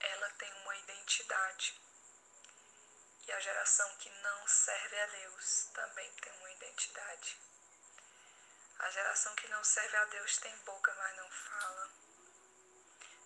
ela 0.01 0.31
tem 0.31 0.53
uma 0.63 0.77
identidade. 0.77 1.81
E 3.27 3.33
a 3.33 3.41
geração 3.41 3.97
que 3.97 4.11
não 4.11 4.49
serve 4.49 4.99
a 4.99 5.07
Deus 5.07 5.71
também 5.75 6.11
tem 6.13 6.33
uma 6.33 6.51
identidade. 6.51 7.39
A 8.79 8.91
geração 8.91 9.35
que 9.35 9.49
não 9.49 9.63
serve 9.65 9.97
a 9.97 10.05
Deus 10.07 10.37
tem 10.39 10.57
boca, 10.59 10.95
mas 10.95 11.17
não 11.17 11.31
fala. 11.31 11.91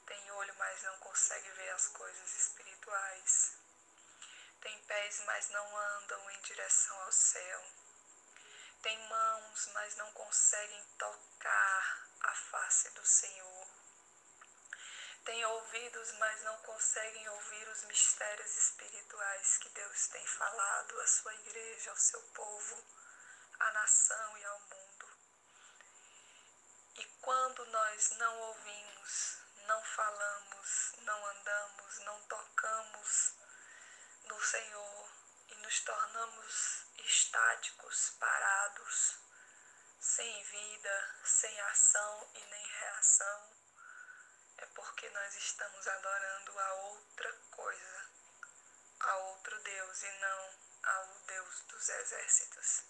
Tem 0.06 0.32
olho, 0.32 0.54
mas 0.56 0.82
não 0.82 0.98
consegue 0.98 1.50
ver 1.50 1.70
as 1.70 1.88
coisas 1.88 2.34
espirituais. 2.34 3.56
Tem 4.60 4.82
pés, 4.84 5.20
mas 5.26 5.48
não 5.50 5.76
andam 5.76 6.30
em 6.30 6.40
direção 6.40 7.00
ao 7.02 7.12
céu. 7.12 7.62
Tem 8.82 8.98
mãos, 9.08 9.66
mas 9.74 9.96
não 9.96 10.10
conseguem 10.12 10.84
tocar 10.98 12.08
a 12.22 12.34
face 12.34 12.90
do 12.90 13.04
Senhor. 13.04 13.71
Tem 15.24 15.44
ouvidos, 15.44 16.12
mas 16.18 16.42
não 16.42 16.58
conseguem 16.62 17.28
ouvir 17.28 17.68
os 17.68 17.84
mistérios 17.84 18.56
espirituais 18.56 19.56
que 19.58 19.68
Deus 19.68 20.08
tem 20.08 20.26
falado 20.26 21.00
à 21.00 21.06
sua 21.06 21.34
igreja, 21.34 21.90
ao 21.90 21.96
seu 21.96 22.20
povo, 22.34 22.84
à 23.60 23.72
nação 23.72 24.38
e 24.38 24.44
ao 24.44 24.60
mundo. 24.60 25.08
E 26.96 27.04
quando 27.20 27.64
nós 27.66 28.10
não 28.18 28.40
ouvimos, 28.40 29.38
não 29.66 29.82
falamos, 29.84 30.92
não 30.98 31.26
andamos, 31.26 31.98
não 32.00 32.20
tocamos 32.22 33.34
no 34.24 34.40
Senhor 34.42 35.12
e 35.50 35.54
nos 35.56 35.80
tornamos 35.80 36.86
estáticos, 36.98 38.10
parados, 38.18 39.18
sem 40.00 40.44
vida, 40.44 41.14
sem 41.24 41.60
ação 41.60 42.30
e 42.34 42.44
nem 42.44 42.66
reação, 42.66 43.51
é 44.62 44.66
porque 44.74 45.08
nós 45.10 45.34
estamos 45.34 45.88
adorando 45.88 46.58
a 46.58 46.74
outra 46.74 47.32
coisa, 47.50 48.10
a 49.00 49.16
outro 49.16 49.58
Deus 49.60 50.02
e 50.02 50.10
não 50.12 50.54
ao 50.84 51.20
Deus 51.26 51.60
dos 51.62 51.88
exércitos. 51.88 52.84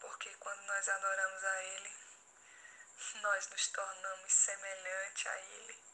Porque 0.00 0.34
quando 0.34 0.60
nós 0.64 0.88
adoramos 0.88 1.44
a 1.44 1.62
Ele, 1.62 1.96
nós 3.22 3.48
nos 3.48 3.68
tornamos 3.68 4.32
semelhante 4.32 5.28
a 5.28 5.38
Ele. 5.38 5.84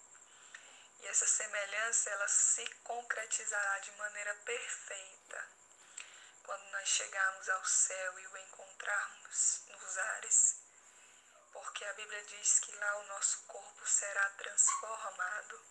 E 0.99 1.07
essa 1.07 1.27
semelhança 1.27 2.11
ela 2.11 2.29
se 2.29 2.67
concretizará 2.83 3.79
de 3.79 3.93
maneira 3.93 4.35
perfeita 4.45 5.49
quando 6.43 6.65
nós 6.73 6.89
chegarmos 6.89 7.49
ao 7.49 7.65
céu 7.65 8.19
e 8.19 8.27
o 8.27 8.37
encontrarmos 8.37 9.65
nos 9.69 9.99
ares. 9.99 10.72
Porque 11.53 11.85
a 11.85 11.93
Bíblia 11.93 12.25
diz 12.25 12.61
que 12.61 12.75
lá 12.77 12.97
o 12.97 13.07
nosso 13.09 13.43
corpo 13.47 13.87
será 13.87 14.31
transformado. 14.31 15.65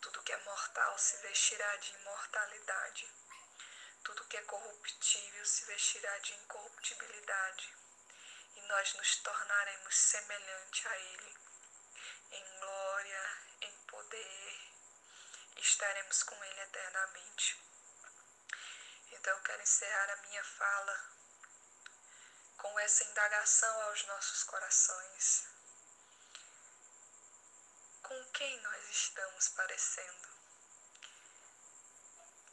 Tudo 0.00 0.22
que 0.22 0.32
é 0.32 0.36
mortal 0.38 0.98
se 0.98 1.16
vestirá 1.18 1.76
de 1.76 1.94
imortalidade. 1.94 3.10
Tudo 4.02 4.24
que 4.26 4.36
é 4.36 4.42
corruptível 4.42 5.46
se 5.46 5.64
vestirá 5.64 6.18
de 6.18 6.34
incorruptibilidade 6.34 7.74
e 8.56 8.60
nós 8.62 8.94
nos 8.94 9.16
tornaremos 9.16 9.96
semelhante 9.96 10.88
a 10.88 10.98
Ele 10.98 11.34
em 12.30 12.58
glória, 12.58 13.38
em 13.62 13.72
poder, 13.86 14.60
estaremos 15.56 16.22
com 16.24 16.44
Ele 16.44 16.60
eternamente. 16.60 17.58
Então 19.12 19.36
eu 19.36 19.42
quero 19.42 19.62
encerrar 19.62 20.10
a 20.10 20.16
minha 20.28 20.44
fala 20.44 21.13
com 22.64 22.78
essa 22.80 23.04
indagação 23.04 23.82
aos 23.82 24.06
nossos 24.06 24.42
corações. 24.44 25.46
Com 28.02 28.24
quem 28.32 28.58
nós 28.62 28.88
estamos 28.88 29.48
parecendo? 29.50 30.28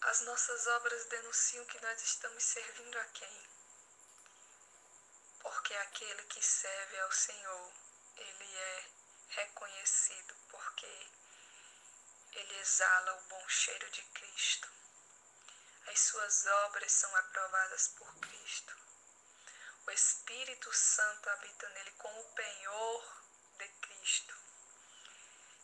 As 0.01 0.21
nossas 0.21 0.67
obras 0.67 1.05
denunciam 1.05 1.65
que 1.65 1.79
nós 1.79 2.01
estamos 2.03 2.43
servindo 2.43 2.99
a 2.99 3.05
quem? 3.05 3.61
porque 5.41 5.73
aquele 5.75 6.23
que 6.25 6.41
serve 6.45 6.99
ao 6.99 7.11
Senhor, 7.11 7.73
ele 8.17 8.55
é 8.55 8.85
reconhecido 9.29 10.35
porque 10.49 11.11
ele 12.33 12.59
exala 12.59 13.13
o 13.13 13.27
bom 13.27 13.49
cheiro 13.49 13.89
de 13.89 14.03
Cristo. 14.03 14.69
As 15.87 15.99
suas 15.99 16.45
obras 16.45 16.91
são 16.91 17.15
aprovadas 17.15 17.87
por 17.97 18.13
Cristo. 18.19 18.90
O 19.87 19.91
Espírito 19.91 20.73
Santo 20.73 21.29
habita 21.29 21.69
nele 21.69 21.91
como 21.91 22.19
o 22.19 22.33
penhor 22.33 23.23
de 23.57 23.67
Cristo. 23.67 24.35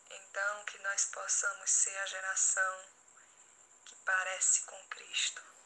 Então, 0.10 0.66
que 0.66 0.78
nós 0.80 1.06
possamos 1.06 1.70
ser 1.70 1.98
a 1.98 2.06
geração 2.06 2.86
que 3.86 3.96
parece 3.98 4.62
com 4.66 4.88
Cristo 4.88 5.58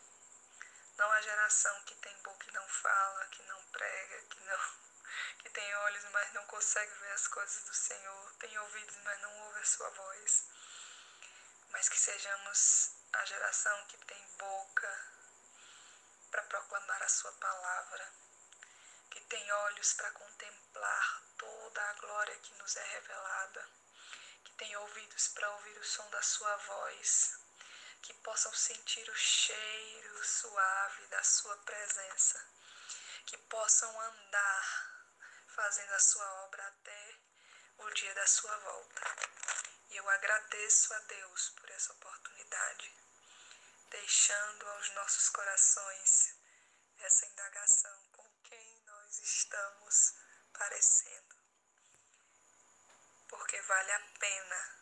não 1.02 1.12
a 1.12 1.22
geração 1.22 1.82
que 1.84 1.96
tem 1.96 2.16
boca 2.22 2.48
e 2.48 2.54
não 2.54 2.68
fala, 2.68 3.26
que 3.30 3.42
não 3.44 3.60
prega, 3.72 4.22
que 4.22 4.40
não 4.42 4.60
que 5.42 5.50
tem 5.50 5.76
olhos, 5.78 6.04
mas 6.12 6.34
não 6.34 6.46
consegue 6.46 6.94
ver 6.94 7.12
as 7.14 7.28
coisas 7.28 7.64
do 7.64 7.74
Senhor, 7.74 8.34
tem 8.36 8.60
ouvidos, 8.60 8.96
mas 8.98 9.20
não 9.22 9.40
ouve 9.48 9.60
a 9.60 9.66
sua 9.66 9.90
voz. 9.90 10.48
Mas 11.72 11.90
que 11.90 11.98
sejamos 11.98 12.92
a 13.14 13.26
geração 13.26 13.86
que 13.88 13.98
tem 14.06 14.38
boca 14.38 15.12
para 16.30 16.44
proclamar 16.44 17.02
a 17.02 17.10
sua 17.10 17.32
palavra, 17.32 18.14
que 19.12 19.20
tem 19.22 19.52
olhos 19.52 19.94
para 19.94 20.10
contemplar 20.12 21.24
toda 21.38 21.82
a 21.90 21.94
glória 21.94 22.40
que 22.40 22.56
nos 22.56 22.76
é 22.76 22.84
revelada, 22.84 23.70
que 24.44 24.54
tem 24.54 24.76
ouvidos 24.78 25.28
para 25.28 25.52
ouvir 25.52 25.78
o 25.78 25.86
som 25.86 26.10
da 26.10 26.22
sua 26.24 26.56
voz 26.58 27.42
que 28.02 28.14
possam 28.16 28.54
sentir 28.54 29.08
o 29.10 29.16
cheiro 29.16 30.24
suave 30.26 31.06
da 31.08 31.24
Sua 31.24 31.56
presença, 31.58 32.44
que 33.26 33.38
possam 33.38 34.02
andar 34.02 35.06
fazendo 35.48 35.94
a 35.94 36.00
Sua 36.00 36.44
obra 36.46 36.68
até 36.68 37.16
o 37.78 37.90
dia 37.92 38.14
da 38.16 38.28
Sua 38.28 38.58
volta. 38.58 39.02
E 39.90 39.98
eu 39.98 40.10
agradeço 40.10 40.94
a 40.94 41.00
Deus 41.00 41.50
por 41.52 41.70
essa 41.70 41.94
oportunidade, 41.94 42.92
deixando 43.90 44.68
aos 44.70 44.90
nossos 44.92 45.30
corações 45.30 46.36
essa 47.00 47.26
indagação 47.28 48.01
nós 49.12 49.20
estamos 49.24 50.16
parecendo. 50.54 51.36
Porque 53.28 53.62
vale 53.62 53.92
a 53.92 54.00
pena 54.18 54.78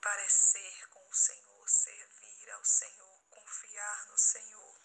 parecer 0.00 0.88
com 0.88 1.06
o 1.06 1.14
Senhor, 1.14 1.68
servir 1.68 2.50
ao 2.50 2.64
Senhor, 2.64 3.20
confiar 3.28 4.06
no 4.06 4.18
Senhor, 4.18 4.76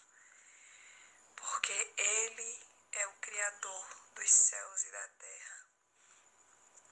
porque 1.34 1.94
Ele 1.96 2.66
é 2.92 3.06
o 3.06 3.12
Criador 3.20 4.12
dos 4.14 4.30
céus 4.30 4.84
e 4.84 4.90
da 4.90 5.08
terra. 5.08 5.66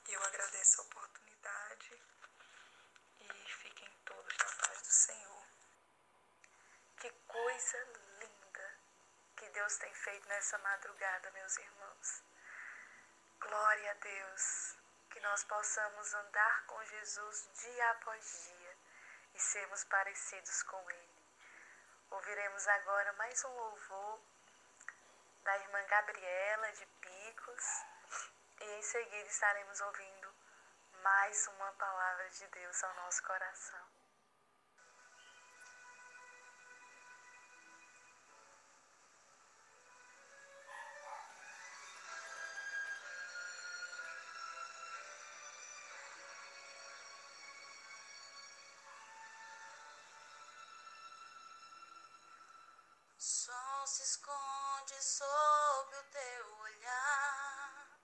E 0.08 0.12
eu 0.14 0.22
agradeço 0.24 0.80
a 0.80 0.84
oportunidade 0.84 2.02
e 3.20 3.52
fiquem 3.60 4.00
todos 4.06 4.36
na 4.38 4.66
paz 4.66 4.80
do 4.80 4.92
Senhor. 4.92 5.46
Que 7.00 7.10
coisa 7.10 7.84
linda 7.84 8.05
Deus 9.56 9.78
tem 9.78 9.94
feito 9.94 10.28
nessa 10.28 10.58
madrugada, 10.58 11.30
meus 11.30 11.56
irmãos. 11.56 12.22
Glória 13.40 13.90
a 13.90 13.94
Deus, 13.94 14.76
que 15.10 15.18
nós 15.20 15.44
possamos 15.44 16.12
andar 16.12 16.66
com 16.66 16.84
Jesus 16.84 17.48
dia 17.62 17.90
após 17.92 18.44
dia 18.44 18.76
e 19.32 19.40
sermos 19.40 19.82
parecidos 19.84 20.62
com 20.64 20.90
Ele. 20.90 21.24
Ouviremos 22.10 22.68
agora 22.68 23.14
mais 23.14 23.42
um 23.46 23.56
louvor 23.56 24.20
da 25.42 25.56
irmã 25.56 25.82
Gabriela 25.86 26.72
de 26.72 26.84
Picos 27.00 27.64
e 28.60 28.64
em 28.64 28.82
seguida 28.82 29.26
estaremos 29.26 29.80
ouvindo 29.80 30.34
mais 31.02 31.48
uma 31.48 31.72
palavra 31.72 32.28
de 32.28 32.46
Deus 32.48 32.84
ao 32.84 32.94
nosso 32.96 33.22
coração. 33.22 33.95
Sob 55.16 55.96
o 55.96 56.02
teu 56.12 56.58
olhar 56.58 58.00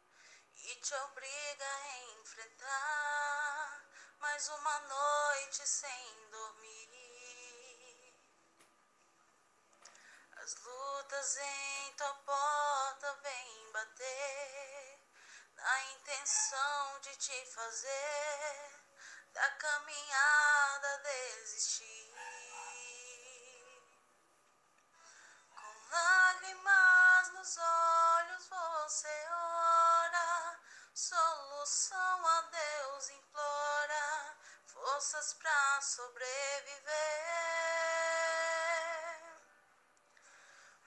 e 0.54 0.74
te 0.76 0.94
obriga 0.94 1.66
a 1.66 1.98
enfrentar 2.20 3.84
mais 4.18 4.48
uma 4.48 4.78
noite 4.80 5.68
sem 5.68 6.30
dormir. 6.30 8.14
As 10.36 10.56
lutas 10.56 11.36
em 11.36 11.92
tua 11.98 12.14
porta 12.14 13.12
vêm 13.22 13.72
bater 13.72 14.98
na 15.54 15.84
intenção 15.92 16.98
de 17.00 17.14
te 17.16 17.44
fazer 17.44 18.80
da 19.34 19.50
caminhada 19.50 20.98
desistir. 21.02 22.14
Com 25.54 25.81
lágrimas 25.92 27.32
nos 27.34 27.58
olhos 27.58 28.48
você 28.48 29.28
ora, 29.30 30.58
solução 30.94 32.26
a 32.26 32.40
Deus 32.42 33.10
implora, 33.10 34.36
forças 34.66 35.34
pra 35.34 35.80
sobreviver. 35.82 36.92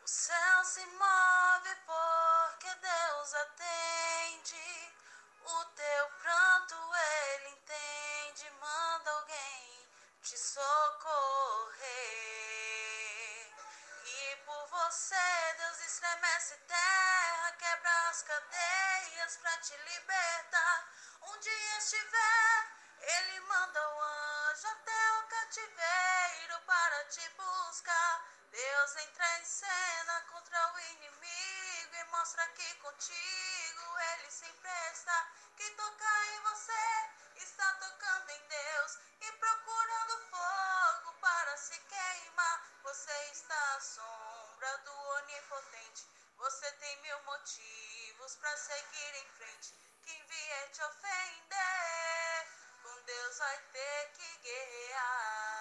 O 0.04 0.08
céu 0.08 0.66
se 0.66 0.86
move 0.86 1.25
te 19.62 19.78
libertar. 19.78 20.90
Onde 21.22 21.50
estiver, 21.78 22.68
ele 23.00 23.40
manda 23.42 23.90
o 23.90 24.02
anjo 24.02 24.68
até 24.68 25.12
o 25.20 25.24
cativeiro 25.28 26.60
para 26.66 27.06
te 27.06 27.30
buscar. 27.30 28.26
Deus 28.52 28.96
entra 28.98 29.40
em 29.40 29.46
cena 29.46 30.22
contra 30.30 30.74
o 30.74 30.80
inimigo 30.80 31.96
e 31.96 32.04
mostra 32.06 32.48
que 32.50 32.76
contigo 32.76 34.00
ele 34.14 34.32
sempre 34.32 34.72
está. 34.92 35.32
Quem 35.56 35.74
toca 35.76 36.26
em 36.28 36.40
você 36.42 37.10
está 37.38 37.74
tocando 37.76 38.30
em 38.32 38.48
Deus 38.48 38.98
e 39.22 39.32
procurando 39.34 40.30
fogo 40.30 41.14
para 41.22 41.58
se 41.58 41.80
queimar. 41.80 42.68
Você 42.84 43.32
está 43.32 43.76
à 43.76 43.80
sombra 43.80 44.78
do 44.80 44.92
onipotente. 44.92 46.25
Você 46.46 46.72
tem 46.74 47.02
mil 47.02 47.24
motivos 47.24 48.36
para 48.36 48.56
seguir 48.56 49.16
em 49.16 49.28
frente. 49.30 49.74
Quem 50.04 50.24
vier 50.28 50.70
te 50.74 50.84
ofender, 50.84 52.48
com 52.84 53.02
Deus 53.02 53.38
vai 53.40 53.58
ter 53.74 54.12
que 54.12 54.38
guerrear. 54.44 55.55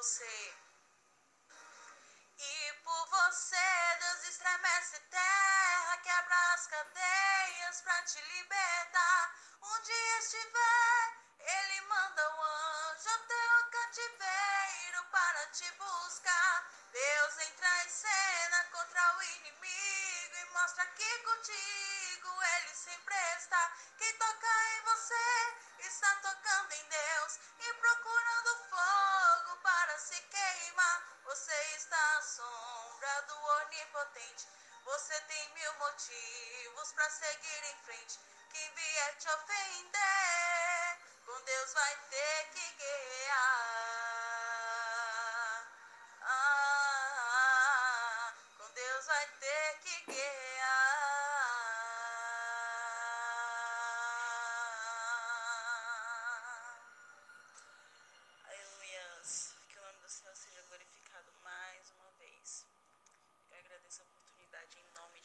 Você. 0.00 0.69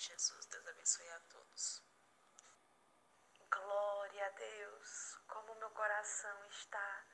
Jesus. 0.05 0.45
Deus 0.45 0.67
abençoe 0.67 1.09
a 1.09 1.19
todos. 1.31 1.83
Glória 3.49 4.25
a 4.27 4.29
Deus, 4.29 5.17
como 5.27 5.55
meu 5.55 5.69
coração 5.71 6.45
está 6.45 7.05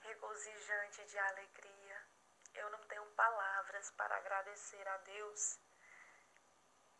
regozijante 0.00 1.04
de 1.04 1.18
alegria. 1.18 2.08
Eu 2.54 2.70
não 2.70 2.82
tenho 2.86 3.04
palavras 3.12 3.90
para 3.90 4.16
agradecer 4.16 4.88
a 4.88 4.96
Deus 4.98 5.58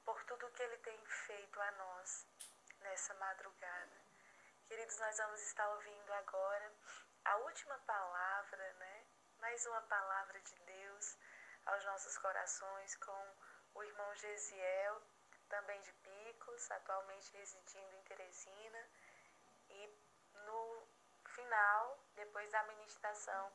por 0.05 0.23
tudo 0.25 0.51
que 0.51 0.63
Ele 0.63 0.77
tem 0.79 1.07
feito 1.07 1.61
a 1.61 1.71
nós 1.73 2.27
nessa 2.81 3.15
madrugada. 3.15 3.97
Queridos, 4.69 4.99
nós 4.99 5.17
vamos 5.19 5.41
estar 5.43 5.69
ouvindo 5.71 6.13
agora 6.13 6.73
a 7.25 7.37
última 7.39 7.79
palavra, 7.81 8.73
né? 8.75 9.07
Mais 9.39 9.65
uma 9.67 9.81
palavra 9.83 10.41
de 10.41 10.57
Deus 10.61 11.19
aos 11.67 11.85
nossos 11.85 12.19
corações 12.19 12.97
com 12.97 13.35
o 13.75 13.83
irmão 13.83 14.15
Gesiel, 14.17 15.03
também 15.49 15.81
de 15.83 15.93
Picos, 15.93 16.71
atualmente 16.71 17.37
residindo 17.37 17.97
em 17.97 18.03
Teresina. 18.05 18.89
E 19.71 19.99
no 20.47 20.89
final, 21.27 21.99
depois 22.15 22.51
da 22.53 22.63
ministração, 22.65 23.53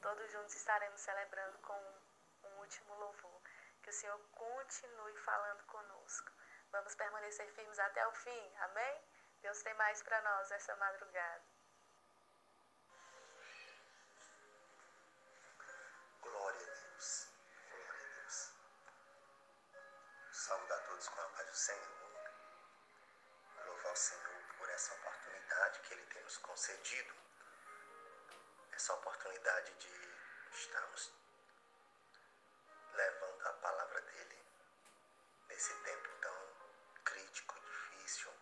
todos 0.00 0.30
juntos 0.32 0.54
estaremos 0.56 1.00
celebrando 1.00 1.58
com 1.58 1.78
um 2.44 2.60
último 2.60 2.94
louvor. 2.94 3.39
Que 3.82 3.90
o 3.90 3.92
Senhor 3.92 4.18
continue 4.32 5.16
falando 5.18 5.64
conosco. 5.64 6.32
Vamos 6.70 6.94
permanecer 6.94 7.50
firmes 7.52 7.78
até 7.78 8.06
o 8.06 8.12
fim. 8.12 8.56
Amém? 8.58 9.02
Deus 9.42 9.62
tem 9.62 9.74
mais 9.74 10.02
para 10.02 10.20
nós 10.22 10.50
essa 10.50 10.76
madrugada. 10.76 11.44
Glória 16.20 16.60
a 16.60 16.74
Deus. 16.74 17.28
Glória 17.70 17.94
a 17.94 18.20
Deus. 18.20 18.52
Saúde 20.32 20.72
a 20.72 20.78
todos 20.78 21.08
com 21.08 21.20
a 21.20 21.28
paz 21.30 21.48
do 21.48 21.56
Senhor. 21.56 22.00
Louvar 23.66 23.92
o 23.92 23.96
Senhor 23.96 24.42
por 24.58 24.68
essa 24.70 24.94
oportunidade 24.94 25.80
que 25.80 25.94
Ele 25.94 26.06
tem 26.06 26.22
nos 26.22 26.36
concedido. 26.38 27.14
Essa 28.72 28.94
oportunidade 28.94 29.72
de 29.74 30.10
estarmos 30.52 31.19
levando 32.94 33.46
a 33.46 33.52
palavra 33.54 34.00
dele 34.02 34.42
nesse 35.48 35.74
tempo 35.82 36.08
tão 36.20 36.36
crítico, 37.04 37.60
difícil 37.60 38.32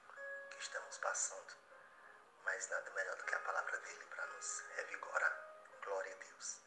que 0.51 0.59
estamos 0.59 0.99
passando. 0.99 1.55
Mas 2.45 2.69
nada 2.69 2.91
melhor 2.93 3.17
do 3.17 3.25
que 3.25 3.35
a 3.35 3.41
palavra 3.41 3.79
dele 3.79 4.05
para 4.07 4.27
nos 4.27 4.61
revigorar. 4.77 5.33
Glória 5.85 6.15
a 6.15 6.19
Deus. 6.19 6.61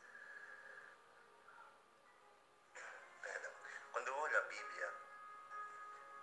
Perdão. 3.21 3.51
Quando 3.91 4.07
eu 4.07 4.15
olho 4.15 4.37
a 4.37 4.41
Bíblia, 4.41 4.93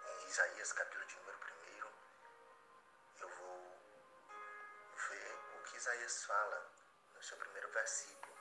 em 0.07 0.29
Isaías 0.29 0.73
capítulo 0.73 1.05
de 1.07 1.17
número 1.17 1.39
1, 1.65 3.21
eu 3.21 3.29
vou 3.29 3.83
ver 5.11 5.35
o 5.57 5.63
que 5.65 5.77
Isaías 5.77 6.25
fala 6.25 6.73
no 7.15 7.23
seu 7.23 7.37
primeiro 7.39 7.69
versículo. 7.71 8.38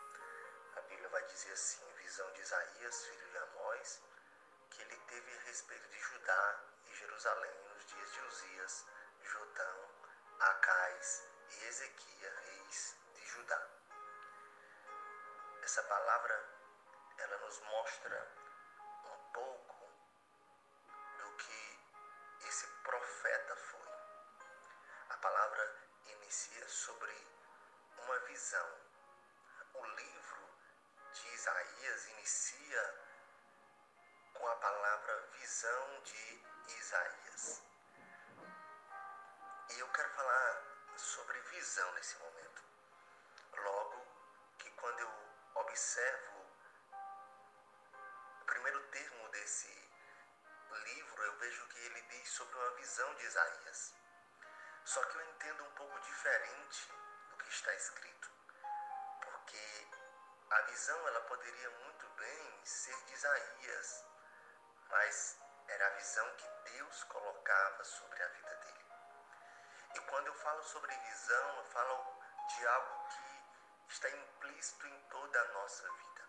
A 0.78 0.82
Bíblia 0.82 1.10
vai 1.10 1.24
dizer 1.24 1.54
assim, 1.54 1.84
visão 2.04 2.32
de 2.34 2.42
Isaías, 2.42 3.06
filho 3.08 3.32
de 3.32 3.38
Amós, 3.40 4.00
que 4.70 4.82
ele 4.84 4.96
teve 5.08 5.38
respeito 5.48 5.90
de 5.90 6.00
Judá 6.00 6.64
e 6.86 6.94
Jerusalém 6.94 7.52
nos 7.74 7.84
dias 7.88 8.14
de 8.14 8.22
Uzias, 8.22 8.86
Jotão, 9.24 9.90
Acais 10.40 11.24
e 11.50 11.66
Ezequias, 11.66 12.34
reis 12.46 12.96
de 13.16 13.26
Judá. 13.26 13.68
Essa 15.64 15.82
palavra, 15.82 16.46
ela 17.18 17.38
nos 17.40 17.60
mostra 17.62 18.32
um 19.04 19.32
pouco 19.34 19.90
do 21.18 21.32
que 21.38 21.80
esse 22.48 22.68
profeta 22.84 23.56
foi. 23.56 23.90
A 25.10 25.18
palavra 25.18 25.76
inicia 26.06 26.70
sobre 26.70 27.28
uma 27.98 28.20
visão. 28.20 28.78
O 29.74 29.84
livro 29.84 30.47
de 31.14 31.28
Isaías 31.34 32.08
inicia 32.10 33.04
com 34.34 34.48
a 34.48 34.56
palavra 34.56 35.28
visão 35.40 36.02
de 36.04 36.44
Isaías. 36.80 37.62
E 39.70 39.80
eu 39.80 39.88
quero 39.90 40.10
falar 40.12 40.64
sobre 40.98 41.40
visão 41.42 41.92
nesse 41.94 42.18
momento. 42.18 42.64
Logo 43.58 44.06
que 44.60 44.70
quando 44.72 45.00
eu 45.00 45.12
observo 45.56 46.46
o 48.42 48.46
primeiro 48.46 48.82
termo 48.90 49.30
desse 49.30 49.90
livro, 50.84 51.24
eu 51.24 51.38
vejo 51.38 51.68
que 51.68 51.80
ele 51.80 52.02
diz 52.02 52.30
sobre 52.30 52.56
uma 52.56 52.72
visão 52.76 53.14
de 53.16 53.26
Isaías. 53.26 53.94
Só 54.86 55.04
que 55.04 55.18
eu 55.18 55.30
entendo 55.30 55.64
um 55.64 55.72
pouco 55.72 56.00
diferente 56.00 56.92
do 57.30 57.38
que 57.38 57.50
está 57.50 57.74
escrito. 57.76 58.37
A 60.50 60.62
visão 60.62 61.08
ela 61.10 61.22
poderia 61.22 61.70
muito 61.72 62.08
bem 62.12 62.66
ser 62.66 62.96
de 63.04 63.14
Isaías, 63.14 64.06
mas 64.90 65.38
era 65.68 65.88
a 65.88 65.90
visão 65.90 66.26
que 66.38 66.72
Deus 66.72 67.04
colocava 67.04 67.84
sobre 67.84 68.24
a 68.24 68.28
vida 68.28 68.56
dele. 68.56 68.86
E 69.96 70.00
quando 70.10 70.28
eu 70.28 70.34
falo 70.36 70.64
sobre 70.64 70.96
visão, 70.96 71.58
eu 71.58 71.66
falo 71.66 72.22
de 72.48 72.68
algo 72.68 73.10
que 73.10 73.94
está 73.94 74.10
implícito 74.10 74.88
em 74.88 75.00
toda 75.10 75.42
a 75.42 75.48
nossa 75.50 75.92
vida. 75.92 76.24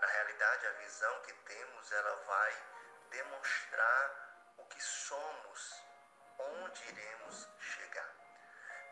Na 0.00 0.06
realidade, 0.06 0.66
a 0.66 0.72
visão 0.72 1.20
que 1.20 1.32
temos, 1.34 1.92
ela 1.92 2.16
vai 2.24 2.62
demonstrar 3.10 4.54
o 4.56 4.64
que 4.64 4.80
somos, 4.80 5.82
onde 6.38 6.88
iremos 6.88 7.48
chegar. 7.58 8.14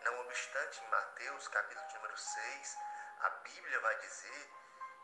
Não 0.03 0.21
obstante, 0.21 0.85
em 0.85 0.89
Mateus, 0.89 1.49
capítulo 1.49 1.95
número 1.95 2.19
6, 2.19 2.79
a 3.21 3.31
Bíblia 3.31 3.81
vai 3.81 3.99
dizer 3.99 4.51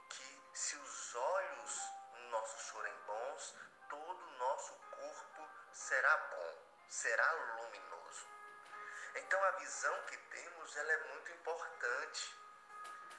que 0.09 0.40
se 0.55 0.76
os 0.76 1.14
olhos 1.14 1.93
nossos 2.30 2.68
forem 2.70 2.94
bons, 3.06 3.55
todo 3.89 4.24
o 4.24 4.39
nosso 4.39 4.72
corpo 4.90 5.48
será 5.72 6.16
bom, 6.16 6.59
será 6.89 7.30
luminoso. 7.32 8.26
Então 9.14 9.44
a 9.44 9.51
visão 9.52 10.02
que 10.06 10.16
temos 10.16 10.76
ela 10.76 10.93
é 10.93 11.05
muito 11.12 11.32
importante. 11.32 12.36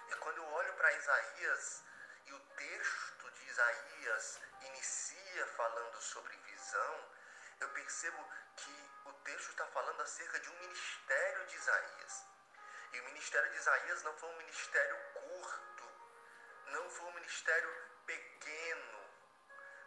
E 0.09 0.15
quando 0.15 0.37
eu 0.37 0.47
olho 0.51 0.73
para 0.73 0.93
Isaías 0.93 1.83
e 2.25 2.33
o 2.33 2.39
texto 2.39 3.31
de 3.31 3.49
Isaías 3.49 4.39
inicia 4.61 5.47
falando 5.47 6.01
sobre 6.01 6.35
visão, 6.37 7.11
eu 7.59 7.69
percebo 7.69 8.27
que 8.57 8.91
o 9.05 9.13
texto 9.25 9.49
está 9.51 9.65
falando 9.67 10.01
acerca 10.01 10.39
de 10.39 10.49
um 10.49 10.59
ministério 10.59 11.45
de 11.45 11.55
Isaías. 11.55 12.32
E 12.93 12.99
o 12.99 13.03
ministério 13.05 13.49
de 13.49 13.57
Isaías 13.57 14.03
não 14.03 14.13
foi 14.17 14.29
um 14.29 14.37
ministério 14.37 14.97
curto, 15.13 15.83
não 16.67 16.89
foi 16.91 17.05
um 17.07 17.13
ministério 17.13 17.69
pequeno, 18.05 19.03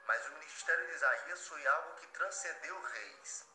mas 0.07 0.27
o 0.27 0.33
ministério 0.33 0.87
de 0.87 0.93
Isaías 0.93 1.47
foi 1.47 1.67
algo 1.67 1.95
que 2.01 2.07
transcendeu 2.09 2.81
reis. 2.81 3.47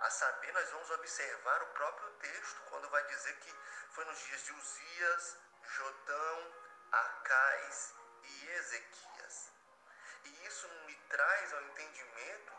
A 0.00 0.10
saber, 0.10 0.52
nós 0.52 0.68
vamos 0.70 0.90
observar 0.90 1.62
o 1.62 1.66
próprio 1.68 2.10
texto, 2.18 2.62
quando 2.68 2.90
vai 2.90 3.02
dizer 3.06 3.34
que 3.40 3.54
foi 3.92 4.04
nos 4.04 4.18
dias 4.18 4.44
de 4.44 4.52
Uzias, 4.52 5.38
Jotão, 5.62 6.54
Acais 6.92 7.94
e 8.22 8.48
Ezequias. 8.50 9.50
E 10.24 10.46
isso 10.46 10.68
me 10.86 10.94
traz 11.08 11.52
ao 11.54 11.62
entendimento 11.62 12.52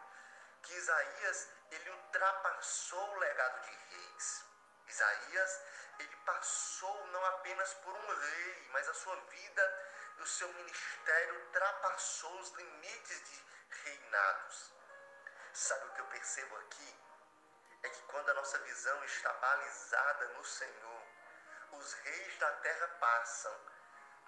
que 0.63 0.73
Isaías 0.73 1.49
ele 1.69 1.89
ultrapassou 1.91 3.11
o 3.11 3.19
legado 3.19 3.61
de 3.61 3.71
reis. 3.71 4.54
Isaías 4.87 5.61
ele 5.99 6.15
passou 6.25 7.07
não 7.07 7.25
apenas 7.25 7.73
por 7.75 7.93
um 7.93 8.07
rei, 8.07 8.69
mas 8.71 8.87
a 8.89 8.93
sua 8.93 9.15
vida 9.15 9.91
e 10.17 10.21
o 10.21 10.27
seu 10.27 10.51
ministério 10.53 11.39
ultrapassou 11.41 12.39
os 12.39 12.51
limites 12.51 13.23
de 13.23 13.43
reinados. 13.83 14.73
Sabe 15.53 15.85
o 15.85 15.93
que 15.93 16.01
eu 16.01 16.07
percebo 16.07 16.55
aqui? 16.57 16.99
É 17.83 17.89
que 17.89 18.01
quando 18.03 18.29
a 18.29 18.33
nossa 18.33 18.57
visão 18.59 19.03
está 19.05 19.31
balizada 19.33 20.27
no 20.29 20.43
Senhor, 20.43 21.07
os 21.71 21.93
reis 21.93 22.37
da 22.39 22.51
terra 22.57 22.87
passam, 22.99 23.55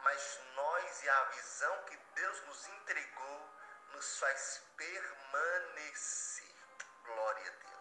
mas 0.04 0.40
nós 0.56 1.04
e 1.04 1.10
a 1.10 1.24
visão 1.26 1.84
que 1.86 1.98
Deus 2.16 2.42
nos 2.44 2.68
entregou 2.68 3.54
nos 3.90 4.20
faz 4.20 4.62
permanecer. 4.78 6.56
Glória 7.04 7.48
a 7.48 7.56
Deus. 7.66 7.77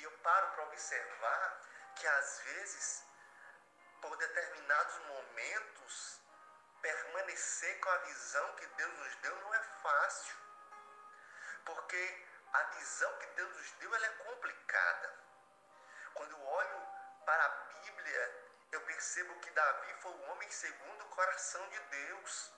E 0.00 0.02
eu 0.02 0.10
paro 0.22 0.46
para 0.52 0.64
observar 0.64 1.60
que 1.94 2.06
às 2.06 2.40
vezes, 2.40 3.04
por 4.00 4.16
determinados 4.16 4.98
momentos, 5.00 6.20
permanecer 6.80 7.78
com 7.80 7.90
a 7.90 7.98
visão 7.98 8.56
que 8.56 8.66
Deus 8.66 8.98
nos 8.98 9.14
deu 9.16 9.36
não 9.42 9.54
é 9.54 9.62
fácil. 9.82 10.36
Porque 11.66 12.26
a 12.50 12.62
visão 12.62 13.12
que 13.18 13.26
Deus 13.26 13.54
nos 13.58 13.70
deu 13.72 13.94
ela 13.94 14.06
é 14.06 14.10
complicada. 14.24 15.14
Quando 16.14 16.30
eu 16.30 16.46
olho 16.46 16.88
para 17.26 17.44
a 17.44 17.48
Bíblia, 17.48 18.54
eu 18.72 18.80
percebo 18.80 19.38
que 19.40 19.50
Davi 19.50 19.94
foi 20.00 20.12
o 20.12 20.22
homem 20.30 20.50
segundo 20.50 21.04
o 21.04 21.10
coração 21.10 21.68
de 21.68 21.78
Deus. 21.78 22.52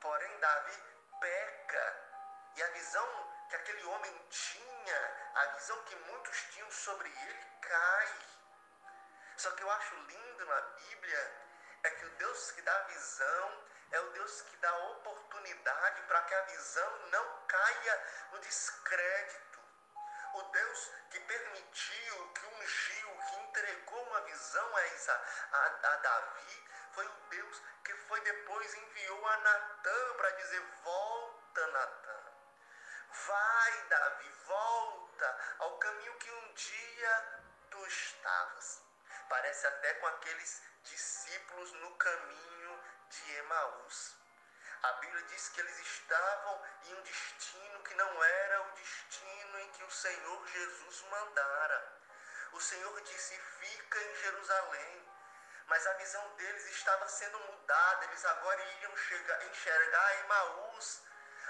Porém, 0.00 0.40
Davi 0.40 0.82
peca 1.20 1.96
e 2.56 2.62
a 2.62 2.66
visão 2.68 3.39
que 3.50 3.56
aquele 3.56 3.84
homem 3.84 4.26
tinha, 4.30 5.32
a 5.34 5.46
visão 5.56 5.82
que 5.82 5.96
muitos 5.96 6.42
tinham 6.52 6.70
sobre 6.70 7.08
ele, 7.08 7.46
cai. 7.60 8.14
Só 9.36 9.50
que 9.50 9.62
eu 9.62 9.70
acho 9.70 9.94
lindo 9.96 10.46
na 10.46 10.60
Bíblia 10.60 11.32
é 11.82 11.90
que 11.90 12.06
o 12.06 12.10
Deus 12.10 12.52
que 12.52 12.62
dá 12.62 12.78
visão 12.82 13.64
é 13.90 14.00
o 14.00 14.10
Deus 14.10 14.42
que 14.42 14.56
dá 14.58 14.72
oportunidade 14.90 16.02
para 16.02 16.22
que 16.22 16.34
a 16.34 16.42
visão 16.42 16.98
não 17.08 17.46
caia 17.48 18.06
no 18.30 18.38
descrédito. 18.38 19.58
O 20.34 20.42
Deus 20.42 20.90
que 21.10 21.18
permitiu, 21.18 22.32
que 22.34 22.46
ungiu, 22.46 23.18
que 23.18 23.36
entregou 23.36 24.02
uma 24.04 24.20
visão 24.20 24.76
a, 24.76 24.86
Isa, 24.86 25.24
a, 25.50 25.66
a 25.66 25.96
Davi, 25.96 26.68
foi 26.92 27.04
o 27.04 27.20
Deus 27.30 27.62
que 27.84 27.94
foi 27.94 28.20
depois 28.20 28.74
enviou 28.74 29.26
a 29.26 29.36
Natã 29.38 30.14
para 30.18 30.30
dizer: 30.30 30.60
Volta, 30.84 31.66
Natã. 31.66 32.19
Vai, 33.12 33.84
Davi, 33.88 34.28
volta 34.46 35.38
ao 35.58 35.78
caminho 35.78 36.14
que 36.14 36.30
um 36.30 36.52
dia 36.54 37.42
tu 37.68 37.86
estavas. 37.86 38.82
Parece 39.28 39.66
até 39.66 39.94
com 39.94 40.06
aqueles 40.06 40.62
discípulos 40.84 41.72
no 41.72 41.90
caminho 41.96 42.84
de 43.08 43.36
Emaús. 43.36 44.14
A 44.82 44.92
Bíblia 44.92 45.22
diz 45.24 45.48
que 45.48 45.60
eles 45.60 45.78
estavam 45.78 46.62
em 46.84 46.94
um 46.94 47.02
destino 47.02 47.82
que 47.82 47.94
não 47.94 48.24
era 48.24 48.62
o 48.62 48.72
destino 48.72 49.58
em 49.58 49.72
que 49.72 49.84
o 49.84 49.90
Senhor 49.90 50.46
Jesus 50.46 51.02
mandara. 51.02 51.98
O 52.52 52.60
Senhor 52.60 53.00
disse: 53.02 53.36
Fica 53.58 54.02
em 54.02 54.14
Jerusalém. 54.16 55.10
Mas 55.66 55.86
a 55.86 55.92
visão 55.94 56.34
deles 56.34 56.64
estava 56.70 57.08
sendo 57.08 57.38
mudada, 57.38 58.04
eles 58.06 58.24
agora 58.24 58.64
iriam 58.72 58.96
chegar, 58.96 59.46
enxergar 59.46 60.18
Emaús. 60.24 61.02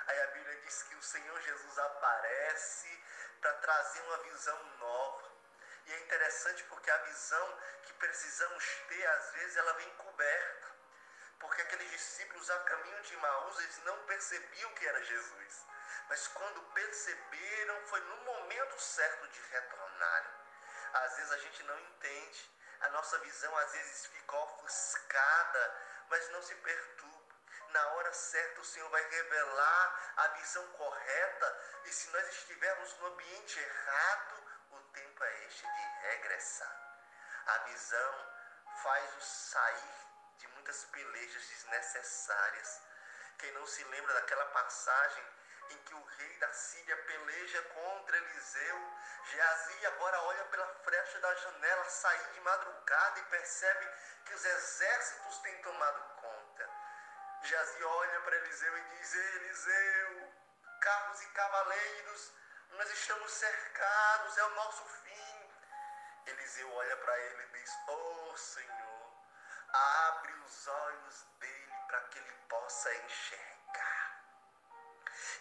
Aí 0.06 0.22
a 0.22 0.26
Bíblia 0.28 0.60
diz 0.62 0.82
que 0.84 0.94
o 0.94 1.02
Senhor 1.02 1.40
Jesus 1.40 1.78
aparece 1.78 3.04
para 3.40 3.52
trazer 3.54 4.00
uma 4.02 4.18
visão 4.18 4.64
nova. 4.78 5.30
E 5.86 5.92
é 5.92 6.00
interessante 6.00 6.62
porque 6.64 6.90
a 6.90 6.96
visão 6.98 7.58
que 7.82 7.92
precisamos 7.94 8.64
ter, 8.88 9.06
às 9.06 9.30
vezes, 9.32 9.56
ela 9.56 9.72
vem 9.74 9.90
coberta. 9.96 10.68
Porque 11.38 11.62
aqueles 11.62 11.90
discípulos 11.90 12.50
a 12.50 12.58
caminho 12.60 13.02
de 13.02 13.16
Maús, 13.16 13.58
eles 13.60 13.78
não 13.84 13.96
percebiam 14.04 14.74
que 14.74 14.86
era 14.86 15.02
Jesus. 15.04 15.66
Mas 16.08 16.26
quando 16.28 16.62
perceberam, 16.74 17.86
foi 17.86 18.00
no 18.00 18.16
momento 18.18 18.80
certo 18.80 19.28
de 19.28 19.40
retornarem. 19.52 20.30
Às 20.92 21.16
vezes 21.16 21.32
a 21.32 21.38
gente 21.38 21.62
não 21.62 21.78
entende. 21.80 22.50
A 22.80 22.88
nossa 22.90 23.18
visão 23.18 23.56
às 23.58 23.72
vezes 23.72 24.06
fica 24.06 24.36
ofuscada, 24.36 25.76
mas 26.08 26.28
não 26.30 26.42
se 26.42 26.54
perturba. 26.56 27.19
Na 27.72 27.86
hora 27.88 28.12
certa 28.12 28.60
o 28.60 28.64
Senhor 28.64 28.88
vai 28.90 29.02
revelar 29.08 30.14
a 30.16 30.28
visão 30.28 30.66
correta. 30.72 31.80
E 31.84 31.92
se 31.92 32.08
nós 32.10 32.28
estivermos 32.28 32.96
no 32.98 33.06
ambiente 33.06 33.58
errado, 33.58 34.42
o 34.70 34.80
tempo 34.92 35.24
é 35.24 35.44
este 35.44 35.62
de 35.62 36.08
regressar. 36.08 36.76
A 37.46 37.58
visão 37.58 38.32
faz-o 38.82 39.20
sair 39.20 39.94
de 40.38 40.48
muitas 40.48 40.84
pelejas 40.86 41.46
desnecessárias. 41.46 42.80
Quem 43.38 43.52
não 43.52 43.66
se 43.66 43.84
lembra 43.84 44.14
daquela 44.14 44.46
passagem 44.46 45.24
em 45.70 45.78
que 45.84 45.94
o 45.94 46.04
rei 46.04 46.38
da 46.38 46.52
Síria 46.52 46.96
peleja 46.96 47.62
contra 47.62 48.16
Eliseu, 48.16 48.92
Geazi 49.24 49.86
agora 49.86 50.20
olha 50.22 50.44
pela 50.46 50.66
frecha 50.82 51.18
da 51.20 51.34
janela, 51.36 51.84
sair 51.84 52.32
de 52.32 52.40
madrugada 52.40 53.20
e 53.20 53.24
percebe 53.24 53.88
que 54.24 54.34
os 54.34 54.44
exércitos 54.44 55.38
têm 55.38 55.62
tomado 55.62 56.16
conta. 56.16 56.39
Geazi 57.42 57.84
olha 57.84 58.20
para 58.20 58.36
Eliseu 58.36 58.78
e 58.78 58.82
diz: 58.82 59.14
Eliseu, 59.14 60.32
carros 60.80 61.22
e 61.22 61.26
cavaleiros, 61.28 62.32
nós 62.72 62.90
estamos 62.90 63.32
cercados, 63.32 64.38
é 64.38 64.44
o 64.44 64.54
nosso 64.56 64.84
fim. 64.84 65.50
Eliseu 66.26 66.70
olha 66.72 66.96
para 66.98 67.18
ele 67.18 67.42
e 67.42 67.58
diz: 67.58 67.70
Oh 67.88 68.36
Senhor, 68.36 69.12
abre 69.72 70.32
os 70.34 70.66
olhos 70.68 71.26
dele 71.40 71.74
para 71.86 72.00
que 72.08 72.18
ele 72.18 72.34
possa 72.48 72.94
enxergar. 72.94 74.22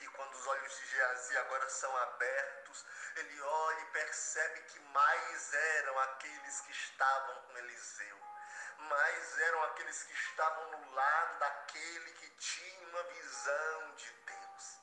E 0.02 0.08
quando 0.08 0.34
os 0.34 0.48
olhos 0.48 0.78
de 0.78 0.86
Geazi 0.88 1.38
agora 1.38 1.70
são 1.70 1.96
abertos, 1.98 2.86
ele 3.18 3.42
olha 3.42 3.80
e 3.82 3.92
percebe 3.92 4.62
que 4.62 4.80
mais 4.80 5.54
eram 5.54 6.00
aqueles 6.00 6.62
que 6.62 6.72
estavam 6.72 7.42
com 7.42 7.58
Eliseu. 7.58 8.29
Mais 8.88 9.40
eram 9.40 9.64
aqueles 9.66 10.04
que 10.04 10.14
estavam 10.14 10.72
no 10.72 10.92
lado 10.94 11.40
daquele 11.40 12.12
que 12.14 12.30
tinha 12.38 12.88
uma 12.88 13.04
visão 13.04 13.96
de 13.96 14.12
Deus. 14.12 14.80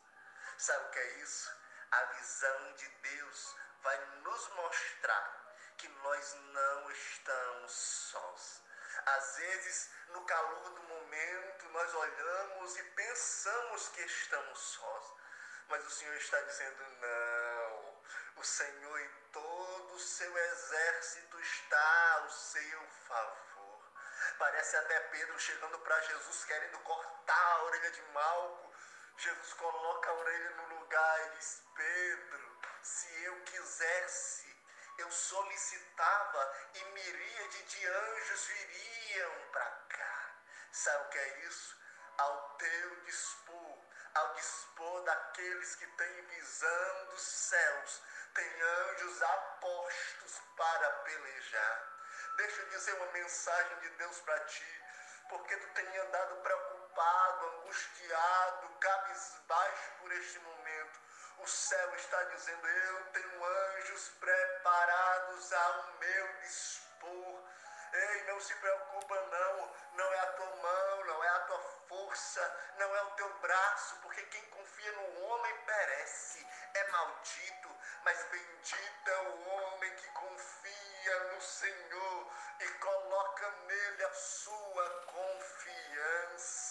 Sabe 0.58 0.86
o 0.86 0.90
que 0.90 0.98
é 0.98 1.12
isso? 1.20 1.50
A 1.90 2.04
visão 2.04 2.72
de 2.74 2.88
Deus 2.88 3.56
vai 3.82 4.06
nos 4.22 4.48
mostrar 4.48 5.54
que 5.78 5.88
nós 5.88 6.34
não 6.34 6.90
estamos 6.90 7.72
sós. 7.72 8.62
Às 9.06 9.36
vezes, 9.36 9.90
no 10.08 10.24
calor 10.24 10.70
do 10.70 10.82
momento, 10.82 11.68
nós 11.68 11.94
olhamos 11.94 12.76
e 12.76 12.82
pensamos 12.82 13.88
que 13.88 14.02
estamos 14.02 14.58
sós. 14.58 15.12
Mas 15.68 15.84
o 15.84 15.90
Senhor 15.90 16.16
está 16.16 16.40
dizendo: 16.40 16.82
não. 17.00 18.02
O 18.36 18.44
Senhor 18.44 19.00
e 19.00 19.08
todo 19.32 19.94
o 19.94 20.00
seu 20.00 20.36
exército 20.36 21.40
está 21.40 22.12
ao 22.20 22.30
seu 22.30 22.82
favor. 23.08 23.55
Parece 24.38 24.76
até 24.76 25.00
Pedro 25.00 25.38
chegando 25.40 25.78
para 25.78 25.98
Jesus 26.02 26.44
querendo 26.44 26.78
cortar 26.80 27.52
a 27.52 27.64
orelha 27.64 27.90
de 27.90 28.02
Malco. 28.12 28.74
Jesus 29.16 29.52
coloca 29.54 30.10
a 30.10 30.14
orelha 30.14 30.50
no 30.50 30.78
lugar 30.78 31.26
e 31.26 31.38
diz: 31.38 31.62
Pedro, 31.74 32.60
se 32.82 33.24
eu 33.24 33.40
quisesse, 33.44 34.56
eu 34.98 35.10
solicitava 35.10 36.54
e 36.74 36.84
miríade 36.84 37.62
de 37.62 37.86
anjos 37.86 38.46
viriam 38.46 39.32
para 39.52 39.70
cá. 39.88 40.34
Sabe 40.70 41.04
o 41.06 41.08
que 41.08 41.18
é 41.18 41.38
isso? 41.46 41.76
Ao 42.18 42.56
teu 42.56 43.00
dispor, 43.04 43.84
ao 44.14 44.34
dispor 44.34 45.02
daqueles 45.04 45.76
que 45.76 45.86
têm 45.86 46.22
visão 46.26 47.06
dos 47.06 47.22
céus, 47.22 48.02
tem 48.34 48.62
anjos 48.62 49.22
apostos 49.22 50.42
para 50.56 50.90
pelejar. 50.90 51.95
Deixa 52.36 52.60
eu 52.60 52.68
dizer 52.68 52.92
uma 52.96 53.12
mensagem 53.12 53.78
de 53.78 53.88
Deus 53.96 54.20
para 54.20 54.38
ti, 54.40 54.82
porque 55.30 55.56
tu 55.56 55.68
tem 55.68 55.96
andado 55.96 56.36
preocupado, 56.42 57.46
angustiado, 57.46 58.68
cabisbaixo 58.78 59.90
por 60.00 60.12
este 60.12 60.38
momento. 60.40 61.00
O 61.38 61.46
céu 61.46 61.94
está 61.94 62.22
dizendo: 62.24 62.66
Eu 62.66 63.04
tenho 63.06 63.44
anjos 63.44 64.08
preparados 64.20 65.52
ao 65.52 65.92
meu 65.98 66.32
dispor. 66.42 67.35
Ei, 67.96 68.24
não 68.24 68.38
se 68.40 68.54
preocupa, 68.56 69.14
não. 69.14 69.74
Não 69.94 70.12
é 70.12 70.18
a 70.18 70.32
tua 70.32 70.56
mão, 70.56 71.04
não 71.06 71.24
é 71.24 71.28
a 71.28 71.40
tua 71.40 71.58
força, 71.88 72.72
não 72.76 72.94
é 72.94 73.02
o 73.04 73.10
teu 73.12 73.32
braço, 73.38 73.96
porque 74.02 74.22
quem 74.24 74.44
confia 74.50 74.92
no 74.92 75.22
homem 75.22 75.56
perece, 75.64 76.46
é 76.74 76.88
maldito. 76.88 77.70
Mas 78.04 78.22
bendito 78.30 79.10
é 79.10 79.18
o 79.18 79.48
homem 79.48 79.96
que 79.96 80.08
confia 80.10 81.20
no 81.32 81.40
Senhor 81.40 82.32
e 82.60 82.68
coloca 82.68 83.50
nele 83.50 84.04
a 84.04 84.12
sua 84.12 84.90
confiança. 85.06 86.66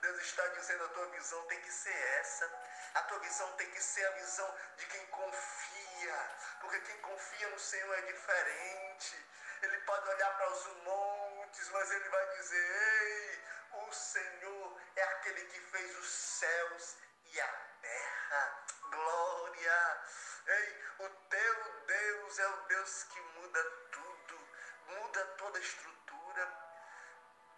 Deus 0.00 0.22
está 0.22 0.46
dizendo: 0.48 0.84
a 0.84 0.88
tua 0.88 1.06
visão 1.08 1.42
tem 1.48 1.60
que 1.60 1.70
ser 1.70 1.96
essa. 2.20 2.50
A 2.96 3.02
tua 3.02 3.18
visão 3.18 3.52
tem 3.58 3.70
que 3.72 3.82
ser 3.82 4.06
a 4.06 4.10
visão 4.12 4.54
de 4.78 4.86
quem 4.86 5.06
confia, 5.08 6.30
porque 6.62 6.80
quem 6.80 6.98
confia 7.02 7.48
no 7.50 7.58
Senhor 7.58 7.94
é 7.94 8.00
diferente. 8.00 9.26
Ele 9.60 9.78
pode 9.80 10.08
olhar 10.08 10.34
para 10.38 10.50
os 10.50 10.66
montes, 10.82 11.68
mas 11.72 11.90
ele 11.90 12.08
vai 12.08 12.36
dizer: 12.38 12.56
Ei, 12.56 13.44
o 13.86 13.92
Senhor 13.92 14.80
é 14.96 15.02
aquele 15.02 15.44
que 15.44 15.60
fez 15.60 15.98
os 15.98 16.08
céus 16.08 16.96
e 17.34 17.38
a 17.38 17.48
terra. 17.82 18.64
Glória! 18.90 20.04
Ei, 20.46 20.84
o 21.00 21.08
teu 21.28 21.80
Deus 21.86 22.38
é 22.38 22.48
o 22.48 22.56
Deus 22.62 23.04
que 23.04 23.20
muda 23.20 23.64
tudo, 23.92 24.48
muda 24.86 25.26
toda 25.36 25.58
a 25.58 25.60
estrutura. 25.60 26.50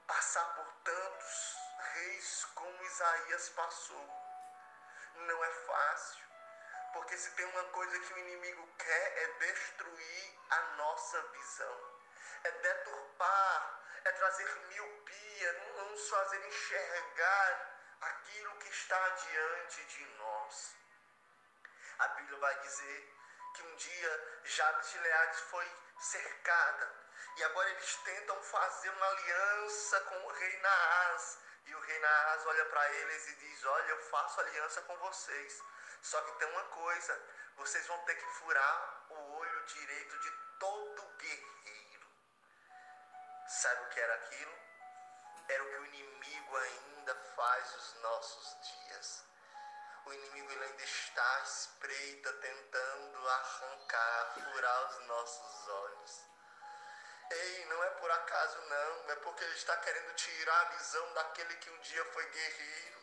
Passar 0.04 0.46
por 0.56 0.72
tantos 0.82 1.56
reis 1.94 2.44
como 2.56 2.82
Isaías 2.82 3.50
passou 3.50 4.17
não 5.26 5.44
é 5.44 5.50
fácil. 5.50 6.26
Porque 6.92 7.16
se 7.16 7.30
tem 7.32 7.44
uma 7.46 7.64
coisa 7.64 7.98
que 7.98 8.12
o 8.14 8.18
inimigo 8.18 8.66
quer 8.78 9.22
é 9.22 9.26
destruir 9.38 10.38
a 10.50 10.60
nossa 10.76 11.22
visão, 11.28 12.00
é 12.44 12.50
deturpar, 12.50 13.82
é 14.04 14.12
trazer 14.12 14.54
miopia, 14.68 15.52
não 15.76 15.90
nos 15.90 16.08
fazer 16.08 16.46
enxergar 16.46 17.78
aquilo 18.00 18.56
que 18.58 18.68
está 18.68 19.08
diante 19.08 19.84
de 19.84 20.06
nós. 20.16 20.74
A 21.98 22.08
Bíblia 22.08 22.38
vai 22.38 22.60
dizer 22.60 23.14
que 23.54 23.62
um 23.62 23.76
dia 23.76 24.40
Jabes 24.44 24.90
de 24.90 24.98
Leades 24.98 25.40
foi 25.40 25.70
cercada 26.00 26.94
e 27.36 27.44
agora 27.44 27.70
eles 27.70 27.96
tentam 27.96 28.42
fazer 28.42 28.90
uma 28.90 29.06
aliança 29.06 30.00
com 30.02 30.26
o 30.26 30.32
rei 30.32 30.56
Naás 30.58 31.38
e 31.66 31.74
o 31.74 31.80
rei 31.80 31.98
Naás 31.98 32.46
olha 32.46 32.64
para 32.66 32.92
eles 32.92 33.28
e 33.28 33.34
diz: 33.34 33.64
Olha, 33.64 33.90
eu 33.90 34.02
faço 34.10 34.40
aliança 34.40 34.82
com 34.82 34.96
vocês. 34.98 35.62
Só 36.02 36.20
que 36.22 36.38
tem 36.38 36.48
uma 36.48 36.64
coisa: 36.64 37.22
vocês 37.56 37.86
vão 37.86 37.98
ter 38.04 38.14
que 38.14 38.26
furar 38.38 39.06
o 39.10 39.38
olho 39.38 39.64
direito 39.66 40.18
de 40.18 40.30
todo 40.58 41.16
guerreiro. 41.18 42.06
Sabe 43.48 43.82
o 43.84 43.88
que 43.88 44.00
era 44.00 44.14
aquilo? 44.14 44.58
Era 45.48 45.64
o 45.64 45.68
que 45.68 45.76
o 45.76 45.86
inimigo 45.86 46.56
ainda 46.56 47.14
faz 47.34 47.72
nos 47.74 47.94
nossos 48.02 48.56
dias. 48.60 49.24
O 50.04 50.12
inimigo 50.12 50.50
ainda 50.50 50.82
está 50.82 51.36
à 51.36 51.40
espreita, 51.42 52.32
tentando 52.34 53.28
arrancar, 53.28 54.34
furar 54.34 54.90
os 54.90 55.06
nossos 55.06 55.68
olhos. 55.68 56.24
Ei, 57.30 57.64
não 57.66 57.84
é 57.84 57.90
por 57.90 58.10
acaso 58.10 58.58
não, 58.62 59.10
é 59.10 59.16
porque 59.16 59.44
ele 59.44 59.54
está 59.54 59.76
querendo 59.76 60.14
tirar 60.14 60.60
a 60.60 60.76
visão 60.76 61.12
daquele 61.12 61.54
que 61.56 61.70
um 61.70 61.78
dia 61.80 62.04
foi 62.06 62.24
guerreiro. 62.30 63.02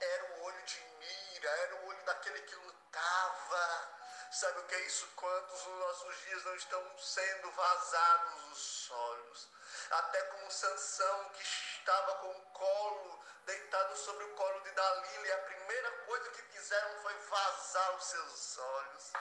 Era 0.00 0.24
o 0.24 0.42
olho 0.44 0.62
de 0.62 0.80
mira, 0.98 1.48
era 1.48 1.76
o 1.76 1.86
olho 1.88 2.02
daquele 2.04 2.40
que 2.42 2.54
lutava. 2.54 3.96
Sabe 4.30 4.60
o 4.60 4.64
que 4.64 4.74
é 4.74 4.80
isso? 4.80 5.06
Quantos 5.16 5.66
nos 5.66 5.78
nossos 5.78 6.20
dias 6.22 6.44
não 6.44 6.54
estão 6.56 6.98
sendo 6.98 7.50
vazados 7.50 8.44
os 8.52 8.90
olhos? 8.90 9.48
Até 9.90 10.22
como 10.22 10.50
Sansão 10.50 11.30
que 11.30 11.42
estava 11.42 12.14
com 12.16 12.30
o 12.30 12.42
colo 12.52 13.24
deitado 13.44 13.96
sobre 13.96 14.24
o 14.24 14.34
colo 14.34 14.60
de 14.60 14.70
Dalila 14.72 15.26
e 15.26 15.32
a 15.32 15.38
primeira 15.38 15.90
coisa 16.06 16.30
que 16.30 16.42
fizeram 16.42 17.02
foi 17.02 17.14
vazar 17.14 17.96
os 17.96 18.04
seus 18.04 18.58
olhos. 18.58 19.12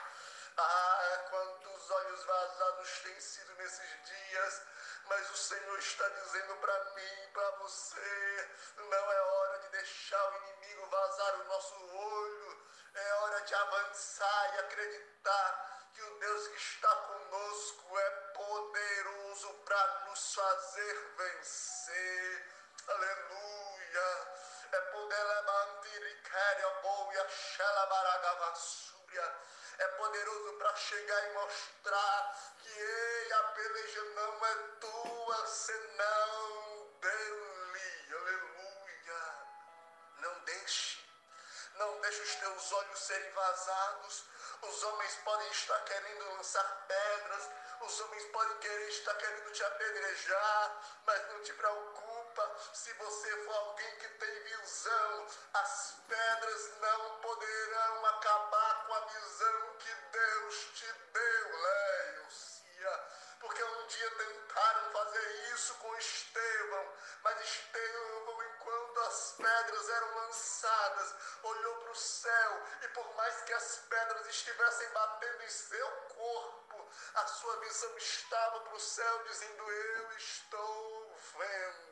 Ah, 0.57 1.25
quantos 1.29 1.91
olhos 1.91 2.23
vazados 2.23 2.99
têm 2.99 3.19
sido 3.19 3.53
nesses 3.55 4.05
dias, 4.05 4.61
mas 5.05 5.29
o 5.31 5.37
Senhor 5.37 5.79
está 5.79 6.07
dizendo 6.07 6.55
para 6.57 6.83
mim, 6.95 7.29
para 7.33 7.49
você, 7.57 8.49
não 8.77 9.11
é 9.11 9.21
hora 9.21 9.59
de 9.59 9.69
deixar 9.69 10.31
o 10.31 10.37
inimigo 10.37 10.85
vazar 10.87 11.41
o 11.41 11.43
nosso 11.45 11.95
olho, 11.95 12.65
é 12.93 13.13
hora 13.15 13.41
de 13.41 13.53
avançar 13.53 14.55
e 14.55 14.59
acreditar 14.59 15.89
que 15.93 16.01
o 16.01 16.19
Deus 16.19 16.47
que 16.47 16.57
está 16.57 16.95
conosco 16.95 17.99
é 17.99 18.09
poderoso 18.33 19.53
para 19.65 20.05
nos 20.07 20.35
fazer 20.35 21.13
vencer. 21.17 22.55
Aleluia. 22.87 24.27
é 24.71 24.81
poder 24.91 25.23
levantar 25.23 25.85
e 25.85 26.21
querer 26.21 26.65
a 26.65 26.69
boia, 26.81 27.29
xelabaragavassúria. 27.29 29.35
É 29.77 29.87
poderoso 29.89 30.53
para 30.53 30.75
chegar 30.75 31.29
e 31.29 31.33
mostrar 31.33 32.53
que 32.59 32.69
ei, 32.69 33.33
a 33.33 33.43
peleja 33.43 34.03
não 34.15 34.45
é 34.45 34.55
tua, 34.79 35.47
senão 35.47 36.89
dele. 37.01 38.15
Aleluia. 38.15 39.45
Não 40.19 40.39
deixe, 40.45 41.05
não 41.75 42.01
deixe 42.01 42.21
os 42.21 42.35
teus 42.35 42.71
olhos 42.71 42.99
serem 42.99 43.31
vazados. 43.31 44.23
Os 44.61 44.83
homens 44.83 45.15
podem 45.23 45.51
estar 45.51 45.79
querendo 45.81 46.35
lançar 46.37 46.85
pedras, 46.87 47.49
os 47.81 47.99
homens 47.99 48.25
podem 48.31 48.57
querer 48.59 48.89
estar 48.89 49.13
querendo 49.15 49.51
te 49.51 49.63
apedrejar, 49.63 50.81
mas 51.05 51.27
não 51.27 51.43
te 51.43 51.53
preocupa. 51.53 52.55
Se 52.73 52.93
você 52.93 53.43
for 53.43 53.55
alguém 53.55 53.95
que 53.97 54.07
tem 54.07 54.43
visão, 54.43 55.27
as 55.53 55.95
pedras 56.07 56.77
não 56.79 57.19
poderão 57.19 58.05
acabar 58.05 58.74
a 58.95 58.99
visão 58.99 59.75
que 59.77 59.93
Deus 60.11 60.55
te 60.73 60.93
deu, 61.11 61.57
Leiocia. 61.57 63.03
Porque 63.41 63.61
um 63.61 63.87
dia 63.87 64.11
tentaram 64.11 64.91
fazer 64.91 65.53
isso 65.53 65.73
com 65.75 65.95
Estevão, 65.97 66.93
mas 67.21 67.41
Estevão, 67.41 68.43
enquanto 68.43 68.99
as 69.01 69.33
pedras 69.33 69.89
eram 69.89 70.15
lançadas, 70.15 71.15
olhou 71.43 71.75
para 71.75 71.91
o 71.91 71.95
céu 71.95 72.63
e 72.83 72.87
por 72.89 73.15
mais 73.15 73.41
que 73.41 73.53
as 73.53 73.77
pedras 73.89 74.27
estivessem 74.27 74.89
batendo 74.91 75.43
em 75.43 75.49
seu 75.49 75.91
corpo, 76.15 76.89
a 77.15 77.27
sua 77.27 77.57
visão 77.57 77.97
estava 77.97 78.61
para 78.61 78.75
o 78.75 78.79
céu, 78.79 79.23
dizendo: 79.25 79.71
Eu 79.71 80.11
estou 80.13 81.15
vendo. 81.37 81.85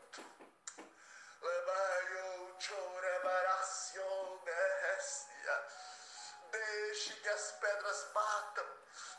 Deixe 6.53 7.13
que 7.13 7.29
as 7.29 7.51
pedras 7.53 8.07
batam, 8.13 8.67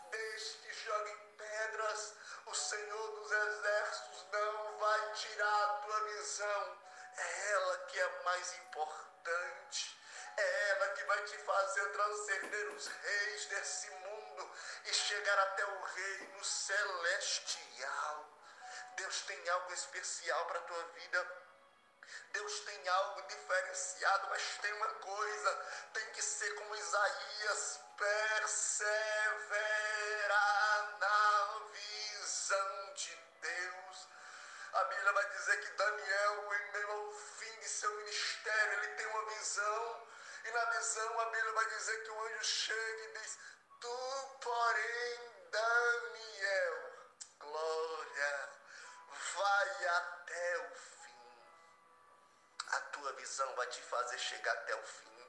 deixe 0.08 0.56
que 0.58 0.72
joguem 0.72 1.18
pedras. 1.36 2.14
O 2.46 2.54
Senhor 2.54 3.10
dos 3.10 3.32
Exércitos 3.32 4.26
não 4.30 4.78
vai 4.78 5.12
tirar 5.14 5.64
a 5.64 5.74
tua 5.80 6.00
visão. 6.04 6.78
É 7.16 7.50
ela 7.50 7.78
que 7.86 7.98
é 7.98 8.22
mais 8.22 8.54
importante. 8.58 10.00
É 10.36 10.70
ela 10.70 10.88
que 10.90 11.04
vai 11.06 11.24
te 11.24 11.36
fazer 11.38 11.92
transcender 11.92 12.68
os 12.70 12.86
reis 12.86 13.46
desse 13.46 13.90
mundo 13.90 14.50
e 14.84 14.94
chegar 14.94 15.38
até 15.40 15.66
o 15.66 15.82
reino 15.82 16.44
celestial. 16.44 18.30
Deus 18.96 19.22
tem 19.22 19.48
algo 19.48 19.72
especial 19.72 20.46
para 20.46 20.60
a 20.60 20.62
tua 20.62 20.84
vida. 20.84 21.43
Deus 22.32 22.60
tem 22.60 22.88
algo 22.88 23.22
diferenciado, 23.22 24.28
mas 24.30 24.42
tem 24.60 24.72
uma 24.74 24.94
coisa: 24.94 25.54
tem 25.92 26.10
que 26.12 26.22
ser 26.22 26.54
como 26.54 26.74
Isaías, 26.74 27.80
perseverar 27.96 29.58
na 30.98 31.60
visão 31.72 32.94
de 32.94 33.16
Deus. 33.40 34.08
A 34.72 34.84
Bíblia 34.84 35.12
vai 35.12 35.28
dizer 35.30 35.60
que 35.60 35.70
Daniel, 35.72 36.54
em 36.54 36.72
meio 36.72 36.90
ao 36.90 37.12
fim 37.12 37.60
de 37.60 37.68
seu 37.68 37.94
ministério, 37.94 38.72
ele 38.82 38.94
tem 38.94 39.06
uma 39.06 39.24
visão 39.30 40.04
e 40.44 40.50
na 40.50 40.64
visão 40.66 41.20
a 41.20 41.24
Bíblia 41.26 41.52
vai 41.52 41.66
dizer 41.66 42.02
que 42.04 42.10
o 42.10 42.24
anjo 42.26 42.44
chega 42.44 43.04
e 43.04 43.18
diz: 43.18 43.38
Tu, 43.80 44.38
porém, 44.42 45.48
Daniel, 45.50 46.92
glória, 47.38 48.50
vai 49.34 49.86
até 49.86 50.58
o 50.58 50.74
fim. 50.74 50.93
A 52.74 52.80
tua 52.92 53.12
visão 53.14 53.54
vai 53.54 53.66
te 53.68 53.80
fazer 53.82 54.18
chegar 54.18 54.52
até 54.52 54.74
o 54.74 54.82
fim. 54.82 55.26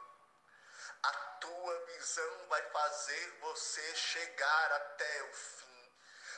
A 1.03 1.13
tua 1.39 1.85
visão 1.85 2.47
vai 2.47 2.61
fazer 2.71 3.39
você 3.39 3.95
chegar 3.95 4.71
até 4.73 5.23
o 5.23 5.33
fim. 5.33 5.93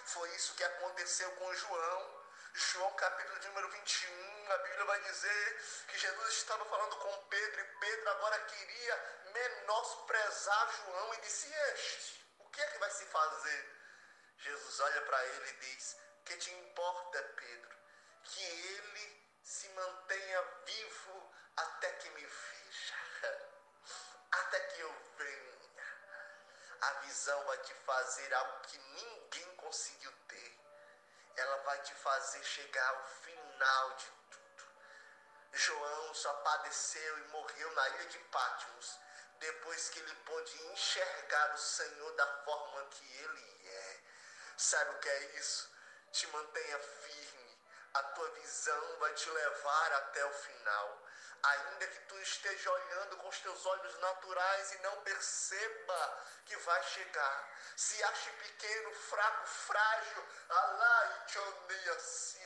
Foi 0.06 0.30
isso 0.36 0.54
que 0.56 0.64
aconteceu 0.64 1.32
com 1.32 1.54
João 1.54 2.18
João 2.58 2.92
capítulo 2.94 3.40
número 3.50 3.70
21, 3.70 4.52
a 4.52 4.58
Bíblia 4.58 4.86
vai 4.86 5.00
dizer 5.02 5.62
que 5.90 6.00
Jesus 6.00 6.34
estava 6.34 6.66
falando 6.66 6.96
com 6.96 7.26
Pedro 7.28 7.62
e 7.62 7.80
Pedro 7.80 8.10
agora 8.10 8.40
queria 8.46 9.22
menosprezar 9.26 10.76
João 10.78 11.14
e 11.14 11.18
disse: 11.22 11.54
Este, 11.54 12.26
o 12.40 12.50
que 12.50 12.60
é 12.60 12.68
que 12.68 12.80
vai 12.80 12.90
se 12.90 13.06
fazer? 13.06 13.76
Jesus 14.40 14.80
olha 14.80 15.02
para 15.04 15.24
ele 15.28 15.50
e 15.52 15.54
diz: 15.54 15.98
Que 16.26 16.38
te 16.38 16.52
importa, 16.52 17.22
Pedro, 17.36 17.78
que 18.24 18.44
ele 18.44 19.17
se 19.48 19.70
mantenha 19.70 20.42
vivo 20.66 21.34
até 21.56 21.92
que 21.94 22.10
me 22.10 22.26
veja, 22.26 22.96
até 24.32 24.60
que 24.60 24.82
eu 24.82 24.94
venha. 25.18 25.86
A 26.82 26.92
visão 27.06 27.44
vai 27.46 27.58
te 27.60 27.74
fazer 27.74 28.34
algo 28.34 28.60
que 28.68 28.78
ninguém 28.78 29.56
conseguiu 29.56 30.12
ter 30.28 30.68
ela 31.38 31.58
vai 31.58 31.80
te 31.84 31.94
fazer 31.94 32.44
chegar 32.44 32.90
ao 32.90 33.08
final 33.08 33.94
de 33.94 34.06
tudo. 34.32 34.64
João 35.54 36.14
só 36.16 36.34
padeceu 36.34 37.20
e 37.20 37.28
morreu 37.28 37.72
na 37.74 37.90
ilha 37.90 38.06
de 38.06 38.18
Patmos 38.20 38.98
depois 39.40 39.90
que 39.90 40.00
ele 40.00 40.16
pôde 40.26 40.64
enxergar 40.72 41.54
o 41.54 41.58
Senhor 41.60 42.12
da 42.16 42.28
forma 42.44 42.84
que 42.90 43.18
ele 43.18 43.68
é. 43.68 44.00
Sabe 44.58 44.96
o 44.96 45.00
que 45.00 45.10
é 45.10 45.24
isso? 45.38 45.70
Te 46.12 46.26
mantenha 46.28 46.80
firme. 46.80 47.37
A 47.94 48.04
tua 48.04 48.30
visão 48.32 48.98
vai 49.00 49.14
te 49.14 49.30
levar 49.30 49.92
até 49.94 50.26
o 50.26 50.34
final 50.34 51.08
ainda 51.44 51.88
que 51.88 52.00
tu 52.02 52.20
esteja 52.20 52.72
olhando 52.72 53.18
com 53.18 53.28
os 53.28 53.40
teus 53.40 53.66
olhos 53.66 54.00
naturais 54.00 54.74
e 54.74 54.78
não 54.80 55.02
perceba 55.02 56.24
que 56.46 56.56
vai 56.58 56.84
chegar. 56.84 57.50
Se 57.76 58.04
ache 58.04 58.32
pequeno, 58.32 58.94
fraco, 58.94 59.48
frágil, 59.48 60.26
alá 60.50 61.24
e 61.26 61.28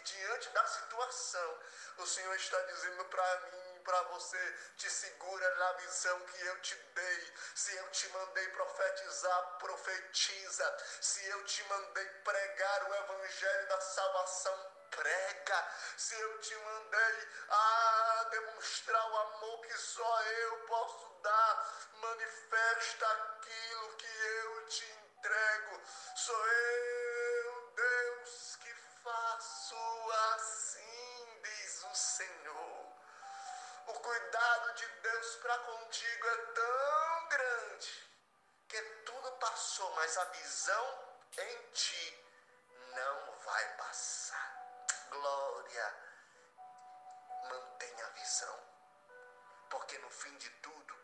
diante 0.03 0.50
da 0.50 0.66
situação, 0.68 1.60
o 1.98 2.06
Senhor 2.06 2.36
está 2.36 2.60
dizendo 2.61 3.06
para 3.06 3.40
mim, 3.52 3.82
para 3.84 4.02
você, 4.03 4.58
te 4.78 4.90
segura 4.90 5.56
na 5.56 5.74
visão 5.74 6.20
que 6.22 6.42
eu 6.45 6.61
te 6.61 6.76
dei. 6.76 7.34
Se 7.56 7.76
eu 7.76 7.90
te 7.92 8.10
mandei 8.10 8.48
profetizar, 8.50 9.58
profetiza. 9.60 10.78
Se 11.02 11.26
eu 11.28 11.44
te 11.45 11.64
mandei 11.64 12.06
pregar 12.06 12.90
o 12.90 12.95
evangelho 12.95 13.68
da 13.68 13.82
salvação, 13.82 14.81
prega. 14.92 15.68
Se 15.98 16.20
eu 16.20 16.40
te 16.40 16.56
mandei 16.56 17.30
a 17.50 18.28
demonstrar 18.32 19.11
o 19.11 19.18
amor 19.18 19.61
que 19.61 19.78
só 19.78 20.22
eu 20.24 20.58
posso 20.68 21.10
dar, 21.24 21.90
manifesta 21.94 23.08
aquilo 23.08 23.95
que 23.98 24.08
eu 24.08 24.66
te 24.68 24.86
entrego. 24.86 25.82
Sou 26.16 26.48
eu, 26.48 27.74
Deus, 27.76 28.56
que 28.58 28.74
faço 29.03 29.76
assim, 30.36 31.42
diz 31.44 31.84
o 31.84 31.95
Senhor. 31.95 32.92
O 33.88 33.94
cuidado 33.94 34.74
de 34.74 34.88
Deus 34.88 35.36
para 35.38 35.58
contigo 35.60 36.28
é 36.28 36.38
tão 36.38 37.28
grande 37.30 38.10
que 38.68 38.82
tudo 39.06 39.32
passou, 39.34 39.92
mas 39.95 40.18
a 40.18 40.26
visão 40.26 41.00
em 41.38 41.72
ti 41.72 42.26
não 42.95 43.38
vai 43.40 43.78
passar 43.78 44.61
glória. 45.12 45.96
Mantenha 47.50 48.06
a 48.06 48.10
visão, 48.12 48.60
porque 49.70 49.98
no 50.00 50.10
fim 50.10 50.36
de 50.38 50.50
tudo, 50.62 50.96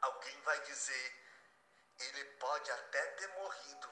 alguém 0.00 0.40
vai 0.42 0.58
dizer: 0.62 1.08
ele 1.98 2.24
pode 2.36 2.70
até 2.70 3.02
ter 3.12 3.28
morrido, 3.28 3.90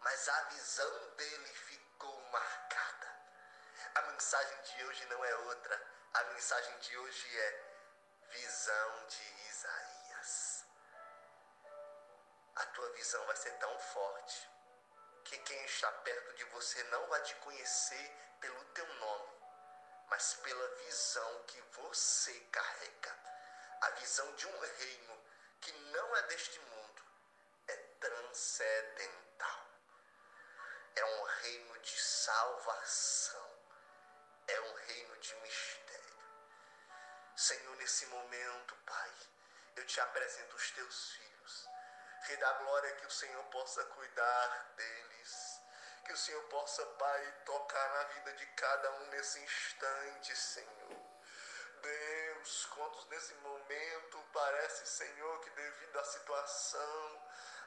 mas 0.00 0.28
a 0.28 0.42
visão 0.44 1.14
dele 1.16 1.54
ficou 1.54 2.20
marcada. 2.30 3.08
A 3.94 4.02
mensagem 4.02 4.62
de 4.62 4.84
hoje 4.84 5.06
não 5.06 5.24
é 5.24 5.34
outra, 5.36 5.86
a 6.14 6.24
mensagem 6.24 6.78
de 6.78 6.96
hoje 6.96 7.38
é 7.38 7.50
visão 8.30 9.06
de 9.06 9.48
Isaías. 9.48 10.64
A 12.56 12.66
tua 12.66 12.90
visão 12.92 13.24
vai 13.26 13.36
ser 13.36 13.52
tão 13.58 13.78
forte 13.78 14.57
que 15.28 15.36
quem 15.38 15.62
está 15.66 15.92
perto 15.92 16.32
de 16.36 16.44
você 16.46 16.82
não 16.84 17.06
vai 17.08 17.20
te 17.20 17.34
conhecer 17.36 18.10
pelo 18.40 18.64
teu 18.72 18.86
nome, 18.94 19.28
mas 20.08 20.34
pela 20.36 20.68
visão 20.76 21.42
que 21.46 21.60
você 21.60 22.32
carrega. 22.50 23.14
A 23.82 23.90
visão 23.90 24.34
de 24.36 24.46
um 24.46 24.58
reino 24.58 25.22
que 25.60 25.72
não 25.72 26.16
é 26.16 26.22
deste 26.22 26.58
mundo, 26.60 27.02
é 27.68 27.76
transcendental. 28.00 29.66
É 30.96 31.04
um 31.04 31.22
reino 31.24 31.78
de 31.80 32.00
salvação. 32.00 33.58
É 34.46 34.60
um 34.62 34.74
reino 34.74 35.16
de 35.18 35.34
mistério. 35.36 36.18
Senhor, 37.36 37.76
nesse 37.76 38.06
momento, 38.06 38.74
Pai, 38.86 39.12
eu 39.76 39.84
te 39.84 40.00
apresento 40.00 40.56
os 40.56 40.70
teus 40.70 41.10
filhos. 41.12 41.68
Rei 42.22 42.36
da 42.38 42.52
glória, 42.54 42.96
que 42.96 43.06
o 43.06 43.10
Senhor 43.10 43.44
possa 43.44 43.84
cuidar 43.84 44.72
deles 44.74 45.07
que 46.08 46.14
o 46.14 46.16
Senhor 46.16 46.42
possa, 46.44 46.84
Pai, 46.86 47.34
tocar 47.44 47.88
na 47.90 48.04
vida 48.14 48.32
de 48.32 48.46
cada 48.46 48.90
um 48.92 49.06
nesse 49.08 49.38
instante, 49.40 50.34
Senhor. 50.34 50.96
Deus, 51.82 52.48
os 52.48 52.64
contos 52.64 53.06
nesse 53.08 53.34
momento. 53.34 54.18
Parece, 54.32 54.86
Senhor, 54.86 55.40
que 55.40 55.50
devido 55.50 55.98
à 55.98 56.04
situação, 56.04 57.22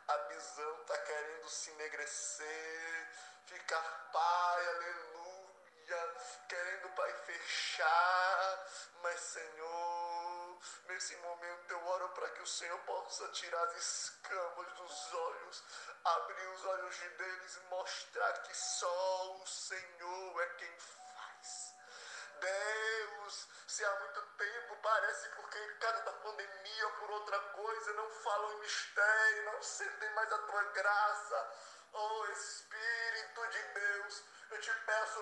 a 0.07 0.17
visão 0.17 0.81
está 0.81 0.97
querendo 0.97 1.49
se 1.49 1.69
enegrecer, 1.69 3.09
ficar 3.45 4.09
pai, 4.11 4.67
aleluia, 4.69 6.15
querendo, 6.49 6.89
Pai, 6.95 7.13
fechar. 7.25 8.67
Mas, 9.03 9.19
Senhor, 9.19 10.59
nesse 10.87 11.15
momento 11.17 11.30
eu 11.71 11.87
oro 11.87 12.09
para 12.09 12.29
que 12.29 12.41
o 12.41 12.47
Senhor 12.47 12.77
possa 12.79 13.27
tirar 13.29 13.63
as 13.63 13.75
escamas 13.75 14.73
dos 14.73 15.13
olhos, 15.13 15.63
abrir 16.03 16.47
os 16.47 16.65
olhos 16.65 16.97
deles 16.97 17.55
e 17.55 17.59
mostrar 17.69 18.33
que 18.43 18.53
só 18.53 19.37
o 19.37 19.47
Senhor 19.47 20.41
é 20.41 20.45
quem 20.55 20.79
faz. 20.79 21.75
Deus, 22.39 23.47
se 23.67 23.85
há 23.85 23.99
muito 23.99 24.21
tempo 24.37 24.77
parece 24.81 25.29
porque 25.29 25.57
em 25.59 25.77
casa 25.77 26.03
da 26.03 26.13
pandemia 26.13 26.87
ou 26.87 26.93
por 26.93 27.11
outra 27.11 27.39
coisa 27.39 27.93
não 27.93 28.09
falam 28.09 28.53
em 28.53 28.59
mistério, 28.59 29.53
não 29.53 29.61
sentem 29.61 30.09
mais 30.13 30.33
a 30.33 30.37
tua 30.39 30.63
graça. 30.63 31.51
Oh 31.93 32.25
Espírito 32.25 33.47
de 33.47 33.63
Deus, 33.73 34.23
eu 34.51 34.61
te 34.61 34.71
peço, 34.85 35.21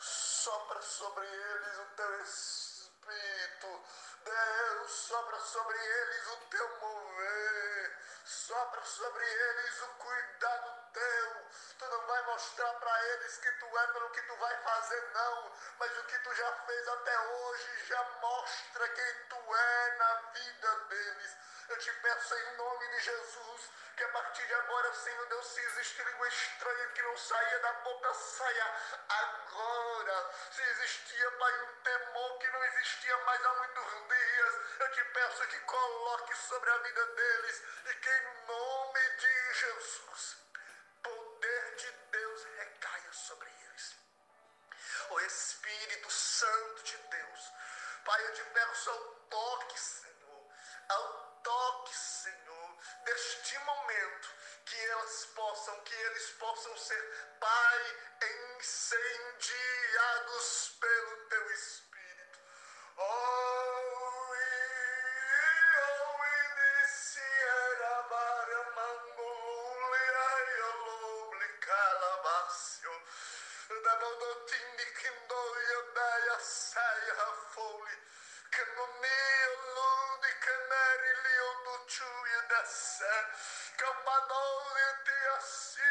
sopra 0.00 0.82
sobre 0.82 1.26
eles 1.26 1.78
o 1.78 1.84
teu 1.96 2.22
Espírito. 2.22 3.84
Deus, 4.24 4.90
sopra 4.90 5.38
sobre 5.40 5.78
eles 5.78 6.26
o 6.28 6.36
teu 6.50 6.80
mover. 6.80 7.98
Sopra 8.24 8.84
sobre 8.84 9.24
eles 9.24 9.82
o 9.82 9.88
cuidado 9.94 10.92
teu. 10.92 11.50
Tu 11.78 11.84
não 11.86 12.06
vai 12.06 12.22
mostrar 12.26 12.72
para 12.74 13.06
eles 13.08 13.38
que 13.38 13.52
tu 13.52 13.78
é 13.78 13.86
pelo 13.88 14.10
que 14.10 14.22
tu 14.22 14.36
vai 14.36 14.56
fazer, 14.62 15.10
não. 15.12 15.52
Mas 15.78 15.98
o 15.98 16.04
que 16.04 16.18
tu 16.18 16.34
já 16.34 16.52
fez 16.66 16.88
até 16.88 17.18
hoje 17.20 17.86
já 17.86 18.02
mostra 18.20 18.88
quem 18.88 19.14
tu 19.28 19.54
é 19.54 19.96
na 19.96 20.14
vida 20.32 20.76
deles. 20.88 21.36
Eu 21.70 21.78
te 21.78 21.92
peço 21.92 22.34
em 22.34 22.56
nome 22.56 22.88
de 22.88 23.00
Jesus 23.00 23.70
que 23.96 24.02
a 24.02 24.08
partir 24.08 24.44
de 24.44 24.54
agora, 24.54 24.92
Senhor 24.92 25.26
Deus, 25.28 25.46
se 25.46 25.60
existe 25.60 26.02
língua 26.02 26.26
estranha 26.26 26.88
que 26.88 27.02
não 27.02 27.16
saia 27.16 27.58
da 27.60 27.72
boca, 27.74 28.12
saia 28.12 28.74
agora. 29.08 30.34
Se 30.50 30.62
existia, 30.62 31.30
Pai, 31.30 31.62
um 31.62 31.82
temor 31.82 32.38
que 32.38 32.48
não 32.48 32.64
existia 32.64 33.16
mais 33.18 33.46
há 33.46 33.54
muitos 33.54 34.08
dias, 34.08 34.54
eu 34.80 34.90
te 34.90 35.04
peço 35.04 35.46
que 35.46 35.60
coloque 35.60 36.34
sobre 36.38 36.70
a 36.70 36.78
vida 36.78 37.06
deles 37.06 37.62
e 37.86 37.94
que 37.94 38.10
em 38.10 38.46
nome 38.46 39.10
de 39.18 39.54
Jesus, 39.54 40.36
poder 41.04 41.74
de 41.76 41.90
Deus 41.92 42.44
recaia 42.56 43.12
sobre 43.12 43.48
eles. 43.48 43.96
O 45.10 45.20
Espírito 45.20 46.10
Santo 46.10 46.82
de 46.82 46.96
Deus, 46.96 47.52
Pai, 48.04 48.26
eu 48.26 48.34
te 48.34 48.42
peço 48.42 48.90
ao 48.90 49.14
toque, 49.30 49.78
Senhor, 49.78 50.52
ao 50.88 51.29
toque, 51.42 51.94
Senhor, 51.94 52.76
deste 53.04 53.58
momento, 53.58 54.28
que 54.64 54.76
elas 54.76 55.26
possam, 55.34 55.78
que 55.80 55.94
eles 55.94 56.30
possam 56.32 56.76
ser, 56.76 57.36
Pai, 57.40 57.96
incendiados 58.58 60.76
pelo 60.80 61.16
Teu 61.28 61.50
Espírito. 61.52 62.38
Oh, 62.96 63.99
dessa. 82.70 83.30
Campanole 83.76 85.04
te 85.04 85.26
assim, 85.36 85.82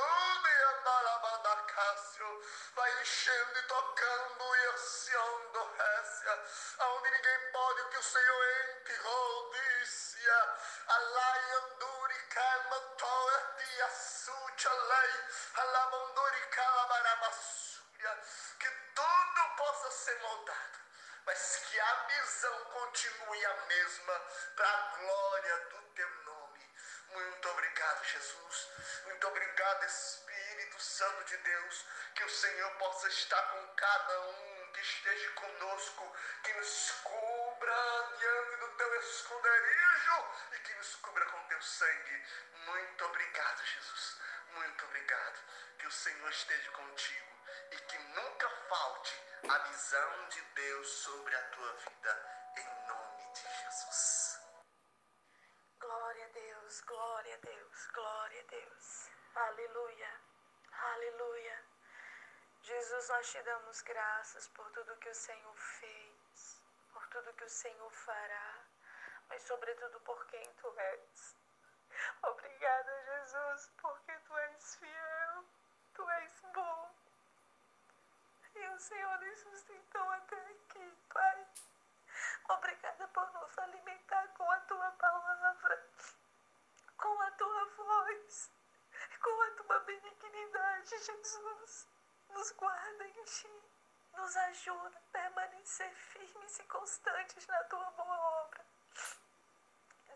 udi 0.00 0.54
andalabadacácio. 0.72 2.42
Vai 2.74 3.02
enchendo 3.02 3.58
e 3.58 3.62
tocando 3.62 4.56
e 4.56 4.66
ansiando 4.66 5.64
récia. 5.76 6.44
Aonde 6.78 7.10
ninguém 7.10 7.52
pode 7.52 7.88
que 7.90 7.98
o 7.98 8.02
Senhor 8.02 8.44
entre 8.70 8.96
rodícia. 8.96 10.56
Alaianduri 10.88 12.22
calmantoa 12.28 13.54
de 13.58 13.82
açúcia 13.82 14.72
lei. 14.72 15.24
Alamanduri 15.56 16.46
calabaramassuria. 16.48 18.20
Que 18.58 18.70
tudo 18.94 19.56
possa 19.56 19.90
ser 19.90 20.18
moldado 20.20 20.83
mas 21.26 21.56
que 21.56 21.80
a 21.80 21.94
visão 22.06 22.64
continue 22.66 23.44
a 23.46 23.54
mesma 23.66 24.20
para 24.56 24.68
a 24.68 24.96
glória 24.96 25.56
do 25.70 25.82
teu 25.94 26.10
nome. 26.24 26.60
Muito 27.08 27.48
obrigado, 27.48 28.04
Jesus. 28.04 28.68
Muito 29.04 29.28
obrigado, 29.28 29.84
Espírito 29.84 30.82
Santo 30.82 31.24
de 31.24 31.36
Deus, 31.38 31.86
que 32.14 32.24
o 32.24 32.30
Senhor 32.30 32.70
possa 32.76 33.08
estar 33.08 33.42
com 33.42 33.68
cada 33.74 34.20
um 34.20 34.72
que 34.72 34.80
esteja 34.80 35.30
conosco, 35.32 36.16
que 36.42 36.52
nos 36.54 36.90
cubra 37.02 38.14
diante 38.18 38.56
do 38.56 38.68
teu 38.76 39.00
esconderijo 39.00 40.24
e 40.52 40.58
que 40.58 40.74
nos 40.74 40.96
cubra 40.96 41.24
com 41.26 41.48
teu 41.48 41.62
sangue. 41.62 42.26
Muito 42.66 43.04
obrigado, 43.04 43.64
Jesus. 43.64 44.18
Muito 44.50 44.84
obrigado. 44.84 45.38
Que 45.78 45.86
o 45.86 45.92
Senhor 45.92 46.30
esteja 46.30 46.70
contigo 46.72 47.33
e 47.74 47.76
que 47.76 47.98
nunca 47.98 48.48
falte 48.68 49.14
a 49.48 49.58
visão 49.58 50.28
de 50.28 50.40
Deus 50.42 50.88
sobre 50.88 51.34
a 51.34 51.42
tua 51.50 51.72
vida, 51.72 52.52
em 52.56 52.86
nome 52.86 53.32
de 53.32 53.40
Jesus. 53.40 54.40
Glória 55.80 56.24
a 56.24 56.28
Deus, 56.28 56.80
glória 56.82 57.34
a 57.34 57.38
Deus, 57.38 57.86
glória 57.92 58.40
a 58.40 58.46
Deus. 58.46 59.10
Aleluia, 59.34 60.20
aleluia. 60.70 61.64
Jesus, 62.62 63.08
nós 63.08 63.30
te 63.32 63.42
damos 63.42 63.82
graças 63.82 64.48
por 64.50 64.70
tudo 64.70 64.96
que 64.98 65.08
o 65.08 65.14
Senhor 65.14 65.56
fez, 65.56 66.62
por 66.92 67.04
tudo 67.08 67.34
que 67.34 67.44
o 67.44 67.50
Senhor 67.50 67.90
fará, 67.90 68.64
mas 69.28 69.42
sobretudo 69.42 69.98
por 70.00 70.24
quem 70.26 70.48
tu 70.54 70.72
és. 70.78 71.36
Obrigada, 72.22 73.02
Jesus, 73.02 73.72
porque 73.82 74.12
tu 74.26 74.38
és 74.38 74.76
fiel, 74.76 75.44
tu 75.94 76.08
és 76.08 76.40
bom. 76.54 77.03
E 78.54 78.68
o 78.68 78.78
Senhor 78.78 79.20
nos 79.20 79.40
sustentou 79.40 80.10
até 80.12 80.36
aqui, 80.36 80.96
Pai. 81.12 81.46
Obrigada 82.48 83.08
por 83.08 83.32
nos 83.32 83.58
alimentar 83.58 84.28
com 84.28 84.50
a 84.50 84.60
tua 84.60 84.90
palavra, 84.92 85.88
com 86.96 87.20
a 87.20 87.30
tua 87.32 87.64
voz, 87.64 88.50
com 89.20 89.42
a 89.42 89.50
tua 89.52 89.80
benignidade, 89.80 90.98
Jesus. 90.98 91.88
Nos 92.30 92.52
guarda 92.52 93.06
em 93.06 93.24
ti, 93.24 93.62
nos 94.12 94.36
ajuda 94.36 94.98
a 94.98 95.12
permanecer 95.12 95.92
firmes 95.94 96.58
e 96.58 96.64
constantes 96.64 97.46
na 97.46 97.64
tua 97.64 97.90
boa 97.90 98.16
obra. 98.44 98.64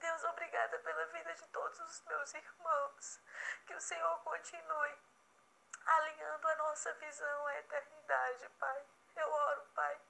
Deus, 0.00 0.24
obrigada 0.24 0.78
pela 0.78 1.06
vida 1.06 1.34
de 1.34 1.46
todos 1.48 1.80
os 1.80 2.02
meus 2.04 2.34
irmãos. 2.34 3.20
Que 3.66 3.74
o 3.74 3.80
Senhor 3.80 4.18
continue 4.20 4.98
alinhando 5.88 6.48
a 6.48 6.56
nossa 6.56 6.92
visão 6.94 7.46
à 7.46 7.58
eternidade, 7.58 8.48
Pai. 8.58 8.84
Eu 9.16 9.30
oro, 9.30 9.66
Pai, 9.74 10.00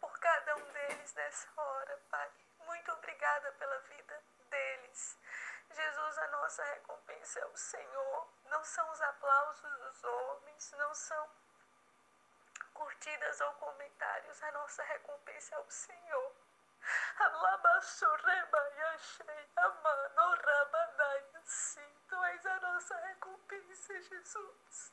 por 0.00 0.18
cada 0.20 0.56
um 0.56 0.72
deles 0.72 1.14
nessa 1.14 1.48
hora, 1.56 1.98
Pai. 2.10 2.30
Muito 2.60 2.92
obrigada 2.92 3.52
pela 3.52 3.78
vida 3.80 4.22
deles. 4.48 5.18
Jesus, 5.70 6.18
a 6.18 6.28
nossa 6.28 6.64
recompensa 6.64 7.40
é 7.40 7.46
o 7.46 7.56
Senhor. 7.56 8.28
Não 8.46 8.64
são 8.64 8.90
os 8.90 9.00
aplausos 9.00 9.78
dos 9.78 10.04
homens, 10.04 10.72
não 10.72 10.94
são 10.94 11.30
curtidas 12.74 13.40
ou 13.40 13.52
comentários. 13.54 14.42
A 14.42 14.52
nossa 14.52 14.82
recompensa 14.84 15.54
é 15.56 15.58
o 15.58 15.70
Senhor. 15.70 16.32
Tu 21.44 22.24
és 22.24 22.46
a 22.46 22.60
nossa 22.60 22.96
recompensa, 22.96 24.00
Jesus. 24.02 24.92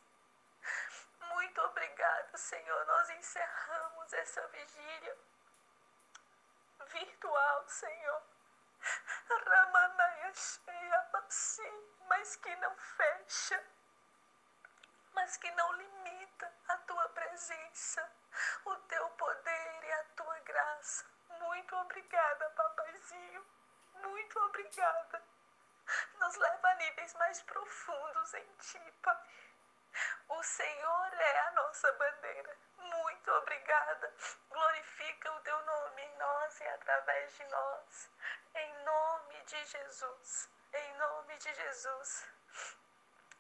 Muito 1.20 1.62
obrigado, 1.62 2.38
Senhor. 2.38 2.86
Nós 2.86 3.10
encerramos 3.10 4.14
essa 4.14 4.48
vigília 4.48 5.18
virtual, 6.86 7.68
Senhor. 7.68 8.24
Ramanaia 9.30 10.34
cheia, 10.34 11.10
sim, 11.30 11.96
mas 12.08 12.36
que 12.38 12.56
não 12.58 12.76
fecha, 12.78 13.64
mas 15.14 15.36
que 15.38 15.52
não 15.52 15.74
limita 15.74 16.54
a 16.70 16.78
tua 16.78 17.10
presença, 17.10 18.10
o 18.66 18.76
teu 18.76 19.10
poder 19.12 19.84
e 19.84 19.92
a 19.92 20.04
tua 20.16 20.40
graça. 20.40 21.06
Muito 21.40 21.76
obrigada, 21.76 22.50
papaizinho. 22.52 23.46
Muito 23.96 24.40
obrigada. 24.40 25.37
Nos 26.20 26.36
leva 26.36 26.68
a 26.70 26.76
níveis 26.76 27.14
mais 27.16 27.42
profundos 27.44 28.34
em 28.34 28.56
ti, 28.60 28.92
Pai. 29.02 29.18
O 30.30 30.44
Senhor 30.44 31.14
é 31.14 31.40
a 31.40 31.52
nossa 31.52 31.92
bandeira. 31.94 32.58
Muito 32.78 33.32
obrigada. 33.32 34.14
Glorifica 34.50 35.32
o 35.32 35.40
teu 35.42 35.66
nome 35.66 36.02
em 36.02 36.18
nós 36.18 36.60
e 36.60 36.68
através 36.68 37.36
de 37.38 37.44
nós. 37.46 38.12
Em 38.56 38.74
nome 38.84 39.44
de 39.44 39.66
Jesus. 39.66 40.50
Em 40.74 40.94
nome 40.98 41.38
de 41.38 41.54
Jesus. 41.54 42.28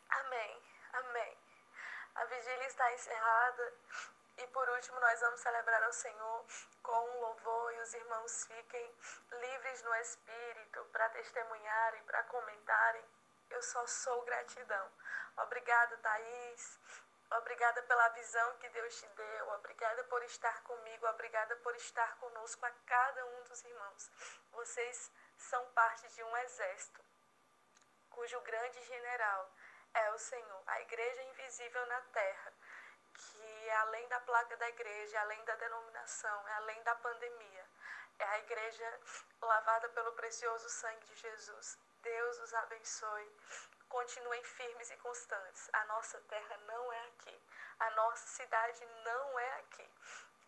Amém. 0.09 0.64
Amém. 0.93 1.38
A 2.16 2.26
vigília 2.26 2.67
está 2.67 2.92
encerrada. 2.93 3.74
E 4.38 4.48
por 4.48 4.70
último, 4.70 5.00
nós 5.00 5.20
vamos 5.20 5.40
celebrar 5.40 5.84
ao 5.84 5.94
Senhor 5.94 6.46
com 6.84 7.10
um 7.10 7.20
louvor 7.22 7.74
e 7.74 7.80
os 7.80 7.94
irmãos 7.94 8.46
fiquem 8.46 8.96
livres 9.32 9.82
no 9.84 9.96
espírito 9.96 10.86
para 10.92 11.10
testemunharem, 11.10 12.04
para 12.04 12.24
comentarem. 12.24 13.04
Eu 13.50 13.62
só 13.62 13.86
sou 13.88 14.22
gratidão. 14.24 14.92
Obrigada, 15.38 15.98
Thaís. 15.98 16.80
Obrigada 17.32 17.82
pela 17.84 18.10
visão 18.10 18.58
que 18.58 18.70
Deus 18.70 19.00
te 19.00 19.08
deu. 19.08 19.50
Obrigada 19.54 20.04
por 20.06 20.24
estar 20.24 20.64
comigo. 20.64 21.08
Obrigada 21.08 21.56
por 21.58 21.76
estar 21.76 22.18
conosco 22.18 22.66
a 22.66 22.72
cada 22.86 23.26
um 23.26 23.44
dos 23.44 23.64
irmãos. 23.66 24.12
Vocês 24.52 25.12
são 25.38 25.66
parte 25.72 26.08
de 26.10 26.24
um 26.24 26.38
exército 26.38 27.02
cujo 28.18 28.42
grande 28.42 28.82
general 28.84 29.52
é 29.94 30.12
o 30.12 30.18
Senhor, 30.18 30.64
a 30.66 30.82
igreja 30.82 31.22
invisível 31.22 31.86
na 31.86 32.02
terra, 32.02 32.52
que 33.18 33.70
é 33.70 33.76
além 33.78 34.08
da 34.08 34.20
placa 34.22 34.56
da 34.58 34.70
igreja, 34.70 35.18
é 35.18 35.20
além 35.22 35.44
da 35.46 35.56
denominação, 35.56 36.48
é 36.48 36.54
além 36.54 36.82
da 36.84 36.96
pandemia, 36.96 37.66
é 38.20 38.26
a 38.26 38.40
igreja 38.40 39.00
lavada 39.42 39.90
pelo 39.90 40.12
precioso 40.14 40.70
sangue 40.70 41.06
de 41.06 41.16
Jesus. 41.16 41.78
Deus 42.02 42.40
os 42.40 42.54
abençoe. 42.54 43.32
Continuem 43.90 44.44
firmes 44.44 44.90
e 44.92 44.98
constantes. 44.98 45.70
A 45.74 45.86
nossa 45.86 46.20
terra 46.22 46.58
não 46.66 46.94
é 46.94 47.06
aqui. 47.08 47.42
A 47.80 47.90
nossa 47.92 48.28
cidade 48.28 48.86
não 49.04 49.40
é 49.40 49.54
aqui. 49.60 49.90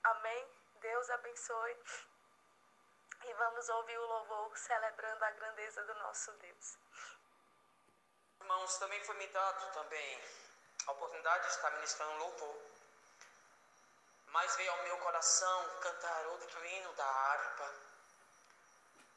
Amém? 0.04 0.48
Deus 0.76 1.10
abençoe. 1.10 1.78
E 3.24 3.34
vamos 3.34 3.70
ouvir 3.70 3.98
o 3.98 4.08
louvor 4.08 4.58
celebrando 4.58 5.24
a 5.26 5.32
grandeza 5.32 5.84
do 5.84 5.94
nosso 5.96 6.32
Deus. 6.34 6.78
Irmãos, 8.40 8.78
também 8.78 9.04
foi 9.04 9.16
me 9.18 9.28
dado 9.28 9.74
também 9.74 10.49
a 10.90 10.92
oportunidade 10.92 11.46
de 11.46 11.54
estar 11.54 11.70
ministrando 11.72 12.18
louvor. 12.18 12.62
Mas 14.28 14.56
veio 14.56 14.72
ao 14.72 14.84
meu 14.84 14.98
coração 14.98 15.80
cantar 15.82 16.28
outro 16.28 16.66
hino 16.66 16.94
da 16.94 17.06
harpa 17.06 17.74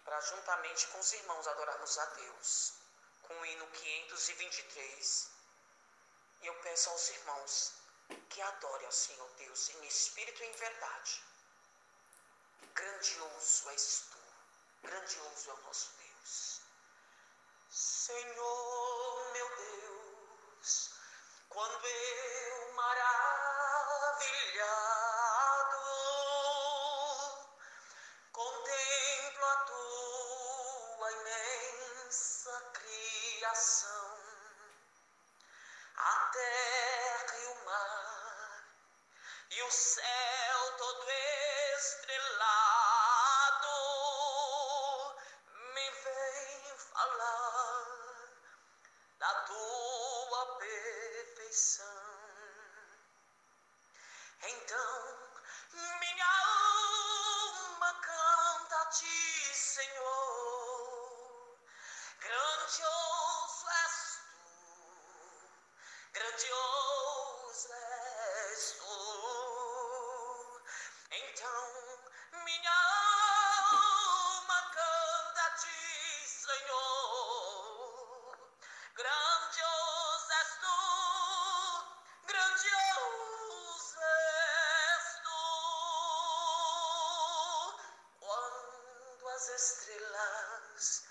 para 0.05 0.21
juntamente 0.21 0.87
com 0.89 0.99
os 0.99 1.13
irmãos 1.15 1.49
adorarmos 1.49 1.99
a 1.99 2.05
Deus, 2.05 2.75
com 3.23 3.35
o 3.41 3.47
hino 3.47 3.67
523. 3.69 5.31
E 6.43 6.47
eu 6.47 6.55
peço 6.61 6.91
aos 6.91 7.09
irmãos 7.09 7.73
que 8.29 8.43
adorem 8.43 8.87
ao 8.87 8.93
Senhor 8.93 9.31
Deus 9.37 9.71
em 9.71 9.87
espírito 9.87 10.43
e 10.43 10.47
em 10.47 10.53
verdade. 10.53 11.25
Grandioso 12.75 13.71
és 13.71 14.05
tu, 14.11 14.19
grandioso 14.83 15.51
é 15.51 15.55
o 15.55 15.63
nosso 15.63 15.91
Deus. 15.97 16.61
Senhor 17.71 19.33
meu 19.33 19.57
Deus, 19.57 21.02
quando 21.53 21.87
eu 21.87 22.73
maravilhado 22.73 23.13
contemplo 28.33 29.45
a 29.45 29.57
tua 29.67 31.13
imensa 31.13 32.59
criação, 32.73 34.17
a 35.95 36.31
terra 36.33 37.39
e 37.39 37.47
o 37.47 37.65
mar 37.67 38.65
e 39.51 39.63
o 39.63 39.71
céu 39.71 40.77
todo 40.79 41.07
estrelado, 41.77 42.62
perfeição. 51.53 51.85
Então 54.43 55.03
minha 56.01 56.25
alma 56.25 57.93
canta 58.01 58.77
a 58.77 58.87
ti, 58.87 59.55
Senhor. 59.55 60.12
Estrelas 89.63 91.05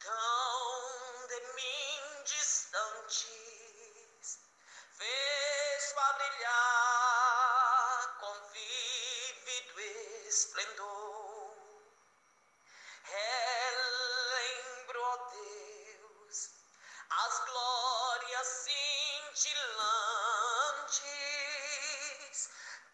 tão 0.00 1.26
de 1.28 1.38
mim 1.54 2.24
distantes 2.24 3.24
vejo 4.98 5.98
a 5.98 6.12
brilhar 6.14 8.00
com 8.18 8.34
vívido 8.50 9.80
esplendor. 10.26 11.54
Relembro, 13.04 15.00
ó 15.00 15.16
Deus, 15.30 16.50
as 17.10 17.44
glórias 17.44 18.46
cintilantes 18.48 19.60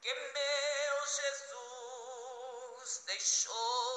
que 0.03 0.13
meu 0.15 0.97
Jesus 1.07 3.03
deixou 3.07 3.90